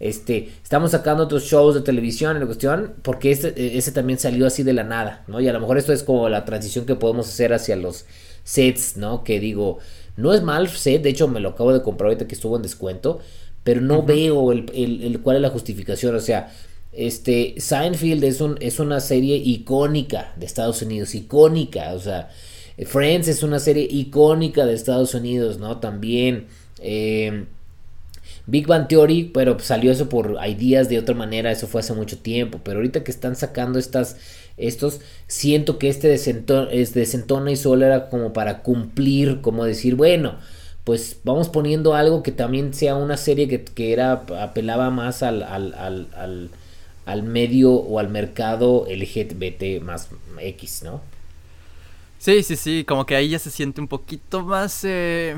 este, 0.01 0.51
estamos 0.63 0.91
sacando 0.91 1.25
otros 1.25 1.45
shows 1.45 1.75
de 1.75 1.81
televisión 1.81 2.37
en 2.37 2.41
la 2.41 2.47
cuestión, 2.47 2.95
porque 3.03 3.31
ese, 3.31 3.53
ese 3.77 3.93
también 3.93 4.19
salió 4.19 4.47
así 4.47 4.63
de 4.63 4.73
la 4.73 4.85
nada, 4.85 5.25
¿no? 5.27 5.41
Y 5.41 5.49
a 5.49 5.53
lo 5.53 5.61
mejor 5.61 5.79
esto 5.79 5.93
es 5.93 6.03
como 6.03 6.29
la 6.29 6.45
transición 6.45 6.87
que 6.87 6.97
podemos 6.97 7.29
hacer 7.29 7.53
hacia 7.53 7.77
los 7.77 8.07
sets, 8.43 8.97
¿no? 8.97 9.25
Que 9.25 9.41
digo, 9.41 9.79
no 10.17 10.35
es 10.35 10.43
mal 10.43 10.69
set, 10.69 11.03
de 11.03 11.11
hecho 11.11 11.29
me 11.29 11.41
lo 11.41 11.51
acabo 11.51 11.73
de 11.73 11.83
comprar 11.83 12.09
ahorita 12.09 12.27
que 12.27 12.35
estuvo 12.35 12.57
en 12.57 12.63
descuento, 12.63 13.21
pero 13.63 13.81
no 13.81 14.03
veo 14.03 14.53
el, 14.53 14.71
el, 14.75 15.21
cuál 15.21 15.37
es 15.37 15.43
la 15.43 15.51
justificación, 15.51 16.15
o 16.15 16.21
sea, 16.21 16.53
este, 16.93 17.55
Seinfeld 17.59 18.23
es, 18.25 18.41
un, 18.41 18.57
es 18.61 18.79
una 18.79 19.01
serie 19.01 19.37
icónica 19.37 20.33
de 20.37 20.47
Estados 20.47 20.83
Unidos, 20.83 21.15
icónica, 21.15 21.93
o 21.95 21.99
sea, 21.99 22.31
Friends 22.83 23.29
es 23.29 23.43
una 23.43 23.61
serie 23.61 23.87
icónica 23.89 24.67
de 24.67 24.75
Estados 24.75 25.15
Unidos, 25.15 25.59
¿no? 25.59 25.79
También. 25.79 26.47
Eh, 26.81 27.47
Big 28.47 28.67
Bang 28.67 28.89
Theory, 28.89 29.31
pero 29.33 29.59
salió 29.59 29.91
eso 29.91 30.09
por 30.09 30.39
ideas 30.47 30.89
de 30.89 30.99
otra 30.99 31.15
manera, 31.15 31.51
eso 31.51 31.67
fue 31.67 31.81
hace 31.81 31.95
mucho 31.95 32.19
tiempo, 32.19 32.61
pero 32.63 32.79
ahorita 32.79 33.03
que 33.03 33.11
están 33.11 33.37
sacando 33.37 33.79
estas, 33.79 34.17
estos, 34.57 35.01
siento 35.27 35.79
que 35.79 35.89
este 35.89 36.09
desentona, 36.09 36.71
es 36.71 36.93
desentona 36.93 37.51
y 37.51 37.57
solo 37.57 37.87
era 37.87 38.11
como 38.11 38.33
para 38.33 38.63
cumplir, 38.63 39.41
como 39.41 39.65
decir, 39.65 39.95
bueno, 39.95 40.37
pues 40.85 41.21
vamos 41.25 41.49
poniendo 41.49 41.95
algo 41.95 42.23
que 42.23 42.33
también 42.33 42.75
sea 42.75 42.97
una 42.97 43.17
serie 43.17 43.49
que, 43.49 43.65
que 43.65 43.95
era, 43.95 44.25
apelaba 44.39 44.91
más 44.91 45.23
al, 45.23 45.43
al, 45.43 45.73
al, 45.75 46.51
al, 47.07 47.23
medio 47.23 47.73
o 47.73 47.99
al 47.99 48.11
mercado 48.11 48.87
LGBT 48.91 49.83
más 49.83 50.11
X, 50.39 50.83
¿no? 50.85 51.01
Sí, 52.19 52.43
sí, 52.43 52.57
sí, 52.57 52.85
como 52.85 53.07
que 53.07 53.17
ahí 53.17 53.31
ya 53.31 53.39
se 53.39 53.51
siente 53.51 53.81
un 53.81 53.89
poquito 53.89 54.43
más... 54.43 54.83
Eh 54.85 55.35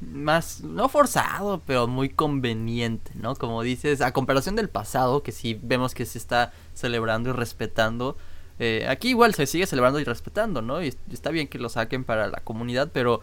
más, 0.00 0.62
no 0.62 0.88
forzado, 0.88 1.62
pero 1.66 1.86
muy 1.86 2.08
conveniente, 2.08 3.12
¿no? 3.14 3.34
Como 3.34 3.62
dices, 3.62 4.00
a 4.00 4.12
comparación 4.12 4.56
del 4.56 4.68
pasado, 4.68 5.22
que 5.22 5.32
sí 5.32 5.58
vemos 5.62 5.94
que 5.94 6.06
se 6.06 6.18
está 6.18 6.52
celebrando 6.74 7.30
y 7.30 7.32
respetando, 7.32 8.16
eh, 8.58 8.86
aquí 8.88 9.08
igual 9.10 9.34
se 9.34 9.46
sigue 9.46 9.66
celebrando 9.66 10.00
y 10.00 10.04
respetando, 10.04 10.62
¿no? 10.62 10.82
Y 10.82 10.94
está 11.12 11.30
bien 11.30 11.48
que 11.48 11.58
lo 11.58 11.68
saquen 11.68 12.04
para 12.04 12.28
la 12.28 12.40
comunidad, 12.40 12.90
pero 12.92 13.20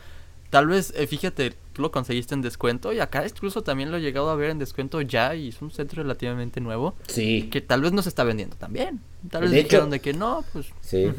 tal 0.49 0.67
vez, 0.67 0.93
eh, 0.95 1.07
fíjate, 1.07 1.55
tú 1.73 1.81
lo 1.81 1.91
conseguiste 1.91 2.35
en 2.35 2.41
descuento 2.41 2.93
y 2.93 2.99
acá 2.99 3.25
incluso 3.25 3.63
también 3.63 3.89
lo 3.89 3.97
he 3.97 4.01
llegado 4.01 4.29
a 4.29 4.35
ver 4.35 4.51
en 4.51 4.59
descuento 4.59 5.01
ya 5.01 5.33
y 5.33 5.47
es 5.49 5.61
un 5.61 5.71
centro 5.71 6.03
relativamente 6.03 6.61
nuevo. 6.61 6.95
Sí. 7.07 7.49
Que 7.51 7.61
tal 7.61 7.81
vez 7.81 7.91
no 7.91 8.03
se 8.03 8.09
está 8.09 8.23
vendiendo 8.23 8.55
también. 8.55 9.01
Tal 9.31 9.41
vez 9.41 9.51
de 9.51 9.63
dijeron 9.63 9.89
de 9.89 9.99
que 9.99 10.13
no, 10.13 10.45
pues... 10.53 10.67
Sí. 10.81 11.11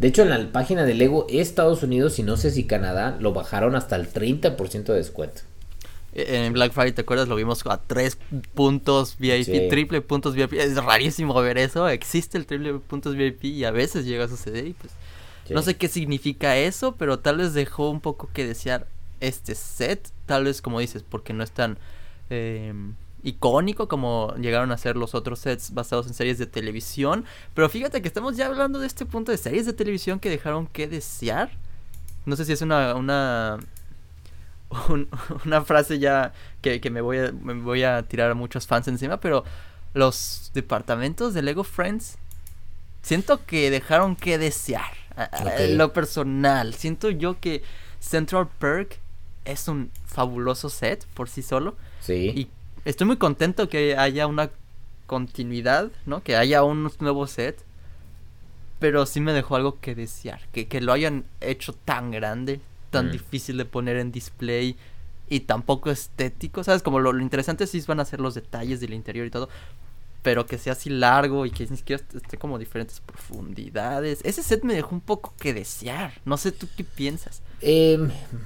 De 0.00 0.08
hecho, 0.08 0.22
en 0.22 0.30
la 0.30 0.50
página 0.50 0.84
de 0.84 0.94
Lego 0.94 1.26
Estados 1.28 1.82
Unidos 1.82 2.18
y 2.18 2.22
no 2.22 2.38
sé 2.38 2.50
si 2.50 2.64
Canadá 2.64 3.18
lo 3.20 3.34
bajaron 3.34 3.76
hasta 3.76 3.96
el 3.96 4.10
30% 4.10 4.84
de 4.84 4.94
descuento. 4.94 5.42
E, 6.14 6.46
en 6.46 6.54
Black 6.54 6.72
Friday, 6.72 6.92
¿te 6.92 7.02
acuerdas? 7.02 7.28
Lo 7.28 7.36
vimos 7.36 7.62
a 7.66 7.76
tres 7.82 8.16
puntos 8.54 9.16
VIP, 9.18 9.68
triple 9.68 10.00
puntos 10.00 10.34
VIP. 10.34 10.54
Es 10.54 10.82
rarísimo 10.82 11.34
ver 11.34 11.58
eso. 11.58 11.86
Existe 11.86 12.38
el 12.38 12.46
triple 12.46 12.78
puntos 12.78 13.14
VIP 13.14 13.44
y 13.44 13.64
a 13.64 13.72
veces 13.72 14.06
llega 14.06 14.24
a 14.24 14.28
suceder. 14.28 14.68
Y 14.68 14.72
pues, 14.72 14.94
No 15.50 15.60
sé 15.60 15.76
qué 15.76 15.86
significa 15.86 16.56
eso, 16.56 16.96
pero 16.96 17.18
tal 17.18 17.36
vez 17.36 17.52
dejó 17.52 17.90
un 17.90 18.00
poco 18.00 18.30
que 18.32 18.46
desear 18.46 18.86
este 19.20 19.54
set. 19.54 20.08
Tal 20.24 20.44
vez, 20.44 20.62
como 20.62 20.80
dices, 20.80 21.04
porque 21.06 21.34
no 21.34 21.44
es 21.44 21.50
tan 21.50 21.76
eh, 22.30 22.72
icónico 23.22 23.88
como 23.88 24.34
llegaron 24.36 24.72
a 24.72 24.78
ser 24.78 24.96
los 24.96 25.14
otros 25.14 25.40
sets 25.40 25.72
basados 25.74 26.06
en 26.06 26.14
series 26.14 26.38
de 26.38 26.46
televisión. 26.46 27.24
Pero 27.54 27.68
fíjate 27.68 28.02
que 28.02 28.08
estamos 28.08 28.36
ya 28.36 28.46
hablando 28.46 28.78
de 28.78 28.86
este 28.86 29.06
punto 29.06 29.32
de 29.32 29.38
series 29.38 29.66
de 29.66 29.72
televisión 29.72 30.20
que 30.20 30.30
dejaron 30.30 30.66
que 30.66 30.88
desear. 30.88 31.50
No 32.26 32.36
sé 32.36 32.44
si 32.44 32.52
es 32.52 32.62
una, 32.62 32.94
una, 32.94 33.58
una 35.44 35.64
frase 35.64 35.98
ya 35.98 36.32
que, 36.62 36.80
me, 36.90 37.00
voy 37.00 37.18
a, 37.18 37.32
me 37.32 37.54
voy 37.54 37.82
a 37.82 38.02
tirar 38.02 38.30
a 38.30 38.34
muchos 38.34 38.66
fans 38.66 38.88
encima, 38.88 39.20
pero 39.20 39.44
los 39.94 40.50
departamentos 40.54 41.34
de 41.34 41.42
Lego 41.42 41.64
Friends 41.64 42.18
siento 43.02 43.44
que 43.44 43.70
dejaron 43.70 44.16
que 44.16 44.38
desear. 44.38 44.92
lo 45.70 45.92
personal, 45.92 46.74
siento 46.74 47.10
yo 47.10 47.40
que 47.40 47.62
Central 47.98 48.48
Perk 48.58 48.98
es 49.44 49.68
un 49.68 49.90
fabuloso 50.06 50.70
set 50.70 51.06
por 51.14 51.28
sí 51.28 51.42
solo. 51.42 51.76
Sí. 52.00 52.32
Y 52.34 52.48
estoy 52.84 53.06
muy 53.06 53.16
contento 53.16 53.68
que 53.68 53.96
haya 53.96 54.26
una 54.26 54.50
continuidad, 55.06 55.90
¿no? 56.06 56.22
Que 56.22 56.36
haya 56.36 56.62
un 56.62 56.90
nuevo 57.00 57.26
set. 57.26 57.64
Pero 58.78 59.04
sí 59.04 59.20
me 59.20 59.32
dejó 59.32 59.56
algo 59.56 59.78
que 59.80 59.94
desear. 59.94 60.40
Que, 60.52 60.66
que 60.66 60.80
lo 60.80 60.92
hayan 60.92 61.24
hecho 61.40 61.72
tan 61.72 62.10
grande, 62.10 62.60
tan 62.90 63.08
mm. 63.08 63.12
difícil 63.12 63.56
de 63.58 63.66
poner 63.66 63.96
en 63.96 64.10
display 64.10 64.76
y 65.28 65.40
tampoco 65.40 65.90
estético. 65.90 66.64
¿Sabes? 66.64 66.82
Como 66.82 66.98
lo, 66.98 67.12
lo, 67.12 67.22
interesante 67.22 67.66
sí 67.66 67.82
van 67.86 68.00
a 68.00 68.04
ser 68.04 68.20
los 68.20 68.34
detalles 68.34 68.80
del 68.80 68.94
interior 68.94 69.26
y 69.26 69.30
todo 69.30 69.48
pero 70.22 70.46
que 70.46 70.58
sea 70.58 70.74
así 70.74 70.90
largo 70.90 71.46
y 71.46 71.50
que 71.50 71.66
ni 71.66 71.76
siquiera 71.76 72.02
esté 72.14 72.36
como 72.36 72.58
diferentes 72.58 73.00
profundidades. 73.00 74.20
Ese 74.24 74.42
set 74.42 74.64
me 74.64 74.74
dejó 74.74 74.94
un 74.94 75.00
poco 75.00 75.34
que 75.38 75.54
desear. 75.54 76.12
No 76.24 76.36
sé 76.36 76.52
tú 76.52 76.68
qué 76.76 76.84
piensas. 76.84 77.42
Eh, 77.62 77.98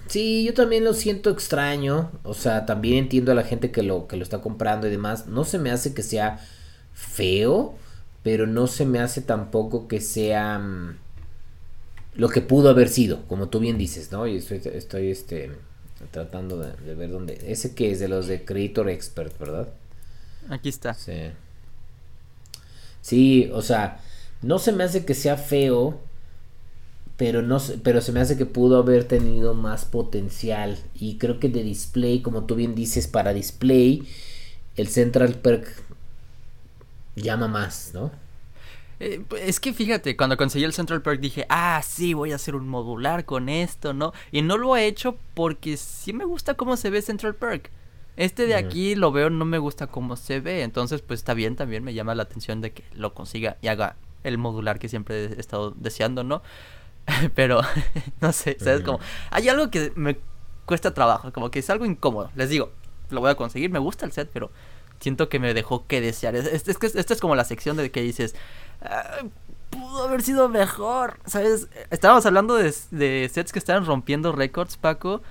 sí, 0.09 0.45
yo 0.45 0.55
también 0.55 0.85
lo 0.85 0.95
siento 0.95 1.31
extraño. 1.31 2.11
O 2.23 2.35
sea, 2.35 2.67
también 2.67 2.99
entiendo 2.99 3.33
a 3.33 3.35
la 3.35 3.45
gente 3.45 3.71
que 3.71 3.83
lo, 3.83 4.07
que 4.09 4.17
lo 4.17 4.23
está 4.23 4.41
comprando 4.41 4.87
y 4.87 4.91
demás. 4.91 5.27
No 5.27 5.45
se 5.45 5.59
me 5.59 5.71
hace 5.71 5.95
que 5.95 6.03
sea 6.03 6.41
feo, 6.93 7.75
pero 8.23 8.47
no 8.47 8.67
se 8.67 8.87
me 8.87 8.99
hace 9.01 9.21
tampoco 9.21 9.89
que 9.89 10.01
sea 10.01 10.59
mm, 10.59 10.97
lo 12.17 12.29
que 12.29 12.41
pudo 12.41 12.71
haber 12.71 12.89
sido, 12.89 13.27
como 13.27 13.49
tú 13.49 13.61
bien 13.61 13.79
dices, 13.79 14.13
¿no? 14.13 14.27
Y 14.27 14.37
estoy, 14.37 14.63
estoy 14.65 15.11
este, 15.11 15.53
tratando 16.11 16.59
de, 16.59 16.73
de 16.85 16.95
ver 16.95 17.11
dónde. 17.11 17.39
Ese 17.47 17.75
que 17.75 17.91
es 17.93 18.01
de 18.01 18.09
los 18.09 18.27
de 18.27 18.45
Creator 18.45 18.89
Expert, 18.91 19.39
¿verdad? 19.39 19.69
Aquí 20.49 20.69
está. 20.69 20.95
Sí. 20.95 21.33
Sí, 23.01 23.51
o 23.53 23.63
sea, 23.63 24.01
no 24.43 24.59
se 24.59 24.73
me 24.73 24.85
hace 24.85 25.05
que 25.05 25.15
sea 25.15 25.37
feo, 25.37 26.01
pero 27.17 27.43
no 27.43 27.61
pero 27.83 28.01
se 28.01 28.13
me 28.13 28.21
hace 28.21 28.37
que 28.37 28.47
pudo 28.47 28.79
haber 28.79 29.05
tenido 29.05 29.55
más 29.55 29.85
potencial 29.85 30.79
y 30.95 31.19
creo 31.19 31.39
que 31.39 31.49
de 31.49 31.63
display, 31.63 32.23
como 32.23 32.45
tú 32.45 32.57
bien 32.57 32.75
dices, 32.75 33.07
para 33.07 33.33
display 33.33 34.07
el 34.77 34.89
Central 34.89 35.35
Perk 35.35 35.67
llama 37.17 37.49
más, 37.49 37.93
¿no? 37.95 38.11
Eh, 39.01 39.23
es 39.41 39.61
que 39.61 39.73
fíjate, 39.73 40.17
cuando 40.17 40.37
conseguí 40.37 40.65
el 40.65 40.73
Central 40.73 41.03
Perk 41.03 41.21
dije, 41.21 41.47
ah, 41.49 41.81
sí, 41.85 42.15
voy 42.15 42.33
a 42.33 42.37
hacer 42.37 42.55
un 42.55 42.69
modular 42.69 43.25
con 43.25 43.49
esto, 43.49 43.93
¿no? 43.93 44.13
Y 44.33 44.43
no 44.43 44.57
lo 44.57 44.77
he 44.77 44.87
hecho 44.87 45.17
porque 45.35 45.77
sí 45.77 46.13
me 46.13 46.25
gusta 46.25 46.55
cómo 46.55 46.77
se 46.77 46.91
ve 46.91 47.03
Central 47.03 47.35
Perk. 47.35 47.71
Este 48.17 48.47
de 48.47 48.55
aquí 48.55 48.95
lo 48.95 49.11
veo, 49.11 49.29
no 49.29 49.45
me 49.45 49.59
gusta 49.59 49.89
cómo 49.89 50.17
se 50.17 50.39
ve. 50.41 50.63
Entonces, 50.63 51.03
pues 51.03 51.21
está 51.21 51.35
bien, 51.35 51.57
también 51.57 51.83
me 51.83 51.95
llama 51.95 52.15
la 52.15 52.23
atención 52.23 52.61
de 52.61 52.73
que 52.73 52.85
lo 52.95 53.13
consiga 53.13 53.57
y 53.61 53.69
haga 53.69 53.97
el 54.23 54.39
modular 54.39 54.79
que 54.79 54.89
siempre 54.89 55.25
he 55.25 55.41
estado 55.41 55.73
deseando, 55.73 56.23
¿no? 56.23 56.43
Pero, 57.35 57.61
no 58.21 58.33
sé, 58.33 58.57
¿sabes? 58.61 58.83
Como, 58.83 59.01
hay 59.31 59.49
algo 59.49 59.71
que 59.71 59.93
me 59.95 60.19
cuesta 60.65 60.95
trabajo, 60.95 61.33
como 61.33 61.51
que 61.51 61.59
es 61.59 61.71
algo 61.71 61.85
incómodo. 61.85 62.31
Les 62.35 62.49
digo, 62.49 62.71
lo 63.11 63.21
voy 63.21 63.31
a 63.31 63.35
conseguir, 63.35 63.71
me 63.71 63.79
gusta 63.79 64.07
el 64.07 64.13
set, 64.13 64.31
pero 64.33 64.51
siento 65.01 65.29
que 65.29 65.39
me 65.39 65.55
dejó 65.55 65.87
que 65.87 66.01
desear. 66.01 66.35
Es, 66.37 66.69
es, 66.69 66.79
que 66.79 66.87
esta 66.87 67.15
es 67.15 67.21
como 67.21 67.37
la 67.37 67.45
sección 67.45 67.77
de 67.77 67.91
que 67.91 68.01
dices, 68.01 68.35
pudo 69.71 70.05
haber 70.05 70.23
sido 70.23 70.49
mejor, 70.49 71.19
¿sabes? 71.27 71.69
Estábamos 71.91 72.25
hablando 72.27 72.55
de, 72.55 72.75
de 72.91 73.31
sets 73.33 73.53
que 73.53 73.59
estaban 73.59 73.85
rompiendo 73.85 74.33
récords, 74.33 74.77
Paco. 74.77 75.23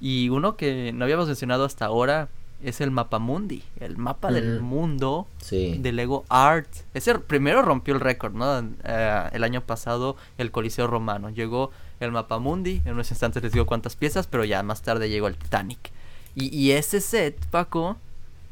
Y 0.00 0.28
uno 0.28 0.56
que 0.56 0.92
no 0.92 1.04
habíamos 1.04 1.26
mencionado 1.26 1.64
hasta 1.64 1.86
ahora 1.86 2.28
es 2.62 2.80
el 2.80 2.90
mapa 2.90 3.18
mundi, 3.18 3.62
el 3.80 3.96
mapa 3.96 4.30
del 4.30 4.60
mundo 4.60 5.26
de 5.50 5.92
Lego 5.92 6.24
Art. 6.28 6.68
Ese 6.94 7.18
primero 7.18 7.62
rompió 7.62 7.94
el 7.94 8.00
récord, 8.00 8.34
¿no? 8.34 8.58
Eh, 8.84 9.28
el 9.32 9.44
año 9.44 9.60
pasado 9.60 10.16
el 10.38 10.50
Coliseo 10.50 10.86
Romano. 10.86 11.30
Llegó 11.30 11.70
el 12.00 12.12
mapa 12.12 12.38
mundi, 12.38 12.82
en 12.84 12.94
unos 12.94 13.10
instantes 13.10 13.42
les 13.42 13.52
digo 13.52 13.66
cuántas 13.66 13.96
piezas, 13.96 14.26
pero 14.26 14.44
ya 14.44 14.62
más 14.62 14.82
tarde 14.82 15.08
llegó 15.08 15.28
el 15.28 15.36
Titanic. 15.36 15.90
Y, 16.38 16.72
ese 16.72 17.00
set, 17.00 17.46
Paco, 17.46 17.96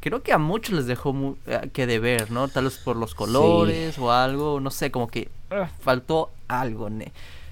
creo 0.00 0.22
que 0.22 0.32
a 0.32 0.38
muchos 0.38 0.74
les 0.74 0.86
dejó 0.86 1.36
eh, 1.46 1.68
que 1.70 1.86
deber, 1.86 2.30
¿no? 2.30 2.48
Tal 2.48 2.64
vez 2.64 2.78
por 2.78 2.96
los 2.96 3.14
colores 3.14 3.98
o 3.98 4.10
algo, 4.10 4.58
no 4.58 4.70
sé, 4.70 4.90
como 4.90 5.08
que 5.08 5.28
ah, 5.50 5.68
faltó 5.80 6.30
algo. 6.48 6.88
¿no? 6.88 7.04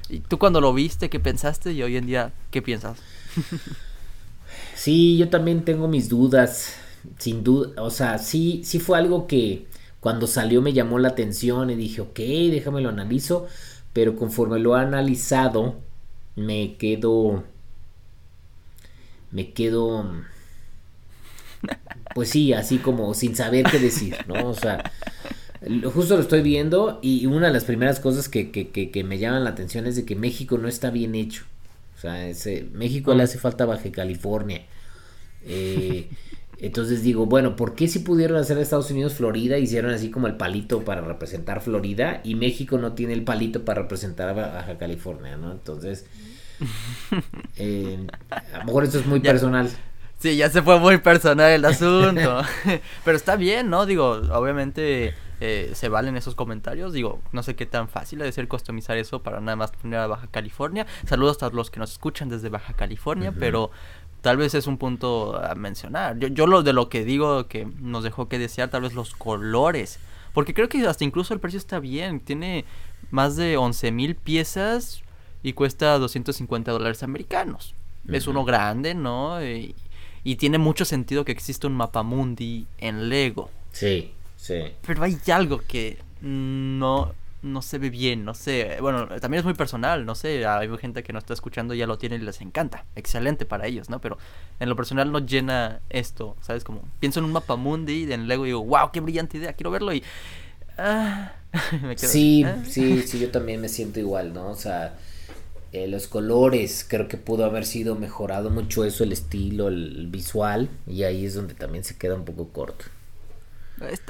¿Y 0.09 0.21
tú 0.21 0.39
cuando 0.39 0.63
lo 0.63 0.73
viste, 0.73 1.11
qué 1.11 1.21
pensaste? 1.21 1.73
Y 1.73 1.83
hoy 1.83 1.99
en 1.99 2.07
día, 2.07 2.33
¿qué 2.51 2.63
piensas? 2.63 2.99
Sí, 4.83 5.17
yo 5.17 5.29
también 5.31 5.65
tengo 5.65 5.87
mis 5.87 6.09
dudas, 6.09 6.75
sin 7.19 7.45
duda, 7.45 7.81
o 7.81 7.89
sea, 7.91 8.19
sí, 8.19 8.63
sí 8.65 8.81
fue 8.81 8.99
algo 8.99 9.29
que 9.29 9.69
cuando 10.01 10.27
salió 10.27 10.61
me 10.61 10.73
llamó 10.73 10.99
la 10.99 11.11
atención 11.11 11.71
y 11.71 11.77
dije, 11.77 12.01
ok, 12.01 12.19
déjame 12.19 12.81
lo 12.81 12.89
analizo, 12.89 13.47
pero 13.93 14.17
conforme 14.17 14.59
lo 14.59 14.77
he 14.77 14.81
analizado, 14.81 15.77
me 16.35 16.77
quedo, 16.79 17.45
me 19.31 19.53
quedo, 19.53 20.05
pues 22.15 22.31
sí, 22.31 22.53
así 22.53 22.79
como 22.79 23.15
sin 23.15 23.37
saber 23.37 23.65
qué 23.71 23.79
decir, 23.79 24.17
¿no? 24.27 24.49
O 24.49 24.55
sea, 24.55 24.91
justo 25.95 26.17
lo 26.17 26.23
estoy 26.23 26.43
viendo 26.43 26.99
y 27.03 27.27
una 27.27 27.47
de 27.47 27.53
las 27.53 27.65
primeras 27.65 28.01
cosas 28.01 28.29
que, 28.29 28.51
que, 28.51 28.71
que, 28.71 28.91
que 28.91 29.05
me 29.05 29.19
llaman 29.19 29.45
la 29.45 29.51
atención 29.51 29.87
es 29.87 29.95
de 29.95 30.05
que 30.05 30.17
México 30.17 30.59
no 30.59 30.67
está 30.67 30.91
bien 30.91 31.15
hecho 31.15 31.45
sea, 32.03 32.29
ese, 32.29 32.69
México 32.73 33.15
le 33.15 33.23
hace 33.23 33.39
falta 33.39 33.65
Baja 33.65 33.91
California. 33.91 34.67
Eh, 35.45 36.11
Entonces 36.63 37.03
digo, 37.03 37.27
bueno, 37.27 37.57
¿por 37.57 37.75
qué 37.75 37.89
si 37.89 37.99
pudieron 37.99 38.39
hacer 38.39 38.57
Estados 38.57 38.89
Unidos 38.93 39.15
Florida? 39.15 39.59
Hicieron 39.59 39.91
así 39.91 40.13
como 40.13 40.29
el 40.29 40.37
palito 40.37 40.85
para 40.85 41.01
representar 41.01 41.61
Florida 41.61 42.21
y 42.23 42.37
México 42.37 42.79
no 42.79 42.93
tiene 42.93 43.15
el 43.15 43.25
palito 43.25 43.65
para 43.65 43.83
representar 43.83 44.29
a 44.29 44.33
Baja 44.33 44.79
California, 44.79 45.37
¿no? 45.37 45.51
Entonces, 45.51 46.07
eh, 47.57 48.07
a 48.31 48.59
lo 48.59 48.65
mejor 48.67 48.85
esto 48.85 49.01
es 49.01 49.07
muy 49.07 49.19
personal. 49.19 49.69
Sí, 50.21 50.37
ya 50.37 50.49
se 50.51 50.63
fue 50.63 50.79
muy 50.79 50.99
personal 50.99 51.51
el 51.51 51.65
asunto. 51.65 52.43
Pero 53.05 53.17
está 53.17 53.35
bien, 53.35 53.69
¿no? 53.69 53.85
Digo, 53.85 54.23
obviamente 54.31 55.15
eh, 55.45 55.73
se 55.75 55.89
valen 55.89 56.17
esos 56.17 56.37
comentarios. 56.37 56.93
Digo, 56.93 57.21
no 57.33 57.43
sé 57.43 57.57
qué 57.57 57.67
tan 57.67 57.89
fácil 57.89 58.21
de 58.21 58.31
ser 58.31 58.47
customizar 58.47 58.97
eso 58.97 59.25
para 59.25 59.41
nada 59.41 59.57
más 59.57 59.73
poner 59.73 59.99
a 59.99 60.07
Baja 60.07 60.29
California. 60.29 60.87
Saludos 61.05 61.43
a 61.43 61.51
los 61.51 61.69
que 61.69 61.81
nos 61.81 61.91
escuchan 61.91 62.29
desde 62.29 62.49
Baja 62.49 62.75
California, 62.75 63.35
pero 63.37 63.73
tal 64.21 64.37
vez 64.37 64.55
es 64.55 64.69
un 64.69 64.79
punto 64.79 65.37
a 65.37 65.57
mencionar. 65.57 66.17
Yo, 66.21 66.29
yo 66.29 66.47
lo 66.47 66.63
de 66.63 66.73
lo 66.73 66.89
que 66.89 67.05
digo 67.05 67.49
que 67.49 67.67
nos 67.81 68.05
dejó 68.05 68.29
que 68.29 68.39
desear, 68.39 68.71
tal 68.71 68.83
vez 68.83 68.95
los 68.95 69.17
colores. 69.17 69.99
Porque 70.33 70.55
creo 70.55 70.69
que 70.69 70.87
hasta 70.87 71.03
incluso 71.03 71.35
el 71.35 71.41
precio 71.41 71.59
está 71.59 71.81
bien. 71.81 72.21
Tiene 72.21 72.65
más 73.11 73.35
de 73.35 73.57
11 73.57 73.91
mil 73.91 74.15
piezas 74.15 75.03
y 75.43 75.55
cuesta 75.55 75.99
250 75.99 76.71
dólares 76.71 77.03
americanos. 77.03 77.75
Es 78.07 78.29
uno 78.29 78.45
grande, 78.45 78.95
¿no? 78.95 79.45
Y, 79.45 79.75
y 80.23 80.37
tiene 80.37 80.59
mucho 80.59 80.85
sentido 80.85 81.25
que 81.25 81.33
exista 81.33 81.67
un 81.67 81.75
mapa 81.75 82.05
mundi 82.05 82.69
en 82.79 83.09
Lego. 83.09 83.51
Sí, 83.73 84.13
sí. 84.43 84.73
Pero 84.85 85.05
hay 85.05 85.17
algo 85.33 85.63
que 85.67 85.99
no, 86.21 87.15
no 87.43 87.63
se 87.63 87.79
ve 87.79 87.91
bien, 87.91 88.25
no 88.25 88.35
sé. 88.35 88.79
Bueno, 88.81 89.07
también 89.21 89.39
es 89.39 89.45
muy 89.45 89.55
personal, 89.55 90.05
no 90.05 90.15
sé. 90.15 90.45
Hay 90.47 90.69
gente 90.79 91.03
que 91.03 91.13
no 91.13 91.21
está 91.21 91.33
escuchando 91.33 91.75
ya 91.75 91.87
lo 91.87 91.99
tiene 91.99 92.17
y 92.17 92.19
les 92.19 92.41
encanta. 92.41 92.85
Excelente 92.97 93.45
para 93.45 93.67
ellos, 93.67 93.89
¿no? 93.89 94.01
Pero 94.01 94.19
en 94.59 94.69
lo 94.69 94.77
personal 94.77 95.13
no 95.13 95.21
llena 95.21 95.81
esto, 95.91 96.37
¿sabes? 96.41 96.65
Como 96.65 96.83
pienso 96.99 97.21
en 97.21 97.27
un 97.27 97.33
mapa 97.33 97.57
mundi 97.57 98.13
en 98.13 98.27
Lego 98.27 98.45
y 98.45 98.49
digo, 98.49 98.65
wow, 98.65 98.91
qué 98.93 99.01
brillante 99.01 99.39
idea, 99.39 99.53
quiero 99.53 99.71
verlo 99.71 99.95
y... 99.95 100.03
Ah, 100.77 101.33
sí, 101.97 102.45
ah". 102.45 102.63
sí, 102.67 103.03
sí, 103.03 103.19
yo 103.21 103.31
también 103.31 103.61
me 103.61 103.69
siento 103.69 104.01
igual, 104.01 104.33
¿no? 104.33 104.49
O 104.49 104.57
sea 104.57 104.97
eh, 105.73 105.89
los 105.89 106.07
colores, 106.07 106.85
creo 106.87 107.09
que 107.09 107.17
pudo 107.17 107.47
haber 107.47 107.65
sido 107.65 107.95
mejorado 107.95 108.51
mucho 108.51 108.85
eso, 108.85 109.05
el 109.05 109.13
estilo, 109.13 109.69
el 109.69 110.07
visual, 110.09 110.69
y 110.87 111.05
ahí 111.05 111.25
es 111.25 111.35
donde 111.35 111.55
también 111.55 111.83
se 111.83 111.97
queda 111.97 112.15
un 112.15 112.27
poco 112.27 112.49
corto. 112.49 112.85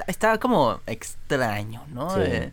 Está, 0.07 0.39
como 0.39 0.81
extraño, 0.85 1.83
¿no? 1.89 2.21
Eh, 2.21 2.51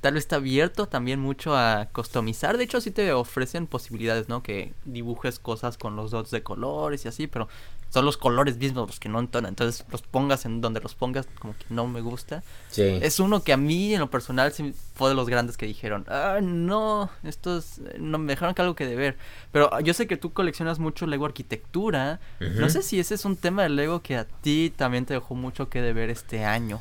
tal 0.00 0.14
vez 0.14 0.24
está 0.24 0.36
abierto 0.36 0.86
también 0.86 1.20
mucho 1.20 1.56
a 1.56 1.88
customizar. 1.92 2.58
De 2.58 2.64
hecho, 2.64 2.80
sí 2.80 2.90
te 2.90 3.12
ofrecen 3.12 3.66
posibilidades, 3.66 4.28
¿no? 4.28 4.42
Que 4.42 4.74
dibujes 4.84 5.38
cosas 5.38 5.78
con 5.78 5.96
los 5.96 6.10
dots 6.10 6.30
de 6.30 6.42
colores 6.42 7.04
y 7.04 7.08
así, 7.08 7.26
pero 7.26 7.48
son 7.92 8.06
los 8.06 8.16
colores 8.16 8.56
mismos 8.56 8.86
los 8.86 8.98
que 8.98 9.10
no 9.10 9.20
entonan. 9.20 9.50
Entonces 9.50 9.84
los 9.90 10.00
pongas 10.00 10.46
en 10.46 10.62
donde 10.62 10.80
los 10.80 10.94
pongas, 10.94 11.28
como 11.38 11.52
que 11.52 11.66
no 11.68 11.86
me 11.86 12.00
gusta. 12.00 12.42
Sí. 12.70 12.98
Es 13.02 13.20
uno 13.20 13.42
que 13.42 13.52
a 13.52 13.58
mí 13.58 13.92
en 13.92 14.00
lo 14.00 14.08
personal 14.08 14.50
sí 14.52 14.74
fue 14.94 15.10
de 15.10 15.14
los 15.14 15.28
grandes 15.28 15.58
que 15.58 15.66
dijeron, 15.66 16.06
ah, 16.08 16.38
no, 16.42 17.10
estos 17.22 17.80
no 17.98 18.16
me 18.16 18.32
dejaron 18.32 18.54
que 18.54 18.62
algo 18.62 18.74
que 18.74 18.86
deber. 18.86 19.18
Pero 19.52 19.78
yo 19.80 19.92
sé 19.92 20.06
que 20.06 20.16
tú 20.16 20.32
coleccionas 20.32 20.78
mucho 20.78 21.06
Lego 21.06 21.26
arquitectura. 21.26 22.18
No 22.40 22.70
sé 22.70 22.80
si 22.82 22.98
ese 22.98 23.14
es 23.14 23.26
un 23.26 23.36
tema 23.36 23.64
de 23.64 23.68
Lego 23.68 24.00
que 24.00 24.16
a 24.16 24.24
ti 24.24 24.72
también 24.74 25.04
te 25.04 25.12
dejó 25.12 25.34
mucho 25.34 25.68
que 25.68 25.82
deber 25.82 26.08
este 26.08 26.46
año. 26.46 26.80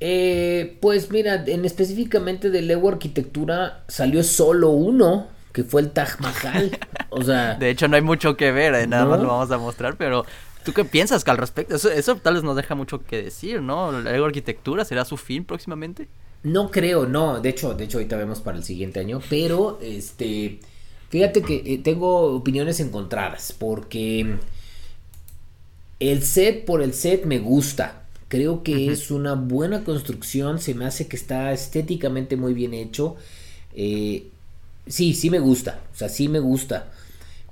Eh, 0.00 0.78
pues 0.80 1.12
mira, 1.12 1.44
en 1.46 1.64
específicamente 1.64 2.50
de 2.50 2.60
Lego 2.60 2.88
arquitectura 2.88 3.84
salió 3.86 4.24
solo 4.24 4.70
uno 4.70 5.28
que 5.54 5.62
fue 5.62 5.80
el 5.80 5.92
Taj 5.92 6.20
Mahal. 6.20 6.78
O 7.08 7.22
sea. 7.22 7.54
De 7.58 7.70
hecho, 7.70 7.88
no 7.88 7.96
hay 7.96 8.02
mucho 8.02 8.36
que 8.36 8.50
ver, 8.50 8.74
eh, 8.74 8.86
nada 8.86 9.06
más 9.06 9.20
lo 9.20 9.28
vamos 9.28 9.50
a 9.50 9.56
mostrar, 9.56 9.96
pero. 9.96 10.26
¿Tú 10.64 10.72
qué 10.72 10.84
piensas 10.84 11.24
que 11.24 11.30
al 11.30 11.36
respecto? 11.36 11.76
Eso, 11.76 11.90
eso 11.90 12.16
tal 12.16 12.34
vez 12.34 12.42
nos 12.42 12.56
deja 12.56 12.74
mucho 12.74 13.04
que 13.04 13.22
decir, 13.22 13.60
¿no? 13.60 13.92
¿La 13.92 14.10
arquitectura 14.24 14.84
será 14.86 15.04
su 15.04 15.18
fin 15.18 15.44
próximamente? 15.44 16.08
No 16.42 16.70
creo, 16.70 17.06
no. 17.06 17.38
De 17.40 17.50
hecho, 17.50 17.74
de 17.74 17.84
hecho, 17.84 17.98
ahorita 17.98 18.16
vemos 18.16 18.40
para 18.40 18.56
el 18.56 18.64
siguiente 18.64 18.98
año. 18.98 19.20
Pero, 19.30 19.78
este. 19.80 20.58
Fíjate 21.10 21.42
que 21.42 21.62
eh, 21.66 21.80
tengo 21.84 22.34
opiniones 22.34 22.80
encontradas. 22.80 23.54
Porque. 23.56 24.36
El 26.00 26.22
set 26.22 26.64
por 26.64 26.82
el 26.82 26.94
set 26.94 27.26
me 27.26 27.38
gusta. 27.38 28.06
Creo 28.28 28.64
que 28.64 28.90
es 28.90 29.12
una 29.12 29.34
buena 29.34 29.84
construcción. 29.84 30.58
Se 30.58 30.74
me 30.74 30.86
hace 30.86 31.06
que 31.06 31.16
está 31.16 31.52
estéticamente 31.52 32.36
muy 32.36 32.54
bien 32.54 32.74
hecho. 32.74 33.16
Eh, 33.76 34.30
sí, 34.86 35.14
sí 35.14 35.30
me 35.30 35.38
gusta, 35.38 35.80
o 35.92 35.96
sea, 35.96 36.08
sí 36.08 36.28
me 36.28 36.40
gusta, 36.40 36.92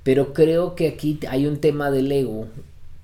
pero 0.03 0.33
creo 0.33 0.75
que 0.75 0.87
aquí 0.87 1.19
hay 1.29 1.45
un 1.45 1.59
tema 1.59 1.91
del 1.91 2.11
ego 2.11 2.47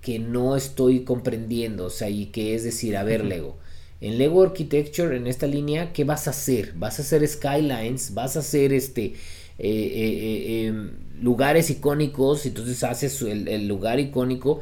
que 0.01 0.19
no 0.19 0.55
estoy 0.55 1.03
comprendiendo, 1.03 1.85
o 1.85 1.89
sea, 1.89 2.09
y 2.09 2.27
que 2.27 2.55
es 2.55 2.63
decir, 2.63 2.95
a 2.97 3.03
ver, 3.03 3.25
Lego, 3.25 3.57
en 4.01 4.17
Lego 4.17 4.43
Architecture, 4.43 5.15
en 5.15 5.27
esta 5.27 5.45
línea, 5.45 5.91
¿qué 5.91 6.05
vas 6.05 6.27
a 6.27 6.29
hacer? 6.29 6.73
¿Vas 6.75 6.99
a 6.99 7.01
hacer 7.01 7.27
skylines? 7.27 8.13
¿Vas 8.13 8.37
a 8.37 8.39
hacer 8.39 8.71
este 8.71 9.05
eh, 9.05 9.13
eh, 9.59 10.63
eh, 10.63 10.65
em, 10.67 10.91
lugares 11.21 11.69
icónicos? 11.69 12.45
Entonces 12.45 12.81
haces 12.85 13.21
el, 13.23 13.49
el, 13.49 13.67
lugar 13.67 13.99
icónico. 13.99 14.61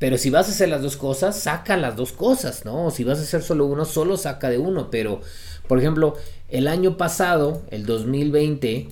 Pero 0.00 0.18
si 0.18 0.30
vas 0.30 0.48
a 0.48 0.50
hacer 0.50 0.68
las 0.68 0.82
dos 0.82 0.96
cosas, 0.96 1.38
saca 1.38 1.76
las 1.76 1.94
dos 1.94 2.10
cosas, 2.10 2.64
¿no? 2.64 2.90
Si 2.90 3.04
vas 3.04 3.20
a 3.20 3.22
hacer 3.22 3.42
solo 3.42 3.66
uno, 3.66 3.84
solo 3.84 4.16
saca 4.16 4.50
de 4.50 4.58
uno. 4.58 4.90
Pero, 4.90 5.20
por 5.66 5.78
ejemplo, 5.78 6.16
el 6.48 6.68
año 6.68 6.96
pasado, 6.96 7.62
el 7.70 7.86
2020, 7.86 8.88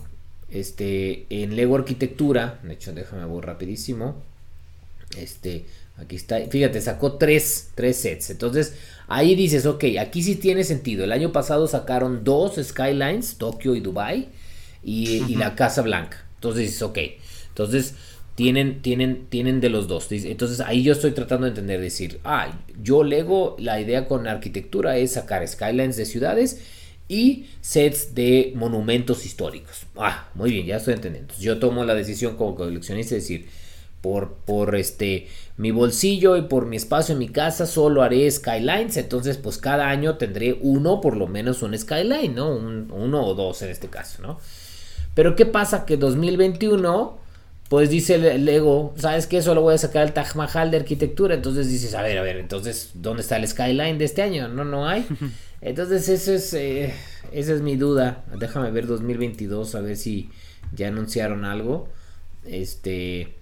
este, 0.50 1.26
en 1.30 1.56
Lego 1.56 1.76
Arquitectura, 1.76 2.60
de 2.62 2.74
hecho, 2.74 2.92
déjame 2.92 3.26
ver 3.26 3.44
rapidísimo. 3.44 4.16
Este, 5.16 5.66
aquí 5.96 6.16
está, 6.16 6.40
fíjate, 6.48 6.80
sacó 6.80 7.14
tres, 7.14 7.70
tres 7.74 7.96
sets. 7.96 8.30
Entonces, 8.30 8.74
ahí 9.08 9.34
dices, 9.34 9.66
ok, 9.66 9.84
aquí 10.00 10.22
sí 10.22 10.36
tiene 10.36 10.64
sentido. 10.64 11.04
El 11.04 11.12
año 11.12 11.32
pasado 11.32 11.66
sacaron 11.66 12.24
dos 12.24 12.56
Skylines, 12.62 13.36
Tokio 13.36 13.74
y 13.74 13.80
Dubai, 13.80 14.28
y, 14.82 15.36
la 15.36 15.54
Casa 15.54 15.82
Blanca. 15.82 16.24
Entonces 16.36 16.62
dices, 16.62 16.82
ok. 16.82 16.98
Entonces, 17.48 17.94
tienen, 18.34 18.82
tienen, 18.82 19.26
tienen 19.28 19.60
de 19.60 19.68
los 19.68 19.88
dos. 19.88 20.10
Entonces 20.10 20.60
ahí 20.60 20.82
yo 20.82 20.92
estoy 20.92 21.12
tratando 21.12 21.44
de 21.44 21.50
entender, 21.50 21.80
decir, 21.80 22.20
ah, 22.24 22.58
yo 22.82 23.04
Lego, 23.04 23.56
la 23.58 23.80
idea 23.80 24.06
con 24.06 24.26
arquitectura 24.26 24.96
es 24.96 25.12
sacar 25.12 25.46
skylines 25.46 25.96
de 25.96 26.06
ciudades 26.06 26.60
y 27.08 27.46
sets 27.60 28.14
de 28.14 28.52
monumentos 28.56 29.26
históricos. 29.26 29.86
Ah, 29.96 30.30
muy 30.34 30.50
bien, 30.50 30.66
ya 30.66 30.76
estoy 30.76 30.94
entendiendo. 30.94 31.34
yo 31.38 31.58
tomo 31.58 31.84
la 31.84 31.94
decisión 31.94 32.36
como 32.36 32.54
coleccionista 32.54 33.14
de 33.14 33.20
decir, 33.20 33.48
por, 34.00 34.34
por 34.34 34.74
este 34.74 35.28
mi 35.56 35.70
bolsillo 35.70 36.36
y 36.36 36.42
por 36.42 36.66
mi 36.66 36.76
espacio 36.76 37.12
en 37.12 37.20
mi 37.20 37.28
casa 37.28 37.66
solo 37.66 38.02
haré 38.02 38.28
skylines, 38.30 38.96
entonces 38.96 39.36
pues 39.38 39.58
cada 39.58 39.88
año 39.88 40.16
tendré 40.16 40.58
uno, 40.60 41.00
por 41.00 41.16
lo 41.16 41.28
menos 41.28 41.62
un 41.62 41.78
skyline, 41.78 42.34
¿no? 42.34 42.54
Un, 42.54 42.90
uno 42.90 43.24
o 43.24 43.34
dos 43.34 43.62
en 43.62 43.70
este 43.70 43.88
caso, 43.88 44.20
¿no? 44.22 44.40
Pero 45.14 45.36
¿qué 45.36 45.46
pasa? 45.46 45.84
Que 45.86 45.96
2021 45.96 47.21
pues 47.72 47.88
dice 47.88 48.16
el 48.16 48.44
Lego, 48.44 48.92
¿sabes 48.98 49.26
qué? 49.26 49.40
Solo 49.40 49.62
voy 49.62 49.72
a 49.72 49.78
sacar 49.78 50.02
el 50.02 50.12
Taj 50.12 50.36
Mahal 50.36 50.70
de 50.70 50.76
arquitectura. 50.76 51.36
Entonces 51.36 51.70
dices, 51.70 51.94
a 51.94 52.02
ver, 52.02 52.18
a 52.18 52.22
ver, 52.22 52.36
entonces, 52.36 52.90
¿dónde 52.92 53.22
está 53.22 53.38
el 53.38 53.48
skyline 53.48 53.96
de 53.96 54.04
este 54.04 54.20
año? 54.20 54.46
No, 54.48 54.62
no 54.62 54.86
hay. 54.86 55.06
Entonces, 55.62 56.06
eso 56.10 56.34
es, 56.34 56.52
eh, 56.52 56.92
esa 57.32 57.54
es 57.54 57.62
mi 57.62 57.76
duda. 57.76 58.26
Déjame 58.38 58.70
ver 58.70 58.86
2022, 58.86 59.74
a 59.74 59.80
ver 59.80 59.96
si 59.96 60.28
ya 60.76 60.88
anunciaron 60.88 61.46
algo. 61.46 61.88
Este, 62.44 63.36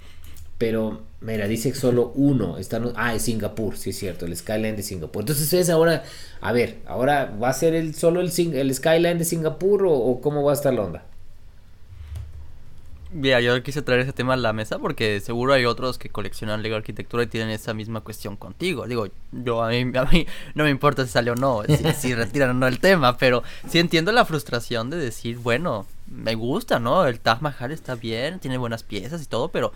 pero, 0.59 1.03
mira, 1.21 1.49
dice 1.49 1.73
que 1.73 1.79
solo 1.79 2.13
uno. 2.15 2.57
Está, 2.59 2.81
ah, 2.95 3.17
es 3.17 3.23
Singapur, 3.23 3.77
sí 3.77 3.91
es 3.91 3.99
cierto, 3.99 4.27
el 4.27 4.37
skyline 4.37 4.77
de 4.77 4.85
Singapur. 4.85 5.23
Entonces, 5.23 5.53
es 5.55 5.71
ahora, 5.71 6.05
a 6.41 6.53
ver, 6.53 6.77
ahora 6.87 7.37
va 7.43 7.49
a 7.49 7.53
ser 7.53 7.75
el, 7.75 7.97
solo 7.97 8.21
el, 8.21 8.31
el 8.55 8.75
skyline 8.77 9.19
de 9.19 9.25
Singapur 9.25 9.87
o, 9.87 9.93
o 9.93 10.21
cómo 10.21 10.45
va 10.45 10.53
a 10.53 10.55
estar 10.55 10.73
la 10.73 10.83
onda. 10.83 11.10
Mira, 13.13 13.41
yo 13.41 13.61
quise 13.65 13.83
traer 13.83 14.03
ese 14.03 14.13
tema 14.13 14.35
a 14.35 14.37
la 14.37 14.53
mesa 14.53 14.79
porque 14.79 15.19
seguro 15.19 15.53
hay 15.53 15.65
otros 15.65 15.99
que 15.99 16.11
coleccionan 16.11 16.63
Lego 16.63 16.77
Arquitectura 16.77 17.25
y 17.25 17.27
tienen 17.27 17.51
esa 17.51 17.75
misma 17.75 18.03
cuestión 18.03 18.37
contigo. 18.37 18.87
Digo, 18.87 19.09
yo 19.33 19.65
a 19.65 19.71
mí, 19.71 19.81
a 19.99 20.05
mí 20.05 20.27
no 20.55 20.65
me 20.65 20.71
importa 20.71 21.05
si 21.05 21.11
sale 21.11 21.33
o 21.33 21.35
no, 21.35 21.63
si, 21.97 22.15
retiran 22.15 22.51
o 22.51 22.55
no 22.55 22.69
el 22.69 22.79
tema, 22.79 23.17
pero 23.17 23.43
sí 23.69 23.81
entiendo 23.81 24.13
la 24.13 24.25
frustración 24.25 24.91
de 24.91 24.97
decir, 24.97 25.39
bueno, 25.39 25.87
me 26.07 26.37
gusta, 26.37 26.79
¿no? 26.79 27.05
El 27.07 27.19
Taj 27.19 27.41
Mahal 27.41 27.73
está 27.73 27.97
bien, 27.97 28.39
tiene 28.39 28.59
buenas 28.59 28.85
piezas 28.85 29.23
y 29.23 29.27
todo, 29.27 29.49
pero 29.49 29.73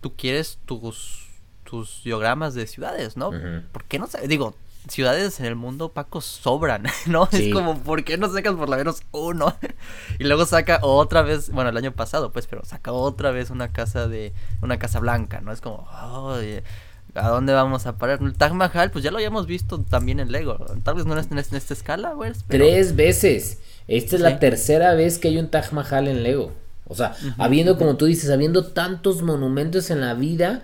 tú 0.00 0.14
quieres 0.16 0.58
tus, 0.64 1.26
tus 1.64 2.02
diogramas 2.02 2.54
de 2.54 2.66
ciudades, 2.66 3.16
¿no? 3.16 3.30
¿Por 3.72 3.84
qué 3.84 3.98
no? 3.98 4.08
Digo, 4.26 4.54
ciudades 4.88 5.40
en 5.40 5.46
el 5.46 5.56
mundo, 5.56 5.90
Paco, 5.92 6.20
sobran, 6.20 6.84
¿no? 7.06 7.28
Es 7.32 7.52
como, 7.52 7.78
¿por 7.78 8.04
qué 8.04 8.16
no 8.16 8.32
sacas 8.32 8.54
por 8.54 8.68
lo 8.68 8.76
menos 8.76 9.02
uno? 9.12 9.56
y 10.18 10.24
luego 10.24 10.46
saca 10.46 10.80
otra 10.82 11.22
vez, 11.22 11.50
bueno, 11.50 11.70
el 11.70 11.76
año 11.76 11.92
pasado, 11.92 12.32
pues, 12.32 12.46
pero 12.46 12.64
saca 12.64 12.92
otra 12.92 13.30
vez 13.30 13.50
una 13.50 13.72
casa 13.72 14.08
de, 14.08 14.32
una 14.62 14.78
casa 14.78 15.00
blanca, 15.00 15.40
¿no? 15.40 15.52
Es 15.52 15.60
como, 15.60 15.88
¿a 15.90 17.28
dónde 17.28 17.52
vamos 17.52 17.86
a 17.86 17.96
parar? 17.96 18.20
El 18.22 18.34
Taj 18.34 18.52
Mahal, 18.52 18.90
pues 18.90 19.04
ya 19.04 19.10
lo 19.10 19.18
habíamos 19.18 19.46
visto 19.46 19.80
también 19.80 20.20
en 20.20 20.32
Lego. 20.32 20.58
Tal 20.82 20.94
vez 20.94 21.06
no 21.06 21.18
es 21.18 21.30
en, 21.30 21.38
esta 21.38 21.74
escala, 21.74 22.14
güey. 22.14 22.32
Tres 22.48 22.96
veces. 22.96 23.58
Esta 23.88 24.16
es 24.16 24.22
la 24.22 24.38
tercera 24.38 24.94
vez 24.94 25.18
que 25.18 25.28
hay 25.28 25.38
un 25.38 25.48
Taj 25.48 25.72
Mahal 25.72 26.08
en 26.08 26.22
Lego. 26.22 26.52
O 26.86 26.94
sea, 26.94 27.14
habiendo, 27.38 27.78
como 27.78 27.96
tú 27.96 28.06
dices, 28.06 28.30
habiendo 28.30 28.66
tantos 28.66 29.22
monumentos 29.22 29.90
en 29.90 30.00
la 30.00 30.14
vida, 30.14 30.62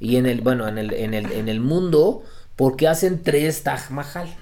Y 0.00 0.16
en 0.16 0.26
el, 0.26 0.42
bueno, 0.42 0.68
en 0.68 0.78
el, 0.78 0.92
en 0.92 1.12
el, 1.12 1.32
en 1.32 1.48
el 1.48 1.58
mundo, 1.58 2.22
¿por 2.58 2.76
qué 2.76 2.88
hacen 2.88 3.22
tres 3.22 3.62
Taj 3.62 3.90
Mahal? 3.90 4.36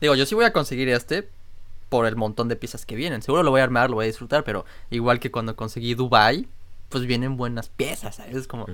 Digo, 0.00 0.14
yo 0.14 0.26
sí 0.26 0.34
voy 0.34 0.46
a 0.46 0.52
conseguir 0.52 0.88
este 0.88 1.28
por 1.90 2.06
el 2.06 2.16
montón 2.16 2.48
de 2.48 2.56
piezas 2.56 2.86
que 2.86 2.96
vienen. 2.96 3.22
Seguro 3.22 3.42
lo 3.42 3.50
voy 3.50 3.60
a 3.60 3.64
armar, 3.64 3.90
lo 3.90 3.96
voy 3.96 4.04
a 4.04 4.08
disfrutar, 4.08 4.42
pero 4.42 4.64
igual 4.90 5.20
que 5.20 5.30
cuando 5.30 5.54
conseguí 5.54 5.94
Dubai, 5.94 6.48
pues 6.88 7.04
vienen 7.04 7.36
buenas 7.36 7.68
piezas, 7.68 8.16
¿sabes? 8.16 8.36
Es 8.36 8.46
como... 8.46 8.66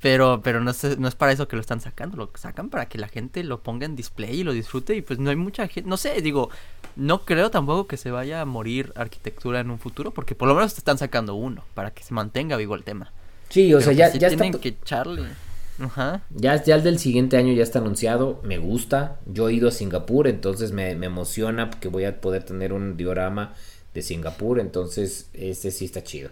Pero, 0.00 0.42
pero 0.44 0.60
no, 0.60 0.70
es, 0.70 0.98
no 0.98 1.08
es 1.08 1.14
para 1.14 1.32
eso 1.32 1.48
que 1.48 1.56
lo 1.56 1.60
están 1.60 1.80
sacando, 1.80 2.16
lo 2.16 2.30
sacan 2.34 2.68
para 2.68 2.86
que 2.86 2.98
la 2.98 3.08
gente 3.08 3.42
lo 3.42 3.60
ponga 3.60 3.86
en 3.86 3.96
display 3.96 4.40
y 4.40 4.44
lo 4.44 4.52
disfrute 4.52 4.94
y 4.94 5.02
pues 5.02 5.18
no 5.18 5.30
hay 5.30 5.36
mucha 5.36 5.66
gente, 5.66 5.88
no 5.88 5.96
sé, 5.96 6.20
digo, 6.20 6.50
no 6.96 7.24
creo 7.24 7.50
tampoco 7.50 7.86
que 7.86 7.96
se 7.96 8.10
vaya 8.10 8.42
a 8.42 8.44
morir 8.44 8.92
arquitectura 8.96 9.60
en 9.60 9.70
un 9.70 9.78
futuro, 9.78 10.10
porque 10.10 10.34
por 10.34 10.46
lo 10.46 10.54
menos 10.54 10.74
te 10.74 10.80
están 10.80 10.98
sacando 10.98 11.34
uno, 11.34 11.64
para 11.72 11.90
que 11.90 12.02
se 12.02 12.12
mantenga 12.12 12.56
vivo 12.58 12.74
el 12.74 12.84
tema. 12.84 13.12
Sí, 13.48 13.72
o 13.72 13.80
sea, 13.80 13.94
ya, 13.94 14.06
pues 14.06 14.12
sí 14.14 14.18
ya 14.18 14.28
tienen 14.28 14.46
está... 14.46 14.60
que 14.60 14.68
echarle. 14.68 15.30
Ajá. 15.78 16.22
Ya, 16.30 16.62
ya 16.62 16.76
el 16.76 16.84
del 16.84 16.98
siguiente 16.98 17.36
año 17.36 17.52
ya 17.52 17.62
está 17.62 17.80
anunciado, 17.80 18.40
me 18.44 18.58
gusta. 18.58 19.18
Yo 19.26 19.48
he 19.48 19.54
ido 19.54 19.68
a 19.68 19.72
Singapur, 19.72 20.28
entonces 20.28 20.72
me, 20.72 20.94
me 20.94 21.06
emociona 21.06 21.70
porque 21.70 21.88
voy 21.88 22.04
a 22.04 22.20
poder 22.20 22.44
tener 22.44 22.72
un 22.72 22.96
diorama 22.96 23.54
de 23.92 24.02
Singapur, 24.02 24.60
entonces 24.60 25.28
ese 25.32 25.70
sí 25.70 25.84
está 25.84 26.02
chido. 26.02 26.30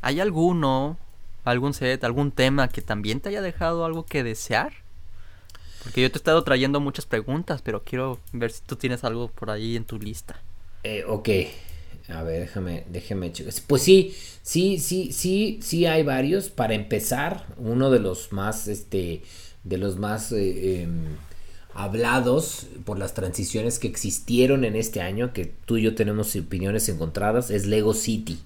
¿Hay 0.00 0.20
alguno, 0.20 0.98
algún 1.44 1.74
set, 1.74 2.02
algún 2.04 2.32
tema 2.32 2.68
que 2.68 2.82
también 2.82 3.20
te 3.20 3.28
haya 3.28 3.42
dejado 3.42 3.84
algo 3.84 4.04
que 4.04 4.22
desear? 4.24 4.72
Porque 5.82 6.02
yo 6.02 6.10
te 6.10 6.18
he 6.18 6.20
estado 6.20 6.42
trayendo 6.44 6.80
muchas 6.80 7.06
preguntas, 7.06 7.62
pero 7.62 7.82
quiero 7.82 8.18
ver 8.32 8.52
si 8.52 8.62
tú 8.62 8.76
tienes 8.76 9.04
algo 9.04 9.28
por 9.28 9.50
ahí 9.50 9.76
en 9.76 9.84
tu 9.84 9.98
lista. 9.98 10.40
Eh, 10.84 11.04
ok, 11.06 11.28
a 12.12 12.22
ver, 12.22 12.40
déjame, 12.40 12.84
déjame 12.90 13.32
checar. 13.32 13.52
Pues 13.66 13.82
sí, 13.82 14.14
sí, 14.42 14.78
sí, 14.78 15.12
sí, 15.12 15.58
sí 15.62 15.86
hay 15.86 16.02
varios. 16.02 16.48
Para 16.50 16.74
empezar, 16.74 17.46
uno 17.58 17.90
de 17.90 18.00
los 18.00 18.32
más, 18.32 18.68
este, 18.68 19.22
de 19.64 19.78
los 19.78 19.96
más 19.98 20.32
eh, 20.32 20.82
em, 20.82 21.18
hablados 21.74 22.66
por 22.84 22.98
las 22.98 23.14
transiciones 23.14 23.78
que 23.78 23.88
existieron 23.88 24.64
en 24.64 24.76
este 24.76 25.00
año, 25.00 25.32
que 25.32 25.46
tú 25.46 25.76
y 25.78 25.82
yo 25.82 25.94
tenemos 25.94 26.34
opiniones 26.36 26.88
encontradas, 26.88 27.50
es 27.50 27.66
Lego 27.66 27.94
City. 27.94 28.40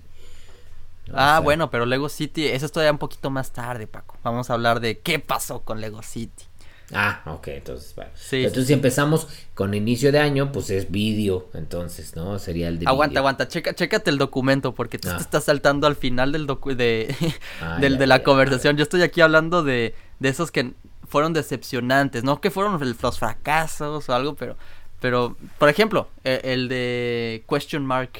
O 1.13 1.13
Ah, 1.15 1.41
sea, 1.41 1.41
bueno, 1.41 1.71
pero 1.71 1.87
Lego 1.87 2.09
City, 2.09 2.47
eso 2.47 2.67
es 2.67 2.73
todavía 2.73 2.93
un 2.93 2.99
poquito 2.99 3.31
más 3.31 3.53
tarde, 3.53 3.87
Paco. 3.87 4.19
Vamos 4.25 4.51
a 4.51 4.55
hablar 4.55 4.81
de 4.81 4.99
qué 5.01 5.19
pasó 5.21 5.61
con 5.63 5.81
Lego 5.81 6.03
City. 6.03 6.45
Ah, 6.93 7.21
ok, 7.27 7.49
entonces, 7.49 7.95
bueno. 7.97 8.11
Sí, 8.15 8.37
entonces 8.45 8.63
sí, 8.65 8.69
si 8.69 8.73
empezamos 8.75 9.27
con 9.55 9.75
inicio 9.75 10.13
de 10.13 10.21
año, 10.21 10.53
pues 10.53 10.71
es 10.71 10.91
vídeo, 10.91 11.49
entonces, 11.55 12.15
¿no? 12.15 12.39
Sería 12.39 12.69
el 12.69 12.79
de 12.79 12.87
Aguanta, 12.87 13.19
aguanta, 13.19 13.49
checa, 13.49 13.75
chécate 13.75 14.09
el 14.11 14.19
documento 14.19 14.73
porque 14.73 14.99
tú 14.99 15.09
Ah. 15.11 15.17
te 15.17 15.23
estás 15.23 15.45
saltando 15.45 15.89
al 15.89 15.97
final 15.97 16.31
del 16.31 16.47
docu 16.47 16.75
de, 16.77 17.13
Ah, 17.61 17.79
del, 17.81 17.95
ya, 17.95 17.99
de 17.99 18.07
la 18.07 18.19
ya, 18.19 18.23
conversación. 18.23 18.77
Yo 18.77 18.85
estoy 18.85 19.03
aquí 19.03 19.21
hablando 19.21 19.65
de, 19.65 19.95
de 20.21 20.29
esos 20.29 20.53
que 20.53 20.75
fueron 21.09 21.33
decepcionantes, 21.33 22.23
no 22.23 22.41
que 22.41 22.51
fueron 22.53 22.79
los 23.03 23.19
fracasos 23.19 24.09
o 24.09 24.15
algo, 24.15 24.35
pero, 24.37 24.57
pero 25.01 25.37
por 25.59 25.69
ejemplo, 25.69 26.09
e- 26.23 26.41
el, 26.45 26.69
de 26.69 27.45
question 27.49 27.85
mark, 27.85 28.11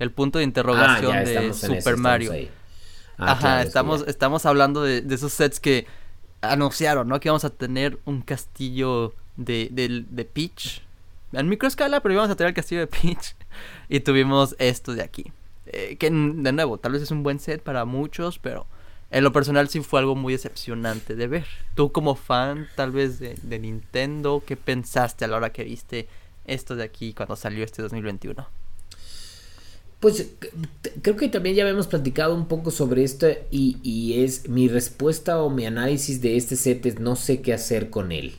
el 0.00 0.10
punto 0.10 0.38
de 0.38 0.44
Ah, 0.44 0.48
interrogación 0.48 1.12
ya, 1.12 1.20
de 1.22 1.52
Super 1.54 1.76
estamos 1.78 2.00
Mario. 2.00 2.32
Ah, 3.18 3.32
Ajá, 3.32 3.38
claro, 3.40 3.68
estamos, 3.68 4.04
estamos 4.08 4.46
hablando 4.46 4.82
de, 4.82 5.02
de 5.02 5.14
esos 5.14 5.32
sets 5.32 5.60
que 5.60 5.86
anunciaron, 6.42 7.08
¿no? 7.08 7.18
Que 7.20 7.28
íbamos 7.28 7.44
a 7.44 7.50
tener 7.50 7.98
un 8.04 8.22
castillo 8.22 9.14
de, 9.36 9.68
del- 9.72 10.06
de 10.10 10.24
Peach. 10.24 10.82
En 11.32 11.48
microescala, 11.48 12.00
pero 12.02 12.12
íbamos 12.14 12.30
a 12.30 12.36
tener 12.36 12.48
el 12.50 12.54
castillo 12.54 12.80
de 12.82 12.86
Peach. 12.88 13.34
Y 13.88 14.00
tuvimos 14.00 14.54
esto 14.58 14.94
de 14.94 15.02
aquí. 15.02 15.32
Eh, 15.66 15.96
que, 15.98 16.10
de 16.10 16.52
nuevo, 16.52 16.78
tal 16.78 16.92
vez 16.92 17.02
es 17.02 17.10
un 17.10 17.22
buen 17.22 17.38
set 17.40 17.62
para 17.62 17.84
muchos, 17.84 18.38
pero 18.38 18.66
en 19.10 19.24
lo 19.24 19.32
personal 19.32 19.68
sí 19.68 19.80
fue 19.80 20.00
algo 20.00 20.14
muy 20.16 20.32
decepcionante 20.34 21.14
de 21.14 21.26
ver. 21.28 21.46
Tú 21.74 21.92
como 21.92 22.14
fan, 22.16 22.68
tal 22.76 22.90
vez, 22.92 23.18
de, 23.18 23.38
de 23.42 23.58
Nintendo, 23.58 24.42
¿qué 24.46 24.56
pensaste 24.56 25.24
a 25.24 25.28
la 25.28 25.36
hora 25.36 25.52
que 25.52 25.64
viste 25.64 26.08
esto 26.46 26.76
de 26.76 26.82
aquí 26.84 27.14
cuando 27.14 27.36
salió 27.36 27.64
este 27.64 27.82
2021? 27.82 28.46
Pues 30.02 30.34
creo 31.02 31.16
que 31.16 31.28
también 31.28 31.56
ya 31.56 31.62
habíamos 31.62 31.86
platicado 31.86 32.34
un 32.34 32.48
poco 32.48 32.72
sobre 32.72 33.04
esto 33.04 33.28
y, 33.52 33.78
y 33.84 34.22
es 34.24 34.48
mi 34.48 34.68
respuesta 34.68 35.40
o 35.42 35.48
mi 35.48 35.64
análisis 35.64 36.20
de 36.20 36.36
este 36.36 36.56
set 36.56 36.84
es 36.86 37.00
no 37.00 37.16
sé 37.16 37.40
qué 37.40 37.54
hacer 37.54 37.88
con 37.88 38.12
él. 38.12 38.34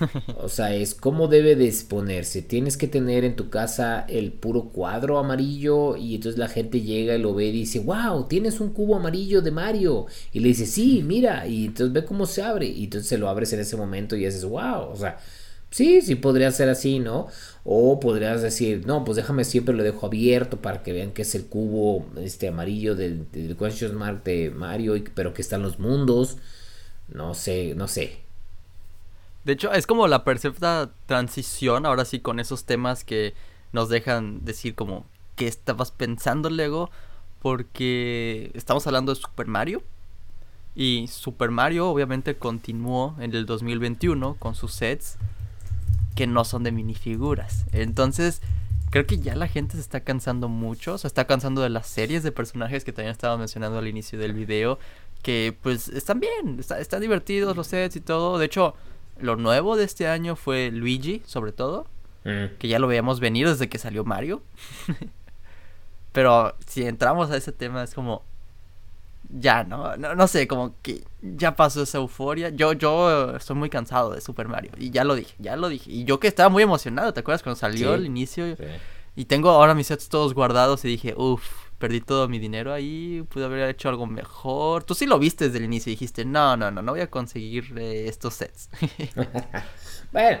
O 0.42 0.48
sea, 0.48 0.74
es 0.74 0.94
cómo 0.94 1.28
debe 1.28 1.56
de 1.56 1.66
exponerse. 1.66 2.42
Tienes 2.42 2.76
que 2.76 2.88
tener 2.88 3.24
en 3.24 3.36
tu 3.36 3.50
casa 3.50 4.06
el 4.08 4.32
puro 4.32 4.64
cuadro 4.70 5.18
amarillo 5.18 5.96
y 5.96 6.14
entonces 6.14 6.38
la 6.38 6.48
gente 6.48 6.80
llega 6.80 7.14
y 7.14 7.20
lo 7.22 7.34
ve 7.34 7.46
y 7.46 7.52
dice, 7.52 7.80
wow, 7.80 8.26
tienes 8.28 8.60
un 8.60 8.70
cubo 8.70 8.96
amarillo 8.96 9.42
de 9.42 9.50
Mario. 9.50 10.06
Y 10.32 10.40
le 10.40 10.48
dice, 10.48 10.66
sí, 10.66 11.02
mira, 11.04 11.46
y 11.46 11.66
entonces 11.66 11.92
ve 11.92 12.04
cómo 12.04 12.26
se 12.26 12.42
abre. 12.42 12.66
Y 12.66 12.84
entonces 12.84 13.08
se 13.08 13.18
lo 13.18 13.28
abres 13.28 13.52
en 13.52 13.60
ese 13.60 13.76
momento 13.76 14.16
y 14.16 14.24
dices, 14.24 14.44
wow, 14.44 14.90
o 14.92 14.96
sea, 14.96 15.18
sí, 15.70 16.02
sí 16.02 16.14
podría 16.14 16.50
ser 16.52 16.68
así, 16.68 16.98
¿no? 16.98 17.28
O 17.64 18.00
podrías 18.00 18.42
decir, 18.42 18.86
no, 18.86 19.04
pues 19.04 19.16
déjame 19.16 19.44
siempre 19.44 19.74
lo 19.74 19.82
dejo 19.82 20.06
abierto 20.06 20.58
para 20.58 20.82
que 20.82 20.92
vean 20.92 21.12
que 21.12 21.22
es 21.22 21.34
el 21.34 21.46
cubo 21.46 22.06
este 22.18 22.48
amarillo 22.48 22.94
del, 22.94 23.30
del 23.32 23.56
question 23.56 23.94
mark 23.96 24.24
de 24.24 24.50
Mario, 24.50 24.94
pero 25.14 25.34
que 25.34 25.42
están 25.42 25.62
los 25.62 25.78
mundos. 25.78 26.38
No 27.08 27.34
sé, 27.34 27.74
no 27.74 27.88
sé. 27.88 28.18
De 29.44 29.54
hecho, 29.54 29.72
es 29.72 29.86
como 29.86 30.06
la 30.06 30.24
perfecta 30.24 30.90
transición, 31.06 31.86
ahora 31.86 32.04
sí, 32.04 32.20
con 32.20 32.40
esos 32.40 32.64
temas 32.64 33.04
que 33.04 33.34
nos 33.72 33.88
dejan 33.88 34.44
decir 34.44 34.74
como 34.74 35.06
qué 35.36 35.46
estabas 35.48 35.90
pensando 35.92 36.50
Lego, 36.50 36.90
porque 37.40 38.50
estamos 38.54 38.86
hablando 38.86 39.14
de 39.14 39.20
Super 39.20 39.46
Mario. 39.46 39.82
Y 40.74 41.08
Super 41.08 41.50
Mario 41.50 41.88
obviamente 41.88 42.36
continuó 42.36 43.16
en 43.18 43.34
el 43.34 43.46
2021 43.46 44.36
con 44.38 44.54
sus 44.54 44.72
sets 44.72 45.18
que 46.14 46.26
no 46.26 46.44
son 46.44 46.62
de 46.62 46.72
minifiguras. 46.72 47.64
Entonces, 47.72 48.40
creo 48.90 49.06
que 49.06 49.18
ya 49.18 49.34
la 49.36 49.46
gente 49.48 49.74
se 49.74 49.80
está 49.80 50.00
cansando 50.00 50.48
mucho, 50.48 50.98
se 50.98 51.06
está 51.06 51.26
cansando 51.26 51.60
de 51.62 51.70
las 51.70 51.86
series 51.86 52.22
de 52.22 52.32
personajes 52.32 52.84
que 52.84 52.92
también 52.92 53.12
estaba 53.12 53.36
mencionando 53.36 53.78
al 53.78 53.88
inicio 53.88 54.18
del 54.18 54.32
video, 54.32 54.78
que 55.22 55.56
pues 55.62 55.88
están 55.88 56.18
bien, 56.20 56.58
está- 56.58 56.80
están 56.80 57.00
divertidos 57.00 57.56
los 57.56 57.66
sets 57.68 57.96
y 57.96 58.00
todo. 58.00 58.38
De 58.38 58.46
hecho, 58.46 58.74
lo 59.20 59.36
nuevo 59.36 59.76
de 59.76 59.84
este 59.84 60.08
año 60.08 60.34
fue 60.36 60.70
Luigi, 60.72 61.22
sobre 61.26 61.52
todo, 61.52 61.86
Mm. 62.24 62.56
que 62.58 62.68
ya 62.68 62.78
lo 62.78 62.86
veíamos 62.86 63.18
venir 63.20 63.48
desde 63.48 63.68
que 63.68 63.78
salió 63.78 64.04
Mario. 64.04 64.42
Pero 66.12 66.54
si 66.66 66.84
entramos 66.84 67.30
a 67.30 67.36
ese 67.36 67.52
tema 67.52 67.82
es 67.82 67.94
como 67.94 68.22
ya, 69.28 69.64
¿no? 69.64 69.96
¿no? 69.96 70.14
No 70.14 70.26
sé, 70.26 70.48
como 70.48 70.74
que 70.82 71.04
ya 71.22 71.54
pasó 71.56 71.82
esa 71.82 71.98
euforia. 71.98 72.48
Yo 72.50 72.72
yo 72.72 73.36
estoy 73.36 73.56
muy 73.56 73.70
cansado 73.70 74.12
de 74.12 74.20
Super 74.20 74.48
Mario 74.48 74.72
y 74.78 74.90
ya 74.90 75.04
lo 75.04 75.14
dije, 75.14 75.34
ya 75.38 75.56
lo 75.56 75.68
dije. 75.68 75.90
Y 75.90 76.04
yo 76.04 76.18
que 76.20 76.28
estaba 76.28 76.48
muy 76.48 76.62
emocionado, 76.62 77.12
¿te 77.12 77.20
acuerdas 77.20 77.42
cuando 77.42 77.58
salió 77.58 77.88
Sí. 77.88 77.94
al 77.94 78.06
inicio? 78.06 78.56
Sí. 78.56 78.64
Y 79.16 79.24
tengo 79.26 79.50
ahora 79.50 79.74
mis 79.74 79.88
sets 79.88 80.08
todos 80.08 80.34
guardados 80.34 80.84
y 80.84 80.88
dije, 80.88 81.14
uff, 81.16 81.44
perdí 81.78 82.00
todo 82.00 82.28
mi 82.28 82.38
dinero 82.38 82.72
ahí, 82.72 83.24
pude 83.28 83.44
haber 83.44 83.68
hecho 83.68 83.88
algo 83.88 84.06
mejor. 84.06 84.84
Tú 84.84 84.94
sí 84.94 85.06
lo 85.06 85.18
viste 85.18 85.46
desde 85.46 85.58
el 85.58 85.64
inicio 85.64 85.90
y 85.90 85.94
dijiste, 85.94 86.24
no, 86.24 86.56
no, 86.56 86.70
no, 86.70 86.80
no 86.82 86.92
voy 86.92 87.00
a 87.00 87.10
conseguir 87.10 87.74
eh, 87.76 88.06
estos 88.08 88.34
sets. 88.34 88.68
Bueno, 90.12 90.38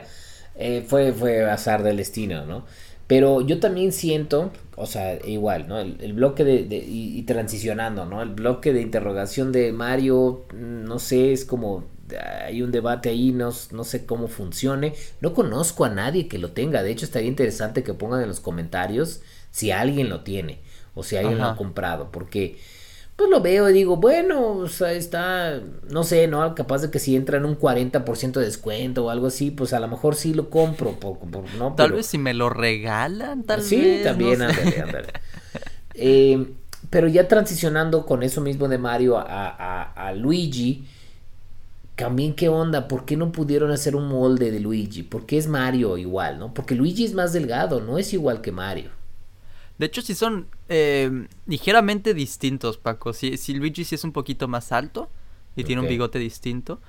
eh, 0.56 0.84
fue, 0.88 1.12
fue 1.12 1.48
azar 1.48 1.82
del 1.82 1.96
destino, 1.96 2.44
¿no? 2.44 2.64
Pero 3.10 3.40
yo 3.40 3.58
también 3.58 3.92
siento, 3.92 4.52
o 4.76 4.86
sea, 4.86 5.18
igual, 5.26 5.66
¿no? 5.68 5.80
El, 5.80 5.96
el 6.00 6.12
bloque 6.12 6.44
de, 6.44 6.64
de- 6.64 6.78
y, 6.78 7.18
y 7.18 7.22
transicionando, 7.24 8.06
¿no? 8.06 8.22
El 8.22 8.30
bloque 8.30 8.72
de 8.72 8.82
interrogación 8.82 9.50
de 9.52 9.72
Mario, 9.72 10.44
mm, 10.54 10.84
no 10.84 10.98
sé, 11.00 11.32
es 11.32 11.44
como, 11.44 11.84
hay 12.46 12.62
un 12.62 12.70
debate 12.72 13.08
ahí, 13.08 13.32
no, 13.32 13.50
no 13.72 13.84
sé 13.84 14.06
cómo 14.06 14.28
funcione. 14.28 14.94
No 15.20 15.34
conozco 15.34 15.84
a 15.84 15.90
nadie 15.90 16.28
que 16.28 16.38
lo 16.38 16.52
tenga, 16.52 16.82
de 16.84 16.92
hecho 16.92 17.04
estaría 17.04 17.28
interesante 17.28 17.82
que 17.82 17.94
pongan 17.94 18.22
en 18.22 18.28
los 18.28 18.40
comentarios 18.40 19.22
si 19.50 19.72
alguien 19.72 20.08
lo 20.08 20.22
tiene 20.22 20.60
o 20.94 21.02
si 21.02 21.16
alguien 21.16 21.40
lo 21.40 21.48
ha 21.48 21.56
comprado, 21.56 22.10
porque 22.12 22.58
pues 23.20 23.30
lo 23.30 23.42
veo 23.42 23.68
y 23.68 23.72
digo, 23.74 23.96
bueno, 23.98 24.52
o 24.52 24.68
sea, 24.68 24.92
está, 24.92 25.60
no 25.90 26.04
sé, 26.04 26.26
¿no? 26.26 26.54
Capaz 26.54 26.78
de 26.82 26.90
que 26.90 26.98
si 26.98 27.14
entra 27.16 27.36
en 27.36 27.44
un 27.44 27.58
40% 27.58 28.40
de 28.40 28.46
descuento 28.46 29.04
o 29.04 29.10
algo 29.10 29.26
así, 29.26 29.50
pues 29.50 29.72
a 29.74 29.80
lo 29.80 29.88
mejor 29.88 30.14
sí 30.14 30.32
lo 30.32 30.48
compro, 30.48 30.92
por, 30.98 31.18
por- 31.18 31.44
¿no? 31.58 31.74
Tal 31.74 31.86
Pero- 31.88 31.96
vez 31.96 32.06
si 32.06 32.16
me 32.18 32.32
lo 32.32 32.48
regalan, 32.48 33.42
tal 33.44 33.62
sí, 33.62 33.76
vez. 33.80 33.98
no 33.98 34.10
también, 34.10 34.42
ándale, 34.42 34.80
ándale. 34.80 35.08
Eh, 35.94 36.46
pero 36.88 37.08
ya 37.08 37.28
transicionando 37.28 38.06
con 38.06 38.22
eso 38.22 38.40
mismo 38.40 38.66
de 38.68 38.78
Mario 38.78 39.18
a, 39.18 39.24
a- 39.48 39.92
a 40.08 40.12
Luigi, 40.14 40.86
también 41.96 42.34
qué 42.34 42.48
onda, 42.48 42.88
¿por 42.88 43.04
qué 43.04 43.16
no 43.18 43.30
pudieron 43.32 43.70
hacer 43.70 43.94
un 43.94 44.08
molde 44.08 44.50
de 44.50 44.60
Luigi? 44.60 45.02
¿Por 45.02 45.26
qué 45.26 45.36
es 45.36 45.46
Mario 45.46 45.98
igual, 45.98 46.38
no? 46.38 46.54
Porque 46.54 46.74
Luigi 46.74 47.04
es 47.04 47.12
más 47.12 47.34
delgado, 47.34 47.80
no 47.80 47.98
es 47.98 48.14
igual 48.14 48.40
que 48.40 48.52
Mario. 48.52 48.90
De 49.80 49.86
hecho, 49.86 50.02
sí 50.02 50.14
son 50.14 50.46
eh, 50.68 51.26
ligeramente 51.46 52.12
distintos, 52.12 52.76
Paco. 52.76 53.14
Sí, 53.14 53.34
Luigi 53.54 53.84
sí 53.84 53.94
es 53.94 54.04
un 54.04 54.12
poquito 54.12 54.46
más 54.46 54.72
alto 54.72 55.08
y 55.56 55.64
tiene 55.64 55.80
un 55.80 55.88
bigote 55.88 56.18
distinto. 56.18 56.82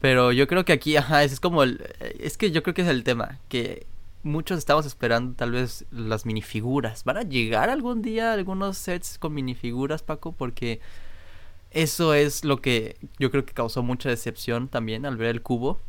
Pero 0.00 0.30
yo 0.30 0.46
creo 0.46 0.64
que 0.64 0.72
aquí, 0.72 0.96
ajá, 0.98 1.24
es 1.24 1.40
como 1.40 1.64
el... 1.64 1.82
eh, 1.98 2.16
Es 2.20 2.38
que 2.38 2.52
yo 2.52 2.62
creo 2.62 2.72
que 2.72 2.82
es 2.82 2.88
el 2.88 3.02
tema, 3.02 3.40
que 3.48 3.88
muchos 4.22 4.58
estamos 4.58 4.86
esperando 4.86 5.34
tal 5.34 5.50
vez 5.50 5.86
las 5.90 6.24
minifiguras. 6.24 7.02
¿Van 7.02 7.16
a 7.16 7.22
llegar 7.22 7.68
algún 7.68 8.00
día 8.00 8.32
algunos 8.32 8.78
sets 8.78 9.18
con 9.18 9.34
minifiguras, 9.34 10.04
Paco? 10.04 10.30
Porque 10.30 10.78
eso 11.72 12.14
es 12.14 12.44
lo 12.44 12.60
que 12.60 12.96
yo 13.18 13.32
creo 13.32 13.44
que 13.44 13.54
causó 13.54 13.82
mucha 13.82 14.08
decepción 14.08 14.68
también 14.68 15.04
al 15.04 15.16
ver 15.16 15.30
el 15.30 15.42
cubo. 15.42 15.80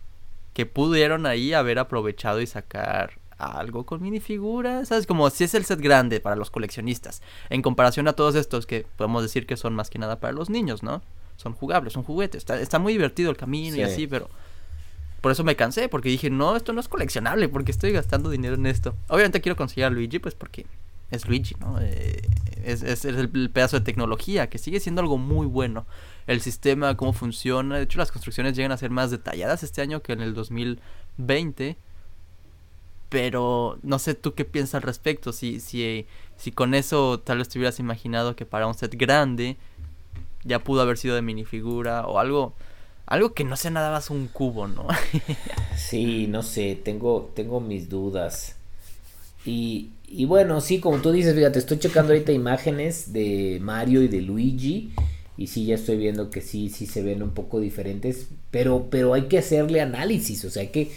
Que 0.56 0.66
pudieron 0.66 1.28
ahí 1.28 1.54
haber 1.54 1.78
aprovechado 1.78 2.42
y 2.42 2.48
sacar 2.48 3.20
algo 3.38 3.86
con 3.86 4.02
minifiguras. 4.02 4.88
¿Sabes? 4.88 5.08
Como 5.08 5.30
si 5.30 5.44
es 5.44 5.54
el 5.54 5.66
set 5.66 5.80
grande 5.80 6.20
para 6.20 6.36
los 6.36 6.52
coleccionistas. 6.52 7.22
En 7.50 7.62
comparación 7.62 8.08
a 8.08 8.14
todos 8.14 8.36
estos 8.36 8.66
que 8.66 8.86
podemos 8.96 9.24
decir 9.24 9.46
que 9.46 9.58
son 9.58 9.76
más 9.76 9.90
que 9.90 10.00
nada 10.00 10.20
para 10.20 10.34
los 10.34 10.50
niños, 10.50 10.84
¿no? 10.84 11.02
Son 11.38 11.54
jugables, 11.54 11.94
son 11.94 12.04
juguetes. 12.04 12.46
Está, 12.50 12.80
muy 12.80 12.94
divertido 12.94 13.30
el 13.30 13.38
camino 13.38 13.76
y 13.76 13.82
así, 13.82 14.08
pero 14.08 14.30
por 15.22 15.32
eso 15.32 15.44
me 15.44 15.56
cansé, 15.56 15.90
porque 15.90 16.10
dije, 16.10 16.30
no, 16.30 16.56
esto 16.56 16.72
no 16.72 16.80
es 16.80 16.88
coleccionable, 16.88 17.50
porque 17.50 17.72
estoy 17.72 17.92
gastando 17.92 18.30
dinero 18.30 18.56
en 18.56 18.68
esto. 18.68 18.96
Obviamente 19.08 19.42
quiero 19.42 19.56
conseguir 19.56 19.86
a 19.86 19.90
Luigi, 19.90 20.20
pues 20.20 20.36
porque 20.36 20.66
es 21.12 21.28
Luigi, 21.28 21.56
¿no? 21.60 21.80
Eh, 21.82 22.22
es, 22.64 22.84
es, 22.84 23.06
el, 23.06 23.50
pedazo 23.50 23.80
de 23.80 23.86
tecnología 23.86 24.50
que 24.50 24.58
sigue 24.58 24.80
siendo 24.80 25.02
algo 25.02 25.18
muy 25.18 25.46
bueno. 25.46 25.86
El 26.28 26.42
sistema, 26.42 26.96
cómo 26.96 27.14
funciona. 27.14 27.78
De 27.78 27.84
hecho, 27.84 28.00
las 28.00 28.12
construcciones 28.12 28.56
llegan 28.56 28.72
a 28.72 28.78
ser 28.78 28.90
más 28.90 29.12
detalladas 29.12 29.64
este 29.64 29.82
año 29.82 30.02
que 30.02 30.14
en 30.14 30.22
el 30.22 30.34
2020. 30.34 31.78
Pero 33.16 33.80
no 33.82 33.98
sé 33.98 34.14
tú 34.14 34.34
qué 34.34 34.44
piensas 34.44 34.76
al 34.76 34.82
respecto. 34.82 35.32
Si, 35.32 35.62
si, 35.62 36.06
si 36.36 36.52
con 36.52 36.74
eso 36.74 37.22
tal 37.22 37.38
vez 37.38 37.48
te 37.48 37.58
hubieras 37.58 37.80
imaginado 37.80 38.36
que 38.36 38.46
para 38.46 38.68
un 38.68 38.74
set 38.74 38.94
grande 38.98 39.56
ya 40.44 40.60
pudo 40.66 40.82
haber 40.82 40.98
sido 40.98 41.16
de 41.16 41.22
minifigura 41.22 42.06
o 42.08 42.20
algo. 42.20 42.56
Algo 43.06 43.34
que 43.34 43.46
no 43.46 43.56
sea 43.56 43.72
nada 43.72 43.90
más 43.90 44.10
un 44.10 44.28
cubo, 44.28 44.68
¿no? 44.68 44.88
sí, 45.78 46.28
no 46.28 46.44
sé, 46.44 46.78
tengo, 46.84 47.32
tengo 47.34 47.62
mis 47.62 47.88
dudas. 47.88 48.58
Y, 49.46 49.92
y 50.10 50.26
bueno, 50.26 50.60
sí, 50.60 50.82
como 50.82 50.98
tú 50.98 51.14
dices, 51.14 51.36
fíjate, 51.36 51.60
estoy 51.60 51.80
checando 51.80 52.12
ahorita 52.12 52.34
imágenes 52.34 53.14
de 53.14 53.60
Mario 53.62 54.02
y 54.02 54.10
de 54.10 54.24
Luigi. 54.24 54.92
Y 55.38 55.48
sí, 55.48 55.66
ya 55.66 55.76
estoy 55.76 55.96
viendo 55.96 56.30
que 56.30 56.42
sí, 56.42 56.68
sí 56.68 56.86
se 56.86 57.02
ven 57.02 57.24
un 57.24 57.32
poco 57.32 57.62
diferentes. 57.62 58.28
Pero, 58.52 58.88
pero 58.90 59.14
hay 59.14 59.30
que 59.30 59.38
hacerle 59.38 59.80
análisis. 59.80 60.44
O 60.44 60.50
sea, 60.50 60.64
hay 60.64 60.70
que, 60.70 60.92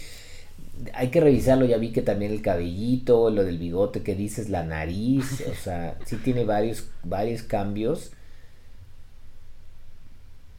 hay 0.93 1.09
que 1.09 1.21
revisarlo. 1.21 1.65
Ya 1.65 1.77
vi 1.77 1.91
que 1.91 2.01
también 2.01 2.31
el 2.31 2.41
cabellito, 2.41 3.29
lo 3.29 3.43
del 3.43 3.57
bigote 3.57 4.01
que 4.01 4.15
dices, 4.15 4.49
la 4.49 4.63
nariz. 4.63 5.43
O 5.49 5.55
sea, 5.55 5.97
sí 6.05 6.17
tiene 6.17 6.45
varios, 6.45 6.89
varios 7.03 7.43
cambios. 7.43 8.11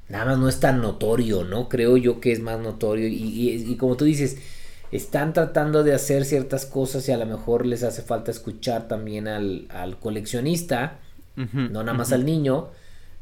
Nada 0.09 0.25
más 0.25 0.39
no 0.39 0.49
es 0.49 0.59
tan 0.61 0.81
notorio, 0.81 1.45
¿no? 1.45 1.69
Creo 1.69 1.97
yo 1.97 2.21
que 2.21 2.33
es 2.33 2.41
más 2.41 2.59
notorio. 2.61 3.07
y, 3.09 3.51
y 3.51 3.77
como 3.77 3.97
tú 3.97 4.05
dices 4.05 4.39
están 4.93 5.33
tratando 5.33 5.85
de 5.85 5.95
hacer 5.95 6.25
ciertas 6.25 6.67
cosas 6.67 7.09
y 7.09 7.13
a 7.13 7.17
lo 7.17 7.27
mejor 7.27 7.65
les 7.65 7.83
hace 7.83 8.03
falta 8.03 8.31
escuchar 8.31 8.89
también 8.89 9.29
al, 9.29 9.69
coleccionista, 10.01 10.99
no 11.37 11.83
nada 11.85 11.95
más 11.95 12.13
al 12.13 12.27
niño, 12.27 12.69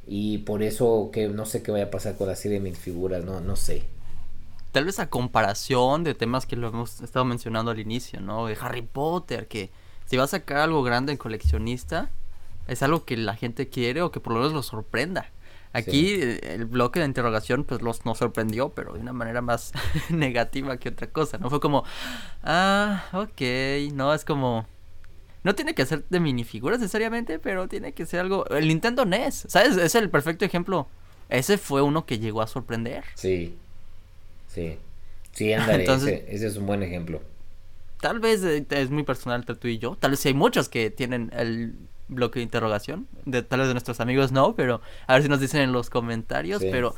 y 0.06 0.38
por 0.38 0.62
eso 0.62 1.10
que 1.12 1.28
no 1.28 1.44
sé 1.44 1.62
qué 1.62 1.70
vaya 1.70 1.84
a 1.84 1.90
pasar 1.90 2.16
con 2.16 2.28
la 2.28 2.36
serie 2.36 2.58
de 2.58 2.64
mil 2.64 2.76
figuras, 2.76 3.24
no, 3.24 3.40
no 3.40 3.54
sé. 3.56 3.82
Tal 4.72 4.84
vez 4.84 4.98
a 4.98 5.08
comparación 5.08 6.04
de 6.04 6.14
temas 6.14 6.46
que 6.46 6.56
lo 6.56 6.68
hemos 6.68 7.00
estado 7.00 7.24
mencionando 7.24 7.70
al 7.70 7.78
inicio, 7.78 8.20
¿no? 8.20 8.46
De 8.46 8.56
Harry 8.60 8.82
Potter, 8.82 9.48
que 9.48 9.70
si 10.06 10.16
va 10.16 10.24
a 10.24 10.28
sacar 10.28 10.58
algo 10.58 10.82
grande 10.82 11.12
en 11.12 11.18
coleccionista, 11.18 12.10
es 12.66 12.82
algo 12.82 13.04
que 13.04 13.16
la 13.16 13.34
gente 13.34 13.68
quiere 13.68 14.02
o 14.02 14.10
que 14.10 14.20
por 14.20 14.34
lo 14.34 14.40
menos 14.40 14.52
lo 14.52 14.62
sorprenda. 14.62 15.30
Aquí 15.72 16.14
eh, 16.14 16.40
el 16.42 16.64
bloque 16.64 17.00
de 17.00 17.06
interrogación 17.06 17.64
pues 17.64 17.82
los, 17.82 18.04
nos 18.04 18.18
sorprendió, 18.18 18.70
pero 18.70 18.94
de 18.94 19.00
una 19.00 19.12
manera 19.12 19.42
más 19.42 19.72
negativa 20.08 20.76
que 20.76 20.90
otra 20.90 21.08
cosa, 21.08 21.38
¿no? 21.38 21.50
Fue 21.50 21.60
como, 21.60 21.84
ah, 22.42 23.04
ok, 23.12 23.92
no, 23.92 24.14
es 24.14 24.24
como... 24.24 24.66
No 25.44 25.54
tiene 25.54 25.74
que 25.74 25.86
ser 25.86 26.04
de 26.08 26.20
minifiguras 26.20 26.80
necesariamente, 26.80 27.38
pero 27.38 27.68
tiene 27.68 27.92
que 27.92 28.06
ser 28.06 28.20
algo... 28.20 28.46
El 28.48 28.68
Nintendo 28.68 29.04
NES, 29.04 29.46
¿sabes? 29.48 29.76
Es 29.76 29.94
el 29.94 30.10
perfecto 30.10 30.44
ejemplo. 30.44 30.88
Ese 31.28 31.58
fue 31.58 31.80
uno 31.80 32.06
que 32.06 32.18
llegó 32.18 32.42
a 32.42 32.46
sorprender. 32.46 33.04
Sí, 33.14 33.56
sí. 34.59 34.78
Sí, 35.32 35.52
ándale, 35.55 35.85
ese, 35.85 36.26
ese 36.28 36.47
es 36.47 36.56
un 36.56 36.66
buen 36.66 36.82
ejemplo. 36.82 37.20
Tal 38.01 38.20
vez 38.20 38.43
eh, 38.44 38.64
es 38.70 38.90
muy 38.90 39.02
personal 39.02 39.40
entre 39.40 39.56
tú 39.56 39.68
y 39.68 39.78
yo. 39.78 39.97
Tal 39.97 40.12
vez 40.12 40.24
hay 40.26 40.35
muchos 40.35 40.68
que 40.68 40.90
tienen 40.90 41.30
el 41.36 41.74
bloque 42.09 42.39
de 42.39 42.44
interrogación. 42.44 43.06
De 43.24 43.43
tal 43.43 43.60
vez 43.60 43.68
de 43.68 43.74
nuestros 43.74 44.01
amigos 44.01 44.32
no, 44.32 44.55
pero 44.55 44.80
a 45.06 45.14
ver 45.14 45.22
si 45.22 45.28
nos 45.28 45.40
dicen 45.40 45.60
en 45.60 45.72
los 45.72 45.90
comentarios. 45.90 46.62
Pero 46.62 46.94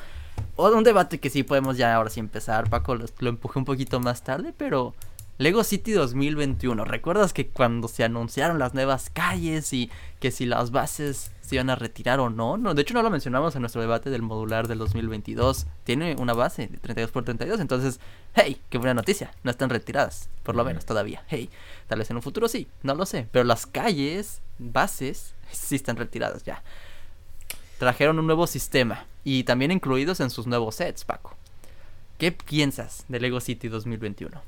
o 0.56 0.68
un 0.70 0.84
debate 0.84 1.18
que 1.18 1.30
sí 1.30 1.42
podemos 1.42 1.76
ya 1.76 1.94
ahora 1.94 2.10
sí 2.10 2.20
empezar. 2.20 2.68
Paco 2.68 2.94
lo, 2.94 3.06
lo 3.18 3.28
empujé 3.28 3.58
un 3.58 3.64
poquito 3.64 4.00
más 4.00 4.22
tarde, 4.24 4.52
pero 4.56 4.94
Lego 5.38 5.64
City 5.64 5.92
2021. 5.92 6.84
¿Recuerdas 6.84 7.32
que 7.32 7.48
cuando 7.48 7.88
se 7.88 8.04
anunciaron 8.04 8.58
las 8.58 8.74
nuevas 8.74 9.10
calles 9.10 9.72
y 9.72 9.90
que 10.18 10.30
si 10.30 10.44
las 10.44 10.70
bases 10.70 11.30
se 11.50 11.56
iban 11.56 11.68
a 11.68 11.74
retirar 11.74 12.20
o 12.20 12.30
no? 12.30 12.56
no 12.56 12.74
de 12.74 12.82
hecho, 12.82 12.94
no 12.94 13.02
lo 13.02 13.10
mencionamos 13.10 13.56
en 13.56 13.62
nuestro 13.62 13.80
debate 13.80 14.08
del 14.08 14.22
modular 14.22 14.68
del 14.68 14.78
2022. 14.78 15.66
Tiene 15.82 16.14
una 16.16 16.32
base 16.32 16.68
de 16.68 16.78
32 16.78 17.10
por 17.10 17.24
32. 17.24 17.58
Entonces, 17.58 17.98
hey, 18.34 18.60
qué 18.70 18.78
buena 18.78 18.94
noticia. 18.94 19.32
No 19.42 19.50
están 19.50 19.68
retiradas, 19.68 20.28
por 20.44 20.54
lo 20.54 20.64
menos 20.64 20.86
todavía. 20.86 21.24
Hey, 21.26 21.50
tal 21.88 21.98
vez 21.98 22.08
en 22.08 22.16
un 22.16 22.22
futuro 22.22 22.46
sí, 22.46 22.68
no 22.84 22.94
lo 22.94 23.04
sé. 23.04 23.26
Pero 23.32 23.44
las 23.44 23.66
calles, 23.66 24.42
bases, 24.60 25.34
sí 25.50 25.74
están 25.74 25.96
retiradas 25.96 26.44
ya. 26.44 26.62
Trajeron 27.80 28.20
un 28.20 28.26
nuevo 28.26 28.46
sistema 28.46 29.06
y 29.24 29.42
también 29.42 29.72
incluidos 29.72 30.20
en 30.20 30.30
sus 30.30 30.46
nuevos 30.46 30.76
sets, 30.76 31.04
Paco. 31.04 31.34
¿Qué 32.16 32.30
piensas 32.30 33.04
de 33.08 33.18
Lego 33.18 33.40
City 33.40 33.66
2021? 33.66 34.40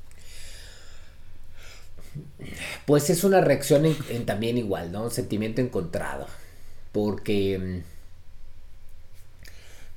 Pues 2.87 3.11
es 3.11 3.25
una 3.25 3.41
reacción 3.41 3.87
en, 3.87 4.25
también 4.25 4.57
igual, 4.57 4.93
¿no? 4.93 5.03
Un 5.03 5.11
sentimiento 5.11 5.61
encontrado. 5.61 6.29
Porque 6.93 7.59
mm, 7.59 7.85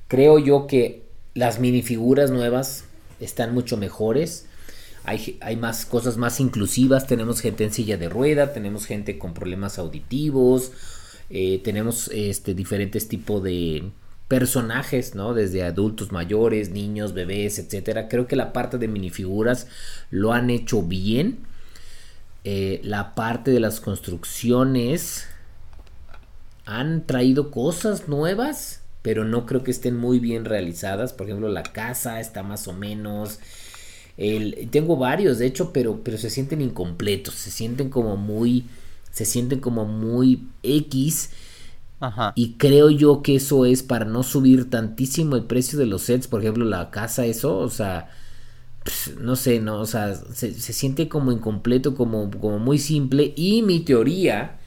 creo 0.08 0.38
yo 0.38 0.66
que 0.66 1.02
las 1.34 1.60
minifiguras 1.60 2.30
nuevas 2.30 2.84
están 3.20 3.54
mucho 3.54 3.76
mejores. 3.76 4.46
Hay, 5.04 5.38
hay, 5.40 5.56
más 5.56 5.86
cosas 5.86 6.16
más 6.16 6.40
inclusivas. 6.40 7.06
Tenemos 7.06 7.40
gente 7.40 7.64
en 7.64 7.72
silla 7.72 7.96
de 7.96 8.08
rueda, 8.08 8.52
tenemos 8.52 8.86
gente 8.86 9.18
con 9.18 9.34
problemas 9.34 9.78
auditivos, 9.78 10.72
eh, 11.30 11.60
tenemos 11.62 12.08
este, 12.08 12.54
diferentes 12.54 13.06
tipos 13.06 13.42
de 13.42 13.84
personajes, 14.28 15.14
¿no? 15.14 15.34
Desde 15.34 15.62
adultos 15.62 16.10
mayores, 16.10 16.70
niños, 16.70 17.14
bebés, 17.14 17.58
etcétera. 17.58 18.08
Creo 18.08 18.26
que 18.26 18.36
la 18.36 18.52
parte 18.52 18.78
de 18.78 18.88
minifiguras 18.88 19.68
lo 20.10 20.32
han 20.32 20.50
hecho 20.50 20.82
bien. 20.82 21.38
Eh, 22.44 22.80
la 22.84 23.14
parte 23.14 23.50
de 23.50 23.60
las 23.60 23.80
construcciones 23.80 25.26
han 26.66 27.06
traído 27.06 27.52
cosas 27.52 28.08
nuevas, 28.08 28.82
pero 29.02 29.24
no 29.24 29.46
creo 29.46 29.62
que 29.62 29.70
estén 29.70 29.96
muy 29.96 30.18
bien 30.18 30.44
realizadas. 30.44 31.12
Por 31.12 31.26
ejemplo, 31.26 31.48
la 31.48 31.62
casa 31.62 32.20
está 32.20 32.42
más 32.42 32.66
o 32.66 32.72
menos. 32.72 33.38
El, 34.16 34.68
tengo 34.70 34.96
varios, 34.96 35.38
de 35.38 35.46
hecho, 35.46 35.72
pero, 35.72 36.02
pero 36.02 36.18
se 36.18 36.28
sienten 36.28 36.60
incompletos, 36.60 37.34
se 37.34 37.50
sienten 37.50 37.88
como 37.88 38.16
muy, 38.16 38.66
se 39.12 39.24
sienten 39.24 39.60
como 39.60 39.84
muy 39.84 40.48
X. 40.62 41.30
Y 42.34 42.54
creo 42.54 42.90
yo 42.90 43.22
que 43.22 43.36
eso 43.36 43.64
es 43.64 43.82
para 43.82 44.04
no 44.04 44.22
subir 44.22 44.68
tantísimo 44.68 45.36
el 45.36 45.44
precio 45.44 45.78
de 45.78 45.86
los 45.86 46.02
sets. 46.02 46.26
Por 46.26 46.42
ejemplo, 46.42 46.64
la 46.64 46.90
casa, 46.90 47.24
eso, 47.24 47.56
o 47.58 47.70
sea, 47.70 48.10
pues, 48.84 49.16
no 49.18 49.36
sé, 49.36 49.60
no, 49.60 49.80
o 49.80 49.86
sea, 49.86 50.14
se, 50.14 50.52
siente 50.52 51.08
como 51.08 51.32
incompleto, 51.32 51.94
como, 51.94 52.30
como 52.30 52.58
muy 52.58 52.78
simple. 52.78 53.32
Y 53.36 53.62
mi 53.62 53.80
teoría 53.80 54.58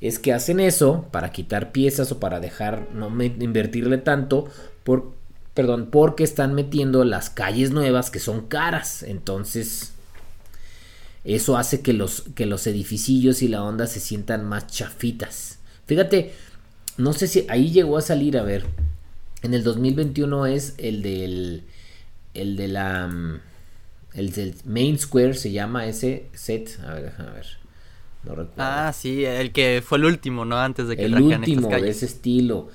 es 0.00 0.18
que 0.18 0.32
hacen 0.32 0.60
eso 0.60 1.06
para 1.10 1.32
quitar 1.32 1.72
piezas 1.72 2.12
o 2.12 2.20
para 2.20 2.40
dejar, 2.40 2.88
no 2.94 3.08
invertirle 3.22 3.98
tanto, 3.98 4.48
por, 4.84 5.12
perdón, 5.54 5.88
porque 5.90 6.24
están 6.24 6.54
metiendo 6.54 7.04
las 7.04 7.30
calles 7.30 7.70
nuevas 7.70 8.10
que 8.10 8.20
son 8.20 8.46
caras. 8.46 9.02
Entonces, 9.02 9.92
eso 11.24 11.56
hace 11.56 11.80
que 11.80 11.92
los, 11.92 12.22
que 12.34 12.46
los 12.46 12.66
edificillos 12.66 13.42
y 13.42 13.48
la 13.48 13.62
onda 13.62 13.86
se 13.86 14.00
sientan 14.00 14.44
más 14.44 14.66
chafitas. 14.68 15.58
Fíjate, 15.86 16.32
no 16.96 17.12
sé 17.12 17.26
si 17.26 17.46
ahí 17.48 17.70
llegó 17.70 17.98
a 17.98 18.02
salir, 18.02 18.38
a 18.38 18.42
ver, 18.42 18.66
en 19.42 19.54
el 19.54 19.64
2021 19.64 20.46
es 20.46 20.74
el 20.78 21.02
del, 21.02 21.64
el 22.34 22.56
de 22.56 22.68
la 22.68 23.08
mm, 23.08 23.40
el 24.14 24.32
del 24.32 24.54
Main 24.64 24.98
Square 24.98 25.34
se 25.34 25.52
llama 25.52 25.86
ese 25.86 26.26
set. 26.32 26.78
A 26.84 26.94
ver, 26.94 27.04
déjame 27.04 27.30
ver. 27.32 27.57
No 28.28 28.34
recuerdo. 28.34 28.62
Ah, 28.62 28.92
sí, 28.92 29.24
el 29.24 29.52
que 29.52 29.82
fue 29.84 29.98
el 29.98 30.04
último, 30.04 30.44
¿no? 30.44 30.58
Antes 30.58 30.86
de 30.86 30.96
que 30.96 31.06
El 31.06 31.20
último 31.20 31.68
de 31.68 31.88
ese 31.88 32.04
estilo. 32.06 32.68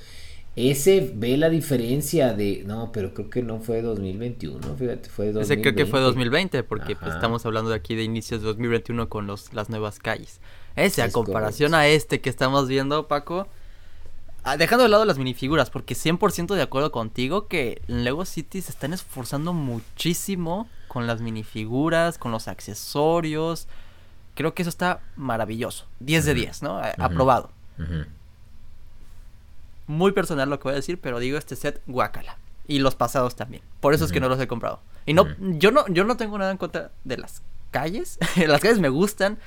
Ese 0.55 1.11
ve 1.15 1.35
la 1.37 1.49
diferencia 1.49 2.33
de. 2.33 2.63
No, 2.65 2.91
pero 2.91 3.13
creo 3.13 3.29
que 3.29 3.41
no 3.41 3.59
fue 3.59 3.81
2021, 3.81 4.75
fíjate, 4.75 5.09
fue 5.09 5.31
2020. 5.31 5.41
Ese 5.41 5.61
creo 5.61 5.75
que 5.75 5.85
fue 5.89 5.99
2020, 5.99 6.63
porque 6.63 6.95
pues, 6.95 7.15
estamos 7.15 7.43
hablando 7.45 7.71
de 7.71 7.75
aquí 7.75 7.95
de 7.95 8.03
inicios 8.03 8.41
de 8.41 8.47
2021 8.47 9.09
con 9.09 9.25
los, 9.25 9.51
las 9.53 9.69
nuevas 9.69 9.97
calles. 9.97 10.39
Ese, 10.75 11.01
a 11.01 11.11
comparación 11.11 11.73
a 11.73 11.87
este 11.87 12.21
que 12.21 12.29
estamos 12.29 12.67
viendo, 12.67 13.07
Paco. 13.07 13.47
Ah, 14.43 14.57
dejando 14.57 14.83
de 14.83 14.89
lado 14.89 15.05
las 15.05 15.17
minifiguras, 15.17 15.69
porque 15.69 15.95
100% 15.95 16.53
de 16.53 16.61
acuerdo 16.61 16.91
contigo 16.91 17.47
que 17.47 17.81
Lego 17.87 18.25
City 18.25 18.61
se 18.61 18.71
están 18.71 18.93
esforzando 18.93 19.53
muchísimo 19.53 20.67
con 20.87 21.07
las 21.07 21.21
minifiguras, 21.21 22.17
con 22.17 22.31
los 22.31 22.47
accesorios. 22.47 23.67
Creo 24.35 24.53
que 24.53 24.63
eso 24.63 24.69
está 24.69 25.01
maravilloso. 25.15 25.87
10 25.99 26.25
de 26.25 26.33
10, 26.33 26.63
¿no? 26.63 26.81
Aprobado. 26.97 27.51
muy 29.87 30.11
personal 30.11 30.49
lo 30.49 30.59
que 30.59 30.63
voy 30.63 30.73
a 30.73 30.77
decir, 30.77 30.99
pero 30.99 31.19
digo 31.19 31.37
este 31.37 31.55
set 31.55 31.81
guacala. 31.87 32.37
Y 32.67 32.79
los 32.79 32.95
pasados 32.95 33.35
también. 33.35 33.61
Por 33.81 33.93
eso 33.93 34.05
es 34.05 34.11
que 34.11 34.19
no 34.19 34.29
los 34.29 34.39
he 34.39 34.47
comprado. 34.47 34.79
Y 35.05 35.13
no, 35.13 35.27
yo 35.39 35.71
no, 35.71 35.85
yo 35.89 36.05
no 36.05 36.15
tengo 36.15 36.37
nada 36.37 36.51
en 36.51 36.57
contra 36.57 36.91
de 37.03 37.17
las 37.17 37.41
calles. 37.71 38.17
las 38.47 38.61
calles 38.61 38.79
me 38.79 38.89
gustan. 38.89 39.37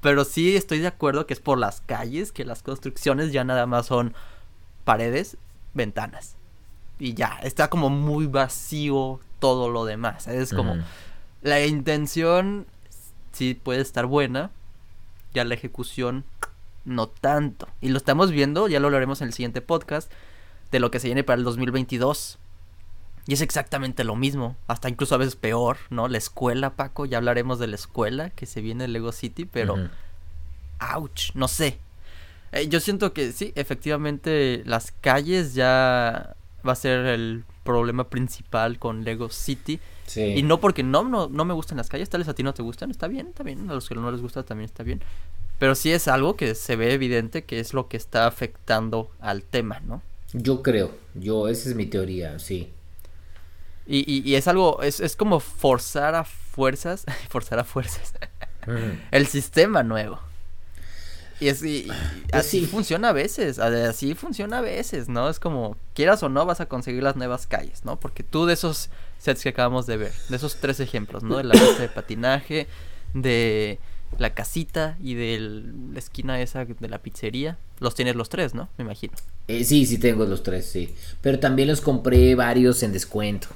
Pero 0.00 0.24
sí 0.24 0.56
estoy 0.56 0.78
de 0.78 0.88
acuerdo 0.88 1.26
que 1.26 1.34
es 1.34 1.40
por 1.40 1.58
las 1.58 1.80
calles 1.80 2.32
que 2.32 2.44
las 2.44 2.62
construcciones 2.62 3.32
ya 3.32 3.44
nada 3.44 3.66
más 3.66 3.86
son 3.86 4.14
paredes, 4.84 5.36
ventanas. 5.74 6.36
Y 6.98 7.14
ya, 7.14 7.38
está 7.42 7.68
como 7.68 7.90
muy 7.90 8.26
vacío 8.26 9.20
todo 9.38 9.68
lo 9.70 9.84
demás. 9.84 10.26
Es 10.26 10.52
como 10.52 10.76
la 11.42 11.64
intención 11.64 12.66
sí 13.32 13.54
puede 13.54 13.80
estar 13.80 14.06
buena, 14.06 14.50
ya 15.34 15.44
la 15.44 15.54
ejecución 15.54 16.24
no 16.84 17.08
tanto. 17.08 17.68
Y 17.80 17.90
lo 17.90 17.98
estamos 17.98 18.30
viendo, 18.30 18.68
ya 18.68 18.80
lo 18.80 18.86
hablaremos 18.88 19.20
en 19.20 19.28
el 19.28 19.34
siguiente 19.34 19.60
podcast, 19.60 20.10
de 20.70 20.80
lo 20.80 20.90
que 20.90 21.00
se 21.00 21.08
viene 21.08 21.24
para 21.24 21.38
el 21.38 21.44
2022. 21.44 22.38
Y 23.26 23.34
es 23.34 23.42
exactamente 23.42 24.04
lo 24.04 24.16
mismo, 24.16 24.56
hasta 24.66 24.88
incluso 24.88 25.14
a 25.14 25.18
veces 25.18 25.36
peor, 25.36 25.76
¿no? 25.90 26.08
La 26.08 26.18
escuela, 26.18 26.76
Paco, 26.76 27.04
ya 27.04 27.18
hablaremos 27.18 27.58
de 27.58 27.66
la 27.66 27.74
escuela 27.74 28.30
que 28.30 28.46
se 28.46 28.62
viene 28.62 28.84
en 28.84 28.92
Lego 28.92 29.12
City, 29.12 29.44
pero... 29.44 29.76
Ouch, 30.94 31.34
no 31.34 31.48
sé. 31.48 31.78
Eh, 32.52 32.68
yo 32.68 32.80
siento 32.80 33.12
que 33.12 33.32
sí, 33.32 33.52
efectivamente 33.56 34.62
las 34.64 34.92
calles 34.92 35.54
ya 35.54 36.36
va 36.66 36.72
a 36.72 36.76
ser 36.76 37.06
el 37.06 37.44
problema 37.64 38.08
principal 38.08 38.78
con 38.78 39.04
Lego 39.04 39.28
City. 39.28 39.80
Y 40.16 40.42
no 40.42 40.60
porque 40.60 40.82
no, 40.82 41.04
no, 41.04 41.28
no 41.28 41.44
me 41.44 41.54
gustan 41.54 41.78
las 41.78 41.88
calles, 41.88 42.08
tal 42.08 42.20
vez 42.20 42.28
a 42.28 42.34
ti 42.34 42.42
no 42.42 42.54
te 42.54 42.62
gustan, 42.62 42.90
está 42.90 43.08
bien, 43.08 43.28
está 43.28 43.42
bien, 43.42 43.70
a 43.70 43.74
los 43.74 43.88
que 43.88 43.94
no 43.94 44.10
les 44.10 44.20
gusta 44.20 44.42
también 44.42 44.66
está 44.66 44.82
bien. 44.82 45.02
Pero 45.58 45.74
sí 45.74 45.90
es 45.92 46.08
algo 46.08 46.36
que 46.36 46.54
se 46.54 46.76
ve 46.76 46.92
evidente 46.92 47.44
que 47.44 47.60
es 47.60 47.74
lo 47.74 47.88
que 47.88 47.96
está 47.96 48.26
afectando 48.26 49.10
al 49.20 49.42
tema, 49.42 49.80
¿no? 49.80 50.02
Yo 50.32 50.62
creo, 50.62 50.92
yo, 51.14 51.48
esa 51.48 51.70
es 51.70 51.74
mi 51.74 51.86
teoría, 51.86 52.38
sí. 52.38 52.72
Y, 53.86 54.22
y, 54.22 54.34
es 54.34 54.46
algo, 54.46 54.82
es, 54.82 55.00
es, 55.00 55.16
como 55.16 55.40
forzar 55.40 56.14
a 56.14 56.24
fuerzas, 56.24 57.06
forzar 57.30 57.58
a 57.58 57.64
fuerzas, 57.64 58.12
el 59.10 59.26
sistema 59.26 59.82
nuevo. 59.82 60.20
Y, 61.40 61.48
es, 61.48 61.60
pues 61.60 61.86
así 62.32 62.66
funciona 62.66 63.10
a 63.10 63.12
veces, 63.12 63.58
así 63.58 64.14
funciona 64.14 64.58
a 64.58 64.60
veces, 64.60 65.08
¿no? 65.08 65.30
Es 65.30 65.40
como, 65.40 65.76
quieras 65.94 66.22
o 66.22 66.28
no, 66.28 66.44
vas 66.44 66.60
a 66.60 66.66
conseguir 66.66 67.02
las 67.02 67.16
nuevas 67.16 67.46
calles, 67.46 67.84
¿no? 67.86 67.98
Porque 67.98 68.22
tú 68.22 68.44
de 68.44 68.54
esos 68.54 68.90
sets 69.18 69.42
que 69.42 69.50
acabamos 69.50 69.86
de 69.86 69.96
ver, 69.96 70.12
de 70.28 70.36
esos 70.36 70.56
tres 70.56 70.80
ejemplos, 70.80 71.22
¿no? 71.22 71.36
De 71.36 71.44
la 71.44 71.54
pista 71.54 71.82
de 71.82 71.88
patinaje, 71.88 72.66
de 73.14 73.78
la 74.16 74.34
casita 74.34 74.96
y 75.02 75.14
de 75.14 75.38
la 75.92 75.98
esquina 75.98 76.40
esa 76.40 76.64
de 76.64 76.88
la 76.88 76.98
pizzería. 76.98 77.58
Los 77.80 77.94
tienes 77.94 78.16
los 78.16 78.28
tres, 78.28 78.54
¿no? 78.54 78.68
Me 78.78 78.84
imagino. 78.84 79.14
Eh, 79.48 79.64
sí, 79.64 79.86
sí 79.86 79.98
tengo 79.98 80.24
los 80.24 80.42
tres, 80.42 80.66
sí. 80.66 80.94
Pero 81.20 81.38
también 81.38 81.68
los 81.68 81.80
compré 81.80 82.34
varios 82.34 82.82
en 82.82 82.92
descuento. 82.92 83.48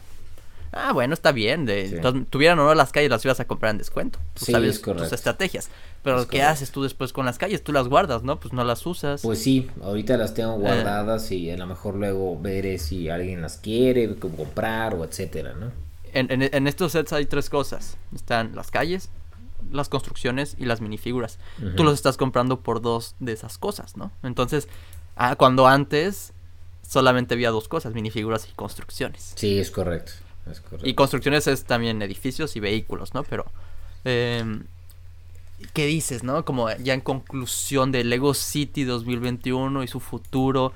Ah, 0.72 0.92
bueno, 0.92 1.12
está 1.12 1.32
bien. 1.32 1.66
De, 1.66 2.00
tuvieran 2.30 2.58
o 2.58 2.64
no 2.64 2.74
las 2.74 2.92
calles, 2.92 3.10
las 3.10 3.24
ibas 3.24 3.38
a 3.40 3.44
comprar 3.44 3.70
en 3.72 3.78
descuento. 3.78 4.18
Tú 4.34 4.46
sí, 4.46 4.52
sabes 4.52 4.80
tus 4.80 5.12
estrategias. 5.12 5.68
Pero 6.02 6.26
¿qué 6.26 6.42
haces 6.42 6.72
tú 6.72 6.82
después 6.82 7.12
con 7.12 7.26
las 7.26 7.38
calles? 7.38 7.62
Tú 7.62 7.72
las 7.72 7.88
guardas, 7.88 8.22
¿no? 8.22 8.40
Pues 8.40 8.54
no 8.54 8.64
las 8.64 8.84
usas. 8.86 9.20
Pues 9.22 9.42
sí, 9.42 9.70
ahorita 9.82 10.16
las 10.16 10.34
tengo 10.34 10.54
eh. 10.54 10.58
guardadas 10.58 11.30
y 11.30 11.50
a 11.50 11.56
lo 11.58 11.66
mejor 11.66 11.94
luego 11.96 12.40
veré 12.40 12.78
si 12.78 13.10
alguien 13.10 13.42
las 13.42 13.58
quiere 13.58 14.16
comprar 14.16 14.94
o 14.94 15.04
etcétera, 15.04 15.52
¿no? 15.52 15.70
En, 16.14 16.42
en, 16.42 16.66
estos 16.66 16.92
sets 16.92 17.12
hay 17.12 17.26
tres 17.26 17.48
cosas. 17.48 17.96
Están 18.14 18.54
las 18.54 18.70
calles, 18.70 19.10
las 19.70 19.88
construcciones 19.88 20.56
y 20.58 20.64
las 20.64 20.80
minifiguras. 20.80 21.38
Tú 21.76 21.84
los 21.84 21.94
estás 21.94 22.16
comprando 22.16 22.60
por 22.60 22.82
dos 22.82 23.14
de 23.20 23.32
esas 23.32 23.58
cosas, 23.58 23.96
¿no? 23.96 24.10
Entonces, 24.22 24.68
ah, 25.16 25.36
cuando 25.36 25.66
antes 25.66 26.32
solamente 26.86 27.34
había 27.34 27.50
dos 27.50 27.68
cosas, 27.68 27.94
minifiguras 27.94 28.48
y 28.50 28.52
construcciones. 28.52 29.32
Sí, 29.36 29.58
es 29.58 29.70
correcto. 29.70 30.12
Y 30.82 30.94
construcciones 30.94 31.46
es 31.46 31.64
también 31.64 32.02
edificios 32.02 32.56
y 32.56 32.60
vehículos, 32.60 33.14
¿no? 33.14 33.22
Pero, 33.24 33.46
em, 34.04 34.64
¿qué 35.72 35.86
dices, 35.86 36.22
no? 36.22 36.44
Como 36.44 36.70
ya 36.76 36.94
en 36.94 37.00
conclusión 37.00 37.92
de 37.92 38.04
Lego 38.04 38.34
City 38.34 38.84
2021 38.84 39.82
y 39.82 39.88
su 39.88 40.00
futuro, 40.00 40.72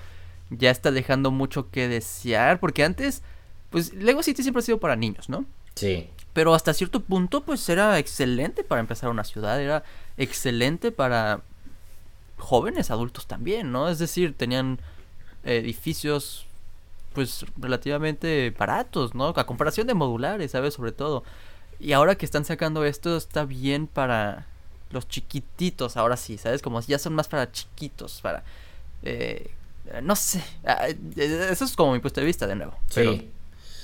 ya 0.51 0.71
está 0.71 0.91
dejando 0.93 1.31
mucho 1.31 1.71
que 1.71 1.89
desear, 1.89 2.61
porque 2.61 2.85
antes, 2.85 3.23
pues 3.71 3.93
Lego 3.93 4.23
City 4.23 4.43
siempre 4.43 4.61
ha 4.61 4.65
sido 4.65 4.79
para 4.79 4.97
niños, 4.97 5.29
¿no? 5.29 5.45
Sí. 5.75 6.09
Pero 6.33 6.55
hasta 6.55 6.75
cierto 6.75 7.01
punto, 7.01 7.43
pues 7.43 7.69
era 7.69 7.99
excelente 7.99 8.63
para 8.63 8.81
empezar 8.81 9.11
una 9.11 9.25
ciudad, 9.25 9.61
era 9.61 9.83
excelente 10.17 10.93
para 10.93 11.41
jóvenes 12.39 12.91
adultos 12.91 13.27
también, 13.27 13.73
¿no? 13.73 13.89
Es 13.89 13.99
decir, 13.99 14.35
tenían 14.37 14.79
edificios 15.45 16.47
pues 17.17 17.47
relativamente 17.57 18.55
baratos, 18.57 19.15
¿no? 19.15 19.29
A 19.29 19.47
comparación 19.47 19.87
de 19.87 19.95
modulares, 19.95 20.51
¿sabes? 20.51 20.75
Sobre 20.75 20.93
todo. 20.93 21.25
Y 21.81 21.93
ahora 21.93 22.15
que 22.15 22.27
están 22.27 22.45
sacando 22.45 22.85
esto 22.85 23.17
está 23.17 23.47
bien 23.47 23.87
para 23.87 24.47
los 24.91 25.09
chiquititos, 25.09 25.97
ahora 25.97 26.19
sí, 26.19 26.37
¿sabes? 26.37 26.61
Como 26.61 26.79
ya 26.83 26.99
son 26.99 27.15
más 27.15 27.27
para 27.27 27.51
chiquitos, 27.51 28.21
para... 28.21 28.45
Eh, 29.03 29.51
no 30.03 30.15
sé, 30.15 30.45
ah, 30.67 30.89
eh, 30.89 31.49
eso 31.51 31.65
es 31.65 31.75
como 31.75 31.93
mi 31.95 32.01
punto 32.01 32.21
de 32.21 32.27
vista 32.27 32.47
de 32.47 32.55
nuevo. 32.55 32.75
Sí 32.91 33.31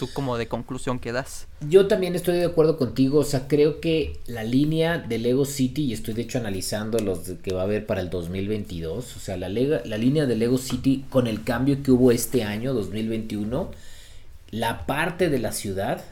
tú 0.02 0.12
como 0.12 0.36
de 0.36 0.48
conclusión 0.48 0.98
que 0.98 1.12
das. 1.12 1.46
Yo 1.60 1.86
también 1.86 2.16
estoy 2.16 2.36
de 2.36 2.46
acuerdo 2.46 2.76
contigo, 2.76 3.20
o 3.20 3.24
sea, 3.24 3.46
creo 3.46 3.80
que 3.80 4.18
la 4.26 4.42
línea 4.42 4.98
de 4.98 5.18
Lego 5.18 5.44
City, 5.44 5.84
y 5.84 5.92
estoy 5.92 6.14
de 6.14 6.22
hecho 6.22 6.38
analizando 6.38 6.98
los 6.98 7.20
que 7.20 7.54
va 7.54 7.60
a 7.60 7.64
haber 7.64 7.86
para 7.86 8.00
el 8.00 8.10
2022, 8.10 9.16
o 9.16 9.20
sea, 9.20 9.36
la, 9.36 9.48
la 9.48 9.96
línea 9.98 10.26
de 10.26 10.34
Lego 10.34 10.58
City 10.58 11.04
con 11.08 11.28
el 11.28 11.44
cambio 11.44 11.84
que 11.84 11.92
hubo 11.92 12.10
este 12.10 12.42
año, 12.42 12.74
2021, 12.74 13.70
la 14.50 14.86
parte 14.86 15.30
de 15.30 15.38
la 15.38 15.52
ciudad 15.52 16.02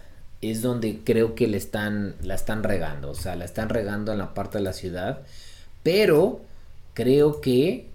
es 0.41 0.63
donde 0.63 1.01
creo 1.05 1.35
que 1.35 1.49
le 1.49 1.57
están, 1.57 2.15
la 2.23 2.37
están 2.37 2.63
regando, 2.63 3.11
o 3.11 3.15
sea, 3.17 3.35
la 3.35 3.45
están 3.45 3.71
regando 3.71 4.13
en 4.13 4.19
la 4.19 4.35
parte 4.35 4.59
de 4.59 4.65
la 4.65 4.73
ciudad, 4.73 5.23
pero 5.83 6.43
creo 6.95 7.41
que 7.41 7.89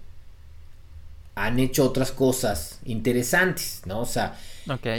han 1.36 1.58
hecho 1.58 1.86
otras 1.86 2.12
cosas 2.12 2.80
interesantes, 2.84 3.80
¿no? 3.86 4.00
O 4.00 4.06
sea, 4.06 4.36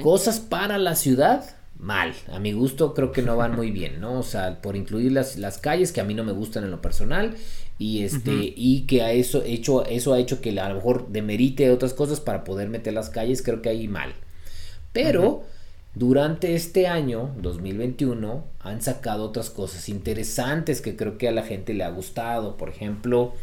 Cosas 0.02 0.40
para 0.40 0.78
la 0.78 0.96
ciudad, 0.96 1.44
mal. 1.78 2.14
A 2.32 2.40
mi 2.40 2.54
gusto 2.54 2.94
creo 2.94 3.12
que 3.12 3.22
no 3.22 3.36
van 3.36 3.56
muy 3.56 3.72
bien, 3.72 4.00
¿no? 4.00 4.20
O 4.20 4.24
sea, 4.24 4.62
por 4.62 4.76
incluir 4.76 5.12
las, 5.12 5.38
las 5.38 5.58
calles 5.58 5.92
que 5.92 6.02
a 6.02 6.04
mí 6.04 6.14
no 6.14 6.24
me 6.24 6.32
gustan 6.32 6.64
en 6.64 6.72
lo 6.72 6.82
personal 6.82 7.36
y 7.80 8.04
este 8.04 8.54
y 8.56 8.88
que 8.88 9.04
a 9.04 9.12
eso 9.12 9.44
hecho 9.44 9.86
eso 9.86 10.14
ha 10.14 10.20
hecho 10.20 10.42
que 10.42 10.60
a 10.60 10.70
lo 10.70 10.76
mejor 10.76 11.10
demerite 11.10 11.70
otras 11.70 11.94
cosas 11.94 12.20
para 12.20 12.44
poder 12.44 12.70
meter 12.70 12.94
las 12.94 13.10
calles, 13.10 13.42
creo 13.42 13.62
que 13.62 13.70
ahí 13.70 13.88
mal. 13.88 14.14
Pero 14.94 15.44
durante 15.94 16.56
este 16.56 16.88
año 16.88 17.34
2021 17.42 18.44
han 18.60 18.82
sacado 18.82 19.26
otras 19.26 19.50
cosas 19.50 19.90
interesantes 19.90 20.82
que 20.82 20.96
creo 20.96 21.18
que 21.18 21.28
a 21.28 21.32
la 21.32 21.44
gente 21.44 21.74
le 21.74 21.84
ha 21.84 21.90
gustado, 21.90 22.58
por 22.58 22.70
ejemplo, 22.70 23.34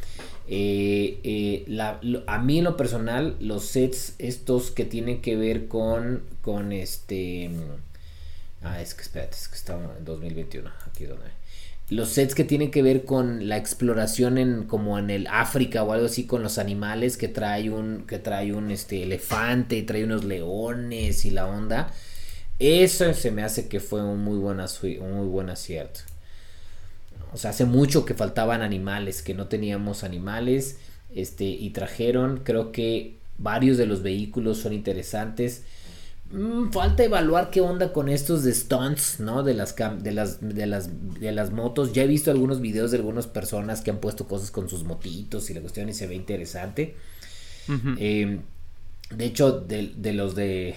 eh, 0.47 1.21
eh, 1.25 2.23
a 2.27 2.39
mí 2.39 2.59
en 2.59 2.65
lo 2.65 2.77
personal, 2.77 3.37
los 3.41 3.65
sets 3.65 4.15
estos 4.19 4.71
que 4.71 4.85
tienen 4.85 5.23
que 5.23 5.37
ver 5.37 5.69
con, 5.69 6.23
con 6.43 6.73
este... 6.73 7.51
Ah, 8.63 8.81
es 8.81 8.95
que 8.95 9.03
espérate, 9.03 9.37
es 9.37 9.49
que 9.49 9.57
estamos 9.57 9.97
en 9.97 10.05
2021, 10.05 10.71
aquí 10.87 11.05
donde... 11.05 11.27
Los 11.91 12.09
sets 12.09 12.35
que 12.35 12.45
tienen 12.45 12.71
que 12.71 12.83
ver 12.83 13.05
con 13.05 13.47
la 13.47 13.59
exploración 13.59 14.39
en 14.39 14.65
como 14.65 14.99
en 14.99 15.11
el 15.11 15.27
África 15.27 15.83
o 15.83 15.93
algo 15.93 16.07
así 16.07 16.25
con 16.25 16.43
los 16.43 16.57
animales 16.57 17.19
que 17.19 17.29
trae 17.29 17.69
un 17.69 18.07
que 18.07 18.19
trae 18.19 18.55
un 18.55 18.71
este 18.71 19.03
elefante, 19.03 19.83
trae 19.83 20.05
unos 20.05 20.25
leones 20.25 21.27
y 21.27 21.31
la 21.31 21.47
onda. 21.47 21.93
Eso 22.59 23.13
se 23.13 23.31
me 23.31 23.43
hace 23.43 23.69
que 23.69 23.81
fue 23.81 24.03
un 24.03 24.25
muy 24.25 24.39
buen, 24.39 24.61
un 24.61 25.13
muy 25.15 25.27
buen 25.27 25.51
acierto. 25.51 26.01
O 27.35 27.37
sea, 27.37 27.51
hace 27.51 27.65
mucho 27.65 28.05
que 28.05 28.15
faltaban 28.15 28.63
animales, 28.63 29.21
que 29.23 29.35
no 29.35 29.49
teníamos 29.49 30.05
animales, 30.05 30.79
este, 31.15 31.45
y 31.45 31.71
trajeron, 31.71 32.41
creo 32.45 32.71
que 32.71 33.17
varios 33.39 33.77
de 33.77 33.87
los 33.87 34.03
vehículos 34.03 34.59
son 34.59 34.73
interesantes. 34.73 35.65
Mm, 36.31 36.71
falta 36.71 37.03
evaluar 37.03 37.51
qué 37.51 37.61
onda 37.61 37.93
con 37.93 38.09
estos 38.09 38.45
de 38.45 38.55
stunts, 38.55 39.19
¿no? 39.19 39.43
De 39.43 39.53
las, 39.53 39.75
de 39.77 40.13
las, 40.13 40.41
de 40.41 40.67
las, 40.67 40.89
de 41.21 41.33
las 41.33 41.51
motos. 41.51 41.93
Ya 41.93 42.05
he 42.05 42.07
visto 42.07 42.31
algunos 42.31 42.61
videos 42.61 42.93
de 42.93 42.99
algunas 42.99 43.27
personas 43.27 43.81
que 43.81 43.91
han 43.91 43.99
puesto 43.99 44.29
cosas 44.29 44.53
con 44.53 44.69
sus 44.69 44.85
motitos 44.85 45.51
y 45.51 45.55
la 45.55 45.61
cuestión 45.61 45.89
y 45.89 45.93
se 45.93 46.07
ve 46.07 46.15
interesante. 46.15 46.95
Em, 47.99 48.43
de 49.11 49.25
hecho, 49.25 49.53
de, 49.53 49.93
de, 49.97 50.13
los 50.13 50.35
de 50.35 50.75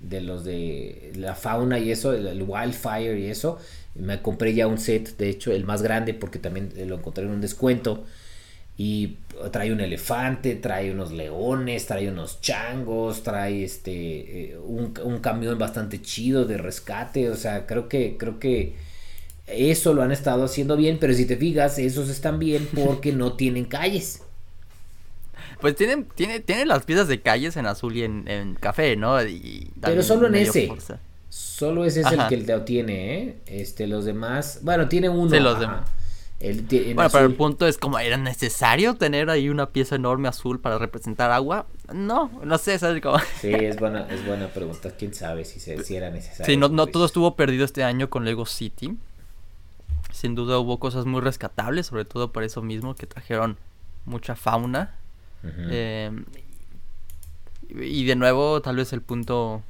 de 0.00 0.20
los 0.20 0.44
de 0.44 1.12
la 1.16 1.34
fauna 1.34 1.78
y 1.78 1.90
eso, 1.90 2.12
el 2.12 2.42
wildfire 2.42 3.18
y 3.18 3.26
eso, 3.26 3.58
me 3.98 4.22
compré 4.22 4.54
ya 4.54 4.66
un 4.66 4.78
set, 4.78 5.16
de 5.16 5.28
hecho, 5.28 5.52
el 5.52 5.64
más 5.64 5.82
grande 5.82 6.14
porque 6.14 6.38
también 6.38 6.72
lo 6.86 6.96
encontré 6.96 7.24
en 7.24 7.30
un 7.30 7.40
descuento. 7.40 8.04
Y 8.78 9.16
trae 9.52 9.72
un 9.72 9.80
elefante, 9.80 10.54
trae 10.54 10.92
unos 10.92 11.10
leones, 11.10 11.86
trae 11.86 12.10
unos 12.10 12.42
changos, 12.42 13.22
trae 13.22 13.64
este 13.64 14.50
eh, 14.50 14.58
un, 14.58 14.92
un, 15.02 15.20
camión 15.20 15.58
bastante 15.58 16.02
chido 16.02 16.44
de 16.44 16.58
rescate. 16.58 17.30
O 17.30 17.36
sea, 17.36 17.66
creo 17.66 17.88
que, 17.88 18.16
creo 18.18 18.38
que 18.38 18.74
eso 19.46 19.94
lo 19.94 20.02
han 20.02 20.12
estado 20.12 20.44
haciendo 20.44 20.76
bien, 20.76 20.98
pero 21.00 21.14
si 21.14 21.24
te 21.24 21.36
fijas, 21.36 21.78
esos 21.78 22.08
están 22.08 22.38
bien 22.38 22.68
porque 22.84 23.12
no 23.12 23.34
tienen 23.34 23.64
calles. 23.64 24.22
Pues 25.60 25.74
tienen, 25.74 26.06
tiene, 26.14 26.40
tiene 26.40 26.66
las 26.66 26.84
piezas 26.84 27.08
de 27.08 27.22
calles 27.22 27.56
en 27.56 27.66
azul 27.66 27.96
y 27.96 28.02
en, 28.02 28.56
café, 28.60 28.94
¿no? 28.96 29.22
Y 29.24 29.70
Pero 29.80 30.02
solo 30.02 30.26
en 30.26 30.34
ese. 30.34 30.70
Solo 31.36 31.84
ese 31.84 32.00
es 32.00 32.06
el 32.06 32.28
que 32.28 32.38
lo 32.38 32.62
tiene, 32.62 33.14
¿eh? 33.14 33.36
Este, 33.44 33.86
los 33.86 34.06
demás. 34.06 34.60
Bueno, 34.62 34.88
tiene 34.88 35.10
uno. 35.10 35.28
Sí, 35.28 35.38
los 35.38 35.60
demás. 35.60 35.82
bueno, 36.40 37.10
pero 37.12 37.26
el 37.26 37.34
punto 37.34 37.66
es 37.66 37.76
como, 37.76 37.98
¿era 37.98 38.16
necesario 38.16 38.94
tener 38.94 39.28
ahí 39.28 39.50
una 39.50 39.66
pieza 39.66 39.96
enorme 39.96 40.28
azul 40.28 40.60
para 40.60 40.78
representar 40.78 41.30
agua? 41.32 41.66
No, 41.92 42.30
no 42.42 42.56
sé, 42.56 42.78
¿sabes 42.78 43.02
cómo? 43.02 43.18
Sí, 43.42 43.52
es 43.52 43.78
buena, 43.78 44.06
es 44.10 44.24
buena 44.24 44.48
pregunta. 44.48 44.92
¿Quién 44.98 45.12
sabe 45.12 45.44
si, 45.44 45.60
se, 45.60 45.84
si 45.84 45.94
era 45.94 46.08
necesario? 46.08 46.46
Sí, 46.46 46.56
no, 46.56 46.70
no 46.70 46.86
todo 46.86 47.04
estuvo 47.04 47.36
perdido 47.36 47.66
este 47.66 47.84
año 47.84 48.08
con 48.08 48.24
Lego 48.24 48.46
City. 48.46 48.96
Sin 50.12 50.34
duda 50.34 50.58
hubo 50.58 50.78
cosas 50.78 51.04
muy 51.04 51.20
rescatables, 51.20 51.84
sobre 51.84 52.06
todo 52.06 52.32
por 52.32 52.44
eso 52.44 52.62
mismo, 52.62 52.94
que 52.94 53.06
trajeron 53.06 53.58
mucha 54.06 54.36
fauna. 54.36 54.94
Eh, 55.44 56.10
y 57.68 58.06
de 58.06 58.16
nuevo, 58.16 58.62
tal 58.62 58.76
vez 58.76 58.94
el 58.94 59.02
punto 59.02 59.62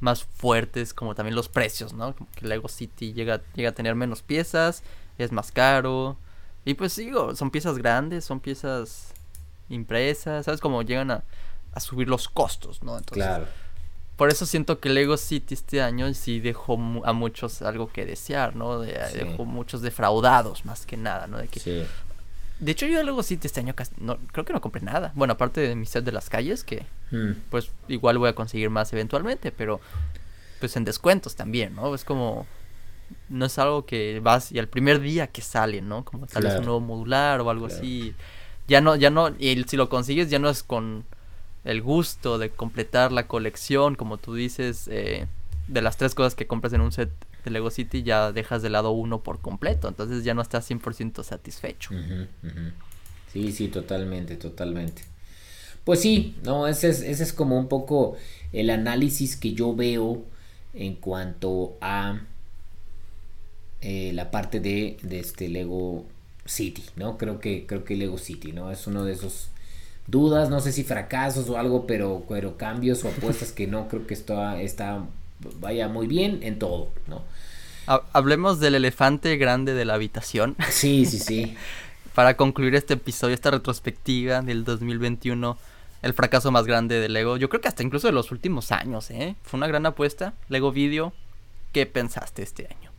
más 0.00 0.24
fuertes, 0.24 0.94
como 0.94 1.14
también 1.14 1.36
los 1.36 1.48
precios, 1.48 1.92
¿no? 1.92 2.14
Como 2.14 2.30
que 2.32 2.46
Lego 2.46 2.68
City 2.68 3.12
llega, 3.12 3.42
llega 3.54 3.70
a 3.70 3.74
tener 3.74 3.94
menos 3.94 4.22
piezas, 4.22 4.82
es 5.18 5.32
más 5.32 5.52
caro. 5.52 6.16
Y 6.64 6.74
pues 6.74 6.96
digo, 6.96 7.34
son 7.36 7.50
piezas 7.50 7.78
grandes, 7.78 8.24
son 8.24 8.40
piezas 8.40 9.12
impresas, 9.68 10.46
¿sabes? 10.46 10.60
Como 10.60 10.82
llegan 10.82 11.10
a, 11.10 11.22
a 11.72 11.80
subir 11.80 12.08
los 12.08 12.28
costos, 12.28 12.82
¿no? 12.82 12.98
Entonces, 12.98 13.24
claro. 13.24 13.46
Por 14.16 14.28
eso 14.28 14.44
siento 14.44 14.80
que 14.80 14.90
Lego 14.90 15.16
City 15.16 15.54
este 15.54 15.80
año 15.80 16.12
sí 16.12 16.40
dejó 16.40 16.74
a 17.04 17.12
muchos 17.14 17.62
algo 17.62 17.90
que 17.90 18.04
desear, 18.04 18.54
¿no? 18.54 18.80
Dejó 18.80 19.46
muchos 19.46 19.80
defraudados, 19.80 20.66
más 20.66 20.84
que 20.84 20.98
nada, 20.98 21.26
¿no? 21.26 21.38
De 21.38 21.48
que, 21.48 21.58
sí. 21.58 21.86
De 22.58 22.72
hecho, 22.72 22.84
yo 22.84 23.02
luego 23.02 23.22
sí 23.22 23.40
este 23.42 23.60
año 23.60 23.74
no, 23.96 24.18
creo 24.32 24.44
que 24.44 24.52
no 24.52 24.60
compré 24.60 24.82
nada. 24.82 25.12
Bueno, 25.14 25.32
aparte 25.32 25.62
de 25.62 25.74
mi 25.74 25.86
set 25.86 26.04
de 26.04 26.12
las 26.12 26.28
calles, 26.28 26.62
que 26.62 26.84
hmm. 27.10 27.32
pues 27.50 27.70
igual 27.88 28.18
voy 28.18 28.28
a 28.28 28.34
conseguir 28.34 28.70
más 28.70 28.92
eventualmente, 28.92 29.52
pero 29.52 29.80
pues 30.58 30.76
en 30.76 30.84
descuentos 30.84 31.36
también, 31.36 31.74
¿no? 31.74 31.94
Es 31.94 32.04
como 32.04 32.46
no 33.28 33.46
es 33.46 33.58
algo 33.58 33.86
que 33.86 34.20
vas 34.20 34.52
y 34.52 34.58
al 34.58 34.68
primer 34.68 35.00
día 35.00 35.26
que 35.26 35.42
sale, 35.42 35.82
¿no? 35.82 36.04
Como 36.04 36.26
tal 36.26 36.44
vez 36.44 36.56
un 36.58 36.64
nuevo 36.64 36.80
modular 36.80 37.40
o 37.40 37.50
algo 37.50 37.66
así. 37.66 38.14
Ya 38.68 38.80
no, 38.80 38.94
ya 38.94 39.10
no, 39.10 39.34
y 39.38 39.64
si 39.64 39.76
lo 39.76 39.88
consigues 39.88 40.30
ya 40.30 40.38
no 40.38 40.48
es 40.48 40.62
con 40.62 41.04
el 41.64 41.82
gusto 41.82 42.38
de 42.38 42.50
completar 42.50 43.12
la 43.12 43.26
colección, 43.26 43.96
como 43.96 44.16
tú 44.16 44.34
dices, 44.34 44.88
eh, 44.88 45.26
de 45.66 45.82
las 45.82 45.96
tres 45.96 46.14
cosas 46.14 46.34
que 46.34 46.46
compras 46.46 46.72
en 46.72 46.80
un 46.80 46.92
set 46.92 47.10
de 47.44 47.50
Lego 47.50 47.70
City 47.70 48.02
ya 48.02 48.32
dejas 48.32 48.62
de 48.62 48.70
lado 48.70 48.90
uno 48.90 49.22
por 49.22 49.40
completo, 49.40 49.88
entonces 49.88 50.24
ya 50.24 50.34
no 50.34 50.42
estás 50.42 50.70
100% 50.70 51.22
satisfecho. 51.22 51.90
Sí, 53.32 53.52
sí, 53.52 53.68
totalmente, 53.68 54.36
totalmente. 54.36 55.02
Pues 55.84 56.00
sí, 56.00 56.36
no, 56.44 56.66
ese 56.66 56.90
es, 56.90 57.00
ese 57.02 57.22
es 57.22 57.32
como 57.32 57.58
un 57.58 57.68
poco 57.68 58.16
el 58.52 58.70
análisis 58.70 59.36
que 59.36 59.52
yo 59.52 59.74
veo 59.74 60.22
en 60.74 60.94
cuanto 60.94 61.76
a 61.80 62.20
eh, 63.80 64.12
la 64.14 64.30
parte 64.30 64.60
de, 64.60 64.98
de, 65.02 65.20
este 65.20 65.48
Lego 65.48 66.04
City, 66.44 66.84
¿no? 66.96 67.16
Creo 67.16 67.40
que, 67.40 67.66
creo 67.66 67.84
que 67.84 67.96
Lego 67.96 68.18
City, 68.18 68.52
¿no? 68.52 68.70
Es 68.70 68.86
uno 68.86 69.04
de 69.04 69.12
esos 69.12 69.48
dudas, 70.06 70.50
no 70.50 70.60
sé 70.60 70.72
si 70.72 70.84
fracasos 70.84 71.48
o 71.48 71.56
algo, 71.56 71.86
pero, 71.86 72.24
pero 72.28 72.56
cambios 72.56 73.04
o 73.04 73.08
apuestas 73.08 73.52
que 73.52 73.66
no 73.66 73.88
creo 73.88 74.06
que 74.06 74.14
está, 74.14 74.60
está 74.60 75.06
vaya 75.60 75.88
muy 75.88 76.06
bien 76.06 76.40
en 76.42 76.58
todo, 76.58 76.90
¿no? 77.06 77.22
Hablemos 78.12 78.60
del 78.60 78.76
elefante 78.76 79.36
grande 79.36 79.74
de 79.74 79.84
la 79.84 79.94
habitación. 79.94 80.56
Sí, 80.70 81.06
sí, 81.06 81.18
sí. 81.18 81.56
Para 82.14 82.36
concluir 82.36 82.74
este 82.74 82.94
episodio, 82.94 83.34
esta 83.34 83.52
retrospectiva 83.52 84.42
del 84.42 84.64
2021, 84.64 85.56
el 86.02 86.12
fracaso 86.12 86.50
más 86.50 86.66
grande 86.66 86.98
de 86.98 87.08
Lego, 87.08 87.36
yo 87.36 87.48
creo 87.48 87.60
que 87.60 87.68
hasta 87.68 87.84
incluso 87.84 88.08
de 88.08 88.12
los 88.12 88.32
últimos 88.32 88.72
años, 88.72 89.10
¿eh? 89.10 89.36
Fue 89.42 89.58
una 89.58 89.68
gran 89.68 89.86
apuesta. 89.86 90.34
Lego 90.48 90.72
Video, 90.72 91.12
¿qué 91.72 91.86
pensaste 91.86 92.42
este 92.42 92.66
año? 92.66 92.90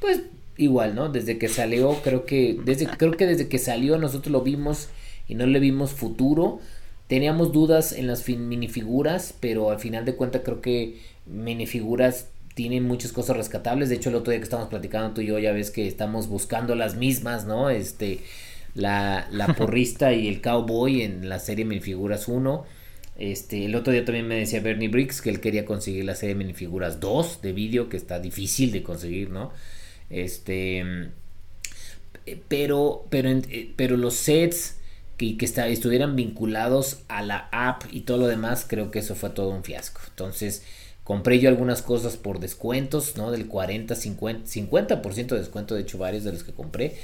Pues 0.00 0.22
igual, 0.56 0.94
¿no? 0.94 1.10
Desde 1.10 1.36
que 1.38 1.48
salió, 1.48 2.00
creo 2.02 2.24
que 2.24 2.58
desde 2.64 2.86
creo 2.86 3.12
que 3.12 3.26
desde 3.26 3.48
que 3.48 3.58
salió 3.58 3.98
nosotros 3.98 4.32
lo 4.32 4.40
vimos 4.40 4.88
y 5.28 5.34
no 5.34 5.46
le 5.46 5.60
vimos 5.60 5.92
futuro. 5.92 6.60
Teníamos 7.08 7.52
dudas 7.52 7.92
en 7.92 8.06
las 8.06 8.26
minifiguras, 8.26 9.34
pero 9.38 9.70
al 9.70 9.78
final 9.78 10.06
de 10.06 10.16
cuentas 10.16 10.40
creo 10.42 10.62
que 10.62 11.02
minifiguras 11.26 12.28
tienen 12.54 12.84
muchas 12.84 13.12
cosas 13.12 13.36
rescatables. 13.36 13.88
De 13.88 13.96
hecho, 13.96 14.10
el 14.10 14.16
otro 14.16 14.30
día 14.30 14.40
que 14.40 14.44
estamos 14.44 14.68
platicando 14.68 15.14
tú 15.14 15.20
y 15.20 15.26
yo, 15.26 15.38
ya 15.38 15.52
ves 15.52 15.70
que 15.70 15.86
estamos 15.86 16.28
buscando 16.28 16.74
las 16.74 16.96
mismas, 16.96 17.46
¿no? 17.46 17.70
Este, 17.70 18.20
la, 18.74 19.28
la 19.30 19.46
porrista 19.56 20.12
y 20.12 20.28
el 20.28 20.40
cowboy 20.40 21.02
en 21.02 21.28
la 21.28 21.38
serie 21.38 21.64
Minifiguras 21.64 22.28
1. 22.28 22.64
Este, 23.18 23.66
el 23.66 23.74
otro 23.74 23.92
día 23.92 24.04
también 24.04 24.26
me 24.26 24.36
decía 24.36 24.60
Bernie 24.60 24.88
Briggs 24.88 25.20
que 25.20 25.30
él 25.30 25.40
quería 25.40 25.64
conseguir 25.64 26.04
la 26.04 26.14
serie 26.14 26.34
Minifiguras 26.34 27.00
2 27.00 27.42
de 27.42 27.52
vídeo, 27.52 27.88
que 27.88 27.96
está 27.96 28.18
difícil 28.20 28.72
de 28.72 28.82
conseguir, 28.82 29.30
¿no? 29.30 29.52
Este, 30.10 31.10
pero, 32.48 33.06
pero, 33.10 33.30
eh, 33.30 33.72
pero 33.76 33.96
los 33.96 34.14
sets 34.14 34.76
que, 35.16 35.36
que 35.36 35.44
estuvieran 35.44 36.16
vinculados 36.16 37.02
a 37.08 37.22
la 37.22 37.48
app 37.52 37.84
y 37.90 38.02
todo 38.02 38.18
lo 38.18 38.26
demás, 38.26 38.66
creo 38.68 38.90
que 38.90 39.00
eso 39.00 39.14
fue 39.14 39.30
todo 39.30 39.50
un 39.50 39.64
fiasco. 39.64 40.00
Entonces, 40.08 40.62
compré 41.04 41.40
yo 41.40 41.48
algunas 41.48 41.82
cosas 41.82 42.16
por 42.16 42.38
descuentos, 42.38 43.16
¿no? 43.16 43.30
Del 43.30 43.46
40, 43.48 43.94
50, 43.94 44.46
50% 44.46 45.26
de 45.26 45.38
descuento, 45.38 45.74
de 45.74 45.82
hecho, 45.82 45.98
varios 45.98 46.24
de 46.24 46.32
los 46.32 46.44
que 46.44 46.52
compré. 46.52 46.96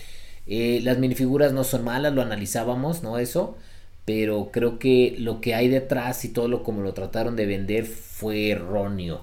Eh, 0.47 0.81
las 0.83 0.99
minifiguras 0.99 1.53
no 1.53 1.65
son 1.65 1.85
malas, 1.85 2.13
lo 2.15 2.23
analizábamos, 2.23 3.03
¿no? 3.03 3.19
Eso. 3.19 3.57
Pero 4.05 4.51
creo 4.53 4.79
que 4.79 5.17
lo 5.19 5.41
que 5.41 5.55
hay 5.55 5.69
detrás 5.69 6.25
y 6.25 6.31
todo 6.31 6.49
lo 6.49 6.63
como 6.63 6.83
lo 6.83 6.95
trataron 6.95 7.37
de 7.37 7.47
vender 7.47 7.85
fue 7.85 8.51
erróneo. 8.51 9.21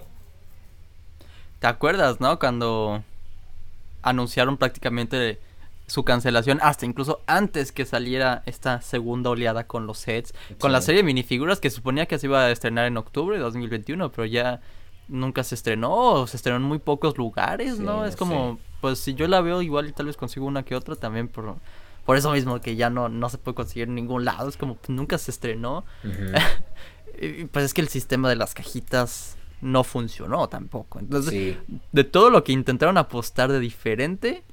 ¿Te 1.60 1.68
acuerdas, 1.68 2.22
no? 2.22 2.38
Cuando 2.38 3.03
anunciaron 4.03 4.57
prácticamente 4.57 5.39
su 5.88 6.03
cancelación 6.03 6.60
hasta 6.62 6.86
incluso 6.86 7.22
antes 7.28 7.72
que 7.72 7.86
saliera 7.86 8.44
esta 8.45 8.82
segunda 8.82 9.30
oleada 9.30 9.68
con 9.68 9.86
los 9.86 9.99
sets, 9.99 10.34
con 10.60 10.72
la 10.72 10.82
serie 10.82 11.02
de 11.02 11.06
minifiguras 11.06 11.60
que 11.60 11.70
suponía 11.70 12.06
que 12.07 12.18
se 12.18 12.28
iba 12.28 12.45
a 12.45 12.52
estrenar 12.52 12.86
en 12.86 12.98
octubre 12.98 13.38
de 13.38 13.44
2021, 13.44 14.12
pero 14.12 14.26
ya 14.26 14.62
nunca 15.07 15.44
se 15.44 15.56
estrenó, 15.56 16.26
se 16.28 16.38
estrenó 16.38 16.57
en 16.57 16.64
muy 16.64 16.80
pocos 16.80 17.18
lugares, 17.18 17.80
¿no? 17.80 18.06
es 18.06 18.16
como, 18.16 18.60
pues 18.82 18.99
si 18.99 19.14
yo 19.14 19.28
la 19.28 19.41
veo 19.41 19.62
igual 19.62 19.94
tal 19.94 20.07
vez 20.07 20.18
consigo 20.18 20.45
una 20.45 20.64
que 20.64 20.76
otra 20.76 20.95
también 20.95 21.28
por, 21.28 21.57
por 22.06 22.18
eso 22.18 22.32
mismo 22.32 22.60
que 22.62 22.76
ya 22.76 22.90
no, 22.90 23.10
no 23.10 23.30
se 23.30 23.38
puede 23.38 23.56
conseguir 23.56 23.88
en 23.88 23.95
ningún 23.95 24.26
lado, 24.26 24.49
es 24.49 24.57
como, 24.57 24.76
pues, 24.76 24.90
nunca 24.90 25.18
se 25.18 25.32
estrenó. 25.32 25.86
pues 27.52 27.66
es 27.66 27.74
que 27.74 27.82
el 27.82 27.88
sistema 27.88 28.30
de 28.30 28.36
las 28.36 28.53
cajitas 28.53 29.38
no 29.62 29.84
funcionó 29.84 30.48
tampoco. 30.49 30.99
Entonces, 30.99 31.57
de 31.91 32.03
todo 32.03 32.30
lo 32.30 32.44
que 32.44 32.52
intentaron 32.52 32.98
apostar 32.98 33.52
de 33.52 33.60
diferente, 33.60 34.44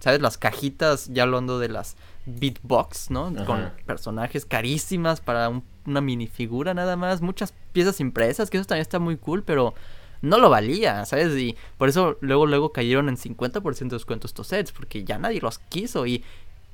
¿sabes? 0.00 0.20
Las 0.20 0.38
cajitas, 0.38 1.08
ya 1.12 1.22
hablando 1.22 1.58
de 1.58 1.68
las 1.68 1.96
beatbox, 2.26 3.10
¿no? 3.10 3.32
Con 3.44 3.70
personajes 3.86 4.44
carísimas 4.44 5.20
para 5.20 5.50
una 5.86 6.00
minifigura 6.00 6.74
nada 6.74 6.96
más, 6.96 7.20
muchas 7.20 7.54
piezas 7.72 8.00
impresas, 8.00 8.50
que 8.50 8.58
eso 8.58 8.66
también 8.66 8.82
está 8.82 8.98
muy 8.98 9.16
cool, 9.16 9.42
pero 9.42 9.74
no 10.22 10.38
lo 10.38 10.50
valía, 10.50 11.04
¿sabes? 11.06 11.36
Y 11.38 11.56
por 11.78 11.88
eso 11.88 12.18
luego 12.20 12.46
luego 12.46 12.72
cayeron 12.72 13.08
en 13.08 13.16
50% 13.16 13.78
de 13.78 13.96
descuento 13.96 14.26
estos 14.26 14.48
sets, 14.48 14.72
porque 14.72 15.04
ya 15.04 15.18
nadie 15.18 15.40
los 15.40 15.58
quiso 15.58 16.06
y, 16.06 16.24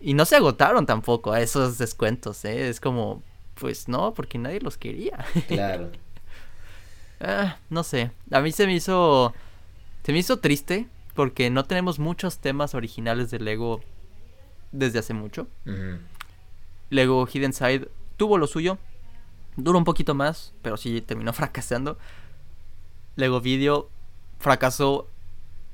y 0.00 0.14
no 0.14 0.24
se 0.24 0.36
agotaron 0.36 0.86
tampoco 0.86 1.32
a 1.32 1.40
esos 1.40 1.78
descuentos, 1.78 2.44
¿eh? 2.44 2.68
Es 2.68 2.80
como, 2.80 3.22
pues 3.54 3.88
no, 3.88 4.14
porque 4.14 4.38
nadie 4.38 4.60
los 4.60 4.76
quería. 4.76 5.24
Claro. 5.48 5.90
ah, 7.20 7.56
no 7.70 7.82
sé, 7.82 8.10
a 8.30 8.40
mí 8.40 8.52
se 8.52 8.66
me 8.66 8.74
hizo, 8.74 9.32
se 10.02 10.12
me 10.12 10.18
hizo 10.18 10.38
triste 10.38 10.86
porque 11.16 11.50
no 11.50 11.64
tenemos 11.64 11.98
muchos 11.98 12.38
temas 12.38 12.74
originales 12.74 13.30
de 13.32 13.40
Lego 13.40 13.80
desde 14.70 15.00
hace 15.00 15.14
mucho. 15.14 15.48
Lego 16.90 17.26
Hidden 17.26 17.52
Side 17.52 17.88
tuvo 18.16 18.38
lo 18.38 18.46
suyo, 18.46 18.78
duró 19.56 19.78
un 19.78 19.84
poquito 19.84 20.14
más, 20.14 20.52
pero 20.62 20.76
sí 20.76 21.00
terminó 21.00 21.32
fracasando. 21.32 21.98
Lego 23.16 23.40
Video 23.40 23.90
fracasó 24.38 25.08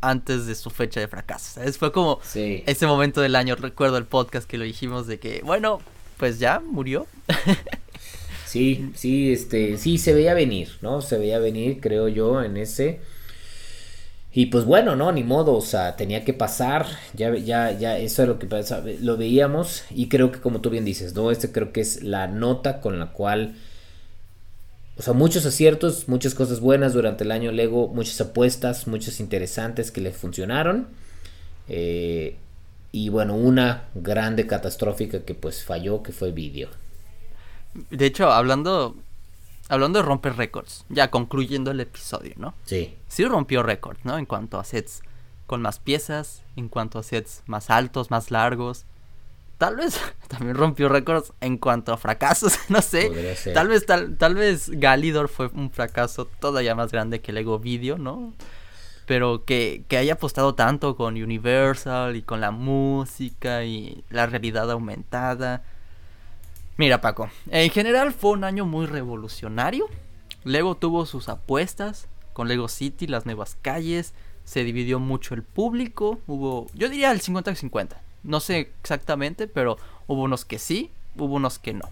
antes 0.01 0.47
de 0.47 0.55
su 0.55 0.71
fecha 0.71 1.01
de 1.01 1.09
fracaso. 1.09 1.61
Fue 1.79 1.93
como 1.93 2.21
ese 2.35 2.87
momento 2.87 3.21
del 3.21 3.37
año, 3.37 3.57
recuerdo 3.57 3.99
el 3.99 4.05
podcast 4.07 4.49
que 4.49 4.59
lo 4.59 4.65
dijimos 4.65 5.07
de 5.07 5.19
que, 5.19 5.43
bueno, 5.45 5.81
pues 6.17 6.39
ya 6.39 6.61
murió. 6.61 7.07
sí, 8.47 8.93
sí, 8.95 9.33
este, 9.33 9.77
sí 9.77 9.99
se 9.99 10.15
veía 10.15 10.35
venir, 10.35 10.79
¿no? 10.83 11.03
Se 11.03 11.19
veía 11.19 11.39
venir, 11.39 11.81
creo 11.81 12.09
yo, 12.09 12.43
en 12.43 12.57
ese 12.57 13.01
y 14.35 14.47
pues 14.47 14.65
bueno, 14.65 14.97
no, 14.97 15.13
ni 15.13 15.23
modo, 15.25 15.55
o 15.55 15.61
sea, 15.61 15.95
tenía 15.97 16.25
que 16.25 16.33
pasar, 16.33 16.87
ya, 17.15 17.37
ya, 17.37 17.71
ya, 17.73 17.99
eso 17.99 18.23
es 18.23 18.29
lo 18.29 18.39
que 18.39 18.49
lo 19.01 19.17
veíamos 19.19 19.85
y 19.91 20.09
creo 20.09 20.33
que 20.33 20.41
como 20.41 20.63
tú 20.63 20.71
bien 20.71 20.87
dices, 20.87 21.15
¿no? 21.15 21.31
Este 21.31 21.53
creo 21.53 21.73
que 21.73 21.83
es 21.83 22.03
la 22.03 22.27
nota 22.29 22.81
con 22.81 22.99
la 22.99 23.13
cual, 23.13 23.55
o 24.97 25.03
sea, 25.03 25.13
muchos 25.13 25.45
aciertos, 25.45 26.09
muchas 26.09 26.35
cosas 26.35 26.61
buenas 26.61 26.95
durante 26.95 27.25
el 27.25 27.31
año 27.31 27.53
Lego, 27.53 27.89
muchas 27.89 28.19
apuestas, 28.23 28.87
muchas 28.87 29.21
interesantes 29.21 29.91
que 29.91 30.01
le 30.01 30.13
funcionaron. 30.13 30.89
Eh, 31.69 32.37
y 32.91 33.09
bueno, 33.11 33.35
una 33.35 33.89
grande 33.95 34.47
catastrófica 34.47 35.25
que 35.25 35.35
pues 35.35 35.65
falló, 35.65 36.03
que 36.03 36.13
fue 36.13 36.33
vídeo. 36.33 36.69
De 37.91 38.07
hecho, 38.07 38.31
hablando 38.31 38.97
hablando 39.73 40.01
de 40.01 40.05
romper 40.05 40.37
récords, 40.37 40.85
ya 40.91 41.11
concluyendo 41.11 41.71
el 41.71 41.81
episodio, 41.81 42.35
¿no? 42.37 42.53
Sí. 42.65 42.95
Sí 43.09 43.25
rompió 43.25 43.63
récord, 43.63 43.97
¿no? 44.05 44.19
En 44.19 44.27
cuanto 44.27 44.61
a 44.61 44.65
sets 44.65 45.03
con 45.47 45.63
más 45.63 45.79
piezas, 45.79 46.43
en 46.57 46.69
cuanto 46.69 46.99
a 46.99 47.03
sets 47.03 47.43
más 47.47 47.71
altos, 47.71 48.11
más 48.11 48.31
largos. 48.31 48.85
Tal 49.57 49.77
vez 49.77 49.99
también 50.29 50.57
rompió 50.57 50.91
récords 50.91 51.33
en 51.41 51.57
cuanto 51.57 51.95
a 51.95 51.97
fracasos, 51.97 52.59
no 52.69 52.83
sé. 52.83 53.35
Tal 53.55 53.69
vez 53.69 53.87
tal, 53.87 54.19
tal 54.19 54.35
vez 54.35 54.69
Galidor 54.69 55.29
fue 55.29 55.47
un 55.47 55.71
fracaso 55.71 56.27
todavía 56.27 56.75
más 56.75 56.93
grande 56.93 57.23
que 57.23 57.33
Lego 57.33 57.59
Video, 57.59 57.97
¿no? 57.97 58.35
Pero 59.07 59.47
que, 59.47 59.85
que 59.89 59.97
haya 59.97 60.13
apostado 60.15 60.55
tanto 60.55 60.97
con 60.97 61.15
Universal 61.15 62.15
y 62.15 62.21
con 62.21 62.43
la 62.43 62.51
música 62.51 63.65
y 63.65 64.05
la 64.11 64.27
realidad 64.27 64.71
aumentada. 64.71 65.63
Mira, 66.83 67.01
Paco, 67.01 67.31
en 67.49 67.71
general 67.71 68.13
fue 68.13 68.33
un 68.33 68.43
año 68.43 68.67
muy 68.67 68.87
revolucionario. 68.87 69.87
Lego 70.43 70.75
tuvo 70.75 71.07
sus 71.07 71.29
apuestas 71.29 72.09
con 72.33 72.49
Lego 72.49 72.67
City, 72.67 73.07
las 73.07 73.25
nuevas 73.25 73.57
calles, 73.63 74.15
se 74.43 74.65
dividió 74.65 74.99
mucho 74.99 75.35
el 75.35 75.45
público, 75.45 76.19
hubo, 76.27 76.67
yo 76.75 76.89
diría 76.89 77.13
el 77.13 77.23
50-50, 77.23 77.99
no 78.25 78.41
sé 78.41 78.73
exactamente, 78.81 79.47
pero 79.47 79.79
hubo 80.09 80.23
unos 80.23 80.45
que 80.45 80.59
sí, 80.59 80.91
hubo 81.17 81.37
unos 81.37 81.61
que 81.61 81.73
no. 81.73 81.89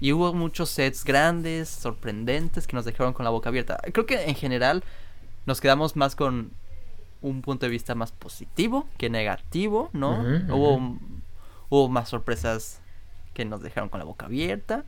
Y 0.00 0.12
hubo 0.12 0.34
muchos 0.34 0.68
sets 0.68 1.02
grandes, 1.02 1.70
sorprendentes, 1.70 2.66
que 2.66 2.76
nos 2.76 2.84
dejaron 2.84 3.14
con 3.14 3.24
la 3.24 3.30
boca 3.30 3.48
abierta. 3.48 3.80
Creo 3.94 4.04
que 4.04 4.26
en 4.26 4.34
general 4.34 4.84
nos 5.46 5.62
quedamos 5.62 5.96
más 5.96 6.14
con 6.14 6.50
un 7.22 7.40
punto 7.40 7.64
de 7.64 7.70
vista 7.70 7.94
más 7.94 8.12
positivo 8.12 8.86
que 8.98 9.08
negativo, 9.08 9.88
¿no? 9.94 10.20
Hubo, 10.50 10.98
hubo 11.70 11.88
más 11.88 12.10
sorpresas 12.10 12.82
que 13.38 13.44
nos 13.44 13.62
dejaron 13.62 13.88
con 13.88 14.00
la 14.00 14.04
boca 14.04 14.26
abierta. 14.26 14.84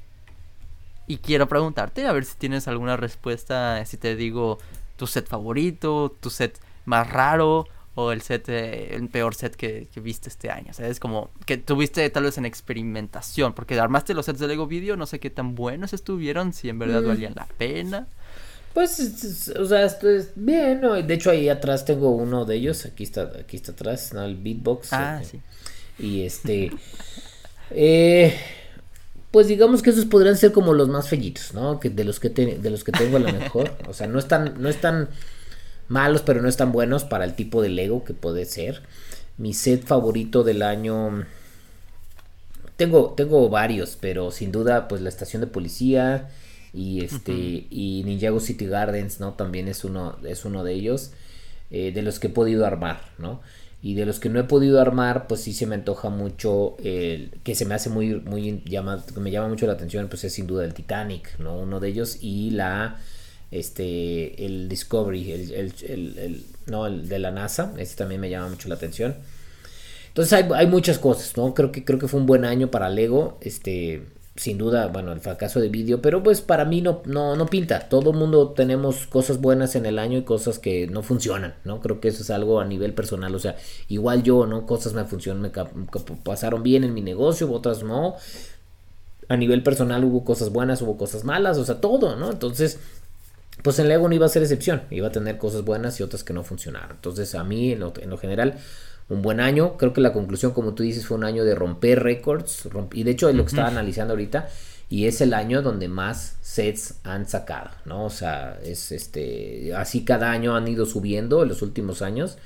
Y 1.06 1.18
quiero 1.18 1.48
preguntarte, 1.48 2.04
a 2.06 2.12
ver 2.12 2.24
si 2.24 2.36
tienes 2.36 2.66
alguna 2.66 2.96
respuesta, 2.96 3.84
si 3.84 3.96
te 3.96 4.16
digo 4.16 4.58
tu 4.96 5.06
set 5.06 5.28
favorito, 5.28 6.14
tu 6.20 6.30
set 6.30 6.58
más 6.84 7.08
raro 7.08 7.66
o 7.94 8.10
el 8.12 8.22
set, 8.22 8.48
eh, 8.48 8.94
el 8.96 9.08
peor 9.08 9.34
set 9.36 9.54
que, 9.54 9.86
que 9.94 10.00
viste 10.00 10.28
este 10.28 10.50
año. 10.50 10.72
¿Sabes? 10.74 10.98
Como 10.98 11.30
que 11.46 11.58
tuviste 11.58 12.08
tal 12.10 12.24
vez 12.24 12.38
en 12.38 12.44
experimentación, 12.44 13.52
porque 13.52 13.78
armaste 13.78 14.14
los 14.14 14.26
sets 14.26 14.40
de 14.40 14.48
Lego 14.48 14.66
Video, 14.66 14.96
no 14.96 15.06
sé 15.06 15.20
qué 15.20 15.30
tan 15.30 15.54
buenos 15.54 15.92
estuvieron, 15.92 16.52
si 16.52 16.68
en 16.68 16.78
verdad 16.80 17.02
Mm. 17.02 17.06
valían 17.08 17.32
la 17.36 17.46
pena. 17.46 18.08
Pues, 18.74 18.98
es- 19.00 19.24
es- 19.24 19.48
o 19.56 19.66
sea, 19.66 19.84
esto 19.84 20.08
es 20.08 20.30
bien, 20.36 20.80
¿no? 20.80 20.94
De 20.94 21.14
hecho, 21.14 21.30
ahí 21.30 21.48
atrás 21.48 21.84
tengo 21.84 22.10
uno 22.10 22.44
de 22.44 22.56
ellos. 22.56 22.84
Aquí 22.84 23.02
está, 23.04 23.30
aquí 23.40 23.56
está 23.56 23.72
atrás, 23.72 24.12
¿no? 24.12 24.22
El 24.24 24.36
beatbox. 24.36 24.92
Ah, 24.92 25.20
eh, 25.22 25.24
sí. 25.24 25.40
Y 25.98 26.22
este. 26.24 26.70
eh, 27.70 28.34
pues 29.30 29.48
digamos 29.48 29.82
que 29.82 29.90
esos 29.90 30.06
podrían 30.06 30.36
ser 30.36 30.52
como 30.52 30.74
los 30.74 30.88
más 30.88 31.08
fellitos, 31.08 31.54
¿no? 31.54 31.80
Que 31.80 31.90
de 31.90 32.04
los 32.04 32.20
que 32.20 32.30
te- 32.30 32.58
de 32.58 32.70
los 32.70 32.84
que 32.84 32.92
tengo 32.92 33.16
a 33.16 33.20
lo 33.20 33.32
mejor. 33.32 33.72
O 33.88 33.92
sea, 33.94 34.06
no 34.08 34.18
están, 34.18 34.54
no 34.62 34.68
están 34.68 35.10
malos, 35.88 36.22
pero 36.22 36.42
no 36.42 36.48
están 36.48 36.72
buenos 36.72 37.04
para 37.04 37.24
el 37.24 37.34
tipo 37.34 37.62
de 37.62 37.70
Lego 37.70 38.04
que 38.04 38.14
puede 38.14 38.44
ser. 38.46 38.82
Mi 39.38 39.54
set 39.54 39.84
favorito 39.84 40.44
del 40.44 40.62
año. 40.62 41.26
Tengo, 42.76 43.12
tengo 43.14 43.48
varios, 43.50 43.96
pero 44.00 44.30
sin 44.30 44.52
duda, 44.52 44.88
pues 44.88 45.02
la 45.02 45.10
estación 45.10 45.40
de 45.42 45.46
policía 45.46 46.30
y 46.72 47.04
este 47.04 47.66
y 47.70 48.02
Ninjago 48.06 48.40
City 48.40 48.66
Gardens, 48.66 49.20
¿no? 49.20 49.34
También 49.34 49.68
es 49.68 49.84
uno, 49.84 50.16
es 50.24 50.44
uno 50.46 50.64
de 50.64 50.72
ellos, 50.74 51.10
eh, 51.70 51.92
de 51.92 52.02
los 52.02 52.18
que 52.18 52.28
he 52.28 52.30
podido 52.30 52.64
armar, 52.66 53.02
¿no? 53.18 53.42
Y 53.82 53.94
de 53.94 54.04
los 54.04 54.20
que 54.20 54.28
no 54.28 54.38
he 54.38 54.44
podido 54.44 54.80
armar, 54.80 55.26
pues 55.26 55.40
sí 55.40 55.54
se 55.54 55.66
me 55.66 55.74
antoja 55.74 56.10
mucho, 56.10 56.76
el 56.84 57.30
que 57.42 57.54
se 57.54 57.64
me 57.64 57.74
hace 57.74 57.88
muy, 57.88 58.16
muy 58.16 58.62
llama, 58.66 59.02
me 59.16 59.30
llama 59.30 59.48
mucho 59.48 59.66
la 59.66 59.72
atención, 59.72 60.08
pues 60.08 60.24
es 60.24 60.34
sin 60.34 60.46
duda 60.46 60.64
el 60.64 60.74
Titanic, 60.74 61.38
¿no? 61.38 61.58
Uno 61.58 61.80
de 61.80 61.88
ellos 61.88 62.18
y 62.20 62.50
la, 62.50 62.98
este, 63.50 64.44
el 64.44 64.68
Discovery, 64.68 65.32
el, 65.32 65.72
el, 65.88 66.44
no, 66.66 66.86
el 66.86 67.08
de 67.08 67.18
la 67.18 67.30
NASA, 67.30 67.72
ese 67.78 67.96
también 67.96 68.20
me 68.20 68.28
llama 68.28 68.50
mucho 68.50 68.68
la 68.68 68.74
atención. 68.74 69.16
Entonces 70.08 70.32
hay, 70.34 70.48
hay 70.54 70.66
muchas 70.66 70.98
cosas, 70.98 71.36
¿no? 71.36 71.54
Creo 71.54 71.72
que, 71.72 71.84
creo 71.84 71.98
que 71.98 72.08
fue 72.08 72.20
un 72.20 72.26
buen 72.26 72.44
año 72.44 72.70
para 72.70 72.90
Lego. 72.90 73.38
Este, 73.40 74.02
sin 74.40 74.56
duda, 74.56 74.86
bueno, 74.86 75.12
el 75.12 75.20
fracaso 75.20 75.60
de 75.60 75.68
vídeo, 75.68 76.00
pero 76.00 76.22
pues 76.22 76.40
para 76.40 76.64
mí 76.64 76.80
no, 76.80 77.02
no, 77.04 77.36
no 77.36 77.44
pinta. 77.44 77.90
Todo 77.90 78.14
mundo 78.14 78.52
tenemos 78.52 79.06
cosas 79.06 79.38
buenas 79.38 79.76
en 79.76 79.84
el 79.84 79.98
año 79.98 80.16
y 80.16 80.22
cosas 80.22 80.58
que 80.58 80.86
no 80.86 81.02
funcionan, 81.02 81.56
¿no? 81.64 81.82
Creo 81.82 82.00
que 82.00 82.08
eso 82.08 82.22
es 82.22 82.30
algo 82.30 82.58
a 82.58 82.64
nivel 82.64 82.94
personal. 82.94 83.34
O 83.34 83.38
sea, 83.38 83.56
igual 83.88 84.22
yo, 84.22 84.46
¿no? 84.46 84.64
Cosas 84.64 84.94
me 84.94 85.04
funcionan, 85.04 85.42
me 85.42 85.50
pasaron 86.24 86.62
bien 86.62 86.84
en 86.84 86.94
mi 86.94 87.02
negocio, 87.02 87.52
otras 87.52 87.82
no. 87.82 88.14
A 89.28 89.36
nivel 89.36 89.62
personal 89.62 90.02
hubo 90.04 90.24
cosas 90.24 90.48
buenas, 90.48 90.80
hubo 90.80 90.96
cosas 90.96 91.22
malas, 91.22 91.58
o 91.58 91.64
sea, 91.66 91.82
todo, 91.82 92.16
¿no? 92.16 92.30
Entonces, 92.30 92.78
pues 93.62 93.78
en 93.78 93.88
Lego 93.88 94.08
no 94.08 94.14
iba 94.14 94.24
a 94.24 94.30
ser 94.30 94.40
excepción, 94.40 94.84
iba 94.90 95.08
a 95.08 95.12
tener 95.12 95.36
cosas 95.36 95.66
buenas 95.66 96.00
y 96.00 96.02
otras 96.02 96.24
que 96.24 96.32
no 96.32 96.44
funcionaron. 96.44 96.92
Entonces, 96.92 97.34
a 97.34 97.44
mí, 97.44 97.72
en 97.72 97.80
lo, 97.80 97.92
en 98.00 98.08
lo 98.08 98.16
general, 98.16 98.54
un 99.10 99.22
buen 99.22 99.40
año. 99.40 99.76
Creo 99.76 99.92
que 99.92 100.00
la 100.00 100.12
conclusión, 100.14 100.52
como 100.52 100.74
tú 100.74 100.82
dices, 100.82 101.06
fue 101.06 101.18
un 101.18 101.24
año 101.24 101.44
de 101.44 101.54
romper 101.54 102.02
récords. 102.02 102.66
romp- 102.70 102.94
y 102.94 103.02
de 103.04 103.10
hecho 103.12 103.28
es 103.28 103.34
lo 103.34 103.44
que 103.44 103.50
estaba 103.50 103.68
analizando 103.68 104.12
ahorita. 104.14 104.48
Y 104.88 105.06
es 105.06 105.20
el 105.20 105.34
año 105.34 105.62
donde 105.62 105.88
más 105.88 106.36
sets 106.42 106.94
han 107.04 107.28
sacado, 107.28 107.70
¿no? 107.84 108.06
O 108.06 108.10
sea, 108.10 108.58
es 108.64 108.90
este. 108.92 109.72
Así 109.76 110.04
cada 110.04 110.32
año 110.32 110.56
han 110.56 110.66
ido 110.66 110.86
subiendo 110.86 111.42
en 111.42 111.48
los 111.48 111.62
últimos 111.62 112.02
años. 112.02 112.38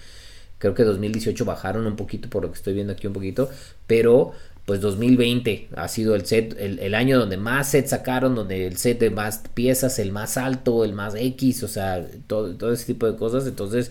Creo 0.59 0.75
que 0.75 0.85
2018 0.85 1.45
bajaron 1.45 1.87
un 1.87 1.97
poquito, 1.97 2.29
por 2.31 2.43
lo 2.45 2.51
que 2.51 2.57
estoy 2.57 2.75
viendo 2.75 2.93
aquí 2.93 3.07
un 3.07 3.13
poquito. 3.13 3.51
Pero 3.87 4.33
pues 4.67 4.81
2020 4.81 5.69
ha 5.77 5.89
sido 5.89 6.15
el 6.15 6.25
set, 6.27 6.57
el, 6.59 6.79
el 6.79 6.95
año 6.95 7.19
donde 7.19 7.37
más 7.37 7.69
sets 7.71 7.91
sacaron, 7.91 8.35
donde 8.35 8.67
el 8.67 8.77
set 8.79 8.99
de 8.99 9.11
más 9.11 9.43
piezas, 9.55 9.99
el 9.99 10.11
más 10.13 10.37
alto, 10.39 10.85
el 10.85 10.95
más 10.95 11.15
X, 11.17 11.63
o 11.65 11.69
sea, 11.69 12.07
todo, 12.27 12.55
todo 12.57 12.73
ese 12.73 12.87
tipo 12.87 13.07
de 13.11 13.17
cosas. 13.17 13.47
Entonces, 13.47 13.91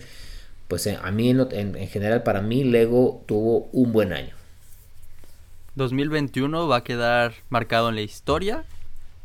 pues 0.68 0.86
eh, 0.86 0.98
a 1.02 1.10
mí 1.10 1.30
en, 1.30 1.38
lo- 1.38 1.50
en- 1.52 1.76
en 1.76 1.88
general, 1.88 2.22
para 2.22 2.40
mí, 2.40 2.64
Lego 2.64 3.22
tuvo 3.26 3.68
un 3.72 3.92
buen 3.92 4.12
año. 4.12 4.34
2021 5.76 6.68
va 6.68 6.76
a 6.76 6.84
quedar 6.84 7.34
marcado 7.48 7.88
en 7.88 7.96
la 7.96 8.02
historia 8.02 8.64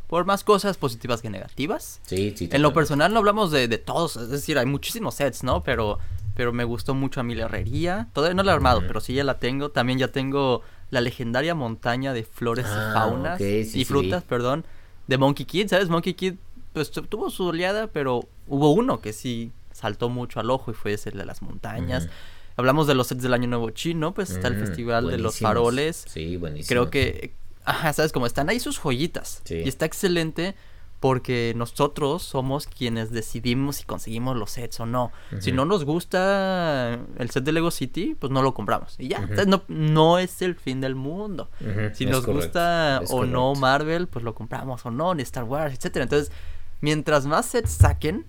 por 0.08 0.26
más 0.26 0.44
cosas 0.44 0.78
positivas 0.78 1.22
que 1.22 1.30
negativas. 1.30 2.02
Sí, 2.06 2.34
sí. 2.36 2.50
En 2.52 2.64
lo 2.64 2.74
personal 2.74 3.14
no 3.14 3.20
hablamos 3.20 3.52
de, 3.52 3.68
de 3.68 3.78
todos, 3.78 4.16
es 4.16 4.30
decir, 4.30 4.58
hay 4.58 4.66
muchísimos 4.66 5.14
sets, 5.16 5.44
¿no? 5.44 5.62
Pero, 5.64 6.00
pero 6.36 6.52
me 6.52 6.64
gustó 6.64 6.96
mucho 6.96 7.20
a 7.20 7.24
mí 7.24 7.36
la 7.36 7.46
herrería. 7.46 8.08
Todavía 8.14 8.34
no 8.34 8.42
la 8.42 8.52
he 8.52 8.56
armado, 8.56 8.82
pero 8.88 9.02
sí 9.02 9.14
ya 9.14 9.24
la 9.24 9.38
tengo. 9.38 9.70
También 9.70 10.00
ya 10.00 10.08
tengo 10.08 10.64
la 10.90 11.02
legendaria 11.02 11.54
montaña 11.54 12.12
de 12.14 12.24
flores 12.24 12.66
Ah, 12.68 12.90
y 12.90 12.94
faunas 12.94 13.38
sí, 13.38 13.70
y 13.76 13.86
frutas, 13.86 14.24
perdón, 14.24 14.66
de 15.08 15.18
Monkey 15.20 15.46
Kid, 15.46 15.68
¿sabes? 15.68 15.90
Monkey 15.90 16.16
Kid 16.16 16.34
pues 16.74 16.90
tu- 16.90 17.04
tuvo 17.04 17.30
su 17.30 17.46
oleada, 17.46 17.86
pero 17.88 18.22
hubo 18.48 18.72
uno 18.72 19.02
que 19.02 19.14
sí 19.14 19.52
saltó 19.80 20.10
mucho 20.10 20.40
al 20.40 20.50
ojo 20.50 20.72
y 20.72 20.74
fue 20.74 20.94
ese 20.94 21.12
de 21.12 21.26
las 21.26 21.42
montañas. 21.42 22.08
Hablamos 22.56 22.88
de 22.88 22.96
los 22.96 23.08
sets 23.08 23.24
del 23.24 23.34
Año 23.34 23.48
Nuevo 23.48 23.70
Chino, 23.70 24.14
pues 24.14 24.30
está 24.30 24.48
el 24.50 24.56
Festival 24.56 25.10
de 25.10 25.18
los. 25.18 25.40
Faroles. 25.40 26.04
Sí, 26.08 26.36
buenísimo. 26.36 26.68
Creo 26.68 26.90
que, 26.90 27.34
ajá, 27.64 27.94
sabes, 27.94 28.12
como 28.12 28.26
están 28.26 28.50
ahí 28.50 28.60
sus 28.60 28.78
joyitas. 28.78 29.42
Sí. 29.46 29.62
Y 29.64 29.70
está 29.70 29.86
excelente 29.86 30.56
porque 31.00 31.54
nosotros 31.56 32.24
somos 32.24 32.68
quienes 32.68 33.12
decidimos 33.12 33.78
si 33.78 33.86
conseguimos 33.86 34.36
los 34.36 34.52
sets 34.52 34.82
o 34.82 34.86
no. 34.86 35.12
Si 35.40 35.54
no 35.54 35.64
nos 35.64 35.86
gusta 35.86 37.00
el 37.18 37.30
set 37.30 37.46
de 37.46 37.54
Lego 37.54 37.72
City, 37.72 38.16
pues 38.20 38.32
no 38.32 38.42
lo 38.42 38.54
compramos. 38.54 38.96
Y 39.00 39.08
ya, 39.08 39.20
entonces 39.20 39.48
no, 39.48 39.64
no 39.70 40.20
es 40.20 40.42
el 40.42 40.56
fin 40.56 40.82
del 40.82 40.96
mundo. 40.96 41.50
Si 41.94 42.04
es 42.04 42.10
nos 42.10 42.26
correcto, 42.26 42.34
gusta 42.34 43.00
es 43.04 43.12
o 43.12 43.26
no. 43.26 43.56
Marvel, 43.56 44.08
pues 44.08 44.26
lo 44.26 44.36
compramos 44.36 44.86
o 44.86 44.92
no, 44.92 45.16
ni 45.16 45.24
Star 45.24 45.46
Wars, 45.46 45.74
etcétera. 45.74 46.04
Entonces, 46.04 46.34
mientras 46.82 47.26
más 47.26 47.46
sets 47.46 47.72
saquen, 47.72 48.26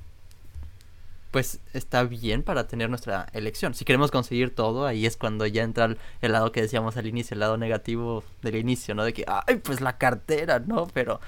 pues 1.31 1.61
está 1.75 2.03
bien 2.05 2.43
para 2.43 2.67
tener 2.67 2.89
nuestra 2.91 3.27
elección. 3.33 3.75
Si 3.75 3.85
queremos 3.85 4.11
conseguir 4.11 4.55
todo, 4.55 4.85
ahí 4.87 5.07
es 5.07 5.17
cuando 5.17 5.47
ya 5.47 5.63
entra 5.63 5.85
el, 5.85 5.99
el 6.23 6.33
lado 6.33 6.51
que 6.53 6.61
decíamos 6.63 6.97
al 6.97 7.07
inicio, 7.07 7.35
el 7.35 7.41
lado 7.41 7.57
negativo 7.57 8.25
del 8.43 8.57
inicio, 8.57 8.95
¿no? 8.95 9.05
De 9.05 9.13
que, 9.13 9.25
ay, 9.29 9.57
pues 9.63 9.81
la 9.81 9.97
cartera, 9.97 10.59
¿no? 10.59 10.89
Pero 10.93 11.21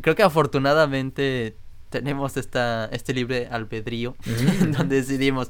creo 0.00 0.14
que 0.14 0.22
afortunadamente 0.22 1.54
tenemos 1.90 2.36
esta, 2.36 2.86
este 2.86 3.12
libre 3.14 3.48
albedrío 3.50 4.16
en 4.26 4.72
donde 4.76 4.96
decidimos, 4.96 5.48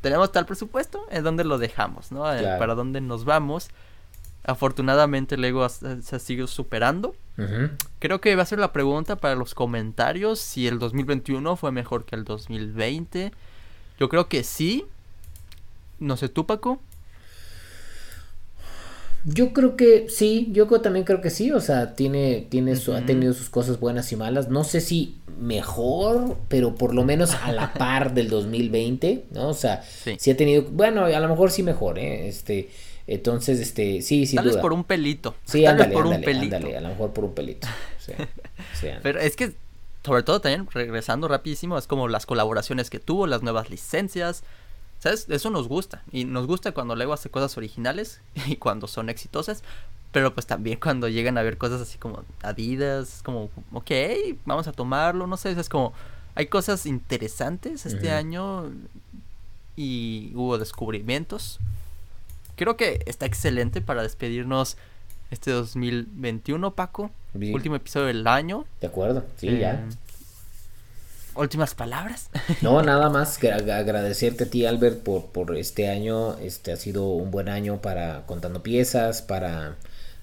tenemos 0.00 0.32
tal 0.32 0.44
presupuesto, 0.46 1.06
en 1.10 1.22
donde 1.24 1.44
lo 1.44 1.58
dejamos, 1.58 2.10
¿no? 2.12 2.30
Eh, 2.32 2.40
Claro. 2.40 2.58
Para 2.58 2.74
dónde 2.74 3.00
nos 3.00 3.24
vamos. 3.24 3.68
Afortunadamente 4.44 5.36
Lego 5.36 5.64
has- 5.64 5.80
se 6.02 6.16
ha 6.16 6.18
seguido 6.18 6.46
superando. 6.46 7.14
Creo 8.00 8.20
que 8.20 8.34
va 8.36 8.42
a 8.42 8.46
ser 8.46 8.58
la 8.58 8.72
pregunta 8.72 9.16
para 9.16 9.34
los 9.36 9.54
comentarios 9.54 10.38
si 10.40 10.66
el 10.66 10.78
2021 10.78 11.56
fue 11.56 11.70
mejor 11.72 12.04
que 12.04 12.16
el 12.16 12.24
2020. 12.24 13.32
Yo 14.00 14.08
creo 14.08 14.28
que 14.28 14.42
sí. 14.44 14.84
No 16.00 16.16
sé 16.16 16.28
tú, 16.28 16.46
Paco. 16.46 16.80
Yo 19.24 19.52
creo 19.52 19.76
que 19.76 20.06
sí, 20.08 20.48
yo 20.52 20.66
también 20.80 21.04
creo 21.04 21.20
que 21.20 21.28
sí, 21.30 21.50
o 21.50 21.60
sea, 21.60 21.96
tiene, 21.96 22.46
tiene 22.48 22.76
su- 22.76 22.94
ha 22.94 23.04
tenido 23.04 23.32
sus 23.34 23.50
cosas 23.50 23.80
buenas 23.80 24.10
y 24.12 24.16
malas, 24.16 24.48
no 24.48 24.62
sé 24.64 24.80
si 24.80 25.16
mejor, 25.40 26.36
pero 26.48 26.76
por 26.76 26.94
lo 26.94 27.04
menos 27.04 27.34
a 27.34 27.52
la 27.52 27.72
par 27.74 28.14
del 28.14 28.28
2020, 28.30 29.24
¿no? 29.32 29.48
O 29.48 29.54
sea, 29.54 29.82
Sí. 29.82 30.16
sí 30.18 30.30
ha 30.30 30.36
tenido, 30.36 30.62
bueno, 30.70 31.04
a 31.04 31.20
lo 31.20 31.28
mejor 31.28 31.50
sí 31.50 31.62
mejor, 31.64 31.98
¿eh? 31.98 32.28
Este, 32.28 32.70
entonces, 33.08 33.58
este, 33.60 34.02
sí, 34.02 34.26
sin 34.26 34.36
Tal 34.36 34.44
duda. 34.44 34.54
vez 34.56 34.62
por 34.62 34.72
un 34.72 34.84
pelito. 34.84 35.34
Sí, 35.44 35.62
Tal 35.62 35.72
ándale, 35.72 35.88
vez 35.90 35.94
por 35.96 36.04
ándale, 36.04 36.18
un 36.18 36.24
pelito. 36.24 36.56
ándale, 36.56 36.76
a 36.76 36.80
lo 36.82 36.88
mejor 36.90 37.12
por 37.12 37.24
un 37.24 37.34
pelito. 37.34 37.66
Pero 39.02 39.20
es 39.20 39.36
que, 39.36 39.54
sobre 40.04 40.22
todo 40.22 40.40
también, 40.40 40.66
regresando 40.70 41.28
rapidísimo, 41.28 41.76
es 41.78 41.86
como 41.86 42.08
las 42.08 42.26
colaboraciones 42.26 42.90
que 42.90 42.98
tuvo, 42.98 43.26
las 43.26 43.42
nuevas 43.42 43.70
licencias. 43.70 44.42
¿Sabes? 45.00 45.26
Eso 45.28 45.50
nos 45.50 45.68
gusta. 45.68 46.02
Y 46.10 46.24
nos 46.24 46.46
gusta 46.46 46.72
cuando 46.72 46.96
Lego 46.96 47.12
hace 47.12 47.30
cosas 47.30 47.56
originales 47.56 48.20
y 48.46 48.56
cuando 48.56 48.88
son 48.88 49.08
exitosas. 49.10 49.62
Pero 50.10 50.34
pues 50.34 50.46
también 50.46 50.80
cuando 50.80 51.08
llegan 51.08 51.38
a 51.38 51.42
ver 51.42 51.58
cosas 51.58 51.80
así 51.82 51.98
como 51.98 52.24
Adidas, 52.42 53.16
es 53.16 53.22
como, 53.22 53.50
ok, 53.72 53.90
vamos 54.46 54.66
a 54.66 54.72
tomarlo, 54.72 55.26
no 55.26 55.36
sé, 55.36 55.50
es 55.52 55.68
como, 55.68 55.92
hay 56.34 56.46
cosas 56.46 56.86
interesantes 56.86 57.84
este 57.84 58.10
año 58.10 58.70
y 59.76 60.32
hubo 60.34 60.56
descubrimientos. 60.56 61.60
Creo 62.58 62.76
que 62.76 63.00
está 63.06 63.24
excelente 63.24 63.80
para 63.80 64.02
despedirnos 64.02 64.76
este 65.30 65.52
2021, 65.52 66.74
Paco. 66.74 67.12
Último 67.32 67.76
episodio 67.76 68.08
del 68.08 68.26
año. 68.26 68.66
De 68.80 68.88
acuerdo, 68.88 69.24
sí, 69.36 69.58
ya. 69.58 69.74
Eh, 69.74 69.80
últimas 71.36 71.76
palabras. 71.76 72.30
No, 72.60 72.82
nada 72.82 73.10
más 73.10 73.38
que 73.38 73.52
agradecerte 73.52 74.42
a 74.42 74.50
ti, 74.50 74.66
Albert, 74.66 75.04
por, 75.04 75.26
por 75.26 75.56
este 75.56 75.88
año. 75.88 76.36
Este 76.38 76.72
ha 76.72 76.76
sido 76.76 77.06
un 77.10 77.30
buen 77.30 77.48
año 77.48 77.80
para 77.80 78.26
contando 78.26 78.60
piezas, 78.60 79.22
para 79.22 79.76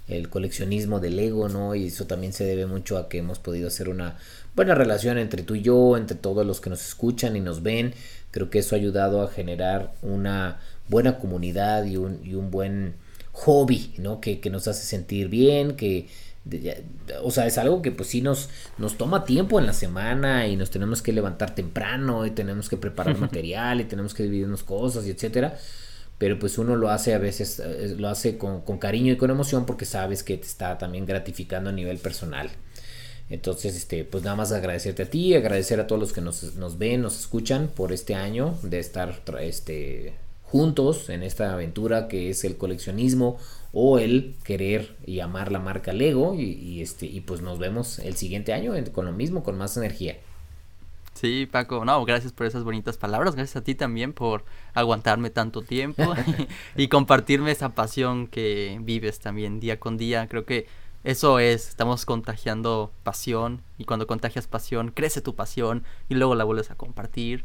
el 0.10 0.28
coleccionismo 0.28 1.00
del 1.00 1.16
Lego, 1.16 1.48
¿no? 1.48 1.74
Y 1.74 1.88
eso 1.88 2.06
también 2.06 2.34
se 2.34 2.44
debe 2.44 2.66
mucho 2.66 2.98
a 2.98 3.08
que 3.08 3.20
hemos 3.20 3.40
podido 3.40 3.70
hacer 3.70 3.88
una 3.88 4.18
buena 4.58 4.76
relación 4.76 5.18
entre 5.20 5.44
tú 5.44 5.56
y 5.56 5.62
yo, 5.62 5.96
entre 5.96 6.18
todos 6.18 6.46
los 6.46 6.60
que 6.60 6.70
nos 6.70 6.86
escuchan 6.86 7.38
y 7.38 7.40
nos 7.40 7.64
ven. 7.64 7.94
Creo 8.32 8.50
que 8.50 8.60
eso 8.60 8.76
ha 8.76 8.78
ayudado 8.78 9.24
a 9.24 9.30
generar 9.30 9.94
una 10.02 10.60
buena 10.88 11.18
comunidad 11.18 11.86
y 11.86 11.98
un, 11.98 12.20
y 12.24 12.36
un 12.36 12.52
buen 12.52 12.96
hobby, 13.32 13.94
¿no? 13.98 14.22
Que, 14.22 14.40
que 14.40 14.50
nos 14.50 14.68
hace 14.68 14.86
sentir 14.86 15.30
bien, 15.30 15.76
que, 15.76 16.08
o 17.24 17.32
sea, 17.32 17.48
es 17.48 17.58
algo 17.58 17.82
que 17.82 17.92
pues 17.92 18.10
sí 18.10 18.22
nos, 18.22 18.50
nos 18.78 18.98
toma 18.98 19.26
tiempo 19.26 19.60
en 19.60 19.66
la 19.66 19.74
semana 19.74 20.48
y 20.48 20.56
nos 20.56 20.70
tenemos 20.70 21.02
que 21.02 21.12
levantar 21.12 21.56
temprano 21.56 22.26
y 22.26 22.32
tenemos 22.32 22.70
que 22.70 22.78
preparar 22.78 23.18
material 23.20 23.82
y 23.82 23.86
tenemos 23.86 24.14
que 24.14 24.24
dividirnos 24.24 24.64
cosas 24.64 25.06
y 25.08 25.12
etcétera 25.12 25.58
pero 26.18 26.40
pues 26.40 26.58
uno 26.58 26.76
lo 26.76 26.90
hace 26.90 27.14
a 27.14 27.18
veces, 27.18 27.60
eh, 27.60 27.96
lo 27.98 28.08
hace 28.08 28.38
con, 28.38 28.62
cariño 28.80 29.14
y 29.14 29.18
con 29.18 29.32
emoción 29.32 29.66
porque 29.66 29.86
sabes 29.86 30.24
que 30.24 30.38
te 30.38 30.48
está 30.48 30.78
también 30.78 31.06
gratificando 31.06 31.70
a 31.70 31.74
nivel 31.74 31.98
personal. 31.98 32.50
Entonces, 33.30 33.76
este, 33.76 34.06
pues 34.06 34.24
nada 34.24 34.36
más 34.36 34.52
agradecerte 34.52 35.04
a 35.04 35.10
ti, 35.10 35.34
agradecer 35.34 35.80
a 35.80 35.88
todos 35.88 36.00
los 36.00 36.14
que 36.14 36.22
nos, 36.22 36.56
nos 36.56 36.78
ven, 36.78 37.02
nos 37.02 37.20
escuchan 37.20 37.70
por 37.76 37.92
este 37.92 38.14
año 38.14 38.58
de 38.62 38.80
estar 38.80 39.20
este, 39.42 40.14
juntos 40.56 41.10
en 41.10 41.22
esta 41.22 41.52
aventura 41.52 42.08
que 42.08 42.30
es 42.30 42.46
el 42.46 42.56
coleccionismo 42.56 43.38
o 43.74 44.00
el 44.00 44.38
querer 44.46 44.96
y 45.06 45.20
amar 45.20 45.52
la 45.52 45.60
marca 45.60 45.92
Lego 45.92 46.34
y, 46.34 46.82
este, 46.82 47.08
y 47.08 47.20
pues 47.20 47.42
nos 47.42 47.60
vemos 47.60 48.00
el 48.00 48.16
siguiente 48.16 48.54
año 48.54 48.72
con 48.94 49.06
lo 49.06 49.12
mismo, 49.12 49.44
con 49.44 49.58
más 49.58 49.76
energía. 49.76 50.16
Sí, 51.14 51.46
Paco, 51.46 51.84
no, 51.84 52.06
gracias 52.06 52.32
por 52.32 52.46
esas 52.46 52.64
bonitas 52.64 52.98
palabras, 52.98 53.36
gracias 53.36 53.58
a 53.58 53.66
ti 53.66 53.76
también 53.76 54.14
por 54.14 54.46
aguantarme 54.74 55.30
tanto 55.30 55.62
tiempo 55.62 56.14
y, 56.78 56.88
compartirme 56.88 57.52
esa 57.52 57.76
pasión 57.76 58.28
que 58.28 58.80
vives 58.82 59.20
también 59.20 59.60
día 59.60 59.78
con 59.78 59.98
día. 59.98 60.30
Creo 60.30 60.46
que 60.46 60.68
eso 61.04 61.40
es, 61.40 61.68
estamos 61.68 62.06
contagiando 62.06 62.94
pasión 63.04 63.62
y 63.78 63.84
cuando 63.84 64.08
contagias 64.08 64.48
pasión, 64.48 64.92
crece 64.92 65.20
tu 65.20 65.36
pasión 65.36 65.84
y 66.08 66.16
luego 66.16 66.34
la 66.34 66.46
vuelves 66.46 66.72
a 66.72 66.76
compartir. 66.76 67.44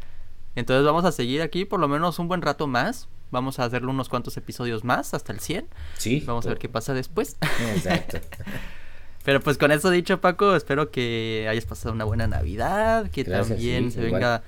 Entonces 0.56 0.84
vamos 0.84 1.04
a 1.04 1.12
seguir 1.12 1.42
aquí 1.42 1.64
por 1.64 1.80
lo 1.80 1.88
menos 1.88 2.18
un 2.18 2.28
buen 2.28 2.42
rato 2.42 2.66
más. 2.66 3.08
Vamos 3.30 3.60
a 3.60 3.64
hacerle 3.64 3.88
unos 3.88 4.08
cuantos 4.08 4.36
episodios 4.36 4.82
más 4.82 5.14
hasta 5.14 5.32
el 5.32 5.40
100. 5.40 5.68
Sí. 5.96 6.22
Vamos 6.26 6.46
a 6.46 6.50
ver 6.50 6.58
qué 6.58 6.68
pasa 6.68 6.94
después. 6.94 7.36
Exacto. 7.74 8.18
Pero 9.24 9.40
pues 9.40 9.58
con 9.58 9.70
eso 9.70 9.90
dicho, 9.90 10.20
Paco, 10.20 10.56
espero 10.56 10.90
que 10.90 11.46
hayas 11.48 11.66
pasado 11.66 11.94
una 11.94 12.04
buena 12.04 12.26
Navidad, 12.26 13.10
que 13.10 13.24
también 13.24 13.92
se 13.92 14.00
venga 14.00 14.42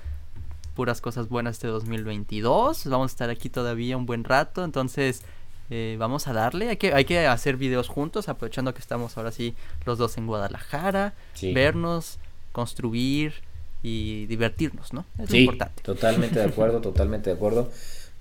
puras 0.73 0.99
cosas 0.99 1.29
buenas 1.29 1.55
este 1.55 1.67
2022. 1.67 2.87
Vamos 2.87 3.11
a 3.11 3.13
estar 3.13 3.29
aquí 3.29 3.49
todavía 3.49 3.95
un 3.97 4.05
buen 4.07 4.23
rato, 4.23 4.63
entonces 4.63 5.23
eh, 5.69 5.95
vamos 5.99 6.27
a 6.27 6.33
darle. 6.33 6.69
Hay 6.69 6.77
que, 6.77 6.93
hay 6.93 7.05
que 7.05 7.27
hacer 7.27 7.55
videos 7.55 7.87
juntos, 7.87 8.29
aprovechando 8.29 8.73
que 8.73 8.79
estamos 8.79 9.15
ahora 9.15 9.31
sí 9.31 9.55
los 9.85 9.99
dos 9.99 10.17
en 10.17 10.25
Guadalajara, 10.25 11.13
vernos, 11.53 12.17
construir 12.51 13.35
y 13.83 14.25
divertirnos, 14.27 14.93
¿no? 14.93 15.05
Es 15.19 15.29
sí, 15.29 15.39
importante. 15.39 15.83
Totalmente 15.83 16.39
de 16.39 16.45
acuerdo, 16.45 16.81
totalmente 16.81 17.29
de 17.29 17.35
acuerdo. 17.35 17.69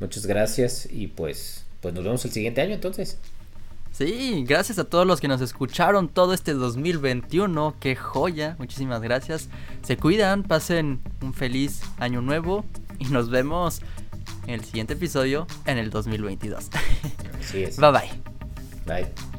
Muchas 0.01 0.27
gracias 0.27 0.89
y 0.91 1.07
pues, 1.07 1.65
pues 1.81 1.95
nos 1.95 2.05
vemos 2.05 2.25
el 2.25 2.33
siguiente 2.33 2.61
año 2.61 2.75
entonces. 2.75 3.19
Sí, 3.93 4.45
gracias 4.49 4.79
a 4.79 4.85
todos 4.85 5.07
los 5.07 5.21
que 5.21 5.29
nos 5.29 5.41
escucharon 5.41 6.09
todo 6.09 6.33
este 6.33 6.55
2021. 6.55 7.77
Qué 7.79 7.95
joya. 7.95 8.57
Muchísimas 8.59 9.03
gracias. 9.03 9.49
Se 9.83 9.97
cuidan, 9.97 10.43
pasen 10.43 11.01
un 11.21 11.35
feliz 11.35 11.83
año 11.99 12.23
nuevo 12.23 12.65
y 12.99 13.05
nos 13.07 13.29
vemos 13.29 13.83
en 14.47 14.55
el 14.55 14.65
siguiente 14.65 14.95
episodio 14.95 15.47
en 15.67 15.79
el 15.79 15.91
2022. 15.91 16.71
Así 17.39 17.63
es. 17.65 17.77
Bye 17.81 17.93
bye. 17.93 18.11
Bye. 18.87 19.32